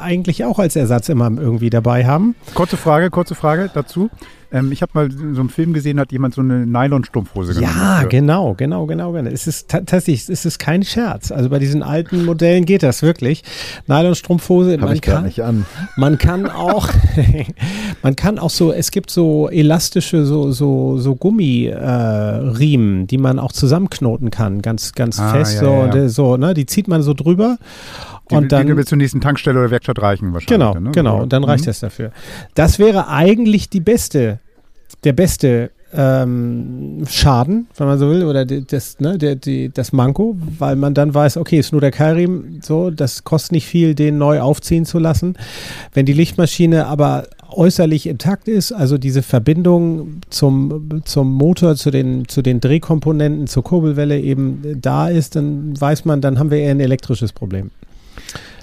eigentlich 0.01 0.43
auch 0.45 0.59
als 0.59 0.75
Ersatz 0.75 1.09
immer 1.09 1.29
irgendwie 1.31 1.69
dabei 1.69 2.05
haben. 2.05 2.35
Kurze 2.55 2.77
Frage, 2.77 3.09
kurze 3.09 3.35
Frage 3.35 3.69
dazu. 3.73 4.09
Ähm, 4.53 4.71
ich 4.71 4.81
habe 4.81 4.91
mal 4.93 5.11
so 5.11 5.41
einen 5.41 5.49
Film 5.49 5.73
gesehen, 5.73 5.99
hat 5.99 6.11
jemand 6.11 6.35
so 6.35 6.41
eine 6.41 6.65
Nylonstrumpfhose 6.65 7.55
genommen. 7.55 7.73
Ja, 7.75 8.03
genau, 8.03 8.53
genau, 8.53 8.85
genau, 8.85 9.11
genau. 9.11 9.29
Es 9.29 9.47
ist 9.47 9.69
ta- 9.69 9.81
tatsächlich, 9.81 10.29
es 10.29 10.45
ist 10.45 10.59
kein 10.59 10.83
Scherz. 10.83 11.31
Also 11.31 11.49
bei 11.49 11.59
diesen 11.59 11.81
alten 11.83 12.23
Modellen 12.25 12.65
geht 12.65 12.83
das 12.83 13.01
wirklich. 13.01 13.43
Nylonstrumpfhose, 13.87 14.77
man 14.77 14.93
ich 14.93 15.01
gar 15.01 15.15
kann, 15.15 15.23
nicht 15.25 15.41
an. 15.43 15.65
man 15.97 16.17
kann 16.17 16.47
auch, 16.49 16.87
man 18.03 18.15
kann 18.15 18.39
auch 18.39 18.49
so, 18.51 18.71
es 18.71 18.91
gibt 18.91 19.09
so 19.09 19.49
elastische, 19.49 20.25
so, 20.25 20.51
so, 20.51 20.97
so 20.97 21.15
Gummiriemen, 21.15 23.03
äh, 23.03 23.07
die 23.07 23.17
man 23.17 23.39
auch 23.39 23.51
zusammenknoten 23.51 24.29
kann, 24.29 24.61
ganz, 24.61 24.93
ganz 24.93 25.19
Ah, 25.19 25.31
fest, 25.33 25.55
ja, 25.55 25.59
so, 25.61 25.65
ja, 25.65 25.95
äh, 25.95 26.09
so, 26.09 26.37
ne, 26.37 26.53
die 26.53 26.65
zieht 26.65 26.87
man 26.87 27.01
so 27.01 27.13
drüber. 27.13 27.57
Die, 28.31 28.35
und 28.35 28.51
dann, 28.51 28.67
die 28.67 28.77
wird 28.77 28.87
zur 28.87 28.97
nächsten 28.97 29.19
Tankstelle 29.19 29.59
oder 29.59 29.69
Werkstatt 29.71 30.01
reichen 30.01 30.33
wahrscheinlich. 30.33 30.47
Genau, 30.73 30.79
ne? 30.79 30.91
genau. 30.91 31.21
Und 31.23 31.33
dann 31.33 31.43
reicht 31.43 31.65
Mhm. 31.65 31.67
das 31.67 31.79
dafür. 31.81 32.11
Das 32.55 32.79
wäre 32.79 33.09
eigentlich 33.09 33.69
die 33.69 33.81
beste, 33.81 34.39
der 35.03 35.13
beste 35.13 35.71
ähm, 35.95 37.03
Schaden, 37.07 37.67
wenn 37.77 37.87
man 37.87 37.99
so 37.99 38.09
will, 38.09 38.23
oder 38.23 38.45
das, 38.45 38.99
ne, 38.99 39.17
der, 39.17 39.35
die, 39.35 39.69
das 39.69 39.93
Manko, 39.93 40.35
weil 40.57 40.75
man 40.75 40.93
dann 40.93 41.13
weiß, 41.13 41.37
okay, 41.37 41.59
ist 41.59 41.71
nur 41.71 41.81
der 41.81 41.91
Keilriemen, 41.91 42.61
so, 42.63 42.89
das 42.89 43.23
kostet 43.23 43.51
nicht 43.51 43.67
viel, 43.67 43.93
den 43.93 44.17
neu 44.17 44.41
aufziehen 44.41 44.85
zu 44.85 44.97
lassen. 44.97 45.37
Wenn 45.93 46.05
die 46.05 46.13
Lichtmaschine 46.13 46.87
aber 46.87 47.27
äußerlich 47.51 48.07
intakt 48.07 48.47
ist, 48.47 48.71
also 48.71 48.97
diese 48.97 49.21
Verbindung 49.21 50.21
zum, 50.29 51.01
zum 51.05 51.31
Motor, 51.31 51.75
zu 51.75 51.91
den, 51.91 52.27
zu 52.27 52.41
den 52.41 52.59
Drehkomponenten, 52.59 53.45
zur 53.45 53.63
Kurbelwelle 53.63 54.19
eben 54.19 54.81
da 54.81 55.09
ist, 55.09 55.35
dann 55.35 55.79
weiß 55.79 56.05
man, 56.05 56.21
dann 56.21 56.39
haben 56.39 56.49
wir 56.49 56.57
eher 56.57 56.71
ein 56.71 56.79
elektrisches 56.79 57.33
Problem. 57.33 57.69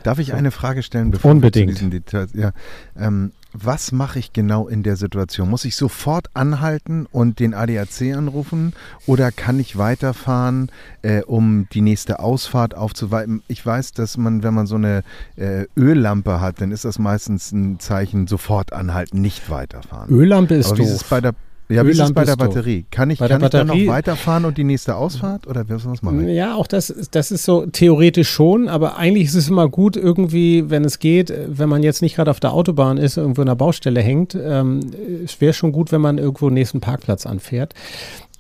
Darf 0.03 0.19
ich 0.19 0.33
eine 0.33 0.51
Frage 0.51 0.83
stellen, 0.83 1.11
bevor 1.11 1.31
Unbedingt. 1.31 1.69
wir 1.69 1.75
zu 1.75 1.85
diesen 1.85 1.91
Details? 1.91 2.31
Ja, 2.35 2.53
ähm, 2.99 3.33
was 3.53 3.93
mache 3.93 4.19
ich 4.19 4.33
genau 4.33 4.69
in 4.69 4.83
der 4.83 4.97
Situation? 4.97 5.49
Muss 5.51 5.65
ich 5.65 5.77
sofort 5.77 6.29
anhalten 6.35 7.07
und 7.11 7.41
den 7.41 7.55
ADAC 7.55 8.15
anrufen 8.17 8.73
oder 9.07 9.33
kann 9.33 9.59
ich 9.59 9.77
weiterfahren, 9.77 10.71
äh, 11.03 11.23
um 11.23 11.67
die 11.73 11.81
nächste 11.81 12.21
Ausfahrt 12.21 12.75
aufzuweiten? 12.77 13.43
Ich 13.49 13.65
weiß, 13.65 13.93
dass 13.93 14.17
man, 14.17 14.43
wenn 14.43 14.55
man 14.55 14.67
so 14.67 14.77
eine 14.77 15.03
äh, 15.37 15.67
Öllampe 15.77 16.41
hat, 16.41 16.61
dann 16.61 16.71
ist 16.71 16.85
das 16.85 16.99
meistens 16.99 17.53
ein 17.53 17.81
Zeichen, 17.81 18.27
sofort 18.27 18.73
anhalten, 18.73 19.21
nicht 19.21 19.51
weiterfahren. 19.51 20.11
Öllampe 20.11 20.55
ist 20.55 20.69
Aber 20.69 20.79
wie 20.79 20.83
ist 20.83 21.03
doof. 21.03 21.07
bei 21.11 21.21
der 21.21 21.35
ja, 21.75 21.87
wie 21.87 21.91
ist 21.91 22.01
es 22.01 22.13
bei 22.13 22.25
der. 22.25 22.37
Batterie? 22.37 22.85
Kann 22.91 23.11
ich, 23.11 23.19
Bei 23.19 23.29
kann 23.29 23.43
ich 23.43 23.51
dann 23.51 23.67
noch 23.67 23.87
weiterfahren 23.87 24.45
und 24.45 24.59
die 24.59 24.65
nächste 24.65 24.97
Ausfahrt 24.97 25.47
oder 25.47 25.69
was 25.69 25.87
was 25.87 26.03
mache 26.03 26.23
ich? 26.23 26.37
Ja, 26.37 26.55
auch 26.55 26.67
das, 26.67 26.95
das 27.11 27.31
ist 27.31 27.45
so 27.45 27.67
theoretisch 27.67 28.29
schon, 28.29 28.69
aber 28.69 28.97
eigentlich 28.99 29.27
ist 29.27 29.35
es 29.35 29.49
immer 29.49 29.69
gut, 29.69 29.97
irgendwie, 29.97 30.71
wenn 30.71 30.85
es 30.85 30.99
geht, 30.99 31.33
wenn 31.47 31.69
man 31.69 31.83
jetzt 31.83 32.03
nicht 32.03 32.17
gerade 32.17 32.31
auf 32.31 32.41
der 32.41 32.53
Autobahn 32.53 32.99
ist, 32.99 33.17
irgendwo 33.17 33.43
in 33.43 33.47
der 33.47 33.55
Baustelle 33.55 34.01
hängt, 34.01 34.35
ähm, 34.35 34.81
es 35.25 35.41
wäre 35.41 35.53
schon 35.53 35.73
gut, 35.73 35.93
wenn 35.93 36.01
man 36.01 36.19
irgendwo 36.19 36.49
den 36.49 36.55
nächsten 36.55 36.81
Parkplatz 36.81 37.27
anfährt. 37.27 37.75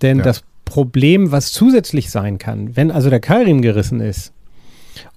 Denn 0.03 0.19
Ja. 0.19 0.25
das 0.25 0.43
Problem, 0.65 1.33
was 1.33 1.53
zusätzlich 1.53 2.11
sein 2.11 2.39
kann, 2.39 2.77
wenn 2.77 2.91
also 2.91 3.11
der 3.11 3.21
Keilriemen 3.21 3.61
gerissen 3.63 4.01
ist 4.01 4.33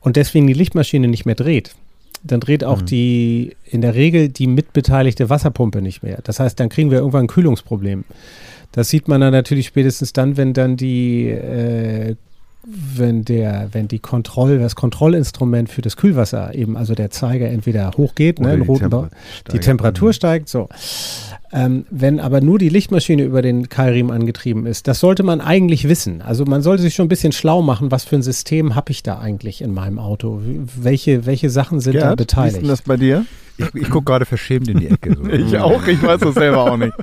und 0.02 0.16
deswegen 0.16 0.48
die 0.48 0.54
Lichtmaschine 0.54 1.08
nicht 1.08 1.26
mehr 1.26 1.36
dreht, 1.36 1.76
dann 2.24 2.40
dreht 2.40 2.64
auch 2.64 2.82
Mhm. 2.82 2.86
die 2.86 3.56
in 3.66 3.82
der 3.82 3.96
Regel 3.96 4.30
die 4.30 4.48
mitbeteiligte 4.48 5.30
Wasserpumpe 5.30 5.82
nicht 5.82 6.04
mehr. 6.04 6.20
Das 6.24 6.40
heißt, 6.40 6.60
dann 6.60 6.70
kriegen 6.70 6.90
wir 6.92 7.00
irgendwann 7.00 7.26
ein 7.26 7.28
Kühlungsproblem. 7.28 8.06
Das 8.72 8.90
sieht 8.90 9.08
man 9.08 9.22
dann 9.22 9.34
natürlich 9.34 9.68
spätestens 9.68 10.14
dann, 10.14 10.36
wenn 10.38 10.54
dann 10.54 10.78
die, 10.78 11.28
äh, 11.30 12.16
wenn 12.66 13.26
der, 13.26 13.68
wenn 13.74 13.90
die 13.90 14.00
Kontroll, 14.00 14.58
das 14.58 14.76
Kontrollinstrument 14.76 15.70
für 15.70 15.82
das 15.82 15.98
Kühlwasser 15.98 16.56
eben, 16.56 16.78
also 16.78 16.96
der 16.96 17.10
Zeiger 17.12 17.50
entweder 17.50 17.92
hochgeht, 17.98 18.40
ne, 18.40 18.56
die 18.58 18.66
roten 18.66 18.90
Bau, 18.90 19.02
Temper- 19.02 19.52
die. 19.52 19.60
Temperatur 19.60 20.08
Mhm. 20.10 20.14
steigt, 20.14 20.48
so. 20.50 20.70
Ähm, 21.54 21.86
wenn 21.92 22.20
aber 22.20 22.42
nur 22.42 22.58
die 22.58 22.70
Lichtmaschine 22.70 23.24
über 23.24 23.44
den 23.44 23.70
Keilriemen 23.70 24.12
angetrieben 24.12 24.66
ist, 24.66 24.88
das 24.88 25.00
sollte 25.00 25.22
man 25.22 25.40
eigentlich 25.40 25.88
wissen. 25.88 26.24
Also 26.24 26.46
man 26.46 26.64
sollte 26.64 26.82
sich 26.82 26.96
schon 26.96 27.06
ein 27.06 27.10
bisschen 27.10 27.32
schlau 27.32 27.62
machen, 27.62 27.92
was 27.92 28.06
für 28.06 28.16
ein 28.16 28.24
System 28.24 28.74
habe 28.74 28.92
ich 28.92 29.04
da 29.04 29.20
eigentlich 29.20 29.62
in 29.62 29.72
meinem 29.72 30.00
Auto? 30.00 30.42
Welche, 30.76 31.28
welche 31.28 31.52
Sachen 31.52 31.80
sind 31.80 31.96
da 31.96 32.00
Gerd, 32.00 32.20
wie 32.20 32.24
ist 32.24 32.28
beteiligt? 32.28 32.62
denn 32.62 32.68
das 32.68 32.82
bei 32.82 32.98
dir? 32.98 33.26
Ich, 33.74 33.82
ich 33.84 33.90
gucke 33.90 34.06
gerade 34.06 34.26
verschämt 34.26 34.68
in 34.68 34.80
die 34.80 34.88
Ecke. 34.88 35.16
So. 35.16 35.24
Ich 35.32 35.58
auch, 35.58 35.86
ich 35.88 36.02
weiß 36.02 36.20
das 36.22 36.36
selber 36.36 36.72
auch 36.72 36.78
nicht. 36.78 36.94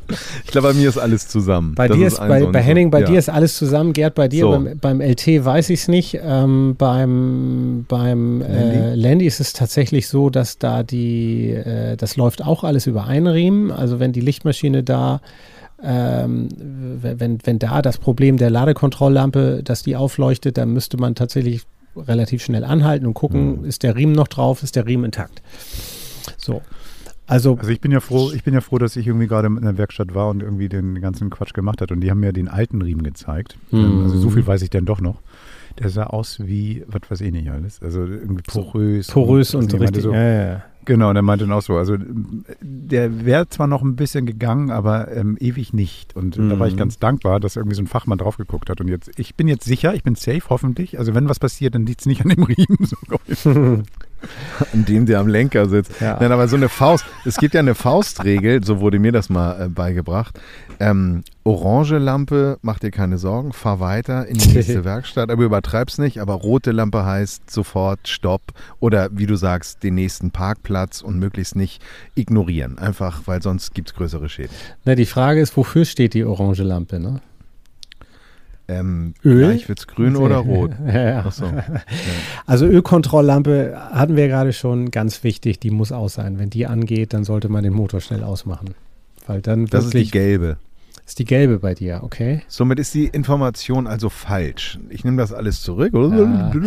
Ich 0.44 0.50
glaube, 0.50 0.68
bei 0.68 0.74
mir 0.74 0.88
ist 0.88 0.98
alles 0.98 1.28
zusammen. 1.28 1.74
Bei 1.74 1.88
Das 1.88 1.96
dir 1.96 2.06
ist, 2.06 2.18
ein 2.20 2.28
bei, 2.28 2.44
bei 2.46 2.60
Henning, 2.62 2.90
bei 2.90 3.00
ja. 3.00 3.06
dir 3.06 3.18
ist 3.18 3.28
alles 3.28 3.56
zusammen. 3.56 3.92
Gerd, 3.92 4.14
bei 4.14 4.28
dir, 4.28 4.40
So. 4.44 4.50
beim, 4.50 4.78
beim 4.78 5.00
LT 5.00 5.44
weiß 5.44 5.70
ich 5.70 5.80
es 5.80 5.88
nicht. 5.88 6.18
Ähm, 6.22 6.74
beim 6.78 7.84
beim 7.88 8.42
äh, 8.42 8.94
Landy? 8.94 9.26
Ist 9.26 9.40
es 9.40 9.52
tatsächlich 9.52 10.08
so, 10.08 10.30
dass 10.30 10.58
da 10.58 10.82
die, 10.82 11.50
äh, 11.50 11.96
das 11.96 12.16
läuft 12.16 12.44
auch 12.44 12.64
alles 12.64 12.86
über 12.86 13.06
einen 13.06 13.26
Riemen. 13.26 13.70
Also 13.70 14.00
wenn 14.00 14.12
die 14.12 14.20
Lichtmaschine 14.20 14.82
da, 14.82 15.20
ähm, 15.82 16.48
wenn, 16.58 17.38
wenn 17.44 17.58
da 17.58 17.80
das 17.82 17.98
Problem 17.98 18.36
der 18.36 18.50
Ladekontrolllampe, 18.50 19.62
dass 19.64 19.82
die 19.82 19.96
aufleuchtet, 19.96 20.58
dann 20.58 20.72
müsste 20.72 20.96
man 20.98 21.14
tatsächlich 21.14 21.62
relativ 21.96 22.42
schnell 22.44 22.64
anhalten 22.64 23.06
und 23.06 23.14
gucken, 23.14 23.60
Mhm. 23.60 23.64
ist 23.64 23.82
der 23.82 23.96
Riemen 23.96 24.12
noch 24.12 24.28
drauf, 24.28 24.62
ist 24.62 24.76
der 24.76 24.86
Riemen 24.86 25.06
intakt. 25.06 25.42
So. 26.36 26.62
Also, 27.26 27.56
Also 27.56 27.70
ich 27.70 27.80
bin 27.80 27.92
ja 27.92 28.00
froh, 28.00 28.32
ich 28.34 28.42
bin 28.42 28.54
ja 28.54 28.60
froh, 28.60 28.78
dass 28.78 28.96
ich 28.96 29.06
irgendwie 29.06 29.28
gerade 29.28 29.46
in 29.46 29.60
der 29.62 29.78
Werkstatt 29.78 30.14
war 30.14 30.28
und 30.28 30.42
irgendwie 30.42 30.68
den 30.68 31.00
ganzen 31.00 31.30
Quatsch 31.30 31.54
gemacht 31.54 31.80
hat. 31.80 31.92
Und 31.92 32.00
die 32.00 32.10
haben 32.10 32.18
mir 32.20 32.32
den 32.32 32.48
alten 32.48 32.82
Riemen 32.82 33.04
gezeigt. 33.04 33.56
Mhm. 33.70 34.02
Also 34.02 34.18
so 34.18 34.30
viel 34.30 34.44
weiß 34.46 34.62
ich 34.62 34.70
dann 34.70 34.84
doch 34.84 35.00
noch. 35.00 35.20
Der 35.78 35.90
sah 35.90 36.04
aus 36.04 36.40
wie, 36.44 36.82
was 36.88 37.02
weiß 37.08 37.20
ich 37.20 37.30
nicht 37.32 37.48
alles. 37.50 37.80
Also 37.80 38.00
irgendwie 38.04 38.42
porös. 38.42 39.06
porös 39.06 39.54
und, 39.54 39.64
also 39.64 39.76
ich 39.76 39.80
meinte 39.82 39.98
richtig. 39.98 40.02
So, 40.02 40.12
ja, 40.12 40.44
ja. 40.52 40.62
Genau, 40.86 41.10
und 41.10 41.14
er 41.16 41.22
meinte 41.22 41.44
dann 41.46 41.52
auch 41.56 41.62
so. 41.62 41.76
Also 41.76 41.96
der 42.60 43.24
wäre 43.24 43.48
zwar 43.48 43.68
noch 43.68 43.82
ein 43.82 43.94
bisschen 43.94 44.26
gegangen, 44.26 44.70
aber 44.72 45.12
ähm, 45.14 45.36
ewig 45.38 45.72
nicht. 45.72 46.16
Und 46.16 46.36
da 46.36 46.58
war 46.58 46.66
ich 46.66 46.74
Mhm. 46.74 46.78
ganz 46.78 46.98
dankbar, 46.98 47.38
dass 47.38 47.54
irgendwie 47.54 47.76
so 47.76 47.82
ein 47.82 47.86
Fachmann 47.86 48.18
drauf 48.18 48.38
geguckt 48.38 48.68
hat. 48.70 48.80
Und 48.80 48.88
jetzt, 48.88 49.10
ich 49.18 49.36
bin 49.36 49.46
jetzt 49.46 49.64
sicher, 49.66 49.94
ich 49.94 50.02
bin 50.02 50.16
safe, 50.16 50.42
hoffentlich. 50.48 50.98
Also 50.98 51.14
wenn 51.14 51.28
was 51.28 51.38
passiert, 51.38 51.76
dann 51.76 51.86
liegt 51.86 52.00
es 52.00 52.06
nicht 52.06 52.22
an 52.22 52.30
dem 52.30 52.42
Riemen. 52.42 52.78
So. 53.36 53.82
in 54.72 54.84
dem 54.84 55.06
der 55.06 55.20
am 55.20 55.28
Lenker 55.28 55.68
sitzt. 55.68 56.00
Ja. 56.00 56.18
Nein, 56.20 56.32
aber 56.32 56.48
so 56.48 56.56
eine 56.56 56.68
Faust, 56.68 57.04
es 57.24 57.36
gibt 57.36 57.54
ja 57.54 57.60
eine 57.60 57.74
Faustregel, 57.74 58.64
so 58.64 58.80
wurde 58.80 58.98
mir 58.98 59.12
das 59.12 59.30
mal 59.30 59.62
äh, 59.62 59.68
beigebracht. 59.68 60.38
Ähm, 60.78 61.24
orange 61.44 61.98
Lampe, 61.98 62.58
mach 62.62 62.78
dir 62.78 62.90
keine 62.90 63.18
Sorgen, 63.18 63.52
fahr 63.52 63.80
weiter 63.80 64.26
in 64.26 64.38
die 64.38 64.48
nächste 64.48 64.84
Werkstatt, 64.84 65.30
aber 65.30 65.44
übertreib's 65.44 65.98
nicht. 65.98 66.20
Aber 66.20 66.34
rote 66.34 66.72
Lampe 66.72 67.04
heißt 67.04 67.50
sofort 67.50 68.08
Stopp 68.08 68.40
oder 68.78 69.10
wie 69.12 69.26
du 69.26 69.36
sagst, 69.36 69.82
den 69.82 69.94
nächsten 69.94 70.30
Parkplatz 70.30 71.02
und 71.02 71.18
möglichst 71.18 71.56
nicht 71.56 71.82
ignorieren. 72.14 72.78
Einfach, 72.78 73.22
weil 73.26 73.42
sonst 73.42 73.74
gibt's 73.74 73.94
größere 73.94 74.28
Schäden. 74.28 74.54
Na, 74.84 74.94
die 74.94 75.06
Frage 75.06 75.40
ist, 75.40 75.56
wofür 75.56 75.84
steht 75.84 76.14
die 76.14 76.24
orange 76.24 76.62
Lampe, 76.62 76.98
ne? 76.98 77.20
Ähm, 78.70 79.14
Öl? 79.24 79.46
Gleich 79.46 79.68
wird's 79.68 79.86
grün 79.86 80.16
oder 80.16 80.36
rot. 80.50 80.70
ja, 80.86 81.00
ja. 81.10 81.24
Ach 81.26 81.32
so. 81.32 81.44
Also 82.46 82.66
Ölkontrolllampe 82.66 83.76
hatten 83.92 84.16
wir 84.16 84.28
gerade 84.28 84.52
schon, 84.52 84.90
ganz 84.90 85.24
wichtig, 85.24 85.60
die 85.60 85.70
muss 85.70 85.92
aus 85.92 86.14
sein. 86.14 86.38
Wenn 86.38 86.50
die 86.50 86.66
angeht, 86.66 87.12
dann 87.12 87.24
sollte 87.24 87.48
man 87.48 87.64
den 87.64 87.72
Motor 87.72 88.00
schnell 88.00 88.22
ausmachen. 88.24 88.74
Weil 89.26 89.40
dann 89.40 89.66
Das 89.66 89.84
ist 89.86 89.94
die 89.94 90.10
gelbe. 90.10 90.56
Ist 91.10 91.18
die 91.18 91.24
gelbe 91.24 91.58
bei 91.58 91.74
dir, 91.74 92.02
okay? 92.04 92.42
Somit 92.46 92.78
ist 92.78 92.94
die 92.94 93.06
Information 93.06 93.88
also 93.88 94.08
falsch. 94.10 94.78
Ich 94.90 95.02
nehme 95.04 95.16
das 95.16 95.32
alles 95.32 95.60
zurück. 95.60 95.92
Ja. 95.92 96.52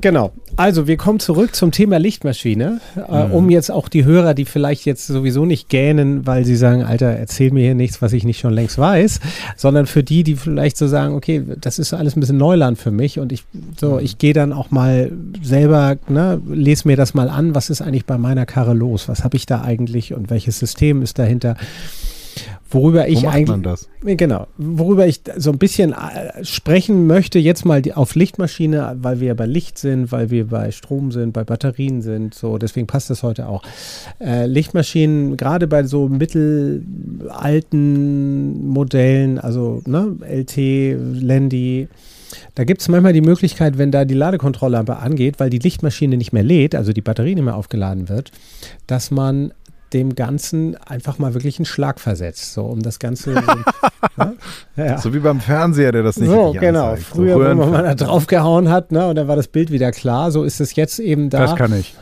Genau. 0.00 0.32
Also 0.56 0.88
wir 0.88 0.96
kommen 0.96 1.20
zurück 1.20 1.54
zum 1.54 1.70
Thema 1.70 1.98
Lichtmaschine, 1.98 2.80
äh, 2.96 3.26
Mhm. 3.28 3.32
um 3.32 3.50
jetzt 3.50 3.70
auch 3.70 3.88
die 3.88 4.04
Hörer, 4.04 4.34
die 4.34 4.44
vielleicht 4.44 4.84
jetzt 4.86 5.06
sowieso 5.06 5.46
nicht 5.46 5.68
gähnen, 5.68 6.26
weil 6.26 6.44
sie 6.44 6.56
sagen, 6.56 6.82
Alter, 6.82 7.06
erzähl 7.06 7.52
mir 7.52 7.62
hier 7.62 7.76
nichts, 7.76 8.02
was 8.02 8.12
ich 8.12 8.24
nicht 8.24 8.40
schon 8.40 8.52
längst 8.52 8.76
weiß, 8.76 9.20
sondern 9.56 9.86
für 9.86 10.02
die, 10.02 10.24
die 10.24 10.34
vielleicht 10.34 10.76
so 10.76 10.88
sagen, 10.88 11.14
okay, 11.14 11.44
das 11.60 11.78
ist 11.78 11.94
alles 11.94 12.16
ein 12.16 12.20
bisschen 12.20 12.38
Neuland 12.38 12.76
für 12.78 12.90
mich 12.90 13.20
und 13.20 13.30
ich 13.30 13.44
so, 13.80 14.00
ich 14.00 14.18
gehe 14.18 14.32
dann 14.32 14.52
auch 14.52 14.72
mal 14.72 15.12
selber, 15.42 15.96
ne, 16.08 16.40
lese 16.48 16.88
mir 16.88 16.96
das 16.96 17.14
mal 17.14 17.28
an, 17.28 17.54
was 17.54 17.70
ist 17.70 17.82
eigentlich 17.82 18.04
bei 18.06 18.18
meiner 18.18 18.46
Karre 18.46 18.74
los? 18.74 19.08
Was 19.08 19.22
habe 19.22 19.36
ich 19.36 19.46
da 19.46 19.62
eigentlich 19.62 20.12
und 20.12 20.28
welches 20.28 20.58
System 20.58 21.02
ist 21.02 21.20
dahinter? 21.20 21.56
Worüber 22.72 23.08
ich 23.08 23.22
Wo 23.22 23.26
macht 23.26 23.36
eigentlich 23.36 23.48
man 23.48 23.62
das? 23.62 23.88
Genau. 24.02 24.46
Worüber 24.56 25.06
ich 25.06 25.20
so 25.36 25.52
ein 25.52 25.58
bisschen 25.58 25.92
äh, 25.92 26.44
sprechen 26.44 27.06
möchte, 27.06 27.38
jetzt 27.38 27.64
mal 27.64 27.80
die, 27.82 27.94
auf 27.94 28.14
Lichtmaschine, 28.14 28.96
weil 29.00 29.20
wir 29.20 29.34
bei 29.34 29.46
Licht 29.46 29.78
sind, 29.78 30.12
weil 30.12 30.30
wir 30.30 30.48
bei 30.48 30.70
Strom 30.70 31.12
sind, 31.12 31.32
bei 31.32 31.44
Batterien 31.44 32.02
sind, 32.02 32.34
so, 32.34 32.58
deswegen 32.58 32.86
passt 32.86 33.08
das 33.10 33.22
heute 33.22 33.48
auch. 33.48 33.62
Äh, 34.20 34.46
Lichtmaschinen, 34.46 35.36
gerade 35.36 35.66
bei 35.66 35.84
so 35.84 36.08
mittelalten 36.08 38.68
Modellen, 38.68 39.38
also 39.38 39.82
ne, 39.86 40.16
LT, 40.28 41.22
Landy, 41.22 41.88
da 42.54 42.64
gibt 42.64 42.80
es 42.80 42.88
manchmal 42.88 43.12
die 43.12 43.20
Möglichkeit, 43.20 43.78
wenn 43.78 43.90
da 43.90 44.04
die 44.04 44.14
Ladekontrolllampe 44.14 44.96
angeht, 44.96 45.38
weil 45.38 45.50
die 45.50 45.58
Lichtmaschine 45.58 46.16
nicht 46.16 46.32
mehr 46.32 46.42
lädt, 46.42 46.74
also 46.74 46.92
die 46.92 47.00
Batterie 47.00 47.34
nicht 47.34 47.44
mehr 47.44 47.56
aufgeladen 47.56 48.08
wird, 48.08 48.32
dass 48.86 49.10
man 49.10 49.52
dem 49.92 50.14
Ganzen 50.14 50.76
einfach 50.86 51.18
mal 51.18 51.34
wirklich 51.34 51.58
einen 51.58 51.66
Schlag 51.66 52.00
versetzt, 52.00 52.52
so 52.54 52.64
um 52.64 52.82
das 52.82 52.98
Ganze. 52.98 53.34
ja, 54.18 54.32
ja. 54.76 54.98
So 54.98 55.12
wie 55.14 55.18
beim 55.18 55.40
Fernseher, 55.40 55.92
der 55.92 56.02
das 56.02 56.16
nicht 56.18 56.30
So, 56.30 56.52
genau. 56.58 56.90
anzeigt. 56.90 57.08
So 57.08 57.14
Früher, 57.16 57.40
wenn 57.40 57.56
man 57.58 57.70
mal 57.70 57.82
da 57.82 57.94
draufgehauen 57.94 58.70
hat, 58.70 58.92
ne, 58.92 59.06
und 59.08 59.16
dann 59.16 59.28
war 59.28 59.36
das 59.36 59.48
Bild 59.48 59.70
wieder 59.70 59.90
klar. 59.92 60.30
So 60.30 60.44
ist 60.44 60.60
es 60.60 60.74
jetzt 60.74 60.98
eben 60.98 61.30
da. 61.30 61.40
Das 61.40 61.56
kann 61.56 61.78
ich. 61.78 61.94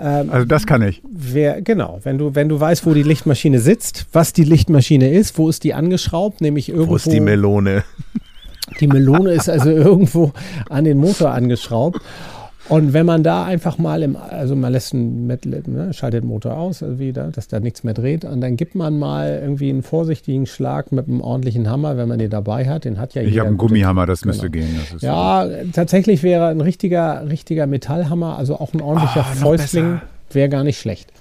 Ähm, 0.00 0.30
Also 0.30 0.44
das 0.46 0.66
kann 0.66 0.82
ich. 0.82 1.02
wer, 1.08 1.62
genau, 1.62 2.00
wenn 2.02 2.18
du, 2.18 2.34
wenn 2.34 2.48
du 2.48 2.58
weißt, 2.58 2.84
wo 2.86 2.94
die 2.94 3.02
Lichtmaschine 3.02 3.60
sitzt, 3.60 4.06
was 4.12 4.32
die 4.32 4.44
Lichtmaschine 4.44 5.10
ist, 5.12 5.38
wo 5.38 5.48
ist 5.48 5.64
die 5.64 5.74
angeschraubt, 5.74 6.40
nämlich 6.40 6.68
irgendwo. 6.68 6.90
Wo 6.92 6.96
ist 6.96 7.10
die 7.12 7.20
Melone? 7.20 7.84
Die 8.80 8.86
Melone 8.88 9.32
ist 9.32 9.48
also 9.48 9.70
irgendwo 9.70 10.32
an 10.70 10.84
den 10.84 10.98
Motor 10.98 11.30
angeschraubt. 11.32 12.00
Und 12.68 12.94
wenn 12.94 13.04
man 13.04 13.22
da 13.22 13.44
einfach 13.44 13.76
mal 13.76 14.02
im, 14.02 14.16
also 14.16 14.56
man 14.56 14.72
lässt 14.72 14.94
einen, 14.94 15.26
mit, 15.26 15.44
ne, 15.44 15.92
schaltet 15.92 16.22
den 16.22 16.28
Motor 16.28 16.56
aus 16.56 16.82
also 16.82 16.98
wieder, 16.98 17.30
dass 17.30 17.46
da 17.46 17.60
nichts 17.60 17.84
mehr 17.84 17.92
dreht, 17.92 18.24
und 18.24 18.40
dann 18.40 18.56
gibt 18.56 18.74
man 18.74 18.98
mal 18.98 19.38
irgendwie 19.42 19.68
einen 19.68 19.82
vorsichtigen 19.82 20.46
Schlag 20.46 20.90
mit 20.90 21.06
einem 21.06 21.20
ordentlichen 21.20 21.68
Hammer, 21.68 21.96
wenn 21.98 22.08
man 22.08 22.18
den 22.18 22.30
dabei 22.30 22.66
hat. 22.66 22.84
Den 22.86 22.98
hat 22.98 23.14
ja 23.14 23.22
Ich 23.22 23.38
habe 23.38 23.48
einen 23.48 23.58
Gummihammer, 23.58 24.06
das 24.06 24.24
müsste 24.24 24.48
Genau. 24.48 24.66
gehen. 24.66 24.76
Das 24.80 24.94
ist 24.94 25.02
Ja, 25.02 25.46
tatsächlich 25.72 26.22
wäre 26.22 26.46
ein 26.48 26.60
richtiger, 26.62 27.28
richtiger 27.28 27.66
Metallhammer, 27.66 28.38
also 28.38 28.58
auch 28.58 28.72
ein 28.72 28.80
ordentlicher 28.80 29.20
noch 29.20 29.34
Fäustling, 29.34 30.00
wäre 30.30 30.48
gar 30.48 30.64
nicht 30.64 30.78
schlecht. 30.80 31.12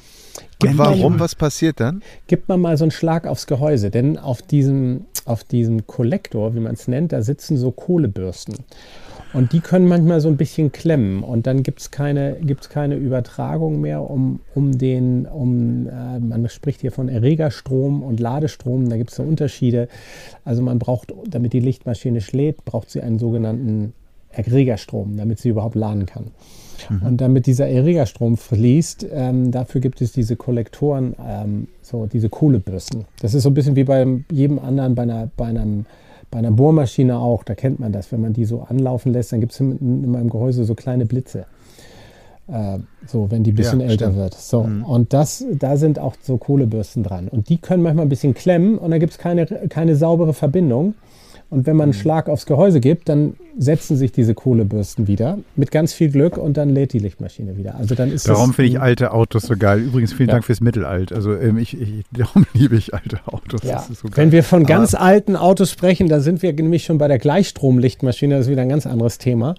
Und 0.61 0.69
Gibt 0.69 0.77
warum? 0.79 1.13
Man, 1.13 1.19
Was 1.19 1.35
passiert 1.35 1.81
dann? 1.81 2.01
gibt 2.27 2.47
man 2.47 2.61
mal 2.61 2.77
so 2.77 2.85
einen 2.85 2.91
Schlag 2.91 3.27
aufs 3.27 3.47
Gehäuse, 3.47 3.89
denn 3.91 4.17
auf 4.17 4.41
diesem, 4.41 5.05
auf 5.25 5.43
diesem 5.43 5.87
Kollektor, 5.87 6.55
wie 6.55 6.59
man 6.61 6.73
es 6.75 6.87
nennt, 6.87 7.11
da 7.11 7.21
sitzen 7.21 7.57
so 7.57 7.71
Kohlebürsten. 7.71 8.55
Und 9.33 9.51
die 9.51 9.59
können 9.61 9.87
manchmal 9.87 10.21
so 10.21 10.27
ein 10.29 10.37
bisschen 10.37 10.71
klemmen 10.71 11.23
und 11.23 11.47
dann 11.47 11.63
gibt 11.63 11.81
es 11.81 11.91
keine, 11.91 12.37
gibt's 12.41 12.69
keine 12.69 12.95
Übertragung 12.95 13.81
mehr 13.81 14.07
um, 14.07 14.39
um 14.53 14.77
den, 14.77 15.25
um, 15.25 15.87
äh, 15.87 16.19
man 16.19 16.47
spricht 16.49 16.81
hier 16.81 16.91
von 16.91 17.09
Erregerstrom 17.09 18.03
und 18.03 18.19
Ladestrom, 18.19 18.89
da 18.89 18.97
gibt 18.97 19.09
es 19.09 19.15
so 19.15 19.23
Unterschiede. 19.23 19.87
Also 20.45 20.61
man 20.61 20.77
braucht, 20.77 21.13
damit 21.27 21.53
die 21.53 21.59
Lichtmaschine 21.59 22.21
schlägt, 22.21 22.63
braucht 22.63 22.91
sie 22.91 23.01
einen 23.01 23.17
sogenannten 23.17 23.93
Erregerstrom, 24.29 25.17
damit 25.17 25.39
sie 25.39 25.49
überhaupt 25.49 25.75
laden 25.75 26.05
kann. 26.05 26.31
Und 27.05 27.21
damit 27.21 27.45
dieser 27.45 27.67
Erregerstrom 27.67 28.35
fließt, 28.37 29.07
ähm, 29.11 29.51
dafür 29.51 29.79
gibt 29.79 30.01
es 30.01 30.11
diese 30.11 30.35
Kollektoren, 30.35 31.15
ähm, 31.25 31.67
so 31.81 32.07
diese 32.07 32.29
Kohlebürsten. 32.29 33.05
Das 33.21 33.33
ist 33.33 33.43
so 33.43 33.49
ein 33.49 33.53
bisschen 33.53 33.75
wie 33.75 33.83
bei 33.83 34.05
jedem 34.31 34.59
anderen, 34.59 34.95
bei 34.95 35.03
einer, 35.03 35.29
bei 35.37 35.45
einem 35.45 35.85
bei 36.33 36.39
einer 36.39 36.51
Bohrmaschine 36.51 37.19
auch, 37.19 37.43
da 37.43 37.53
kennt 37.53 37.79
man 37.79 37.91
das, 37.91 38.11
wenn 38.11 38.19
man 38.19 38.33
die 38.33 38.45
so 38.45 38.61
anlaufen 38.67 39.13
lässt, 39.13 39.31
dann 39.31 39.39
gibt 39.39 39.51
es 39.53 39.59
immer 39.59 40.19
im 40.19 40.29
Gehäuse 40.31 40.63
so 40.65 40.73
kleine 40.73 41.05
Blitze. 41.05 41.45
Äh, 42.47 42.79
so, 43.07 43.29
wenn 43.29 43.43
die 43.43 43.51
ein 43.51 43.55
bisschen 43.55 43.79
Ja, 43.79 43.85
älter 43.87 44.05
stimmt. 44.05 44.17
wird. 44.17 44.33
So, 44.33 44.63
Mhm. 44.63 44.83
und 44.83 45.13
das, 45.13 45.45
da 45.59 45.77
sind 45.77 45.99
auch 45.99 46.15
so 46.21 46.37
Kohlebürsten 46.37 47.03
dran. 47.03 47.27
Und 47.27 47.49
die 47.49 47.57
können 47.57 47.83
manchmal 47.83 48.05
ein 48.05 48.09
bisschen 48.09 48.33
klemmen 48.33 48.79
und 48.79 48.89
dann 48.91 48.99
gibt 48.99 49.13
es 49.13 49.19
keine, 49.19 49.45
keine 49.45 49.95
saubere 49.95 50.33
Verbindung. 50.33 50.95
Und 51.53 51.65
wenn 51.67 51.75
man 51.75 51.89
Mhm. 51.89 51.93
einen 51.93 52.01
Schlag 52.01 52.27
aufs 52.29 52.45
Gehäuse 52.45 52.79
gibt, 52.79 53.07
dann 53.09 53.35
setzen 53.57 53.95
sich 53.95 54.11
diese 54.11 54.33
Kohlebürsten 54.33 55.07
wieder 55.07 55.37
mit 55.55 55.69
ganz 55.71 55.93
viel 55.93 56.09
Glück 56.09 56.37
und 56.37 56.57
dann 56.57 56.69
lädt 56.69 56.91
die 56.93 56.99
Lichtmaschine 56.99 57.55
wieder. 57.55 57.75
Also 57.75 57.93
dann 57.93 58.11
ist 58.11 58.27
Darum 58.27 58.53
finde 58.53 58.71
ich 58.71 58.79
alte 58.81 59.11
Autos 59.13 59.43
so 59.43 59.55
geil. 59.55 59.79
Übrigens 59.79 60.11
vielen 60.11 60.29
Ja. 60.29 60.33
Dank 60.35 60.45
fürs 60.45 60.59
Mittelalt. 60.61 61.13
Also 61.13 61.35
ähm, 61.35 61.57
ich, 61.59 61.79
ich, 61.79 62.03
darum 62.11 62.45
liebe 62.53 62.75
ich 62.75 62.93
alte 62.95 63.19
Autos. 63.27 63.61
Ja. 63.63 63.85
So. 63.93 64.07
Wenn 64.15 64.31
wir 64.31 64.43
von 64.43 64.65
ganz 64.65 64.95
alten 64.95 65.35
Autos 65.35 65.69
sprechen, 65.69 66.09
da 66.09 66.19
sind 66.19 66.41
wir 66.41 66.51
nämlich 66.53 66.83
schon 66.85 66.97
bei 66.97 67.07
der 67.07 67.19
Gleichstromlichtmaschine, 67.19 68.35
das 68.37 68.47
ist 68.47 68.51
wieder 68.51 68.63
ein 68.63 68.69
ganz 68.69 68.87
anderes 68.87 69.19
Thema. 69.19 69.53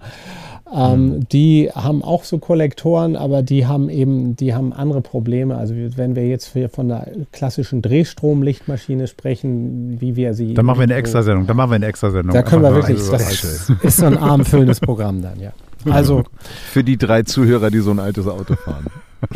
Ähm, 0.73 1.27
Die 1.31 1.69
haben 1.73 2.03
auch 2.03 2.23
so 2.23 2.39
Kollektoren, 2.39 3.15
aber 3.15 3.43
die 3.43 3.67
haben 3.67 3.89
eben, 3.89 4.35
die 4.35 4.53
haben 4.53 4.73
andere 4.73 5.01
Probleme. 5.01 5.55
Also 5.55 5.75
wenn 5.75 6.15
wir 6.15 6.27
jetzt 6.27 6.53
hier 6.53 6.69
von 6.69 6.87
der 6.87 7.07
klassischen 7.31 7.81
Drehstromlichtmaschine 7.81 9.07
sprechen, 9.07 10.01
wie 10.01 10.15
wir 10.15 10.33
sie. 10.33 10.53
Dann 10.53 10.65
machen 10.65 10.79
wir 10.79 10.83
eine 10.83 10.95
Extrasendung. 10.95 11.47
Dann 11.47 11.57
machen 11.57 11.71
wir 11.71 11.75
eine 11.75 11.85
Extrasendung. 11.87 12.33
Da 12.33 12.41
können 12.41 12.63
wir 12.63 12.73
wirklich, 12.73 12.97
das 13.09 13.69
ist 13.83 13.97
so 13.97 14.05
ein 14.05 14.17
abendfüllendes 14.17 14.79
Programm 14.79 15.21
dann, 15.21 15.39
ja. 15.39 15.51
Also 15.87 16.23
Für 16.71 16.83
die 16.83 16.97
drei 16.97 17.21
Zuhörer, 17.23 17.69
die 17.69 17.79
so 17.79 17.91
ein 17.91 17.99
altes 17.99 18.27
Auto 18.27 18.55
fahren. 18.55 18.87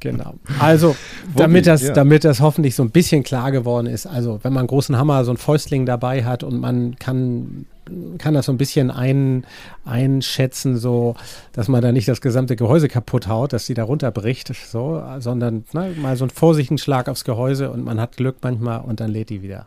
Genau. 0.00 0.34
Also, 0.58 0.96
damit 1.36 1.66
das, 1.66 1.82
ja. 1.82 1.92
damit 1.92 2.24
das 2.24 2.40
hoffentlich 2.40 2.74
so 2.74 2.82
ein 2.82 2.90
bisschen 2.90 3.22
klar 3.22 3.52
geworden 3.52 3.86
ist, 3.86 4.06
also 4.06 4.40
wenn 4.42 4.52
man 4.52 4.60
einen 4.60 4.68
großen 4.68 4.96
Hammer, 4.96 5.24
so 5.24 5.30
einen 5.30 5.38
Fäustling 5.38 5.86
dabei 5.86 6.24
hat 6.24 6.42
und 6.42 6.58
man 6.58 6.96
kann, 6.96 7.66
kann 8.18 8.34
das 8.34 8.46
so 8.46 8.52
ein 8.52 8.58
bisschen 8.58 8.90
ein, 8.90 9.44
einschätzen, 9.84 10.76
so, 10.76 11.14
dass 11.52 11.68
man 11.68 11.82
da 11.82 11.92
nicht 11.92 12.08
das 12.08 12.20
gesamte 12.20 12.56
Gehäuse 12.56 12.88
kaputt 12.88 13.28
haut, 13.28 13.52
dass 13.52 13.66
die 13.66 13.74
da 13.74 13.84
runterbricht, 13.84 14.52
so, 14.54 15.02
sondern 15.18 15.64
ne, 15.72 15.94
mal 16.00 16.16
so 16.16 16.24
einen 16.24 16.30
vorsichtigen 16.30 16.78
Schlag 16.78 17.08
aufs 17.08 17.24
Gehäuse 17.24 17.70
und 17.70 17.84
man 17.84 18.00
hat 18.00 18.16
Glück 18.16 18.36
manchmal 18.42 18.80
und 18.80 19.00
dann 19.00 19.10
lädt 19.10 19.30
die 19.30 19.42
wieder. 19.42 19.66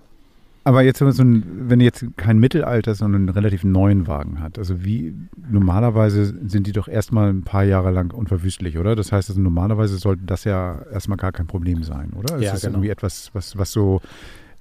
Aber 0.65 0.81
jetzt, 0.81 1.01
wenn 1.01 1.07
man 1.07 1.15
so 1.15 1.23
ein, 1.23 1.69
wenn 1.69 1.79
ihr 1.81 1.85
jetzt 1.85 2.05
kein 2.15 2.39
Mittelalter, 2.39 2.95
sondern 2.95 3.23
einen 3.23 3.29
relativ 3.29 3.63
neuen 3.63 4.07
Wagen 4.07 4.39
hat, 4.39 4.57
also 4.57 4.83
wie 4.83 5.13
normalerweise 5.49 6.33
sind 6.47 6.67
die 6.67 6.71
doch 6.71 6.87
erstmal 6.87 7.29
ein 7.29 7.43
paar 7.43 7.63
Jahre 7.63 7.91
lang 7.91 8.13
unverwüstlich, 8.13 8.77
oder? 8.77 8.95
Das 8.95 9.11
heißt, 9.11 9.29
also 9.29 9.41
normalerweise 9.41 9.97
sollte 9.97 10.23
das 10.25 10.45
ja 10.45 10.81
erstmal 10.91 11.17
gar 11.17 11.33
kein 11.33 11.47
Problem 11.47 11.83
sein, 11.83 12.13
oder? 12.13 12.39
Ja, 12.39 12.49
es 12.49 12.55
ist 12.55 12.61
genau. 12.61 12.75
irgendwie 12.75 12.89
etwas, 12.89 13.29
was, 13.33 13.57
was 13.57 13.71
so 13.71 14.01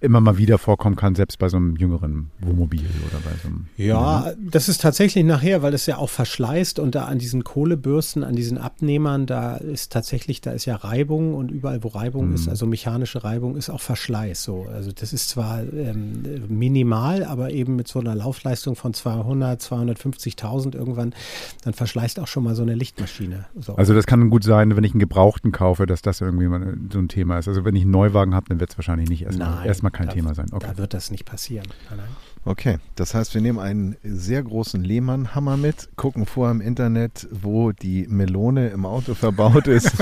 immer 0.02 0.20
mal 0.20 0.36
wieder 0.36 0.58
vorkommen 0.58 0.96
kann, 0.96 1.14
selbst 1.14 1.38
bei 1.38 1.48
so 1.48 1.56
einem 1.56 1.76
jüngeren 1.76 2.30
Wohnmobil 2.40 2.84
oder 3.08 3.18
bei 3.24 3.30
so 3.42 3.48
einem. 3.48 3.66
Ja, 3.76 4.32
das 4.38 4.68
ist 4.68 4.80
tatsächlich 4.80 5.24
nachher, 5.24 5.62
weil 5.62 5.74
es 5.74 5.86
ja 5.86 5.96
auch 5.96 6.10
verschleißt 6.10 6.78
und 6.78 6.94
da 6.94 7.04
an 7.04 7.18
diesen 7.18 7.44
Kohlebürsten, 7.44 8.24
an 8.24 8.34
diesen 8.34 8.58
Abnehmern, 8.58 9.26
da 9.26 9.56
ist 9.56 9.92
tatsächlich, 9.92 10.40
da 10.40 10.50
ist 10.52 10.64
ja 10.64 10.76
Reibung 10.76 11.34
und 11.34 11.50
überall, 11.50 11.84
wo 11.84 11.88
Reibung 11.88 12.32
ist, 12.32 12.48
also 12.48 12.66
mechanische 12.66 13.22
Reibung, 13.22 13.56
ist 13.56 13.70
auch 13.70 13.80
Verschleiß. 13.80 14.42
So, 14.42 14.66
also 14.72 14.90
das 14.92 15.12
ist 15.12 15.28
zwar 15.28 15.62
ähm, 15.62 16.22
minimal, 16.48 17.24
aber 17.24 17.50
eben 17.50 17.76
mit 17.76 17.88
so 17.88 18.00
einer 18.00 18.14
Laufleistung 18.14 18.74
von 18.74 18.94
200, 18.94 19.60
250.000 19.62 20.74
irgendwann, 20.74 21.14
dann 21.62 21.74
verschleißt 21.74 22.18
auch 22.18 22.26
schon 22.26 22.44
mal 22.44 22.54
so 22.54 22.62
eine 22.62 22.74
Lichtmaschine. 22.74 23.46
So. 23.60 23.76
Also 23.76 23.94
das 23.94 24.06
kann 24.06 24.30
gut 24.30 24.42
sein, 24.42 24.76
wenn 24.76 24.84
ich 24.84 24.92
einen 24.92 25.00
Gebrauchten 25.00 25.52
kaufe, 25.52 25.86
dass 25.86 26.02
das 26.02 26.20
irgendwie 26.20 26.48
mal 26.48 26.76
so 26.92 26.98
ein 26.98 27.08
Thema 27.08 27.38
ist. 27.38 27.48
Also 27.48 27.64
wenn 27.64 27.76
ich 27.76 27.82
einen 27.82 27.92
Neuwagen 27.92 28.34
habe, 28.34 28.48
dann 28.48 28.58
wird 28.58 28.70
es 28.70 28.78
wahrscheinlich 28.78 29.08
nicht 29.08 29.22
erstmal, 29.22 29.64
erstmal 29.66 29.91
kein 29.92 30.06
da- 30.08 30.12
Thema 30.14 30.34
sein. 30.34 30.46
Okay. 30.52 30.66
Da 30.68 30.78
wird 30.78 30.94
das 30.94 31.10
nicht 31.10 31.24
passieren. 31.24 31.66
Nein. 31.90 32.00
Okay, 32.44 32.78
das 32.96 33.14
heißt, 33.14 33.34
wir 33.34 33.40
nehmen 33.40 33.60
einen 33.60 33.94
sehr 34.02 34.42
großen 34.42 34.82
Lehmann-Hammer 34.82 35.56
mit, 35.56 35.90
gucken 35.94 36.26
vorher 36.26 36.50
im 36.50 36.60
Internet, 36.60 37.28
wo 37.30 37.70
die 37.70 38.04
Melone 38.08 38.70
im 38.70 38.84
Auto 38.84 39.14
verbaut 39.14 39.68
ist 39.68 39.92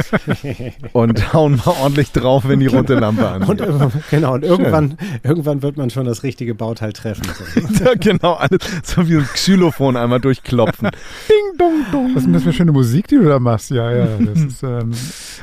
und 0.95 1.34
hauen 1.34 1.57
mal 1.57 1.74
ordentlich 1.82 2.12
drauf, 2.12 2.49
wenn 2.49 2.61
die 2.61 2.66
rote 2.66 2.95
Lampe 2.95 3.26
Und, 3.47 3.61
angeht. 3.61 3.95
äh, 3.95 3.99
genau, 4.11 4.32
und 4.34 4.43
irgendwann, 4.45 4.97
irgendwann 5.22 5.61
wird 5.61 5.76
man 5.76 5.91
schon 5.91 6.07
das 6.07 6.22
richtige 6.22 6.55
Bauteil 6.55 6.93
treffen. 6.95 7.24
So. 7.70 7.84
Ja, 7.84 7.95
genau, 7.95 8.34
alles 8.34 8.61
so 8.84 9.07
wie 9.07 9.16
ein 9.16 9.24
Xylophon 9.24 9.97
einmal 9.97 10.20
durchklopfen. 10.20 10.88
Ding, 11.61 11.84
dong, 11.90 11.92
dong. 11.92 12.11
Was 12.14 12.22
ist 12.22 12.26
denn 12.26 12.32
das 12.32 12.42
für 12.42 12.52
schöne 12.52 12.72
Musik, 12.72 13.06
die 13.08 13.16
du 13.16 13.24
da 13.24 13.38
machst? 13.38 13.70
Ja, 13.70 13.92
ja, 13.92 14.06
das 14.18 14.40
ist 14.40 14.62
ähm, 14.62 14.92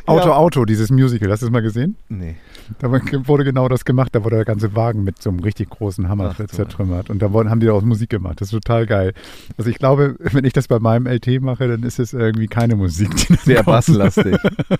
Auto, 0.05 0.28
Ja. 0.30 0.36
Auto, 0.36 0.65
dieses 0.65 0.89
Musical. 0.89 1.32
Hast 1.32 1.41
du 1.41 1.45
das 1.45 1.51
mal 1.53 1.61
gesehen? 1.61 1.95
Nee. 2.09 2.36
Da 2.80 2.91
wurde 2.91 3.43
genau 3.43 3.68
das 3.70 3.86
gemacht. 3.86 4.13
Da 4.13 4.24
wurde 4.24 4.36
der 4.38 4.45
ganze 4.45 4.76
Wagen 4.76 5.03
mit 5.03 5.22
so 5.22 5.30
einem 5.30 5.39
richtig 5.39 5.70
großen 5.70 6.09
Hammer 6.09 6.36
Ach, 6.38 6.47
zertrümmert. 6.47 7.09
Und 7.09 7.22
da 7.22 7.32
wurden, 7.32 7.49
haben 7.49 7.59
die 7.59 7.68
daraus 7.68 7.84
Musik 7.84 8.09
gemacht. 8.09 8.41
Das 8.41 8.47
ist 8.49 8.51
total 8.51 8.86
geil. 8.86 9.13
Also 9.57 9.70
ich 9.70 9.78
glaube, 9.78 10.15
wenn 10.20 10.43
ich 10.43 10.53
das 10.53 10.68
bei 10.68 10.80
meinem 10.80 11.07
LT 11.07 11.41
mache, 11.41 11.68
dann 11.68 11.84
ist 11.84 11.99
es 11.99 12.13
irgendwie 12.13 12.47
keine 12.47 12.76
Musik. 12.76 13.09
Sehr 13.45 13.57
kommt. 13.63 13.68
basslastig. 13.68 14.36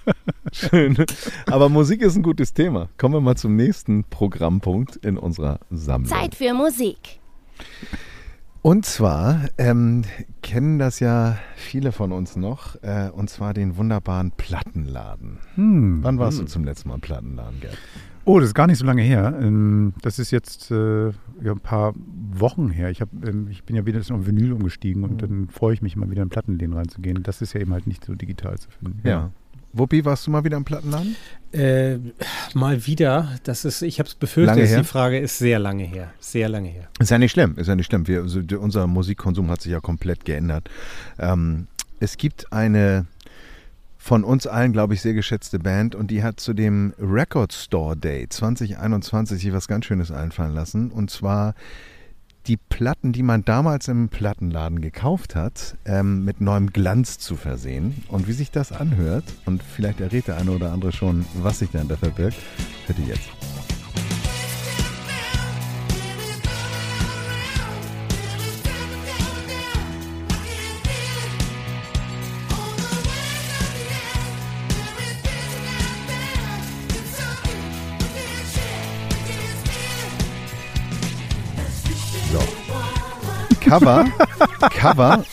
Schön. 0.52 0.98
Aber 1.46 1.70
Musik 1.70 2.02
ist 2.02 2.16
ein 2.16 2.24
gutes 2.24 2.54
Thema. 2.54 2.90
Kommen 2.98 3.14
wir 3.16 3.22
mal 3.22 3.36
zum 3.36 3.56
nächsten 3.56 4.04
Programmpunkt 4.06 4.98
in 4.98 5.18
unserer 5.18 5.60
Sammlung. 5.70 6.10
Zeit 6.10 6.36
für 6.36 6.54
Musik. 6.54 7.20
Und 8.62 8.86
zwar 8.86 9.46
ähm, 9.58 10.04
kennen 10.42 10.80
das 10.80 11.00
ja 11.00 11.38
viele 11.56 11.92
von 11.92 12.12
uns 12.12 12.36
noch, 12.36 12.76
äh, 12.84 13.10
und 13.14 13.30
zwar 13.30 13.54
den 13.54 13.78
wunderbaren 13.78 14.32
Plattenladen. 14.32 15.40
Hm. 15.56 16.00
Wann 16.04 16.20
warst 16.20 16.40
du 16.40 16.46
zum 16.46 16.64
letzten 16.64 16.90
Mal 16.90 16.96
im 16.96 17.02
Plattenladen, 17.02 17.60
Gerd? 17.62 17.78
Oh, 18.26 18.42
das 18.42 18.50
ist 18.50 18.56
gar 18.56 18.68
nicht 18.68 18.78
so 18.78 18.86
lange 18.86 19.04
her. 19.04 19.38
Ähm, 19.42 19.94
Das 20.02 20.20
ist 20.20 20.32
jetzt 20.32 20.70
äh, 20.70 21.08
ja, 21.08 21.52
ein 21.52 21.62
paar 21.62 21.94
Wochen 21.96 22.70
her. 22.70 22.90
Ich, 22.90 23.00
hab, 23.00 23.08
ähm, 23.26 23.48
ich 23.50 23.64
bin 23.64 23.76
ja 23.76 23.86
wieder 23.86 24.00
auf 24.00 24.28
Vinyl 24.28 24.52
umgestiegen 24.52 25.06
und 25.06 25.22
dann 25.22 25.48
freue 25.48 25.74
ich 25.74 25.82
mich 25.82 25.96
mal 25.96 26.12
wieder 26.12 26.24
in 26.24 26.30
Plattenläden 26.30 26.76
reinzugehen. 26.76 27.24
Das 27.24 27.42
ist 27.42 27.54
ja 27.54 27.62
eben 27.62 27.72
halt 27.72 27.88
nicht 27.88 28.04
so 28.04 28.16
digital 28.16 28.58
zu 28.58 28.70
finden. 28.70 29.00
Ja. 29.08 29.32
Wuppi, 29.74 30.06
warst 30.06 30.26
du 30.28 30.32
mal 30.32 30.44
wieder 30.44 30.58
im 30.58 30.66
Plattenladen? 30.66 31.16
Äh, 31.52 31.98
mal 32.54 32.86
wieder, 32.86 33.38
das 33.44 33.66
ist, 33.66 33.82
ich 33.82 34.00
habe 34.00 34.08
es 34.08 34.16
befürchtet, 34.16 34.68
her? 34.68 34.80
die 34.80 34.84
Frage 34.84 35.20
ist 35.20 35.38
sehr 35.38 35.60
lange 35.60 35.84
her. 35.84 36.14
Sehr 36.20 36.50
lange 36.50 36.70
her. 36.70 36.88
Ist 37.00 37.12
ja 37.12 37.18
nicht 37.18 37.32
schlimm, 37.32 37.56
ist 37.58 37.68
ja 37.68 37.76
nicht 37.76 37.86
schlimm. 37.86 38.08
Wir, 38.08 38.22
also, 38.22 38.42
unser 38.60 38.88
Musikkonsum 38.88 39.50
hat 39.50 39.62
sich 39.62 39.72
ja 39.72 39.80
komplett 39.80 40.26
geändert. 40.26 40.70
Ähm, 41.20 41.68
es 42.00 42.18
gibt 42.18 42.52
eine 42.52 43.06
von 43.98 44.24
uns 44.24 44.48
allen, 44.48 44.72
glaube 44.72 44.94
ich, 44.94 45.02
sehr 45.02 45.14
geschätzte 45.14 45.60
Band 45.60 45.94
und 45.94 46.12
die 46.12 46.24
hat 46.24 46.40
zu 46.40 46.54
dem 46.54 46.94
Record 46.98 47.52
Store 47.52 47.98
Day 47.98 48.28
2021 48.30 49.42
sich 49.42 49.52
was 49.52 49.68
ganz 49.68 49.86
Schönes 49.86 50.12
einfallen 50.12 50.54
lassen. 50.54 50.92
Und 50.92 51.12
zwar 51.12 51.56
die 52.48 52.58
Platten, 52.58 53.12
die 53.12 53.24
man 53.24 53.44
damals 53.44 53.88
im 53.88 54.10
Plattenladen 54.10 54.82
gekauft 54.82 55.36
hat, 55.36 55.78
ähm, 55.86 56.24
mit 56.24 56.40
neuem 56.42 56.72
Glanz 56.72 57.20
zu 57.20 57.36
versehen. 57.36 58.04
Und 58.08 58.28
wie 58.28 58.34
sich 58.34 58.52
das 58.52 58.72
anhört, 58.72 59.26
und 59.46 59.62
vielleicht 59.62 60.00
errät 60.00 60.28
der 60.28 60.38
eine 60.38 60.52
oder 60.52 60.72
andere 60.72 60.92
schon, 60.92 61.26
was 61.36 61.60
sich 61.60 61.72
dahinter 61.72 61.98
verbirgt, 61.98 62.38
hört 62.86 63.00
ihr 63.00 63.06
jetzt. 63.06 63.77
Cover, 83.68 84.06
Cover 84.72 85.24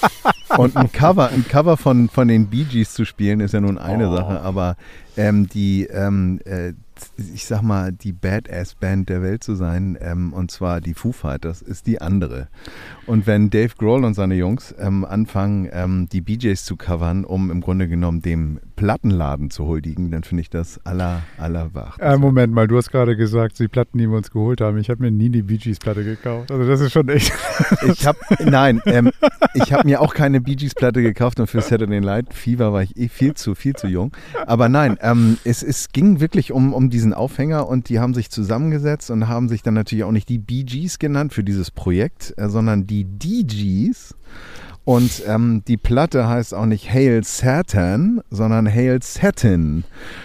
und 0.58 0.76
ein 0.76 0.90
Cover, 0.92 1.30
ein 1.30 1.46
Cover 1.46 1.76
von, 1.76 2.08
von 2.08 2.28
den 2.28 2.46
Bee 2.46 2.64
Gees 2.64 2.92
zu 2.94 3.04
spielen 3.04 3.40
ist 3.40 3.54
ja 3.54 3.60
nun 3.60 3.78
eine 3.78 4.10
Sache, 4.10 4.40
aber 4.40 4.76
ähm, 5.16 5.48
die, 5.48 5.84
ähm, 5.84 6.40
äh, 6.44 6.72
ich 7.32 7.46
sag 7.46 7.62
mal, 7.62 7.92
die 7.92 8.12
Badass-Band 8.12 9.08
der 9.08 9.22
Welt 9.22 9.44
zu 9.44 9.54
sein, 9.54 9.98
ähm, 10.00 10.32
und 10.32 10.50
zwar 10.50 10.80
die 10.80 10.94
Foo 10.94 11.12
Fighters, 11.12 11.62
ist 11.62 11.86
die 11.86 12.00
andere. 12.00 12.48
Und 13.06 13.26
wenn 13.26 13.50
Dave 13.50 13.74
Grohl 13.76 14.04
und 14.04 14.14
seine 14.14 14.34
Jungs 14.34 14.74
ähm, 14.78 15.04
anfangen, 15.04 15.68
ähm, 15.72 16.08
die 16.10 16.20
Bee 16.20 16.36
Gees 16.36 16.64
zu 16.64 16.76
covern, 16.76 17.24
um 17.24 17.50
im 17.50 17.60
Grunde 17.60 17.88
genommen 17.88 18.22
dem 18.22 18.60
Plattenladen 18.76 19.50
zu 19.50 19.66
huldigen, 19.66 20.10
dann 20.10 20.24
finde 20.24 20.42
ich 20.42 20.50
das 20.50 20.80
aller, 20.84 21.22
aller 21.38 21.74
wach. 21.74 21.98
Äh, 21.98 22.16
Moment 22.16 22.52
mal, 22.52 22.66
du 22.66 22.76
hast 22.76 22.90
gerade 22.90 23.16
gesagt, 23.16 23.58
die 23.58 23.68
Platten, 23.68 23.98
die 23.98 24.08
wir 24.08 24.16
uns 24.16 24.30
geholt 24.30 24.60
haben. 24.60 24.78
Ich 24.78 24.90
habe 24.90 25.02
mir 25.02 25.10
nie 25.10 25.30
die 25.30 25.42
Bee 25.42 25.58
Gees 25.58 25.78
Platte 25.78 26.04
gekauft. 26.04 26.50
Also 26.50 26.66
das 26.66 26.80
ist 26.80 26.92
schon 26.92 27.08
echt. 27.08 27.32
Ich 27.86 28.06
habe, 28.06 28.18
nein, 28.44 28.80
ähm, 28.86 29.10
ich 29.54 29.72
habe 29.72 29.86
mir 29.86 30.00
auch 30.00 30.14
keine 30.14 30.40
Bee 30.40 30.56
Gees 30.56 30.74
Platte 30.74 31.02
gekauft 31.02 31.38
und 31.38 31.46
für 31.46 31.60
Saturday 31.60 32.00
Night 32.00 32.32
Fever 32.32 32.72
war 32.72 32.82
ich 32.82 32.96
eh 32.96 33.08
viel 33.08 33.34
zu, 33.34 33.54
viel 33.54 33.74
zu 33.74 33.86
jung. 33.86 34.12
Aber 34.46 34.68
nein, 34.68 34.98
ähm, 35.00 35.38
es, 35.44 35.62
es 35.62 35.90
ging 35.90 36.20
wirklich 36.20 36.52
um, 36.52 36.72
um 36.72 36.90
diesen 36.90 37.12
Aufhänger 37.12 37.68
und 37.68 37.88
die 37.88 38.00
haben 38.00 38.14
sich 38.14 38.30
zusammengesetzt 38.30 39.10
und 39.10 39.28
haben 39.28 39.48
sich 39.48 39.62
dann 39.62 39.74
natürlich 39.74 40.04
auch 40.04 40.12
nicht 40.12 40.28
die 40.28 40.38
Bee 40.38 40.64
Gees 40.64 40.98
genannt 40.98 41.32
für 41.32 41.44
dieses 41.44 41.70
Projekt, 41.70 42.34
äh, 42.36 42.48
sondern 42.48 42.86
die 42.86 43.04
DGs. 43.04 44.14
Und 44.84 45.22
ähm, 45.26 45.62
die 45.66 45.78
Platte 45.78 46.28
heißt 46.28 46.52
auch 46.52 46.66
nicht 46.66 46.92
Hail 46.92 47.24
Satan, 47.24 48.20
sondern 48.30 48.68
Hail 48.68 49.02
Satin. 49.02 49.84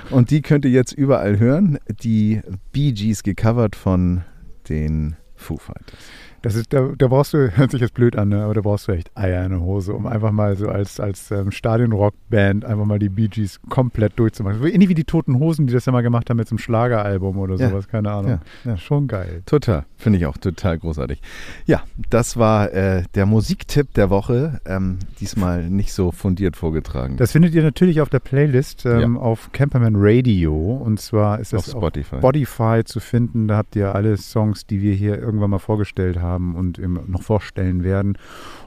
Und 0.09 0.31
die 0.31 0.41
könnt 0.41 0.65
ihr 0.65 0.71
jetzt 0.71 0.91
überall 0.91 1.39
hören. 1.39 1.79
Die 2.03 2.41
Bee 2.73 2.91
Gees 2.91 3.23
gecovert 3.23 3.75
von 3.75 4.23
den 4.67 5.15
Foo 5.35 5.57
Fighters. 5.57 5.99
Das 6.41 6.55
ist, 6.55 6.71
da, 6.73 6.89
da 6.97 7.07
brauchst 7.07 7.33
du, 7.33 7.49
hört 7.57 7.71
sich 7.71 7.81
jetzt 7.81 7.93
blöd 7.93 8.15
an, 8.15 8.29
ne? 8.29 8.43
aber 8.43 8.53
da 8.53 8.61
brauchst 8.61 8.87
du 8.87 8.91
echt 8.93 9.11
Eier 9.17 9.43
in 9.43 9.51
der 9.51 9.61
Hose, 9.61 9.93
um 9.93 10.05
einfach 10.07 10.31
mal 10.31 10.55
so 10.55 10.69
als, 10.69 10.99
als 10.99 11.31
ähm, 11.31 11.51
Stadion-Rock-Band 11.51 12.65
einfach 12.65 12.85
mal 12.85 12.99
die 12.99 13.09
Bee 13.09 13.27
Gees 13.27 13.59
komplett 13.69 14.17
durchzumachen. 14.17 14.59
So 14.59 14.65
Ähnlich 14.67 14.89
wie 14.89 14.93
die 14.95 15.03
Toten 15.03 15.39
Hosen, 15.39 15.67
die 15.67 15.73
das 15.73 15.85
ja 15.85 15.91
mal 15.91 16.01
gemacht 16.01 16.29
haben 16.29 16.37
mit 16.37 16.47
so 16.47 16.53
einem 16.53 16.59
Schlageralbum 16.59 17.37
oder 17.37 17.55
Ja. 17.55 17.69
sowas, 17.69 17.87
keine 17.87 18.11
Ahnung. 18.11 18.39
Ja, 18.63 18.71
ja. 18.71 18.77
Schon 18.77 19.07
geil. 19.07 19.41
Total, 19.45 19.85
finde 19.97 20.19
ich 20.19 20.25
auch 20.25 20.37
total 20.37 20.77
großartig. 20.77 21.21
Ja, 21.65 21.83
das 22.09 22.37
war 22.37 22.71
äh, 22.73 23.03
der 23.15 23.25
Musiktipp 23.25 23.93
der 23.93 24.09
Woche. 24.09 24.59
Ähm, 24.65 24.99
diesmal 25.19 25.69
nicht 25.69 25.93
so 25.93 26.11
fundiert 26.11 26.55
vorgetragen. 26.55 27.17
Das 27.17 27.31
findet 27.33 27.53
ihr 27.53 27.63
natürlich 27.63 28.01
auf 28.01 28.09
der 28.09 28.19
Playlist 28.19 28.85
ähm, 28.85 29.17
auf 29.17 29.51
Camperman 29.51 29.95
Radio. 29.97 30.55
Und 30.55 30.99
zwar 30.99 31.39
ist 31.39 31.53
auf 31.53 31.65
das 31.65 31.75
auf 31.75 31.81
Spotify. 31.81 32.17
Spotify 32.17 32.81
zu 32.85 32.99
finden. 32.99 33.47
Da 33.47 33.57
habt 33.57 33.75
ihr 33.75 33.93
alle 33.95 34.15
Songs, 34.17 34.65
die 34.65 34.81
wir 34.81 34.93
hier 34.93 35.19
irgendwann 35.19 35.49
mal 35.49 35.59
vorgestellt 35.59 36.19
haben 36.21 36.28
und 36.37 36.79
eben 36.79 36.99
noch 37.07 37.21
vorstellen 37.23 37.83
werden. 37.83 38.17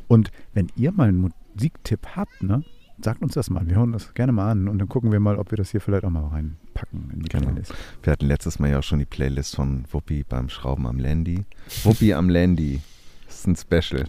Und 0.09 0.31
wenn 0.55 0.69
ihr 0.77 0.93
mal 0.93 1.09
einen 1.09 1.31
Musiktipp 1.55 2.07
habt, 2.17 2.43
ne, 2.43 2.63
sagt 3.03 3.23
uns 3.23 3.35
das 3.35 3.51
mal. 3.51 3.67
Wir 3.67 3.77
hören 3.77 3.93
das 3.93 4.15
gerne 4.15 4.33
mal 4.33 4.51
an 4.51 4.69
und 4.69 4.79
dann 4.79 4.89
gucken 4.89 5.11
wir 5.13 5.21
mal, 5.21 5.37
ob 5.37 5.51
wir 5.51 5.57
das 5.57 5.71
hier 5.71 5.81
vielleicht 5.81 6.05
auch 6.05 6.11
mal 6.11 6.27
reinpacken 6.29 7.11
in 7.13 7.21
die 7.23 7.29
Genau. 7.29 7.47
Playlist. 7.49 7.75
Wir 8.03 8.13
hatten 8.13 8.27
letztes 8.27 8.59
Mal 8.59 8.71
ja 8.71 8.79
auch 8.79 8.83
schon 8.83 8.99
die 9.01 9.05
Playlist 9.07 9.57
von 9.57 9.85
Wuppi 9.91 10.25
beim 10.29 10.49
Schrauben 10.49 10.87
am 10.87 10.99
Landy. 10.99 11.45
Wuppi 11.85 12.15
am 12.15 12.29
Landy. 12.29 12.81
Das 13.27 13.39
ist 13.39 13.47
ein 13.49 13.57
Special. 13.57 14.05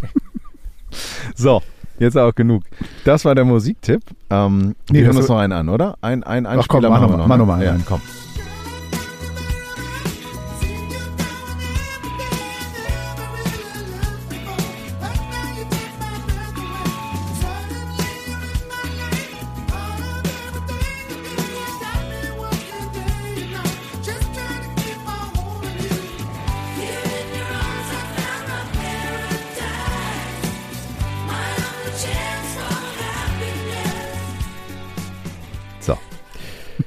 so, 1.34 1.62
jetzt 1.98 2.16
auch 2.16 2.34
genug. 2.34 2.62
Das 3.04 3.24
war 3.24 3.34
der 3.34 3.44
Musiktipp. 3.44 4.02
Ähm, 4.30 4.74
Nee, 4.90 4.98
wir 5.00 5.06
hören 5.06 5.16
uns 5.16 5.28
noch 5.28 5.38
einen 5.38 5.52
an, 5.52 5.68
oder? 5.68 5.96
Ein, 6.02 6.22
ein, 6.22 6.46
ein 6.46 6.58
Ach 6.60 6.68
komm, 6.68 6.78
Spieler 6.80 6.90
mach 6.90 7.00
machen 7.00 7.12
wir 7.12 7.16
nochmal 7.18 7.28
mach 7.28 7.36
ne? 7.36 7.38
noch 7.38 7.46
mal 7.46 7.64
Ja. 7.64 7.72
einen, 7.72 7.84
komm. 7.84 8.00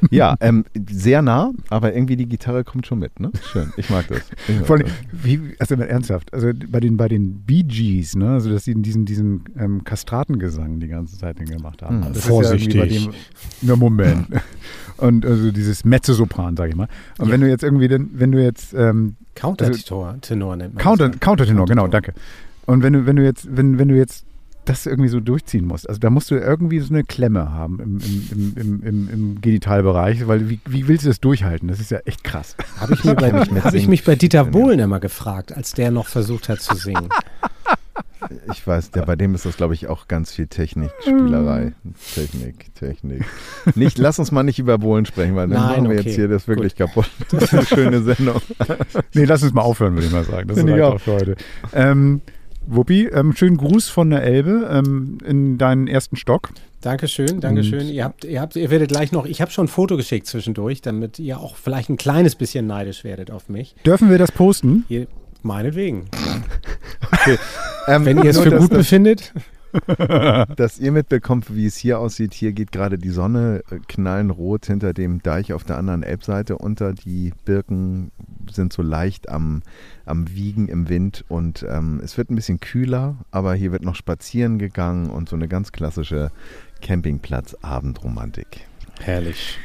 Ja, 0.10 0.36
ähm, 0.40 0.66
sehr 0.90 1.22
nah, 1.22 1.52
aber 1.70 1.94
irgendwie 1.94 2.16
die 2.16 2.28
Gitarre 2.28 2.64
kommt 2.64 2.88
schon 2.88 3.00
mit, 3.00 3.20
ne? 3.20 3.32
Schön, 3.52 3.72
ich 3.78 3.90
mag 3.90 4.08
das. 4.08 4.22
Ich 4.48 4.58
mag 4.58 4.66
Vor 4.66 4.76
allem, 4.78 4.88
das. 4.88 4.94
wie, 5.24 5.56
also 5.60 5.78
mal 5.78 5.88
ernsthaft, 5.88 6.34
also 6.34 6.52
bei 6.68 6.80
den, 6.80 6.98
bei 6.98 7.08
den 7.08 7.42
Bee 7.42 7.64
Gees, 7.64 8.16
ne, 8.16 8.32
also 8.32 8.50
dass 8.50 8.64
sie 8.64 8.74
diesen, 8.76 9.06
diesen 9.06 9.44
ähm, 9.58 9.84
Kastratengesang 9.84 10.80
die 10.80 10.88
ganze 10.88 11.18
Zeit 11.18 11.38
gemacht 11.38 11.82
haben. 11.82 12.06
Hm. 12.06 12.14
Das 12.14 12.26
ist 12.26 12.30
ja 12.30 12.52
irgendwie 12.52 12.78
bei 12.78 12.88
dem, 12.88 13.10
na 13.62 13.76
Moment. 13.76 14.28
Und 14.98 15.26
also 15.26 15.52
dieses 15.52 15.86
Mezzosopran, 15.86 16.58
sag 16.58 16.70
ich 16.70 16.76
mal. 16.76 16.90
Und 17.20 17.32
wenn 17.32 17.40
du 17.40 17.48
jetzt 17.48 17.64
irgendwie, 17.64 17.88
denn, 17.88 18.10
wenn 18.14 18.32
du 18.34 18.44
jetzt 18.44 18.74
ähm, 18.74 19.16
Countertenor 19.36 20.20
Tenor 20.20 20.56
nennt 20.58 20.76
man 20.76 20.84
Counter, 20.84 21.08
das. 21.08 21.16
ja. 21.16 21.20
Countertenor, 21.20 21.66
genau, 21.66 21.88
danke. 21.88 22.14
Und 22.66 22.84
wenn 22.84 22.94
du, 22.94 23.06
wenn 23.06 23.16
du 23.16 23.24
jetzt, 23.24 23.48
wenn, 23.50 23.80
wenn 23.80 23.88
du 23.88 23.96
jetzt 23.96 24.26
das 24.66 24.86
irgendwie 24.86 25.10
so 25.10 25.20
durchziehen 25.20 25.66
musst, 25.66 25.88
also 25.88 26.00
da 26.00 26.10
musst 26.10 26.30
du 26.32 26.36
irgendwie 26.36 26.80
so 26.80 26.94
eine 26.94 27.04
Klemme 27.04 27.52
haben 27.52 27.80
im, 27.80 27.98
im, 28.00 28.28
im, 28.32 28.56
im, 28.56 28.84
im, 28.84 29.10
im 29.10 29.42
Genitalbereich, 29.42 30.28
weil 30.28 30.50
wie, 30.50 30.60
wie 30.68 30.88
willst 30.88 31.06
du 31.06 31.10
das 31.10 31.20
durchhalten? 31.20 31.68
Das 31.68 31.80
ist 31.80 31.92
ja 31.92 32.00
echt 32.06 32.24
krass. 32.24 32.56
Habe 32.80 32.94
ich, 32.94 33.04
hab 33.04 33.74
ich 33.74 33.88
mich 33.90 34.04
bei 34.04 34.16
Dieter 34.16 34.46
Bohlen 34.46 34.80
immer 34.80 35.00
gefragt, 35.00 35.56
als 35.56 35.74
der 35.74 35.92
noch 35.92 36.08
versucht 36.08 36.50
hat 36.50 36.62
zu 36.62 36.76
singen. 36.76 37.10
Ich 38.52 38.66
weiß, 38.66 38.92
der, 38.92 39.04
bei 39.04 39.16
dem 39.16 39.34
ist 39.34 39.46
das, 39.46 39.58
glaube 39.58 39.74
ich, 39.74 39.88
auch 39.88 40.08
ganz 40.08 40.34
viel 40.34 40.48
Technik, 40.48 40.92
Spielerei. 41.02 41.74
Technik, 42.14 42.74
Technik. 42.76 43.26
Nicht, 43.76 43.98
lass 43.98 44.20
uns 44.20 44.32
mal 44.32 44.44
nicht 44.44 44.60
über 44.60 44.78
Bohlen 44.78 45.06
sprechen, 45.06 45.36
weil 45.36 45.48
dann 45.48 45.58
Nein, 45.58 45.70
machen 45.70 45.84
wir 45.90 46.00
okay. 46.00 46.10
jetzt 46.10 46.16
hier 46.16 46.28
das 46.28 46.48
wirklich 46.48 46.76
kaputt. 46.76 47.10
Das 47.32 47.44
ist 47.44 47.54
eine 47.54 47.66
schöne 47.66 48.02
Sendung. 48.02 48.42
Nee, 49.14 49.26
lass 49.26 49.44
uns 49.44 49.54
mal 49.54 49.62
aufhören, 49.62 49.94
würde 49.94 50.08
ich 50.08 50.14
mal 50.14 50.24
sagen. 50.24 50.48
Das 50.48 50.60
auch. 50.60 50.96
auch 50.96 51.00
für 51.00 51.14
heute. 51.14 51.36
Ähm, 51.74 52.22
Wuppi, 52.68 53.08
ähm, 53.08 53.36
schönen 53.36 53.58
Gruß 53.58 53.90
von 53.90 54.10
der 54.10 54.24
Elbe 54.24 54.70
ähm, 54.72 55.18
in 55.26 55.58
deinen 55.58 55.88
ersten 55.88 56.16
Stock. 56.16 56.50
Dankeschön, 56.82 57.42
Dankeschön. 57.42 57.88
Ihr 57.90 58.06
habt, 58.06 58.24
ihr 58.24 58.40
habt, 58.40 58.56
ihr 58.56 58.70
werdet 58.70 58.90
gleich 58.90 59.12
noch, 59.12 59.26
ich 59.26 59.42
habe 59.42 59.52
schon 59.52 59.66
ein 59.66 59.70
Foto 59.70 59.98
geschickt 59.98 60.28
zwischendurch, 60.28 60.82
damit 60.82 61.20
ihr 61.20 61.40
auch 61.40 61.56
vielleicht 61.56 61.90
ein 61.90 61.98
kleines 61.98 62.36
bisschen 62.36 62.68
neidisch 62.68 63.04
werdet 63.04 63.32
auf 63.32 63.50
mich. 63.50 63.76
Dürfen 63.86 64.10
wir 64.10 64.18
das 64.18 64.32
posten? 64.32 64.86
Ihr, 64.90 65.08
meinetwegen. 65.42 66.06
Ähm, 67.88 68.06
Wenn 68.06 68.18
ihr 68.20 68.30
es 68.30 68.40
für 68.40 68.52
gut 68.52 68.70
befindet. 68.70 69.34
dass 70.56 70.80
ihr 70.80 70.92
mitbekommt, 70.92 71.56
wie 71.56 71.66
es 71.66 71.78
hier 71.78 72.00
aussieht. 72.00 72.34
Hier 72.34 72.54
geht 72.54 72.72
gerade 72.72 72.98
die 72.98 73.10
Sonne 73.10 73.62
äh, 73.70 73.80
knallenrot 73.88 74.66
hinter 74.66 74.94
dem 74.94 75.22
Deich 75.22 75.54
auf 75.54 75.64
der 75.64 75.78
anderen 75.78 76.04
Elbseite 76.04 76.58
unter. 76.58 76.94
Die 76.94 77.34
Birken 77.46 78.12
sind 78.52 78.74
so 78.74 78.82
leicht 78.82 79.30
am, 79.30 79.62
am 80.06 80.30
Wiegen 80.30 80.68
im 80.68 80.90
Wind 80.90 81.26
und 81.28 81.66
ähm, 81.70 82.02
es 82.04 82.18
wird 82.18 82.30
ein 82.30 82.36
bisschen 82.36 82.60
kühler, 82.60 83.18
aber 83.32 83.54
hier 83.54 83.72
wird 83.72 83.84
noch 83.84 83.96
spazieren 83.96 84.60
gegangen 84.60 85.10
und 85.10 85.30
so 85.30 85.36
eine 85.36 85.48
ganz 85.48 85.72
klassische 85.72 86.32
Campingplatz-Abendromantik. 86.82 88.66
Herrlich. 89.00 89.60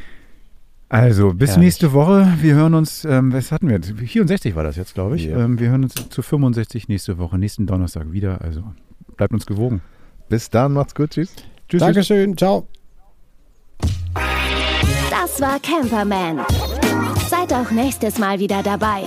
Also, 0.88 1.34
bis 1.34 1.50
Herrlich. 1.50 1.64
nächste 1.64 1.92
Woche. 1.92 2.34
Wir 2.40 2.54
hören 2.54 2.74
uns, 2.74 3.04
ähm, 3.04 3.32
was 3.32 3.50
hatten 3.50 3.68
wir 3.68 3.76
jetzt? 3.76 3.92
64 3.92 4.54
war 4.54 4.62
das 4.62 4.76
jetzt, 4.76 4.94
glaube 4.94 5.16
ich. 5.16 5.24
Ja. 5.24 5.38
Ähm, 5.38 5.58
wir 5.58 5.70
hören 5.70 5.82
uns 5.82 5.94
zu 5.94 6.22
65 6.22 6.88
nächste 6.88 7.18
Woche, 7.18 7.38
nächsten 7.38 7.66
Donnerstag 7.66 8.12
wieder. 8.12 8.42
Also, 8.42 8.62
bleibt 9.16 9.32
uns 9.32 9.46
gewogen. 9.46 9.80
Bis 10.28 10.50
dann, 10.50 10.72
macht's 10.72 10.94
gut, 10.94 11.10
tschüss. 11.10 11.34
Tschüss. 11.68 11.80
Dankeschön, 11.80 12.36
ciao. 12.36 12.66
Das 15.10 15.40
war 15.40 15.58
Camperman. 15.60 16.40
Seid 17.28 17.52
auch 17.52 17.70
nächstes 17.70 18.18
Mal 18.18 18.38
wieder 18.38 18.62
dabei. 18.62 19.04